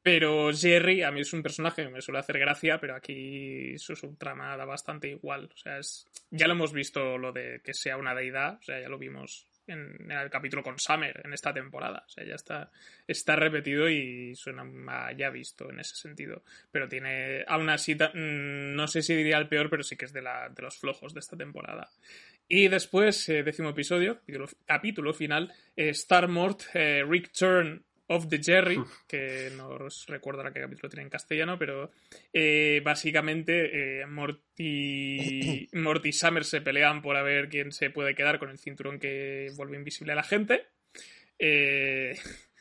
Pero 0.04 0.52
Jerry, 0.52 1.02
a 1.04 1.12
mí 1.12 1.20
es 1.20 1.32
un 1.32 1.44
personaje 1.44 1.84
que 1.84 1.88
me 1.88 2.00
suele 2.00 2.18
hacer 2.18 2.36
gracia, 2.36 2.80
pero 2.80 2.96
aquí 2.96 3.78
su 3.78 3.94
subtrama 3.94 4.56
da 4.56 4.64
bastante 4.64 5.06
igual. 5.08 5.48
O 5.54 5.56
sea, 5.56 5.78
es, 5.78 6.08
ya 6.30 6.48
lo 6.48 6.54
hemos 6.54 6.72
visto 6.72 7.18
lo 7.18 7.30
de 7.32 7.60
que 7.62 7.72
sea 7.72 7.96
una 7.96 8.12
deidad, 8.12 8.58
o 8.58 8.62
sea, 8.62 8.80
ya 8.80 8.88
lo 8.88 8.98
vimos 8.98 9.46
en, 9.72 10.10
el 10.10 10.30
capítulo 10.30 10.62
con 10.62 10.78
Summer 10.78 11.20
en 11.24 11.32
esta 11.32 11.52
temporada. 11.52 12.04
O 12.06 12.08
sea, 12.08 12.24
ya 12.24 12.34
está, 12.34 12.70
está 13.06 13.36
repetido 13.36 13.88
y 13.88 14.34
suena 14.36 14.64
ya 15.16 15.30
visto 15.30 15.70
en 15.70 15.80
ese 15.80 15.96
sentido. 15.96 16.42
Pero 16.70 16.88
tiene, 16.88 17.44
aún 17.46 17.68
así, 17.70 17.94
mm, 17.94 18.74
no 18.74 18.86
sé 18.86 19.02
si 19.02 19.14
diría 19.14 19.38
el 19.38 19.48
peor, 19.48 19.68
pero 19.70 19.82
sí 19.82 19.96
que 19.96 20.04
es 20.04 20.12
de, 20.12 20.22
los 20.22 20.78
flojos 20.78 21.14
de 21.14 21.20
esta 21.20 21.36
temporada. 21.36 21.90
Y 22.48 22.68
después, 22.68 23.28
eh, 23.28 23.42
décimo 23.42 23.70
episodio, 23.70 24.16
capítulo, 24.18 24.48
capítulo 24.66 25.14
final, 25.14 25.52
eh, 25.76 25.90
Star 25.90 26.28
Mort, 26.28 26.62
eh, 26.74 27.04
Rick 27.06 27.32
Turn 27.32 27.84
of 28.12 28.28
the 28.28 28.42
Jerry, 28.42 28.82
que 29.06 29.50
no 29.56 29.68
os 29.68 30.06
recuerdo 30.06 30.40
ahora 30.40 30.52
qué 30.52 30.60
capítulo 30.60 30.88
tiene 30.88 31.04
en 31.04 31.10
castellano, 31.10 31.58
pero 31.58 31.90
eh, 32.32 32.80
básicamente 32.84 34.00
eh, 34.00 34.06
Morty, 34.06 35.68
Morty 35.74 36.08
y 36.10 36.12
Summer 36.12 36.44
se 36.44 36.60
pelean 36.60 37.02
por 37.02 37.16
a 37.16 37.22
ver 37.22 37.48
quién 37.48 37.72
se 37.72 37.90
puede 37.90 38.14
quedar 38.14 38.38
con 38.38 38.50
el 38.50 38.58
cinturón 38.58 38.98
que 38.98 39.50
vuelve 39.56 39.76
invisible 39.76 40.12
a 40.12 40.16
la 40.16 40.22
gente. 40.22 40.66
Eh, 41.38 42.16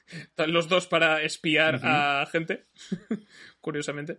los 0.48 0.68
dos 0.68 0.88
para 0.88 1.22
espiar 1.22 1.80
a 1.84 2.26
gente, 2.32 2.65
curiosamente. 3.61 4.18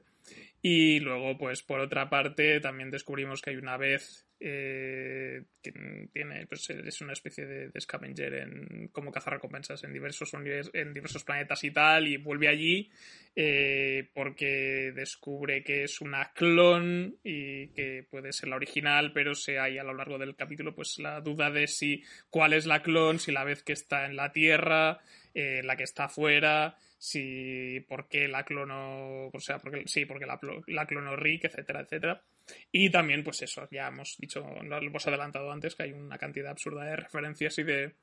Y 0.61 1.01
luego, 1.01 1.37
pues 1.37 1.63
por 1.63 1.81
otra 1.81 2.09
parte, 2.09 2.61
también 2.61 2.91
descubrimos 2.91 3.43
que 3.43 3.51
hay 3.51 3.57
una 3.57 3.77
vez 3.77 4.27
eh, 4.45 5.45
tiene, 5.61 6.47
pues 6.49 6.69
es 6.69 7.01
una 7.01 7.13
especie 7.13 7.47
de, 7.47 7.81
scavenger 7.81 8.35
en 8.35 8.89
como 8.89 9.13
cazarrecompensas 9.13 9.85
en 9.85 9.93
diversos 9.93 10.33
en 10.35 10.93
diversos 10.93 11.23
planetas 11.23 11.63
y 11.63 11.71
tal, 11.71 12.09
y 12.09 12.17
vuelve 12.17 12.49
allí 12.49 12.91
eh, 13.37 14.11
porque 14.13 14.93
descubre 14.97 15.63
que 15.63 15.85
es 15.85 16.01
una 16.01 16.33
clon 16.33 17.17
y 17.23 17.69
que 17.69 18.05
puede 18.11 18.33
ser 18.33 18.49
la 18.49 18.57
original, 18.57 19.13
pero 19.13 19.37
se 19.37 19.61
hay 19.61 19.79
a 19.79 19.85
lo 19.85 19.95
largo 19.95 20.19
del 20.19 20.35
capítulo 20.35 20.75
pues 20.75 20.99
la 20.99 21.21
duda 21.21 21.51
de 21.53 21.69
si 21.69 22.03
cuál 22.29 22.53
es 22.53 22.67
la 22.67 22.83
clon, 22.83 23.21
si 23.21 23.31
la 23.31 23.45
vez 23.45 23.63
que 23.63 23.75
está 23.75 24.07
en 24.07 24.17
la 24.17 24.33
Tierra, 24.33 24.99
eh, 25.35 25.63
la 25.63 25.77
que 25.77 25.85
está 25.85 26.05
afuera, 26.05 26.77
si 26.99 27.85
por 27.89 28.09
qué 28.09 28.27
la 28.27 28.45
clono, 28.45 29.29
o 29.29 29.41
sea, 29.41 29.59
porque, 29.59 29.85
sí, 29.87 30.05
porque 30.05 30.27
la, 30.27 30.41
la 30.67 30.87
clonó 30.87 31.15
Rick, 31.15 31.45
etcétera, 31.45 31.83
etcétera. 31.83 32.23
Y 32.71 32.91
también, 32.91 33.23
pues 33.25 33.43
eso, 33.43 33.69
ya 33.71 33.89
hemos 33.89 34.17
dicho, 34.19 34.41
lo 34.63 34.77
hemos 34.79 35.07
adelantado 35.07 35.51
antes, 35.51 35.75
que 35.75 35.85
hay 35.85 35.93
una 35.93 36.19
cantidad 36.19 36.51
absurda 36.51 36.85
de 36.85 36.97
referencias 36.97 37.59
y 37.59 37.63
de. 37.63 37.95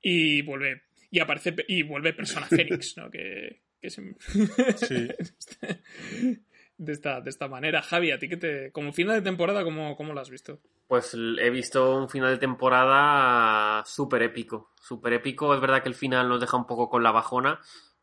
Y 0.00 0.42
vuelve. 0.42 0.82
Y 1.10 1.20
aparece. 1.20 1.54
Y 1.68 1.82
vuelve 1.82 2.12
Persona 2.12 2.46
Fénix, 2.50 2.96
¿no? 2.96 3.10
Que. 3.10 3.60
que 3.80 3.86
es- 3.88 4.00
Sí. 4.76 5.08
de, 6.78 6.92
esta, 6.92 7.20
de 7.20 7.30
esta 7.30 7.48
manera. 7.48 7.82
Javi, 7.82 8.10
a 8.10 8.18
ti 8.18 8.28
que 8.28 8.36
te. 8.36 8.72
Como 8.72 8.92
final 8.92 9.16
de 9.16 9.22
temporada, 9.22 9.64
¿cómo, 9.64 9.96
cómo 9.96 10.12
lo 10.12 10.20
has 10.20 10.30
visto? 10.30 10.60
Pues 10.86 11.14
he 11.14 11.50
visto 11.50 11.96
un 11.96 12.08
final 12.08 12.30
de 12.32 12.38
temporada 12.38 13.84
súper 13.86 14.22
épico. 14.22 14.72
Súper 14.80 15.14
épico. 15.14 15.54
Es 15.54 15.60
verdad 15.60 15.82
que 15.82 15.88
el 15.88 15.94
final 15.94 16.28
nos 16.28 16.40
deja 16.40 16.56
un 16.56 16.66
poco 16.66 16.88
con 16.90 17.02
la 17.02 17.12
bajona, 17.12 17.60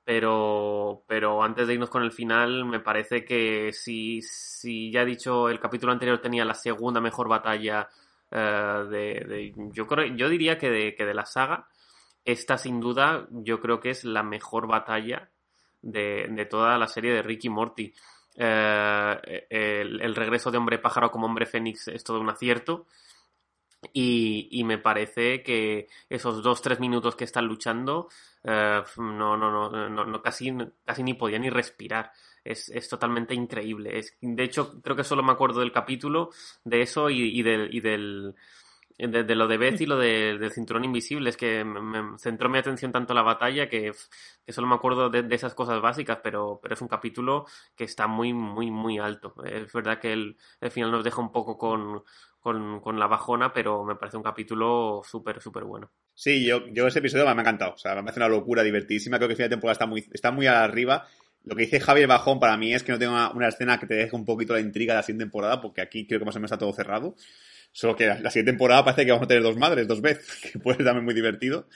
pero, 0.09 1.03
pero 1.05 1.43
antes 1.43 1.67
de 1.67 1.75
irnos 1.75 1.91
con 1.91 2.01
el 2.01 2.11
final, 2.11 2.65
me 2.65 2.79
parece 2.79 3.23
que 3.23 3.71
si, 3.71 4.23
si 4.23 4.89
ya 4.91 5.03
he 5.03 5.05
dicho 5.05 5.49
el 5.49 5.59
capítulo 5.59 5.91
anterior 5.91 6.19
tenía 6.19 6.43
la 6.45 6.55
segunda 6.55 6.99
mejor 6.99 7.29
batalla 7.29 7.87
de, 8.31 9.23
de- 9.27 9.53
yo 9.71 9.85
creo, 9.85 10.07
yo 10.15 10.27
diría 10.27 10.57
que 10.57 10.71
de, 10.71 10.95
que 10.95 11.05
de 11.05 11.13
la 11.13 11.25
saga, 11.27 11.67
esta 12.25 12.57
sin 12.57 12.79
duda 12.79 13.27
yo 13.29 13.59
creo 13.59 13.79
que 13.79 13.91
es 13.91 14.03
la 14.03 14.23
mejor 14.23 14.65
batalla 14.65 15.29
de, 15.83 16.25
de 16.31 16.45
toda 16.47 16.79
la 16.79 16.87
serie 16.87 17.13
de 17.13 17.21
Ricky 17.21 17.49
Morty. 17.49 17.93
Eh, 18.35 19.45
el, 19.51 20.01
el 20.01 20.15
regreso 20.15 20.49
de 20.49 20.57
Hombre 20.57 20.79
Pájaro 20.79 21.11
como 21.11 21.27
Hombre 21.27 21.45
Fénix 21.45 21.87
es 21.87 22.03
todo 22.03 22.19
un 22.19 22.29
acierto. 22.31 22.87
Y, 23.93 24.49
y 24.51 24.63
me 24.65 24.77
parece 24.77 25.41
que 25.41 25.87
esos 26.09 26.43
dos, 26.43 26.61
tres 26.61 26.79
minutos 26.79 27.15
que 27.15 27.23
están 27.23 27.45
luchando, 27.45 28.09
eh, 28.43 28.83
no, 28.97 29.37
no, 29.37 29.51
no, 29.51 29.89
no, 29.89 30.05
no, 30.05 30.21
casi, 30.21 30.53
casi 30.85 31.03
ni 31.03 31.13
podía 31.13 31.39
ni 31.39 31.49
respirar. 31.49 32.11
Es, 32.43 32.69
es 32.69 32.89
totalmente 32.89 33.33
increíble. 33.33 33.99
Es, 33.99 34.17
de 34.21 34.43
hecho, 34.43 34.81
creo 34.81 34.95
que 34.95 35.03
solo 35.03 35.23
me 35.23 35.31
acuerdo 35.31 35.61
del 35.61 35.71
capítulo, 35.71 36.31
de 36.63 36.81
eso 36.81 37.09
y, 37.09 37.39
y 37.39 37.41
del, 37.43 37.73
y 37.73 37.79
del, 37.79 38.35
de, 39.07 39.23
de 39.23 39.35
lo 39.35 39.47
de 39.47 39.57
Beth 39.57 39.81
y 39.81 39.85
lo 39.85 39.97
de- 39.97 40.37
del 40.37 40.51
cinturón 40.51 40.83
invisible. 40.83 41.29
Es 41.29 41.37
que 41.37 41.63
me, 41.63 42.17
centró 42.19 42.49
mi 42.49 42.57
atención 42.57 42.91
tanto 42.91 43.13
la 43.13 43.21
batalla 43.21 43.69
que, 43.69 43.93
solo 44.47 44.67
me 44.67 44.75
acuerdo 44.75 45.09
de, 45.09 45.25
esas 45.33 45.53
cosas 45.53 45.81
básicas, 45.81 46.19
pero, 46.21 46.59
pero 46.61 46.73
es 46.75 46.81
un 46.81 46.87
capítulo 46.87 47.45
que 47.75 47.85
está 47.85 48.07
muy, 48.07 48.33
muy, 48.33 48.69
muy 48.71 48.99
alto. 48.99 49.33
Es 49.45 49.71
verdad 49.73 49.99
que 49.99 50.13
el, 50.13 50.37
el 50.61 50.71
final 50.71 50.91
nos 50.91 51.03
deja 51.03 51.21
un 51.21 51.31
poco 51.31 51.57
con, 51.57 52.03
con, 52.39 52.79
con 52.81 52.99
la 52.99 53.07
bajona, 53.07 53.53
pero 53.53 53.83
me 53.83 53.95
parece 53.95 54.17
un 54.17 54.23
capítulo 54.23 55.01
súper, 55.03 55.41
súper 55.41 55.63
bueno. 55.63 55.89
Sí, 56.13 56.45
yo, 56.45 56.67
yo 56.67 56.87
ese 56.87 56.99
episodio 56.99 57.23
me 57.23 57.31
ha 57.31 57.41
encantado. 57.41 57.73
O 57.75 57.77
sea, 57.77 57.95
me 57.95 58.01
parece 58.03 58.19
una 58.19 58.27
locura 58.27 58.61
divertidísima. 58.61 59.17
Creo 59.17 59.29
que 59.29 59.33
el 59.33 59.37
final 59.37 59.49
de 59.49 59.55
temporada 59.55 59.73
está 59.73 59.85
muy, 59.85 60.05
está 60.11 60.31
muy 60.31 60.47
arriba. 60.47 61.07
Lo 61.45 61.55
que 61.55 61.61
dice 61.63 61.79
Javier 61.79 62.07
Bajón 62.07 62.39
para 62.39 62.57
mí 62.57 62.73
es 62.73 62.83
que 62.83 62.91
no 62.91 62.99
tengo 62.99 63.13
una, 63.13 63.31
una 63.31 63.47
escena 63.47 63.79
que 63.79 63.87
te 63.87 63.93
deje 63.93 64.15
un 64.15 64.25
poquito 64.25 64.53
la 64.53 64.59
intriga 64.59 64.93
de 64.93 64.97
la 64.97 65.03
siguiente 65.03 65.23
temporada, 65.23 65.61
porque 65.61 65.81
aquí 65.81 66.05
creo 66.05 66.19
que 66.19 66.25
más 66.25 66.35
o 66.35 66.39
menos 66.39 66.51
está 66.51 66.59
todo 66.59 66.73
cerrado. 66.73 67.15
Solo 67.71 67.95
que 67.95 68.07
la, 68.07 68.17
siguiente 68.29 68.51
temporada 68.51 68.83
parece 68.83 69.05
que 69.05 69.11
vamos 69.11 69.25
a 69.25 69.27
tener 69.27 69.43
dos 69.43 69.57
madres, 69.57 69.87
dos 69.87 70.01
veces, 70.01 70.27
que 70.51 70.59
puede 70.59 70.77
ser 70.77 70.85
también 70.85 71.05
muy 71.05 71.13
divertido. 71.13 71.67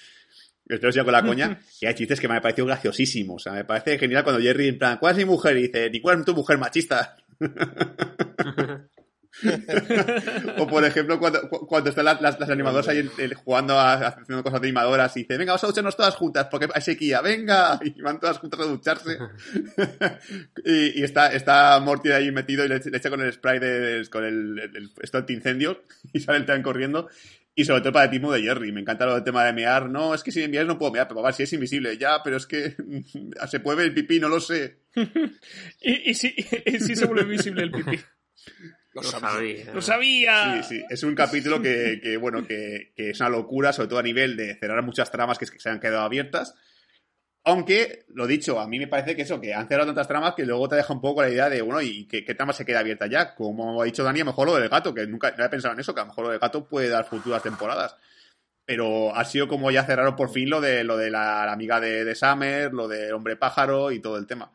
Estoy 0.67 0.91
ya 0.91 1.03
con 1.03 1.13
la 1.13 1.23
coña. 1.23 1.59
Y 1.81 1.85
hay 1.85 1.93
chistes 1.93 2.19
que 2.19 2.27
me 2.27 2.35
han 2.35 2.41
parecido 2.41 2.67
graciosísimos. 2.67 3.35
O 3.35 3.43
sea, 3.43 3.53
me 3.53 3.65
parece 3.65 3.97
genial 3.99 4.23
cuando 4.23 4.41
Jerry, 4.41 4.69
en 4.69 4.77
plan, 4.77 4.97
¿cuál 4.97 5.11
es 5.11 5.17
mi 5.17 5.25
mujer? 5.25 5.57
Y 5.57 5.63
dice, 5.63 5.89
ni 5.89 5.99
cuál 5.99 6.19
es 6.19 6.25
tu 6.25 6.33
mujer 6.33 6.57
machista. 6.57 7.17
o 10.57 10.67
por 10.67 10.85
ejemplo, 10.85 11.17
cuando, 11.19 11.49
cu- 11.49 11.65
cuando 11.65 11.89
están 11.89 12.05
las, 12.05 12.21
las, 12.21 12.39
las 12.39 12.49
animadoras 12.49 12.87
ahí 12.87 13.09
en- 13.17 13.33
jugando 13.33 13.77
a, 13.79 13.93
haciendo 13.93 14.43
cosas 14.43 14.61
animadoras 14.61 15.15
y 15.17 15.21
dice, 15.21 15.37
venga, 15.37 15.51
vamos 15.53 15.63
a 15.63 15.67
ducharnos 15.67 15.97
todas 15.97 16.15
juntas 16.15 16.47
porque 16.51 16.67
hay 16.73 16.81
sequía, 16.81 17.21
venga, 17.21 17.79
y 17.83 18.01
van 18.01 18.19
todas 18.19 18.37
juntas 18.39 18.59
a 18.59 18.63
ducharse. 18.65 19.17
y 20.65 20.99
y 20.99 21.03
está, 21.03 21.33
está 21.33 21.79
Morty 21.79 22.11
ahí 22.11 22.31
metido 22.31 22.63
y 22.65 22.67
le, 22.67 22.79
le 22.79 22.97
echa 22.97 23.09
con 23.09 23.21
el 23.21 23.33
spray 23.33 23.59
de, 23.59 24.07
con 24.09 24.23
el, 24.23 24.59
el, 24.59 24.75
el 24.75 25.09
antiincendios 25.13 25.77
y 26.11 26.19
sale 26.19 26.39
el 26.39 26.45
tren 26.45 26.61
corriendo. 26.61 27.09
Y 27.55 27.65
sobre 27.65 27.81
todo 27.81 27.89
el 27.89 27.93
paradigma 27.93 28.33
de 28.33 28.41
Jerry. 28.41 28.71
Me 28.71 28.81
encanta 28.81 29.05
lo 29.05 29.13
del 29.13 29.23
tema 29.23 29.45
de 29.45 29.53
mear. 29.53 29.87
No, 29.87 30.15
es 30.15 30.23
que 30.23 30.31
si 30.31 30.39
me 30.39 30.45
envías 30.45 30.65
no 30.65 30.79
puedo 30.79 30.91
mear, 30.91 31.07
pero 31.07 31.21
papá, 31.21 31.33
si 31.33 31.43
es 31.43 31.53
invisible. 31.53 31.95
Ya, 31.99 32.23
pero 32.23 32.37
es 32.37 32.47
que 32.47 32.75
se 33.47 33.59
puede 33.59 33.77
ver 33.77 33.85
el 33.87 33.93
pipí, 33.93 34.19
no 34.19 34.27
lo 34.27 34.39
sé. 34.39 34.79
Y, 35.79 36.09
y 36.09 36.13
sí, 36.15 36.33
y 36.65 36.79
sí 36.79 36.95
se 36.95 37.05
vuelve 37.05 37.25
visible 37.25 37.61
el 37.61 37.71
pipí. 37.71 37.99
Lo 38.93 39.01
Lo 39.01 39.07
sabía. 39.09 39.29
sabía. 39.29 39.73
¡Lo 39.73 39.81
sabía! 39.81 40.63
Sí, 40.63 40.75
sí, 40.77 40.85
es 40.89 41.03
un 41.03 41.15
capítulo 41.15 41.61
que, 41.61 41.99
que, 42.01 42.15
bueno, 42.17 42.45
que, 42.45 42.93
que 42.95 43.09
es 43.09 43.19
una 43.19 43.29
locura, 43.29 43.73
sobre 43.73 43.89
todo 43.89 43.99
a 43.99 44.03
nivel 44.03 44.37
de 44.37 44.55
cerrar 44.55 44.83
muchas 44.83 45.09
tramas 45.11 45.37
que, 45.39 45.45
que 45.47 45.59
se 45.59 45.69
han 45.69 45.79
quedado 45.79 46.01
abiertas. 46.03 46.53
Aunque, 47.45 48.05
lo 48.07 48.25
dicho, 48.25 48.59
a 48.59 48.67
mí 48.67 48.79
me 48.79 48.87
parece 48.87 49.15
que 49.17 49.23
eso, 49.23 49.41
que 49.41 49.53
han 49.53 49.67
cerrado 49.67 49.87
tantas 49.87 50.07
tramas 50.07 50.33
que 50.33 50.45
luego 50.45 50.69
te 50.69 50.77
deja 50.77 50.93
un 50.93 51.01
poco 51.01 51.21
la 51.21 51.29
idea 51.29 51.49
de, 51.49 51.61
bueno, 51.61 51.81
¿y 51.81 52.07
qué, 52.07 52.23
qué 52.23 52.35
trama 52.35 52.53
se 52.53 52.63
queda 52.65 52.79
abierta 52.79 53.07
ya? 53.07 53.35
Como 53.35 53.81
ha 53.81 53.85
dicho 53.85 54.03
Dani, 54.03 54.21
a 54.21 54.23
lo 54.23 54.31
mejor 54.31 54.47
lo 54.47 54.55
del 54.55 54.69
gato, 54.69 54.93
que 54.93 55.05
nunca 55.07 55.29
no 55.29 55.35
había 55.35 55.49
pensado 55.49 55.73
en 55.73 55.79
eso, 55.81 55.93
que 55.93 55.99
a 55.99 56.03
lo 56.03 56.09
mejor 56.09 56.25
lo 56.25 56.31
del 56.31 56.39
gato 56.39 56.69
puede 56.69 56.87
dar 56.87 57.03
futuras 57.03 57.43
temporadas. 57.43 57.97
Pero 58.65 59.13
ha 59.13 59.25
sido 59.25 59.49
como 59.49 59.71
ya 59.71 59.83
cerraron 59.83 60.15
por 60.15 60.29
fin 60.29 60.49
lo 60.49 60.61
de 60.61 60.85
lo 60.85 60.95
de 60.95 61.11
la, 61.11 61.45
la 61.45 61.51
amiga 61.51 61.81
de, 61.81 62.05
de 62.05 62.15
Summer, 62.15 62.71
lo 62.71 62.87
del 62.87 63.11
hombre 63.13 63.35
pájaro 63.35 63.91
y 63.91 63.99
todo 63.99 64.17
el 64.17 64.25
tema. 64.25 64.49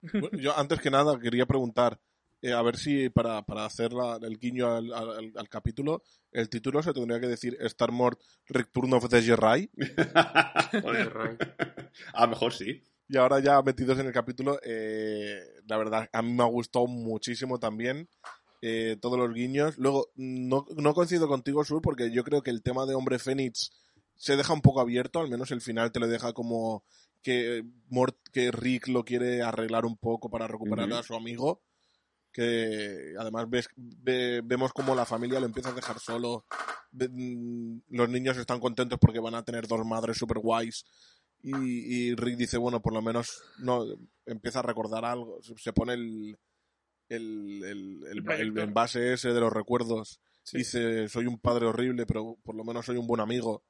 Bueno, 0.00 0.30
yo 0.38 0.56
antes 0.56 0.80
que 0.80 0.90
nada 0.90 1.18
quería 1.20 1.44
preguntar, 1.44 2.00
eh, 2.42 2.52
a 2.52 2.62
ver 2.62 2.76
si 2.76 3.08
para, 3.10 3.42
para 3.42 3.64
hacer 3.64 3.92
la- 3.92 4.18
el 4.22 4.38
guiño 4.38 4.68
al, 4.74 4.92
al- 4.92 5.32
al 5.36 5.48
capítulo, 5.48 6.02
el 6.32 6.48
título 6.48 6.82
se 6.82 6.92
tendría 6.92 7.20
que 7.20 7.26
decir 7.28 7.56
Star 7.60 7.92
Mort 7.92 8.20
Return 8.46 8.92
of 8.94 9.08
the 9.08 9.22
Jedi. 9.22 9.70
A 12.14 12.22
lo 12.24 12.28
mejor 12.28 12.52
sí. 12.52 12.82
Y 13.08 13.16
ahora 13.16 13.40
ya 13.40 13.60
metidos 13.62 13.98
en 13.98 14.06
el 14.06 14.12
capítulo, 14.12 14.60
eh, 14.62 15.40
la 15.66 15.76
verdad, 15.76 16.08
a 16.12 16.22
mí 16.22 16.32
me 16.32 16.42
ha 16.44 16.46
gustado 16.46 16.86
muchísimo 16.86 17.58
también 17.58 18.08
eh, 18.62 18.96
todos 19.00 19.18
los 19.18 19.34
guiños. 19.34 19.76
Luego, 19.78 20.10
no, 20.14 20.64
no 20.76 20.94
coincido 20.94 21.26
contigo, 21.26 21.64
Sur, 21.64 21.82
porque 21.82 22.12
yo 22.12 22.22
creo 22.22 22.42
que 22.42 22.50
el 22.50 22.62
tema 22.62 22.86
de 22.86 22.94
Hombre 22.94 23.18
Fénix 23.18 23.72
se 24.14 24.36
deja 24.36 24.52
un 24.52 24.60
poco 24.60 24.80
abierto, 24.80 25.18
al 25.18 25.28
menos 25.28 25.50
el 25.50 25.60
final 25.60 25.90
te 25.92 25.98
lo 25.98 26.06
deja 26.06 26.32
como 26.32 26.84
que, 27.22 27.64
Mort, 27.88 28.16
que 28.32 28.50
Rick 28.52 28.86
lo 28.88 29.04
quiere 29.04 29.42
arreglar 29.42 29.84
un 29.86 29.96
poco 29.96 30.30
para 30.30 30.46
recuperar 30.46 30.84
a 30.98 31.02
su 31.02 31.14
amigo. 31.16 31.62
Que 32.32 33.14
además 33.18 33.48
ves, 33.50 33.68
ve- 33.76 34.40
vemos 34.44 34.72
como 34.72 34.94
la 34.94 35.04
familia 35.04 35.40
lo 35.40 35.46
empieza 35.46 35.70
a 35.70 35.74
dejar 35.74 35.98
solo. 35.98 36.44
Mm, 36.92 37.78
Los 37.88 38.08
niños 38.08 38.36
están 38.36 38.60
contentos 38.60 38.98
porque 39.00 39.18
van 39.20 39.34
a 39.34 39.44
tener 39.44 39.66
dos 39.66 39.84
madres 39.84 40.16
super 40.16 40.38
guays. 40.38 40.84
Y, 41.42 41.54
y 41.56 42.14
Rick 42.14 42.36
dice, 42.36 42.58
bueno, 42.58 42.80
por 42.82 42.92
lo 42.92 43.00
menos 43.02 43.42
no 43.58 43.84
empieza 44.26 44.58
a 44.60 44.62
recordar 44.62 45.04
algo. 45.04 45.40
Se, 45.56 45.72
pone 45.72 45.94
el, 45.94 46.38
el, 47.08 47.64
el, 47.64 48.58
envase 48.58 49.12
ese 49.14 49.32
de 49.32 49.40
los 49.40 49.52
recuerdos. 49.52 50.20
Sí. 50.42 50.58
Dice, 50.58 51.08
soy 51.08 51.26
un 51.26 51.38
padre 51.38 51.66
horrible, 51.66 52.06
pero 52.06 52.36
por 52.42 52.54
lo 52.54 52.64
menos 52.64 52.86
soy 52.86 52.96
un 52.96 53.06
buen 53.06 53.20
amigo. 53.20 53.62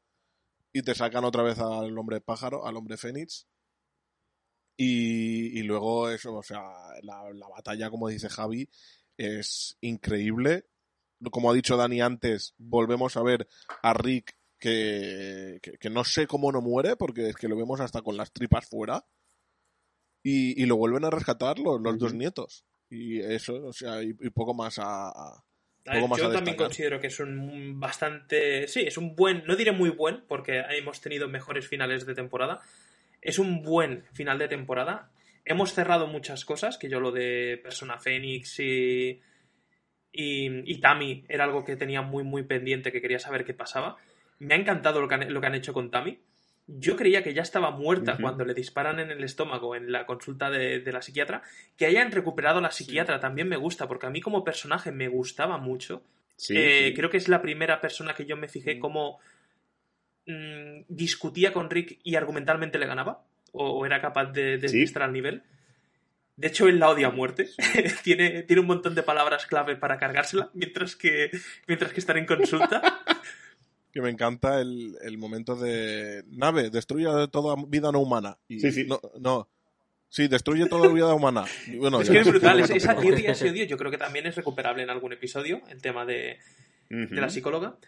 Y 0.73 0.83
te 0.83 0.95
sacan 0.95 1.25
otra 1.25 1.43
vez 1.43 1.59
al 1.59 1.97
hombre 1.99 2.21
pájaro, 2.21 2.67
al 2.67 2.77
hombre 2.77 2.97
fénix. 2.97 3.47
Y, 4.83 5.59
y 5.59 5.63
luego 5.65 6.09
eso, 6.09 6.35
o 6.37 6.43
sea, 6.43 6.63
la, 7.03 7.31
la 7.35 7.49
batalla, 7.49 7.91
como 7.91 8.09
dice 8.09 8.31
Javi, 8.31 8.67
es 9.19 9.77
increíble. 9.83 10.65
Como 11.31 11.51
ha 11.51 11.55
dicho 11.55 11.77
Dani 11.77 12.01
antes, 12.01 12.55
volvemos 12.57 13.15
a 13.19 13.23
ver 13.23 13.47
a 13.83 13.93
Rick 13.93 14.39
que, 14.59 15.59
que, 15.61 15.73
que 15.73 15.91
no 15.91 16.03
sé 16.03 16.27
cómo 16.27 16.51
no 16.51 16.63
muere, 16.63 16.97
porque 16.97 17.29
es 17.29 17.37
que 17.37 17.47
lo 17.47 17.57
vemos 17.59 17.79
hasta 17.81 18.01
con 18.01 18.17
las 18.17 18.33
tripas 18.33 18.67
fuera. 18.71 19.05
Y, 20.23 20.63
y 20.63 20.65
lo 20.65 20.77
vuelven 20.77 21.05
a 21.05 21.11
rescatar 21.11 21.59
los, 21.59 21.79
los 21.81 21.99
dos 21.99 22.15
nietos. 22.15 22.65
Y 22.89 23.21
eso, 23.21 23.63
o 23.67 23.73
sea, 23.75 24.03
y, 24.03 24.17
y 24.19 24.31
poco 24.31 24.55
más 24.55 24.79
a, 24.79 25.09
a- 25.11 25.45
A 25.87 25.93
ver, 25.93 25.95
Poco 26.01 26.09
más 26.09 26.19
yo 26.21 26.29
a 26.29 26.33
también 26.33 26.57
considero 26.57 27.01
que 27.01 27.09
es 27.09 27.21
un 27.21 27.79
bastante. 27.81 28.67
Sí, 28.67 28.81
es 28.81 28.97
un 28.97 29.15
buen. 29.15 29.45
No 29.47 29.57
diré 29.57 29.73
muy 29.73 29.91
buen, 29.91 30.25
porque 30.27 30.63
hemos 30.71 31.03
tenido 31.03 31.29
mejores 31.29 31.69
finales 31.69 32.07
de 32.07 32.15
temporada. 32.15 32.61
Es 33.21 33.39
un 33.39 33.63
buen 33.63 34.05
final 34.13 34.39
de 34.39 34.49
temporada. 34.49 35.11
Hemos 35.45 35.73
cerrado 35.73 36.07
muchas 36.07 36.45
cosas, 36.45 36.79
que 36.79 36.89
yo 36.89 37.01
lo 37.01 37.13
de 37.13 37.59
Persona 37.63 37.99
Fénix 37.99 38.61
y, 38.61 39.21
y, 40.13 40.73
y 40.73 40.81
Tami 40.81 41.25
era 41.29 41.45
algo 41.45 41.65
que 41.65 41.77
tenía 41.77 42.03
muy, 42.03 42.25
muy 42.25 42.43
pendiente, 42.45 42.93
que 42.93 43.01
quería 43.01 43.19
saber 43.19 43.45
qué 43.45 43.55
pasaba. 43.55 43.97
Me 44.39 44.55
ha 44.55 44.59
encantado 44.59 45.01
lo 45.01 45.09
que 45.09 45.15
han, 45.15 45.33
lo 45.33 45.41
que 45.41 45.47
han 45.47 45.55
hecho 45.55 45.73
con 45.73 45.91
Tami. 45.91 46.19
Yo 46.67 46.95
creía 46.97 47.25
que 47.25 47.35
ya 47.35 47.43
estaba 47.43 47.73
muerta 47.73 48.17
cuando 48.21 48.45
le 48.45 48.55
disparan 48.55 49.01
en 49.01 49.11
el 49.11 49.25
estómago 49.25 49.75
en 49.75 49.91
la 49.91 50.07
consulta 50.07 50.51
de, 50.51 50.79
de 50.79 50.93
la 50.93 51.03
psiquiatra. 51.03 51.43
Que 51.77 51.87
hayan 51.87 52.13
recuperado 52.13 52.59
a 52.59 52.63
la 52.63 52.71
psiquiatra 52.71 53.19
también 53.19 53.49
me 53.49 53.57
gusta, 53.57 53.89
porque 53.89 54.07
a 54.07 54.11
mí 54.11 54.21
como 54.21 54.45
personaje 54.45 54.93
me 54.93 55.09
gustaba 55.09 55.59
mucho. 55.59 56.05
Sí, 56.37 56.57
Eh, 56.57 56.85
sí. 56.89 56.95
Creo 56.95 57.11
que 57.11 57.17
es 57.17 57.29
la 57.29 57.43
primera 57.43 57.81
persona 57.81 58.15
que 58.15 58.25
yo 58.25 58.37
me 58.37 58.47
fijé 58.47 58.79
cómo 58.79 59.19
mm, 60.31 60.85
discutía 60.89 61.53
con 61.53 61.71
Rick 61.71 61.99
y 62.03 62.15
argumentalmente 62.17 62.79
le 62.79 62.87
ganaba. 62.87 63.25
O, 63.53 63.69
o 63.71 63.87
era 63.87 64.01
capaz 64.01 64.27
de, 64.27 64.59
de 64.59 64.69
Sí. 64.69 64.83
estar 64.83 65.03
al 65.03 65.13
nivel. 65.13 65.43
De 66.37 66.49
hecho, 66.49 66.69
él 66.69 66.79
la 66.79 66.89
odia 66.91 67.09
a 67.09 67.11
muerte. 67.11 67.49
tiene, 68.05 68.43
tiene 68.45 68.61
un 68.61 68.67
montón 68.69 68.95
de 68.95 69.03
palabras 69.03 69.47
clave 69.47 69.77
para 69.77 69.99
cargársela 69.99 70.51
mientras 70.55 70.97
que, 70.97 71.31
mientras 71.67 71.93
que 71.93 72.01
están 72.01 72.17
en 72.19 72.27
consulta. 72.27 72.81
Que 73.93 74.01
me 74.01 74.09
encanta 74.09 74.61
el, 74.61 74.97
el 75.03 75.19
momento 75.19 75.57
de 75.57 76.23
nave, 76.29 76.71
destruye 76.71 77.09
toda 77.27 77.57
vida 77.67 77.91
no 77.91 77.99
humana. 77.99 78.39
Y 78.47 78.61
Sí, 78.61 78.71
sí. 78.71 78.85
No, 78.87 79.01
no. 79.19 79.49
Sí, 80.09 80.29
destruye 80.29 80.67
toda 80.67 80.87
vida 80.87 81.13
humana. 81.13 81.45
Y 81.67 81.75
bueno, 81.79 82.01
es 82.01 82.09
que 82.09 82.21
es 82.21 82.27
brutal. 82.29 82.61
es- 82.61 82.71
esa 82.77 82.95
capítulo. 82.95 83.17
tirria, 83.17 83.33
ese 83.33 83.51
odio, 83.51 83.65
yo 83.65 83.77
creo 83.77 83.91
que 83.91 83.99
también 83.99 84.27
es 84.29 84.37
recuperable 84.37 84.85
en 84.85 84.91
algún 84.91 85.13
episodio. 85.13 85.61
El 85.71 85.83
tema 85.83 86.05
de, 86.07 86.39
de 86.89 87.21
la 87.21 87.29
psicóloga. 87.31 87.79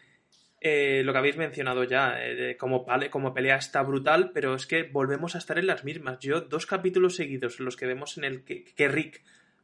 Eh, 0.64 1.02
lo 1.04 1.12
que 1.12 1.18
habéis 1.18 1.36
mencionado 1.36 1.82
ya, 1.82 2.14
eh, 2.24 2.56
como, 2.56 2.84
pale- 2.86 3.10
como 3.10 3.34
pelea 3.34 3.56
está 3.56 3.82
brutal, 3.82 4.30
pero 4.32 4.54
es 4.54 4.66
que 4.66 4.84
volvemos 4.84 5.34
a 5.34 5.38
estar 5.38 5.58
en 5.58 5.66
las 5.66 5.82
mismas. 5.82 6.20
Yo, 6.20 6.40
dos 6.42 6.66
capítulos 6.66 7.16
seguidos 7.16 7.58
en 7.58 7.64
los 7.64 7.76
que 7.76 7.86
vemos 7.86 8.16
en 8.16 8.22
el 8.24 8.44
que, 8.44 8.64
Rick 8.88 9.22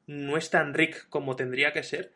no 0.08 0.36
es 0.36 0.50
tan 0.50 0.74
Rick 0.74 1.08
como 1.08 1.36
tendría 1.36 1.72
que 1.72 1.84
ser, 1.84 2.14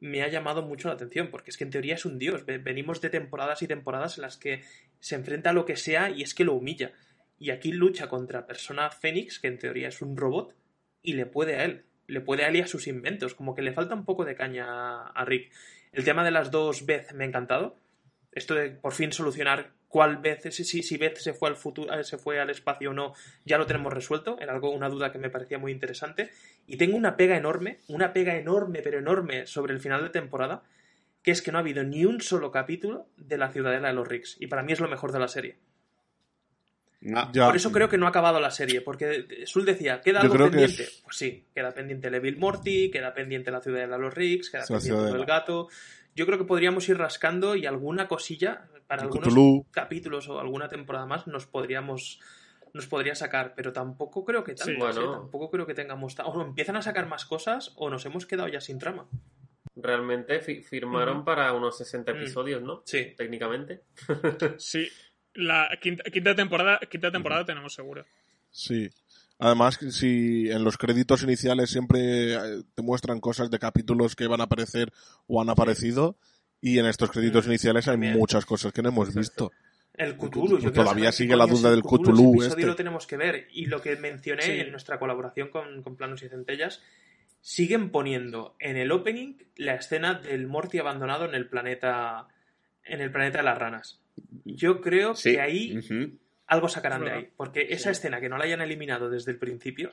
me 0.00 0.22
ha 0.22 0.28
llamado 0.28 0.62
mucho 0.62 0.88
la 0.88 0.94
atención, 0.94 1.28
porque 1.30 1.50
es 1.50 1.58
que 1.58 1.64
en 1.64 1.70
teoría 1.70 1.96
es 1.96 2.06
un 2.06 2.18
dios. 2.18 2.46
Ve- 2.46 2.56
Venimos 2.56 3.02
de 3.02 3.10
temporadas 3.10 3.60
y 3.60 3.68
temporadas 3.68 4.16
en 4.16 4.22
las 4.22 4.38
que 4.38 4.62
se 5.00 5.16
enfrenta 5.16 5.50
a 5.50 5.52
lo 5.52 5.66
que 5.66 5.76
sea 5.76 6.08
y 6.08 6.22
es 6.22 6.34
que 6.34 6.44
lo 6.44 6.54
humilla. 6.54 6.92
Y 7.38 7.50
aquí 7.50 7.72
lucha 7.72 8.08
contra 8.08 8.46
Persona 8.46 8.90
Fénix, 8.90 9.38
que 9.38 9.48
en 9.48 9.58
teoría 9.58 9.88
es 9.88 10.00
un 10.00 10.16
robot, 10.16 10.54
y 11.02 11.12
le 11.12 11.26
puede 11.26 11.56
a 11.56 11.64
él. 11.64 11.84
Le 12.06 12.22
puede 12.22 12.44
a 12.44 12.48
él 12.48 12.56
y 12.56 12.60
a 12.62 12.66
sus 12.66 12.86
inventos. 12.86 13.34
Como 13.34 13.54
que 13.54 13.60
le 13.60 13.72
falta 13.74 13.94
un 13.94 14.06
poco 14.06 14.24
de 14.24 14.34
caña 14.34 14.64
a- 14.66 15.08
a 15.10 15.24
Rick. 15.26 15.52
El 15.92 16.04
tema 16.04 16.24
de 16.24 16.30
las 16.30 16.50
dos 16.50 16.86
Beth 16.86 17.12
me 17.12 17.24
ha 17.24 17.26
encantado. 17.26 17.76
Esto 18.34 18.54
de 18.54 18.70
por 18.70 18.92
fin 18.92 19.12
solucionar 19.12 19.70
cuál 19.88 20.16
Beth, 20.18 20.50
si, 20.50 20.64
si, 20.64 20.82
si 20.82 20.96
Beth 20.96 21.18
se 21.18 21.34
fue 21.34 21.48
al 21.48 21.56
futuro, 21.56 22.02
se 22.02 22.18
fue 22.18 22.40
al 22.40 22.50
espacio 22.50 22.90
o 22.90 22.92
no, 22.94 23.14
ya 23.44 23.58
lo 23.58 23.66
tenemos 23.66 23.92
resuelto. 23.92 24.36
Era 24.40 24.52
algo, 24.52 24.70
una 24.70 24.88
duda 24.88 25.12
que 25.12 25.18
me 25.18 25.30
parecía 25.30 25.58
muy 25.58 25.70
interesante. 25.72 26.30
Y 26.66 26.76
tengo 26.76 26.96
una 26.96 27.16
pega 27.16 27.36
enorme, 27.36 27.78
una 27.88 28.12
pega 28.12 28.34
enorme, 28.36 28.80
pero 28.82 28.98
enorme 28.98 29.46
sobre 29.46 29.72
el 29.72 29.80
final 29.80 30.02
de 30.02 30.10
temporada, 30.10 30.62
que 31.22 31.30
es 31.30 31.42
que 31.42 31.52
no 31.52 31.58
ha 31.58 31.60
habido 31.60 31.84
ni 31.84 32.04
un 32.04 32.20
solo 32.20 32.50
capítulo 32.50 33.06
de 33.16 33.38
la 33.38 33.50
ciudadela 33.52 33.88
de 33.88 33.94
los 33.94 34.08
Ricks. 34.08 34.36
Y 34.40 34.48
para 34.48 34.62
mí 34.62 34.72
es 34.72 34.80
lo 34.80 34.88
mejor 34.88 35.12
de 35.12 35.20
la 35.20 35.28
serie. 35.28 35.56
Ya. 37.00 37.46
Por 37.46 37.56
eso 37.56 37.70
creo 37.70 37.88
que 37.90 37.98
no 37.98 38.06
ha 38.06 38.08
acabado 38.08 38.40
la 38.40 38.50
serie, 38.50 38.80
porque 38.80 39.44
Sul 39.46 39.66
decía, 39.66 40.00
¿queda 40.00 40.20
algo 40.22 40.34
pendiente? 40.50 40.82
es- 40.84 41.02
Pues 41.04 41.16
sí, 41.16 41.44
queda 41.54 41.70
pendiente 41.72 42.10
Leville 42.10 42.38
Morty, 42.38 42.90
queda 42.90 43.12
pendiente 43.12 43.50
la 43.50 43.60
ciudadela 43.60 43.96
de 43.96 44.02
los 44.02 44.14
Ricks, 44.14 44.48
queda 44.50 44.64
pendiente 44.78 45.00
Ciudadela. 45.10 45.24
gato. 45.26 45.68
Yo 46.14 46.26
creo 46.26 46.38
que 46.38 46.44
podríamos 46.44 46.88
ir 46.88 46.96
rascando 46.98 47.56
y 47.56 47.66
alguna 47.66 48.06
cosilla 48.08 48.66
para 48.86 49.02
El 49.02 49.08
algunos 49.08 49.28
Cthulhu. 49.34 49.66
capítulos 49.70 50.28
o 50.28 50.38
alguna 50.40 50.68
temporada 50.68 51.06
más 51.06 51.26
nos 51.26 51.46
podríamos 51.46 52.20
nos 52.72 52.86
podría 52.88 53.14
sacar, 53.14 53.54
pero 53.54 53.72
tampoco 53.72 54.24
creo 54.24 54.42
que 54.42 54.54
tanto, 54.54 54.92
Sí, 54.92 55.00
¿eh? 55.00 55.04
tampoco 55.12 55.48
creo 55.50 55.64
que 55.64 55.74
tengamos 55.74 56.16
o 56.24 56.42
empiezan 56.42 56.74
a 56.76 56.82
sacar 56.82 57.06
más 57.06 57.24
cosas 57.24 57.72
o 57.76 57.88
nos 57.88 58.04
hemos 58.04 58.26
quedado 58.26 58.48
ya 58.48 58.60
sin 58.60 58.80
trama. 58.80 59.06
Realmente 59.76 60.40
fi- 60.40 60.60
firmaron 60.62 61.24
para 61.24 61.52
unos 61.52 61.76
60 61.78 62.12
Mm. 62.12 62.16
episodios, 62.16 62.62
¿no? 62.62 62.82
Sí. 62.84 63.14
Técnicamente. 63.16 63.82
Sí. 64.58 64.88
La 65.34 65.68
quinta, 65.80 66.04
quinta 66.10 66.34
temporada, 66.34 66.78
quinta 66.90 67.10
temporada 67.10 67.44
tenemos 67.44 67.74
seguro. 67.74 68.04
Sí. 68.50 68.88
Además, 69.38 69.78
si 69.90 70.48
en 70.50 70.62
los 70.64 70.78
créditos 70.78 71.22
iniciales 71.22 71.70
siempre 71.70 72.34
eh, 72.34 72.62
te 72.74 72.82
muestran 72.82 73.20
cosas 73.20 73.50
de 73.50 73.58
capítulos 73.58 74.14
que 74.16 74.26
van 74.26 74.40
a 74.40 74.44
aparecer 74.44 74.92
o 75.26 75.40
han 75.42 75.50
aparecido, 75.50 76.16
y 76.60 76.78
en 76.78 76.86
estos 76.86 77.10
créditos 77.10 77.46
Mm, 77.46 77.50
iniciales 77.50 77.88
hay 77.88 77.94
también. 77.94 78.16
muchas 78.18 78.46
cosas 78.46 78.72
que 78.72 78.80
no 78.82 78.88
hemos 78.90 79.08
Exacto. 79.08 79.50
visto. 79.50 79.52
El 79.96 80.16
Cthulhu. 80.16 80.58
Yo 80.58 80.72
Todavía 80.72 81.12
sigue 81.12 81.36
la 81.36 81.46
duda 81.46 81.68
el 81.68 81.76
del 81.76 81.82
Cthulhu. 81.84 82.02
Cthulhu 82.02 82.22
Ese 82.34 82.46
episodio 82.46 82.48
este. 82.58 82.66
lo 82.66 82.76
tenemos 82.76 83.06
que 83.06 83.16
ver. 83.16 83.48
Y 83.52 83.66
lo 83.66 83.80
que 83.82 83.96
mencioné 83.96 84.42
Sí. 84.42 84.50
en 84.52 84.70
nuestra 84.70 84.98
colaboración 84.98 85.48
con, 85.50 85.82
con 85.82 85.94
Planos 85.96 86.22
y 86.22 86.28
Centellas, 86.28 86.80
siguen 87.40 87.90
poniendo 87.90 88.56
en 88.58 88.76
el 88.76 88.90
opening 88.90 89.34
la 89.56 89.74
escena 89.74 90.14
del 90.14 90.46
Morty 90.46 90.78
abandonado 90.78 91.26
en 91.26 91.34
el 91.34 91.46
planeta 91.48 92.26
en 92.84 93.00
el 93.02 93.10
planeta 93.12 93.38
de 93.38 93.44
las 93.44 93.58
ranas. 93.58 94.00
Yo 94.44 94.80
creo 94.80 95.14
sí. 95.14 95.32
que 95.32 95.40
ahí. 95.40 95.78
Algo 96.46 96.68
sacarán 96.68 97.04
de 97.04 97.10
ahí. 97.10 97.32
Porque 97.36 97.66
esa 97.70 97.90
escena 97.90 98.20
que 98.20 98.28
no 98.28 98.38
la 98.38 98.44
hayan 98.44 98.60
eliminado 98.60 99.10
desde 99.10 99.32
el 99.32 99.38
principio, 99.38 99.92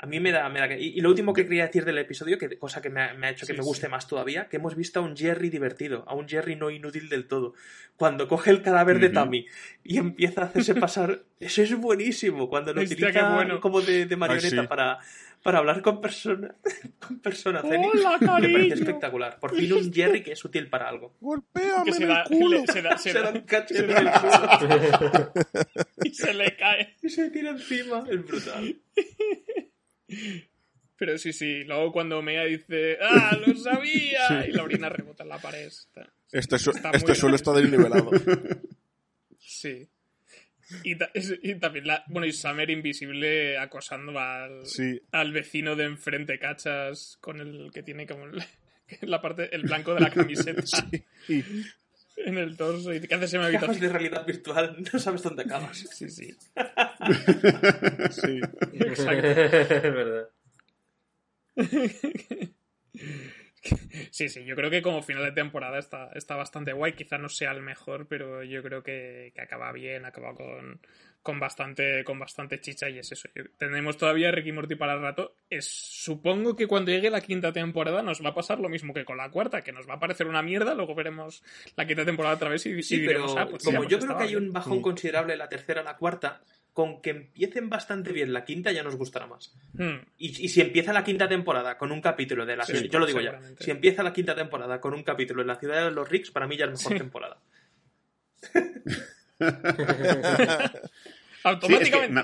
a 0.00 0.06
mí 0.06 0.20
me 0.20 0.30
da... 0.32 0.48
Me 0.48 0.60
da 0.60 0.72
y, 0.74 0.96
y 0.96 1.00
lo 1.00 1.08
último 1.10 1.32
que 1.32 1.44
quería 1.44 1.66
decir 1.66 1.84
del 1.84 1.98
episodio, 1.98 2.38
que 2.38 2.56
cosa 2.58 2.80
que 2.80 2.88
me 2.90 3.02
ha, 3.02 3.14
me 3.14 3.26
ha 3.26 3.30
hecho 3.30 3.46
que 3.46 3.52
Sí, 3.52 3.58
me 3.58 3.62
sí. 3.64 3.68
guste 3.68 3.88
más 3.88 4.06
todavía, 4.06 4.48
que 4.48 4.56
hemos 4.58 4.76
visto 4.76 5.00
a 5.00 5.02
un 5.02 5.16
Jerry 5.16 5.50
divertido, 5.50 6.04
a 6.06 6.14
un 6.14 6.28
Jerry 6.28 6.54
no 6.56 6.70
inútil 6.70 7.08
del 7.08 7.26
todo. 7.26 7.54
Cuando 7.96 8.28
coge 8.28 8.50
el 8.50 8.62
cadáver 8.62 9.00
de 9.00 9.06
Ujú. 9.06 9.14
Tammy 9.14 9.46
y 9.82 9.98
empieza 9.98 10.42
a 10.42 10.44
hacerse 10.44 10.74
pasar... 10.76 11.22
Eso 11.40 11.62
es 11.62 11.72
buenísimo, 11.76 12.48
cuando 12.48 12.74
lo 12.74 12.80
Hostia, 12.82 12.96
utiliza 12.96 13.34
bueno. 13.34 13.60
como 13.60 13.80
de, 13.80 14.06
de 14.06 14.16
marioneta 14.16 14.62
sí. 14.62 14.66
para, 14.68 14.98
para 15.42 15.58
hablar 15.58 15.82
con 15.82 16.00
personas 16.00 16.52
con 16.98 17.20
personas 17.20 17.62
Hola, 17.64 18.18
Me 18.20 18.26
parece 18.26 18.52
cariño. 18.52 18.74
espectacular. 18.74 19.38
Por 19.38 19.54
fin 19.54 19.72
un 19.72 19.92
Jerry 19.92 20.22
que 20.24 20.32
es 20.32 20.44
útil 20.44 20.68
para 20.68 20.88
algo. 20.88 21.14
¡Golpéame 21.20 21.92
se 21.92 22.02
en 22.02 22.08
da, 22.08 22.22
el 22.22 22.28
culo! 22.38 22.62
se 22.72 22.82
da- 22.82 22.98
se 22.98 23.12
Se 23.12 23.18
da- 23.20 23.30
un 23.30 23.40
cachete 23.42 23.84
en 23.84 23.90
el 23.98 24.10
culo 24.10 25.32
y 26.04 26.10
se 26.10 26.34
le 26.34 26.56
cae. 26.56 26.96
y 27.02 27.08
se 27.08 27.30
tira 27.30 27.50
encima. 27.50 28.04
Es 28.10 28.24
brutal. 28.26 28.76
Pero 30.96 31.16
sí, 31.18 31.32
sí. 31.32 31.64
Luego 31.64 31.92
cuando 31.92 32.20
Mea 32.22 32.44
dice, 32.44 32.98
¡ah, 33.00 33.36
lo 33.46 33.54
sabía! 33.56 34.26
Sí. 34.44 34.48
Y 34.50 34.52
la 34.52 34.62
orina 34.64 34.88
rebota 34.88 35.22
en 35.22 35.28
la 35.28 35.38
pared. 35.38 35.66
Está- 35.66 36.10
Este, 36.32 36.56
Está 36.56 36.90
este 36.92 37.14
suelo 37.14 37.36
está 37.36 37.52
desnivelado. 37.52 38.10
Sí. 39.38 39.88
Y, 40.84 40.96
ta- 40.96 41.10
y 41.42 41.54
también 41.54 41.86
la. 41.86 42.04
Bueno, 42.08 42.26
y 42.26 42.32
Summer 42.32 42.68
invisible 42.68 43.56
acosando 43.56 44.18
al, 44.18 44.66
Sí. 44.66 45.00
al 45.12 45.32
vecino 45.32 45.76
de 45.76 45.84
enfrente, 45.84 46.38
cachas, 46.38 47.16
con 47.20 47.40
el 47.40 47.70
que 47.72 47.82
tiene 47.82 48.06
como 48.06 48.26
el- 48.26 48.42
la 49.02 49.22
parte, 49.22 49.54
el 49.54 49.62
blanco 49.62 49.94
de 49.94 50.00
la 50.00 50.10
camiseta 50.10 50.62
Y 51.28 51.42
en 52.24 52.38
el 52.38 52.56
torso. 52.56 52.92
Y 52.92 53.00
que 53.00 53.14
haces 53.14 53.34
en 53.34 53.40
Gafas 53.40 53.54
habitación. 53.54 53.80
de 53.80 53.88
realidad 53.88 54.26
virtual, 54.26 54.76
no 54.92 54.98
sabes 54.98 55.22
dónde 55.22 55.42
acabas. 55.42 55.78
Sí, 55.90 56.08
sí. 56.10 56.36
sí. 58.10 58.40
Exacto. 58.72 59.26
es 59.26 59.82
verdad. 59.82 60.28
Sí, 64.10 64.28
sí, 64.28 64.44
yo 64.44 64.54
creo 64.54 64.70
que 64.70 64.82
como 64.82 65.02
final 65.02 65.24
de 65.24 65.32
temporada 65.32 65.78
está, 65.78 66.10
está 66.14 66.36
bastante 66.36 66.72
guay. 66.72 66.92
Quizá 66.94 67.18
no 67.18 67.28
sea 67.28 67.50
el 67.50 67.60
mejor, 67.60 68.06
pero 68.08 68.42
yo 68.44 68.62
creo 68.62 68.82
que, 68.82 69.32
que 69.34 69.40
acaba 69.40 69.72
bien, 69.72 70.04
acaba 70.04 70.34
con, 70.34 70.80
con, 71.22 71.38
bastante, 71.40 72.04
con 72.04 72.18
bastante 72.18 72.60
chicha 72.60 72.88
y 72.88 72.98
es 72.98 73.12
eso. 73.12 73.28
Yo- 73.34 73.44
tenemos 73.58 73.96
todavía 73.98 74.30
Ricky 74.30 74.52
Morty 74.52 74.76
para 74.76 74.94
el 74.94 75.00
rato. 75.02 75.36
Es, 75.50 75.66
supongo 75.66 76.56
que 76.56 76.66
cuando 76.66 76.90
llegue 76.90 77.10
la 77.10 77.20
quinta 77.20 77.52
temporada 77.52 78.02
nos 78.02 78.24
va 78.24 78.30
a 78.30 78.34
pasar 78.34 78.60
lo 78.60 78.68
mismo 78.68 78.94
que 78.94 79.04
con 79.04 79.16
la 79.18 79.30
cuarta, 79.30 79.62
que 79.62 79.72
nos 79.72 79.88
va 79.88 79.94
a 79.94 80.00
parecer 80.00 80.26
una 80.26 80.42
mierda, 80.42 80.74
luego 80.74 80.94
veremos 80.94 81.42
la 81.76 81.86
quinta 81.86 82.04
temporada 82.04 82.36
otra 82.36 82.48
vez 82.48 82.64
y, 82.66 82.70
y 82.70 82.82
Sí, 82.82 82.96
pero 82.98 83.20
diremos, 83.20 83.36
ah, 83.36 83.46
pues 83.50 83.62
como 83.64 83.78
mira, 83.80 83.88
pues 83.88 83.90
yo 84.00 84.06
creo 84.06 84.16
que 84.18 84.22
hay 84.24 84.30
bien. 84.30 84.44
un 84.44 84.52
bajón 84.52 84.78
Mm. 84.78 84.82
considerable 84.82 85.36
la 85.36 85.48
tercera 85.48 85.80
a 85.82 85.84
la 85.84 85.96
cuarta, 85.96 86.40
con 86.72 87.02
que 87.02 87.10
empiecen 87.10 87.68
bastante 87.68 88.12
bien 88.12 88.32
la 88.32 88.44
quinta 88.44 88.70
ya 88.70 88.84
nos 88.84 88.94
gustará 88.94 89.26
más. 89.26 89.52
Hmm. 89.72 89.96
Y, 90.16 90.44
y 90.44 90.48
si 90.48 90.60
empieza 90.60 90.92
la 90.92 91.02
quinta 91.02 91.28
temporada 91.28 91.76
con 91.76 91.90
un 91.90 92.00
capítulo 92.00 92.46
de 92.46 92.56
la 92.56 92.64
Sí, 92.64 92.72
ciudad, 92.76 92.92
yo 92.92 92.98
lo 93.00 93.06
digo 93.06 93.20
ya, 93.20 93.40
si 93.58 93.72
empieza 93.72 94.04
la 94.04 94.12
quinta 94.12 94.36
temporada 94.36 94.80
con 94.80 94.94
un 94.94 95.02
capítulo 95.02 95.42
en 95.42 95.48
la 95.48 95.56
ciudad 95.56 95.84
de 95.86 95.90
los 95.90 96.08
Ricks, 96.08 96.30
para 96.30 96.46
mí 96.46 96.56
ya 96.56 96.66
es 96.66 96.88
mejor 96.88 96.92
Sí. 98.40 98.48
temporada. 99.38 100.72
Sí, 101.62 101.72
es 101.74 101.90
que 101.90 101.96
Automáticamente. 101.96 102.22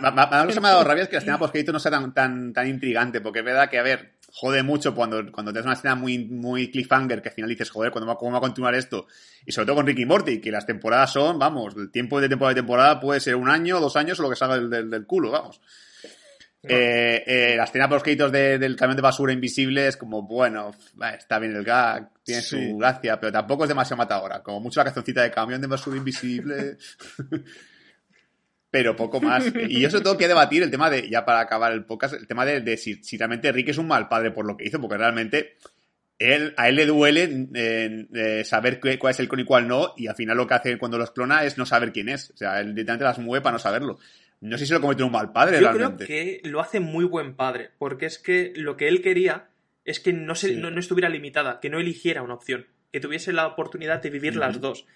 me, 0.61 0.69
ha 0.69 0.73
dado 0.73 0.85
rabia 0.85 1.05
es 1.05 1.09
que 1.09 1.15
la 1.15 1.21
escena 1.21 1.39
post 1.39 1.55
no 1.69 1.79
sea 1.79 1.91
tan, 1.91 2.13
tan, 2.13 2.53
tan 2.53 2.69
intrigante, 2.69 3.21
porque 3.21 3.39
es 3.39 3.45
verdad 3.45 3.71
que, 3.71 3.79
a 3.79 3.83
ver, 3.83 4.15
jode 4.33 4.63
mucho 4.63 4.95
cuando, 4.95 5.31
cuando 5.31 5.53
tienes 5.53 5.67
una 5.67 5.75
escena 5.75 5.95
muy, 5.95 6.19
muy 6.19 6.71
cliffhanger 6.71 7.23
que 7.23 7.29
al 7.29 7.35
final 7.35 7.49
dices, 7.49 7.71
joder, 7.71 7.93
¿cuándo 7.93 8.09
va, 8.09 8.19
¿cómo 8.19 8.33
va 8.33 8.39
a 8.39 8.41
continuar 8.41 8.75
esto? 8.75 9.07
Y 9.47 9.53
sobre 9.53 9.67
todo 9.67 9.77
con 9.77 9.87
Ricky 9.87 10.05
Morty, 10.05 10.41
que 10.41 10.51
las 10.51 10.67
temporadas 10.67 11.13
son, 11.13 11.39
vamos, 11.39 11.75
el 11.77 11.91
tiempo 11.91 12.21
de 12.21 12.29
temporada 12.29 12.55
de 12.55 12.61
temporada 12.61 13.01
puede 13.01 13.21
ser 13.21 13.37
un 13.37 13.49
año, 13.49 13.81
dos 13.81 13.97
años 13.97 14.19
o 14.19 14.23
lo 14.23 14.31
que 14.31 14.37
salga 14.37 14.57
del, 14.57 14.69
del, 14.69 14.91
del 14.91 15.07
culo, 15.07 15.31
vamos. 15.31 15.61
Eh, 16.69 17.23
eh, 17.27 17.55
la 17.57 17.65
escena 17.65 17.89
post 17.89 18.07
de- 18.07 18.59
del 18.59 18.77
camión 18.77 18.97
de 18.97 19.03
basura 19.03 19.33
invisible 19.33 19.87
es 19.87 19.97
como, 19.97 20.23
bueno, 20.23 20.71
está 21.19 21.39
bien 21.39 21.55
el 21.57 21.65
gag, 21.65 22.11
tiene 22.23 22.41
Sí. 22.43 22.71
su 22.71 22.79
gracia, 22.79 23.19
pero 23.21 23.33
tampoco 23.33 23.65
es 23.65 23.69
demasiado 23.69 23.99
matadora. 23.99 24.43
Como 24.43 24.61
mucho 24.61 24.81
la 24.81 24.85
cancioncita 24.85 25.23
de 25.23 25.31
camión 25.31 25.61
de 25.61 25.67
basura 25.67 25.97
invisible. 25.97 26.77
pero 28.71 28.97
poco 28.97 29.21
más. 29.21 29.45
Y 29.69 29.81
yo 29.81 29.89
sobre 29.91 30.03
todo 30.03 30.17
quiero 30.17 30.31
debatir 30.35 30.63
el 30.63 30.71
tema 30.71 30.91
de, 30.91 31.09
ya 31.09 31.25
para 31.25 31.41
acabar 31.41 31.73
el 31.73 31.85
podcast, 31.85 32.15
el 32.15 32.27
tema 32.27 32.45
de, 32.45 32.61
de 32.61 32.77
si, 32.77 32.95
si 33.05 33.17
realmente 33.17 33.53
Rick 33.53 33.69
es 33.69 33.79
un 33.79 33.87
mal 33.87 34.09
padre 34.09 34.33
por 34.33 34.45
lo 34.47 34.57
que 34.57 34.65
hizo, 34.65 34.81
porque 34.81 34.97
realmente 34.97 35.57
él, 36.19 36.55
a 36.57 36.69
él 36.69 36.75
le 36.77 36.87
duele 36.87 37.49
eh, 37.55 38.07
eh, 38.13 38.45
saber 38.45 38.81
qué- 38.81 38.99
cuál 38.99 39.13
es 39.13 39.21
el 39.21 39.29
clon 39.29 39.41
y 39.41 39.45
cuál 39.45 39.69
no, 39.69 39.95
y 39.97 40.09
al 40.09 40.17
final 40.17 40.37
lo 40.37 40.47
que 40.49 40.55
hace 40.55 40.77
cuando 40.79 40.99
los 40.99 41.13
clona 41.13 41.45
es 41.45 41.57
no 41.57 41.67
saber 41.67 41.93
quién 41.93 42.09
es. 42.09 42.31
O 42.31 42.37
sea, 42.37 42.59
él 42.61 42.75
directamente 42.75 43.05
las 43.05 43.19
mueve 43.21 43.43
para 43.43 43.53
no 43.55 43.59
saberlo. 43.61 43.99
No 44.45 44.59
sé 44.59 44.67
si 44.67 44.73
lo 44.75 44.81
cometió 44.81 45.07
un 45.07 45.13
mal 45.13 45.33
padre 45.33 45.59
Yo 45.61 45.73
creo 45.73 45.97
que 45.97 46.41
lo 46.45 46.61
hace 46.61 46.79
muy 46.81 47.05
buen 47.07 47.35
padre, 47.35 47.71
porque 47.79 48.05
es 48.07 48.19
que 48.19 48.53
lo 48.57 48.77
que 48.77 48.89
él 48.89 49.01
quería 49.01 49.49
es 49.87 50.01
que 50.01 50.13
no, 50.13 50.35
se, 50.35 50.49
Sí. 50.49 50.57
no, 50.57 50.71
no 50.71 50.81
estuviera 50.81 51.09
limitada, 51.09 51.61
que 51.61 51.71
no 51.71 51.79
eligiera 51.81 52.23
una 52.23 52.35
opción, 52.35 52.67
que 52.93 53.01
tuviese 53.01 53.33
la 53.33 53.47
oportunidad 53.47 54.03
de 54.03 54.11
vivir 54.11 54.37
las 54.37 54.61
dos. 54.61 54.87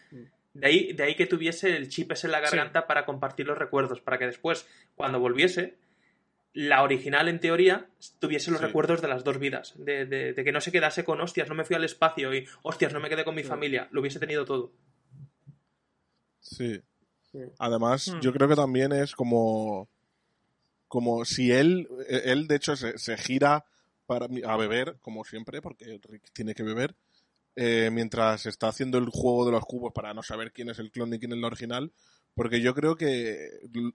De 0.54 0.66
ahí, 0.66 0.92
de 0.92 1.02
ahí 1.02 1.14
que 1.14 1.26
tuviese 1.26 1.76
el 1.76 1.88
chip 1.88 2.12
ese 2.12 2.26
en 2.26 2.32
la 2.32 2.40
garganta 2.40 2.86
para 2.86 3.04
compartir 3.06 3.46
los 3.46 3.56
recuerdos, 3.58 4.00
para 4.00 4.18
que 4.18 4.26
después, 4.26 4.66
cuando 4.96 5.18
volviese, 5.20 5.76
la 6.52 6.82
original, 6.82 7.28
en 7.28 7.38
teoría, 7.40 7.86
tuviese 8.18 8.50
los 8.50 8.60
Sí. 8.60 8.66
recuerdos 8.66 9.00
de 9.00 9.08
las 9.08 9.24
dos 9.24 9.38
vidas. 9.38 9.74
De, 9.78 10.04
de- 10.06 10.32
de 10.32 10.44
que 10.44 10.52
no 10.52 10.60
se 10.60 10.72
quedase 10.72 11.04
con 11.04 11.20
hostias, 11.20 11.48
no 11.48 11.54
me 11.54 11.64
fui 11.64 11.76
al 11.76 11.84
espacio 11.84 12.34
y 12.34 12.46
hostias, 12.62 12.92
no 12.92 13.00
me 13.00 13.08
quedé 13.08 13.24
con 13.24 13.34
mi 13.34 13.44
familia. 13.44 13.88
Lo 13.92 14.00
hubiese 14.00 14.18
tenido 14.18 14.44
todo. 14.44 14.72
Sí. 16.40 16.80
Sí. 17.32 17.38
Además, 17.58 18.08
Hmm. 18.08 18.20
yo 18.20 18.32
creo 18.32 18.48
que 18.48 18.56
también 18.56 18.92
es 18.92 19.14
como. 19.14 19.88
Como 20.88 21.24
si 21.24 21.52
él. 21.52 21.86
Él, 22.08 22.48
de 22.48 22.56
hecho, 22.56 22.74
se, 22.76 22.96
se 22.98 23.16
gira 23.18 23.64
para, 24.06 24.26
a 24.46 24.56
beber, 24.56 24.96
como 25.02 25.24
siempre, 25.24 25.60
porque 25.60 26.00
Rick 26.08 26.32
tiene 26.32 26.54
que 26.54 26.62
beber. 26.62 26.94
eh, 27.60 27.90
mientras 27.92 28.46
está 28.46 28.68
haciendo 28.68 28.98
el 28.98 29.08
juego 29.08 29.44
de 29.44 29.50
los 29.50 29.64
cubos 29.64 29.92
para 29.92 30.14
no 30.14 30.22
saber 30.22 30.52
quién 30.52 30.70
es 30.70 30.78
el 30.78 30.92
clon 30.92 31.10
ni 31.10 31.18
quién 31.18 31.32
es 31.32 31.38
el 31.38 31.44
original. 31.44 31.92
Porque 32.34 32.60
yo 32.60 32.72
creo 32.72 32.94
que 32.94 33.48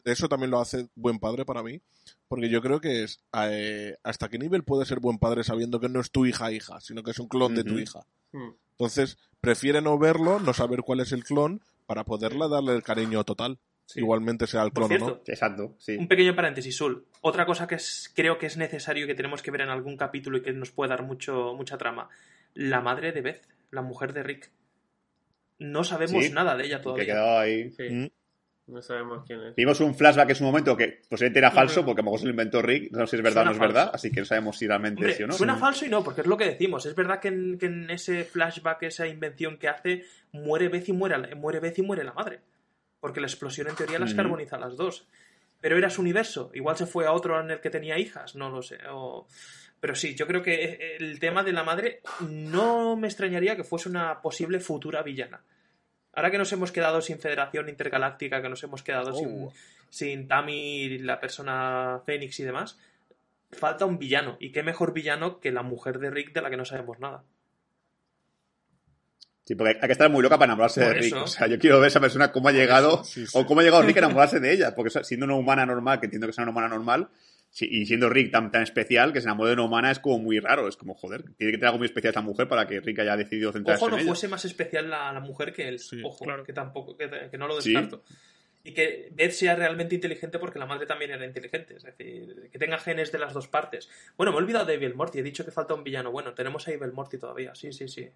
eso 0.03 0.27
también 0.27 0.51
lo 0.51 0.59
hace 0.59 0.89
buen 0.95 1.17
padre 1.17 1.45
para 1.45 1.63
mí. 1.63 1.81
Porque 2.27 2.49
yo 2.49 2.61
creo 2.61 2.81
que 2.81 3.03
es 3.03 3.23
eh, 3.33 3.95
hasta 4.03 4.27
qué 4.27 4.37
nivel 4.37 4.65
puede 4.65 4.85
ser 4.85 4.99
buen 4.99 5.17
padre 5.17 5.45
sabiendo 5.45 5.79
que 5.79 5.87
no 5.87 6.01
es 6.01 6.11
tu 6.11 6.25
hija 6.25 6.51
hija, 6.51 6.81
sino 6.81 7.03
que 7.03 7.11
es 7.11 7.19
un 7.19 7.29
clon 7.29 7.55
de 7.55 7.63
tu 7.63 7.79
hija. 7.79 8.05
Hmm. 8.33 8.51
Entonces, 8.71 9.17
prefiere 9.39 9.81
no 9.81 9.97
verlo, 9.97 10.41
no 10.41 10.53
saber 10.53 10.81
cuál 10.81 10.99
es 10.99 11.13
el 11.13 11.23
clon, 11.23 11.61
para 11.85 12.03
poderle 12.03 12.47
darle 12.49 12.73
el 12.75 12.83
cariño 12.83 13.23
total. 13.23 13.59
Igualmente 13.95 14.47
sea 14.47 14.63
el 14.63 14.71
Por 14.71 14.87
clon 14.87 15.01
o 15.01 15.05
no. 15.05 15.05
cierto, 15.13 15.31
Exacto, 15.31 15.75
sí. 15.77 15.97
Un 15.97 16.07
pequeño 16.07 16.35
paréntesis, 16.35 16.75
Sul. 16.75 17.05
Otra 17.21 17.45
cosa 17.45 17.67
que 17.67 17.75
es- 17.75 18.11
creo 18.15 18.37
que 18.37 18.45
es 18.45 18.55
necesario 18.57 19.03
y 19.03 19.07
que 19.07 19.15
tenemos 19.15 19.41
que 19.41 19.51
ver 19.51 19.61
en 19.61 19.69
algún 19.69 19.97
capítulo 19.97 20.37
y 20.37 20.41
que 20.41 20.53
nos 20.53 20.71
puede 20.71 20.89
dar 20.89 21.03
mucho, 21.03 21.53
mucha 21.55 21.77
trama. 21.77 22.09
La 22.53 22.79
madre 22.81 23.11
de 23.11 23.21
Beth, 23.21 23.47
la 23.71 23.81
mujer 23.81 24.13
de 24.13 24.23
Rick. 24.23 24.51
No 25.59 25.83
sabemos 25.83 26.23
Sí, 26.25 26.31
nada 26.31 26.55
de 26.55 26.65
ella 26.65 26.77
Que 26.77 26.83
todavía. 26.83 27.05
quedado 27.05 27.39
ahí. 27.39 27.71
Sí. 27.71 27.83
Mm. 27.89 28.09
No 28.65 28.81
sabemos 28.81 29.25
quién 29.27 29.41
es. 29.41 29.55
Vimos 29.55 29.79
un 29.81 29.93
flashback 29.93 30.29
en 30.29 30.35
su 30.35 30.43
momento 30.45 30.77
que 30.77 31.01
posiblemente 31.09 31.39
era 31.39 31.51
falso, 31.51 31.85
porque 31.85 31.99
a 31.99 32.03
lo 32.03 32.05
mejor 32.05 32.19
se 32.19 32.25
lo 32.25 32.31
inventó 32.31 32.61
Rick, 32.61 32.91
no 32.91 33.05
sé 33.05 33.11
si 33.11 33.15
es 33.17 33.21
verdad 33.23 33.41
o 33.43 33.45
no 33.47 33.51
es 33.51 33.59
verdad, 33.59 33.91
así 33.93 34.09
que 34.09 34.21
no 34.21 34.25
sabemos 34.25 34.57
si 34.57 34.67
realmente 34.67 35.01
Hombre, 35.01 35.13
sí 35.15 35.23
o 35.23 35.27
no. 35.27 35.33
suena 35.33 35.57
falso 35.57 35.85
y 35.85 35.89
no, 35.89 36.01
porque 36.03 36.21
es 36.21 36.27
lo 36.27 36.37
que 36.37 36.45
decimos. 36.45 36.85
Es 36.85 36.95
verdad 36.95 37.19
que 37.19 37.27
en, 37.27 37.57
que 37.57 37.65
en 37.65 37.89
ese 37.89 38.23
flashback, 38.23 38.83
esa 38.83 39.05
invención 39.05 39.57
que 39.57 39.67
hace, 39.67 40.05
muere 40.31 40.69
Beth 40.69 40.87
y 40.87 40.93
muere, 40.93 41.17
la- 41.17 41.35
muere 41.35 41.59
Beth 41.59 41.77
y 41.79 41.81
muere 41.81 42.03
la 42.05 42.13
madre. 42.13 42.39
Porque 43.01 43.19
la 43.19 43.27
explosión 43.27 43.67
en 43.67 43.75
teoría 43.75 43.99
las 43.99 44.13
carboniza 44.13 44.55
a 44.55 44.59
las 44.59 44.77
dos. 44.77 45.05
Pero 45.59 45.77
era 45.77 45.89
su 45.89 45.99
universo. 46.01 46.49
Igual 46.53 46.77
se 46.77 46.85
fue 46.85 47.05
a 47.05 47.11
otro 47.11 47.39
en 47.41 47.51
el 47.51 47.59
que 47.59 47.69
tenía 47.69 47.99
hijas, 47.99 48.33
no 48.35 48.49
lo 48.49 48.61
sé. 48.61 48.77
o- 48.89 49.27
Pero 49.81 49.93
sí, 49.93 50.15
yo 50.15 50.25
creo 50.25 50.41
que 50.41 50.95
el 51.01 51.19
tema 51.19 51.43
de 51.43 51.51
la 51.51 51.63
madre 51.65 51.99
no 52.21 52.95
me 52.95 53.07
extrañaría 53.07 53.57
que 53.57 53.65
fuese 53.65 53.89
una 53.89 54.21
posible 54.21 54.61
futura 54.61 55.03
villana. 55.03 55.41
Ahora 56.13 56.29
que 56.31 56.37
nos 56.37 56.51
hemos 56.53 56.71
quedado 56.71 57.01
sin 57.01 57.19
Federación 57.19 57.69
Intergaláctica, 57.69 58.41
que 58.41 58.49
nos 58.49 58.63
hemos 58.63 58.83
quedado 58.83 59.13
sin, 59.15 59.27
Oh. 59.45 59.53
sin 59.89 60.27
Tammy, 60.27 60.99
la 60.99 61.19
persona 61.19 62.01
Fénix 62.05 62.39
y 62.39 62.43
demás, 62.43 62.77
falta 63.51 63.85
un 63.85 63.97
villano. 63.97 64.37
Y 64.39 64.51
qué 64.51 64.63
mejor 64.63 64.93
villano 64.93 65.39
que 65.39 65.51
la 65.51 65.63
mujer 65.63 65.99
de 65.99 66.11
Rick 66.11 66.33
de 66.33 66.41
la 66.41 66.49
que 66.49 66.57
no 66.57 66.65
sabemos 66.65 66.99
nada. 66.99 67.23
Sí, 69.45 69.55
porque 69.55 69.77
hay 69.81 69.87
que 69.87 69.91
estar 69.91 70.09
muy 70.09 70.23
loca 70.23 70.37
para 70.37 70.45
enamorarse 70.51 70.79
de 70.81 70.93
Rick. 70.93 71.03
eso. 71.07 71.23
O 71.23 71.27
sea, 71.27 71.47
yo 71.47 71.59
quiero 71.59 71.77
ver 71.77 71.85
a 71.85 71.87
esa 71.87 71.99
persona 71.99 72.31
cómo 72.31 72.47
ha 72.47 72.53
llegado, 72.53 73.03
Sí, 73.03 73.25
sí. 73.27 73.37
o 73.37 73.45
cómo 73.45 73.59
ha 73.59 73.63
llegado 73.63 73.83
Rick 73.83 73.97
a 73.97 73.99
enamorarse 73.99 74.39
de 74.39 74.53
ella. 74.53 74.73
Porque 74.73 75.03
siendo 75.03 75.25
una 75.25 75.35
humana 75.35 75.65
normal, 75.65 75.99
que 75.99 76.05
entiendo 76.05 76.27
que 76.27 76.33
sea 76.33 76.43
una 76.43 76.51
humana 76.51 76.69
normal, 76.69 77.09
sí, 77.53 77.65
y 77.71 77.85
siendo 77.85 78.09
Rick 78.09 78.31
tan, 78.31 78.51
tan 78.51 78.63
especial, 78.63 79.13
que 79.13 79.21
se 79.21 79.27
enamore 79.27 79.51
de 79.51 79.53
una 79.53 79.63
humana 79.63 79.91
es 79.91 79.99
como 79.99 80.19
muy 80.19 80.39
raro. 80.39 80.67
Es 80.67 80.75
como, 80.75 80.93
joder, 80.95 81.23
tiene 81.37 81.51
que 81.53 81.57
tener 81.57 81.67
algo 81.67 81.77
muy 81.77 81.85
especial 81.85 82.11
esa 82.11 82.21
mujer 82.21 82.49
para 82.49 82.67
que 82.67 82.81
Rick 82.81 82.99
haya 82.99 83.15
decidido 83.15 83.53
centrarse 83.53 83.81
Ojo, 83.81 83.91
no 83.91 83.95
en 83.95 84.01
ella. 84.01 84.09
fuese 84.09 84.27
más 84.27 84.43
especial 84.43 84.89
la, 84.89 85.13
la 85.13 85.19
mujer 85.21 85.53
que 85.53 85.67
él. 85.69 85.79
Sí, 85.79 86.01
Ojo, 86.03 86.25
claro. 86.25 86.43
que 86.43 86.51
tampoco, 86.51 86.97
que, 86.97 87.09
que 87.31 87.37
no 87.37 87.47
lo 87.47 87.61
Sí. 87.61 87.71
descarto. 87.71 88.03
Y 88.65 88.71
que 88.73 89.09
Beth 89.11 89.31
sea 89.31 89.55
realmente 89.57 89.93
inteligente 89.95 90.39
porque 90.39 90.57
la 90.57 90.65
madre 90.65 90.85
también 90.85 91.11
era 91.11 91.25
inteligente. 91.25 91.75
Es 91.75 91.83
decir, 91.83 92.49
que 92.49 92.57
tenga 92.57 92.77
genes 92.77 93.11
de 93.11 93.19
las 93.19 93.33
dos 93.33 93.49
partes. 93.49 93.89
Bueno, 94.15 94.31
me 94.31 94.37
he 94.37 94.41
olvidado 94.41 94.65
de 94.65 94.75
Evil 94.75 94.95
Morty. 94.95 95.19
He 95.19 95.23
dicho 95.23 95.43
que 95.43 95.51
falta 95.51 95.73
un 95.73 95.83
villano. 95.83 96.11
Bueno, 96.13 96.33
tenemos 96.33 96.65
a 96.67 96.71
Evil 96.71 96.93
Morty 96.93 97.17
todavía. 97.17 97.53
Sí, 97.55 97.73
sí, 97.73 97.89
sí. 97.89 98.07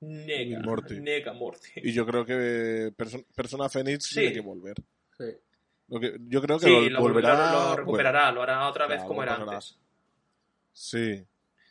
Nega. 0.00 0.34
Evil 0.40 0.60
Morty. 0.64 1.00
Nega 1.00 1.32
Morty. 1.34 1.68
Y 1.76 1.92
yo 1.92 2.06
creo 2.06 2.24
que 2.24 2.92
Perso- 2.96 3.24
Persona 3.34 3.68
Phoenix 3.68 4.06
Sí. 4.08 4.20
tiene 4.20 4.32
que 4.34 4.40
volver. 4.40 4.74
Sí. 5.18 5.24
Lo 5.92 6.00
que, 6.00 6.16
yo 6.28 6.40
creo 6.40 6.58
que 6.58 6.66
Sí, 6.66 6.88
lo, 6.90 6.96
lo, 6.96 7.00
volverá. 7.00 7.34
lo- 7.34 7.42
lo 7.52 7.58
bueno, 7.60 7.76
recuperará. 7.76 8.32
Lo 8.32 8.42
hará 8.42 8.66
otra 8.68 8.86
vez 8.86 8.96
claro, 8.96 9.08
como 9.08 9.22
era 9.22 9.34
antes. 9.36 9.78
sí. 10.72 11.24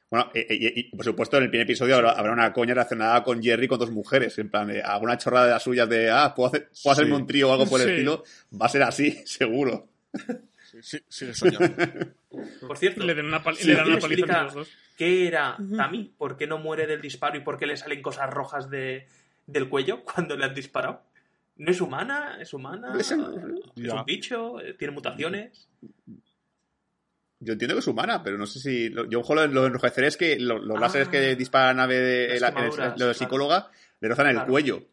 Bueno, 0.10 0.30
eh, 0.34 0.46
eh, 0.50 0.58
y, 0.60 0.80
y, 0.82 0.84
por 0.96 1.06
supuesto, 1.06 1.38
en 1.38 1.44
el 1.44 1.50
primer 1.50 1.66
episodio 1.66 1.96
habrá, 1.96 2.12
habrá 2.12 2.34
una 2.34 2.52
coña 2.52 2.74
relacionada 2.74 3.24
con 3.24 3.42
Jerry 3.42 3.66
con 3.70 3.80
dos 3.80 3.92
mujeres. 3.92 4.38
En 4.40 4.50
plan, 4.50 4.68
de 4.68 4.82
alguna 4.84 5.18
chorrada 5.18 5.46
de 5.46 5.52
las 5.54 5.64
suyas 5.64 5.88
de, 5.88 6.12
ah, 6.12 6.34
puedo, 6.36 6.50
hacer, 6.50 6.70
puedo 6.84 6.92
hacerme 6.92 7.16
Sí. 7.16 7.22
un 7.22 7.28
trío 7.28 7.50
o 7.50 7.54
algo 7.54 7.66
por 7.66 7.80
el 7.80 7.88
Sí. 7.88 7.92
estilo. 7.94 8.24
Va 8.62 8.66
a 8.66 8.70
ser 8.70 8.84
así, 8.84 9.12
seguro. 9.26 9.88
sí, 10.70 10.78
sí, 10.82 11.00
sigue 11.08 11.34
soñando. 11.34 11.76
Por 12.68 12.78
cierto, 12.78 13.04
Le 13.06 13.16
dan 13.16 13.26
una, 13.26 13.42
Sí, 13.56 13.68
le 13.68 13.76
dan 13.76 13.88
una 13.88 13.98
¿quién 14.00 14.10
paliza 14.10 14.44
los 14.44 14.54
dos. 14.54 14.70
¿Qué 14.98 15.28
era 15.28 15.58
Tammy? 15.78 16.14
¿Por 16.18 16.36
qué 16.38 16.46
no 16.48 16.58
muere 16.60 16.88
del 16.88 17.02
disparo 17.02 17.38
y 17.38 17.42
por 17.42 17.58
qué 17.58 17.66
le 17.66 17.76
salen 17.78 18.02
cosas 18.02 18.30
rojas 18.30 18.70
de, 18.70 19.08
del 19.48 19.68
cuello 19.70 20.04
cuando 20.04 20.36
le 20.38 20.44
han 20.46 20.54
disparado? 20.54 21.04
¿No 21.62 21.70
es 21.72 21.80
humana? 21.80 22.38
¿Es 22.40 22.54
humana? 22.56 22.92
Es 22.98 23.12
¿Es 23.12 23.18
un- 23.18 23.62
un 23.76 24.06
bicho? 24.06 24.56
¿Tiene 24.80 24.94
mutaciones? 24.96 25.70
Yo 27.40 27.54
entiendo 27.54 27.76
que 27.76 27.80
es 27.82 27.88
humana, 27.88 28.24
pero 28.24 28.38
no 28.40 28.48
sé 28.48 28.60
si. 28.60 28.90
lo- 28.90 29.08
Yo, 29.08 29.20
ojo, 29.20 29.36
lo, 29.36 29.46
lo 29.46 29.68
enrojeceré 29.68 30.08
es 30.08 30.18
que 30.18 30.40
lo- 30.40 30.58
los 30.58 30.78
Ah. 30.78 30.82
láseres 30.82 31.08
que 31.10 31.36
dispara 31.36 31.68
la 31.68 31.74
nave 31.76 31.96
de 32.00 32.40
la, 32.40 32.48
el- 32.50 32.72
claro. 32.96 33.14
psicóloga 33.14 33.70
le 34.00 34.08
rozan 34.10 34.28
el 34.28 34.34
Claro. 34.38 34.50
cuello. 34.52 34.84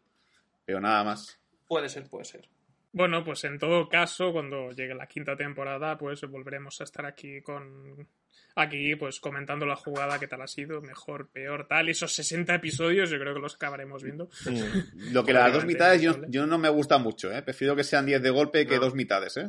Pero 0.65 0.79
nada 0.79 1.03
más. 1.03 1.39
Puede 1.67 1.89
ser, 1.89 2.07
puede 2.07 2.25
ser. 2.25 2.47
Bueno, 2.91 3.23
pues 3.23 3.43
en 3.43 3.59
todo 3.59 3.87
caso, 3.87 4.31
cuando 4.31 4.71
llegue 4.71 4.95
la 4.95 5.05
quinta 5.07 5.35
temporada, 5.35 5.97
pues 5.97 6.21
volveremos 6.21 6.81
a 6.81 6.83
estar 6.85 7.05
aquí 7.05 7.41
con. 7.41 8.07
Aquí, 8.55 8.95
pues 8.95 9.19
comentando 9.19 9.65
la 9.65 9.75
jugada, 9.75 10.19
qué 10.19 10.27
tal 10.27 10.41
ha 10.41 10.47
sido, 10.47 10.81
mejor, 10.81 11.29
peor, 11.29 11.67
tal. 11.67 11.87
Esos 11.87 12.11
60 12.13 12.55
episodios, 12.55 13.09
yo 13.09 13.19
creo 13.19 13.33
que 13.35 13.39
los 13.39 13.55
acabaremos 13.55 14.03
viendo. 14.03 14.25
Mm. 14.45 15.13
Lo 15.13 15.23
que 15.23 15.33
las 15.33 15.53
dos 15.53 15.65
mitades 15.65 16.01
yo, 16.01 16.47
no 16.47 16.57
me 16.57 16.69
gusta 16.69 16.97
mucho, 16.97 17.31
¿eh? 17.31 17.41
Prefiero 17.43 17.75
que 17.75 17.83
sean 17.83 18.05
10 18.07 18.21
de 18.21 18.29
golpe 18.31 18.65
que 18.65 18.75
No. 18.75 18.81
dos 18.81 18.95
mitades, 18.95 19.37
¿eh? 19.37 19.47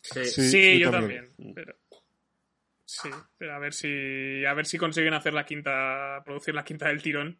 Sí. 0.00 0.24
Sí, 0.24 0.42
Sí, 0.50 0.78
yo 0.78 0.86
yo 0.86 0.90
también. 0.92 1.28
también. 1.36 1.54
Pero... 1.54 1.76
Sí, 2.88 3.10
pero 3.36 3.54
a 3.54 3.58
ver 3.58 3.74
si 3.74 4.44
a 4.46 4.54
ver 4.54 4.64
si 4.64 4.78
consiguen 4.78 5.12
hacer 5.12 5.34
la 5.34 5.44
quinta, 5.44 6.22
producir 6.24 6.54
la 6.54 6.64
quinta 6.64 6.86
del 6.88 7.02
tirón 7.02 7.38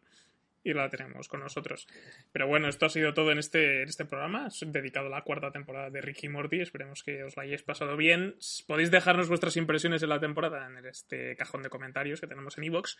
y 0.69 0.73
la 0.73 0.89
tenemos 0.89 1.27
con 1.27 1.39
nosotros. 1.39 1.87
Pero 2.31 2.47
bueno, 2.47 2.67
esto 2.67 2.85
ha 2.85 2.89
sido 2.89 3.13
todo 3.13 3.31
en 3.31 3.39
este, 3.39 3.83
en 3.83 3.89
este 3.89 4.05
programa, 4.05 4.49
dedicado 4.67 5.07
a 5.07 5.09
la 5.09 5.21
cuarta 5.21 5.51
temporada 5.51 5.89
de 5.89 6.01
Ricky 6.01 6.27
Morty. 6.29 6.59
Esperemos 6.61 7.03
que 7.03 7.23
os 7.23 7.37
la 7.37 7.43
hayáis 7.43 7.63
pasado 7.63 7.95
bien. 7.95 8.35
Podéis 8.67 8.91
dejarnos 8.91 9.29
vuestras 9.29 9.55
impresiones 9.57 10.01
de 10.01 10.07
la 10.07 10.19
temporada 10.19 10.67
en 10.67 10.85
este 10.85 11.35
cajón 11.35 11.63
de 11.63 11.69
comentarios 11.69 12.19
que 12.19 12.27
tenemos 12.27 12.57
en 12.57 12.65
iVoox, 12.65 12.95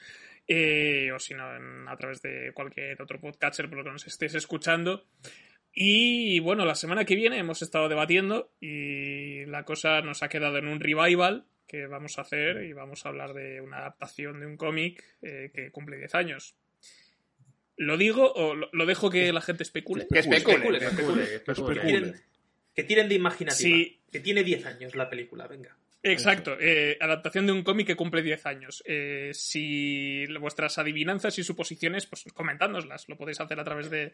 eh, 0.48 1.11
o 1.14 1.19
si 1.19 1.34
no, 1.34 1.56
en- 1.56 1.88
a 1.88 1.98
través 1.98 2.22
de 2.22 2.52
cualquier 2.53 3.02
otro 3.02 3.19
podcatcher 3.19 3.68
por 3.69 3.80
lo 3.80 3.84
que 3.84 3.91
nos 3.91 4.07
estéis 4.07 4.35
escuchando. 4.35 5.06
Y 5.73 6.39
bueno, 6.39 6.65
la 6.65 6.76
semana 6.76 7.06
que 7.06 7.15
viene 7.15 7.38
hemos 7.38 7.61
estado 7.61 7.88
debatiendo 7.89 8.52
y 8.60 9.45
la 9.45 9.64
cosa 9.64 10.02
nos 10.02 10.23
ha 10.23 10.30
quedado 10.30 10.57
en 10.57 10.68
un 10.68 10.80
revival 10.80 11.45
que 11.68 11.85
vamos 11.85 12.18
a 12.18 12.22
hacer 12.22 12.64
y 12.64 12.73
vamos 12.73 13.06
a 13.06 13.10
hablar 13.10 13.34
de 13.34 13.61
una 13.61 13.80
adaptación 13.80 14.39
de 14.39 14.45
un 14.48 14.57
cómic 14.57 15.03
eh, 15.22 15.52
que 15.53 15.69
cumple 15.69 15.98
10 15.98 16.15
años. 16.15 16.56
¿Lo 17.77 17.95
digo 17.95 18.33
o 18.33 18.55
lo, 18.55 18.85
dejo 18.85 19.09
que 19.09 19.31
la 19.31 19.41
gente 19.41 19.63
especule? 19.63 20.07
Que 20.11 20.19
especule. 20.19 20.55
Especule, 20.55 20.77
Especule, 20.79 21.23
especule. 21.23 21.73
especule. 21.73 21.75
Que 21.75 21.87
tiren, 21.87 22.21
que 22.75 22.83
tiren 22.83 23.09
de 23.09 23.15
imaginativa. 23.15 23.57
Sí. 23.57 23.99
Que 24.11 24.19
tiene 24.19 24.43
10 24.43 24.65
años 24.65 24.95
la 24.95 25.09
película, 25.09 25.47
venga. 25.47 25.77
Exacto, 26.11 26.55
eh, 26.59 26.97
adaptación 27.01 27.45
de 27.45 27.51
un 27.51 27.63
cómic 27.63 27.88
que 27.88 27.95
cumple 27.95 28.21
10 28.21 28.45
años. 28.45 28.84
Eh, 28.85 29.31
si 29.34 30.25
vuestras 30.39 30.77
adivinanzas 30.77 31.38
y 31.38 31.43
suposiciones, 31.43 32.05
pues 32.05 32.25
comentádnoslas. 32.34 33.09
Lo 33.09 33.17
podéis 33.17 33.41
hacer 33.41 33.59
a 33.59 33.63
través 33.63 33.89
de, 33.89 34.13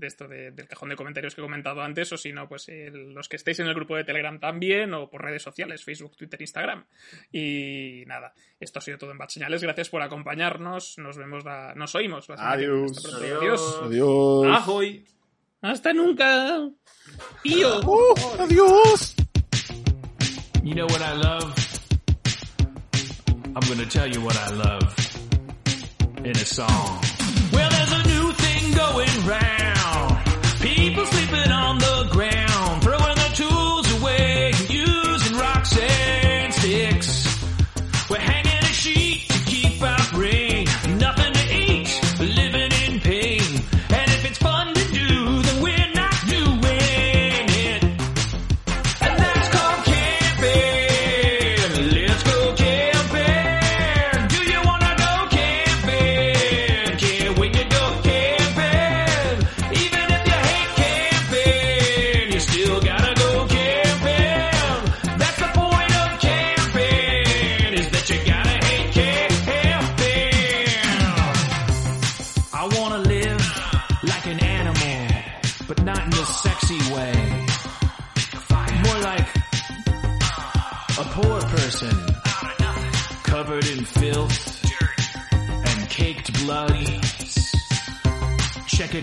esto 0.00 0.26
del 0.26 0.66
cajón 0.68 0.88
de 0.88 0.96
comentarios 0.96 1.34
que 1.34 1.40
he 1.40 1.44
comentado 1.44 1.82
antes, 1.82 2.12
o 2.12 2.16
si 2.16 2.32
no, 2.32 2.48
pues 2.48 2.68
eh, 2.68 2.90
los 2.90 3.28
que 3.28 3.36
estéis 3.36 3.60
en 3.60 3.66
el 3.66 3.74
grupo 3.74 3.96
de 3.96 4.04
Telegram 4.04 4.38
también, 4.40 4.94
o 4.94 5.10
por 5.10 5.22
redes 5.22 5.42
sociales, 5.42 5.84
Facebook, 5.84 6.16
Twitter, 6.16 6.40
Instagram. 6.40 6.86
Y 7.30 8.04
nada, 8.06 8.32
esto 8.58 8.78
ha 8.78 8.82
sido 8.82 8.98
todo 8.98 9.10
en 9.10 9.18
Bad 9.18 9.28
Señales. 9.28 9.62
Gracias 9.62 9.90
por 9.90 10.02
acompañarnos. 10.02 10.98
Nos 10.98 11.16
vemos, 11.16 11.44
la, 11.44 11.74
nos 11.74 11.94
oímos. 11.94 12.28
Adiós. 12.30 13.14
Adiós. 13.14 13.80
Adiós. 13.82 15.14
Hasta 15.60 15.92
nunca. 15.92 16.68
Tío. 17.42 17.80
Oh, 17.86 18.14
adiós. 18.38 19.14
You 20.64 20.74
know 20.74 20.86
what 20.86 21.02
I 21.02 21.12
love? 21.12 21.54
I'm 23.54 23.68
gonna 23.68 23.84
tell 23.84 24.06
you 24.06 24.22
what 24.22 24.34
I 24.34 24.48
love 24.48 24.96
in 26.24 26.30
a 26.30 26.34
song. 26.36 27.02
Well, 27.52 27.68
there's 27.68 27.92
a 27.92 28.08
new 28.08 28.32
thing 28.32 28.72
going 28.72 29.26
round. 29.26 29.63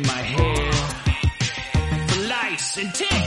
in 0.02 0.08
my 0.08 0.22
hair. 0.22 0.72
For 2.08 2.28
lights 2.28 2.78
and 2.78 2.94
tips. 2.94 3.21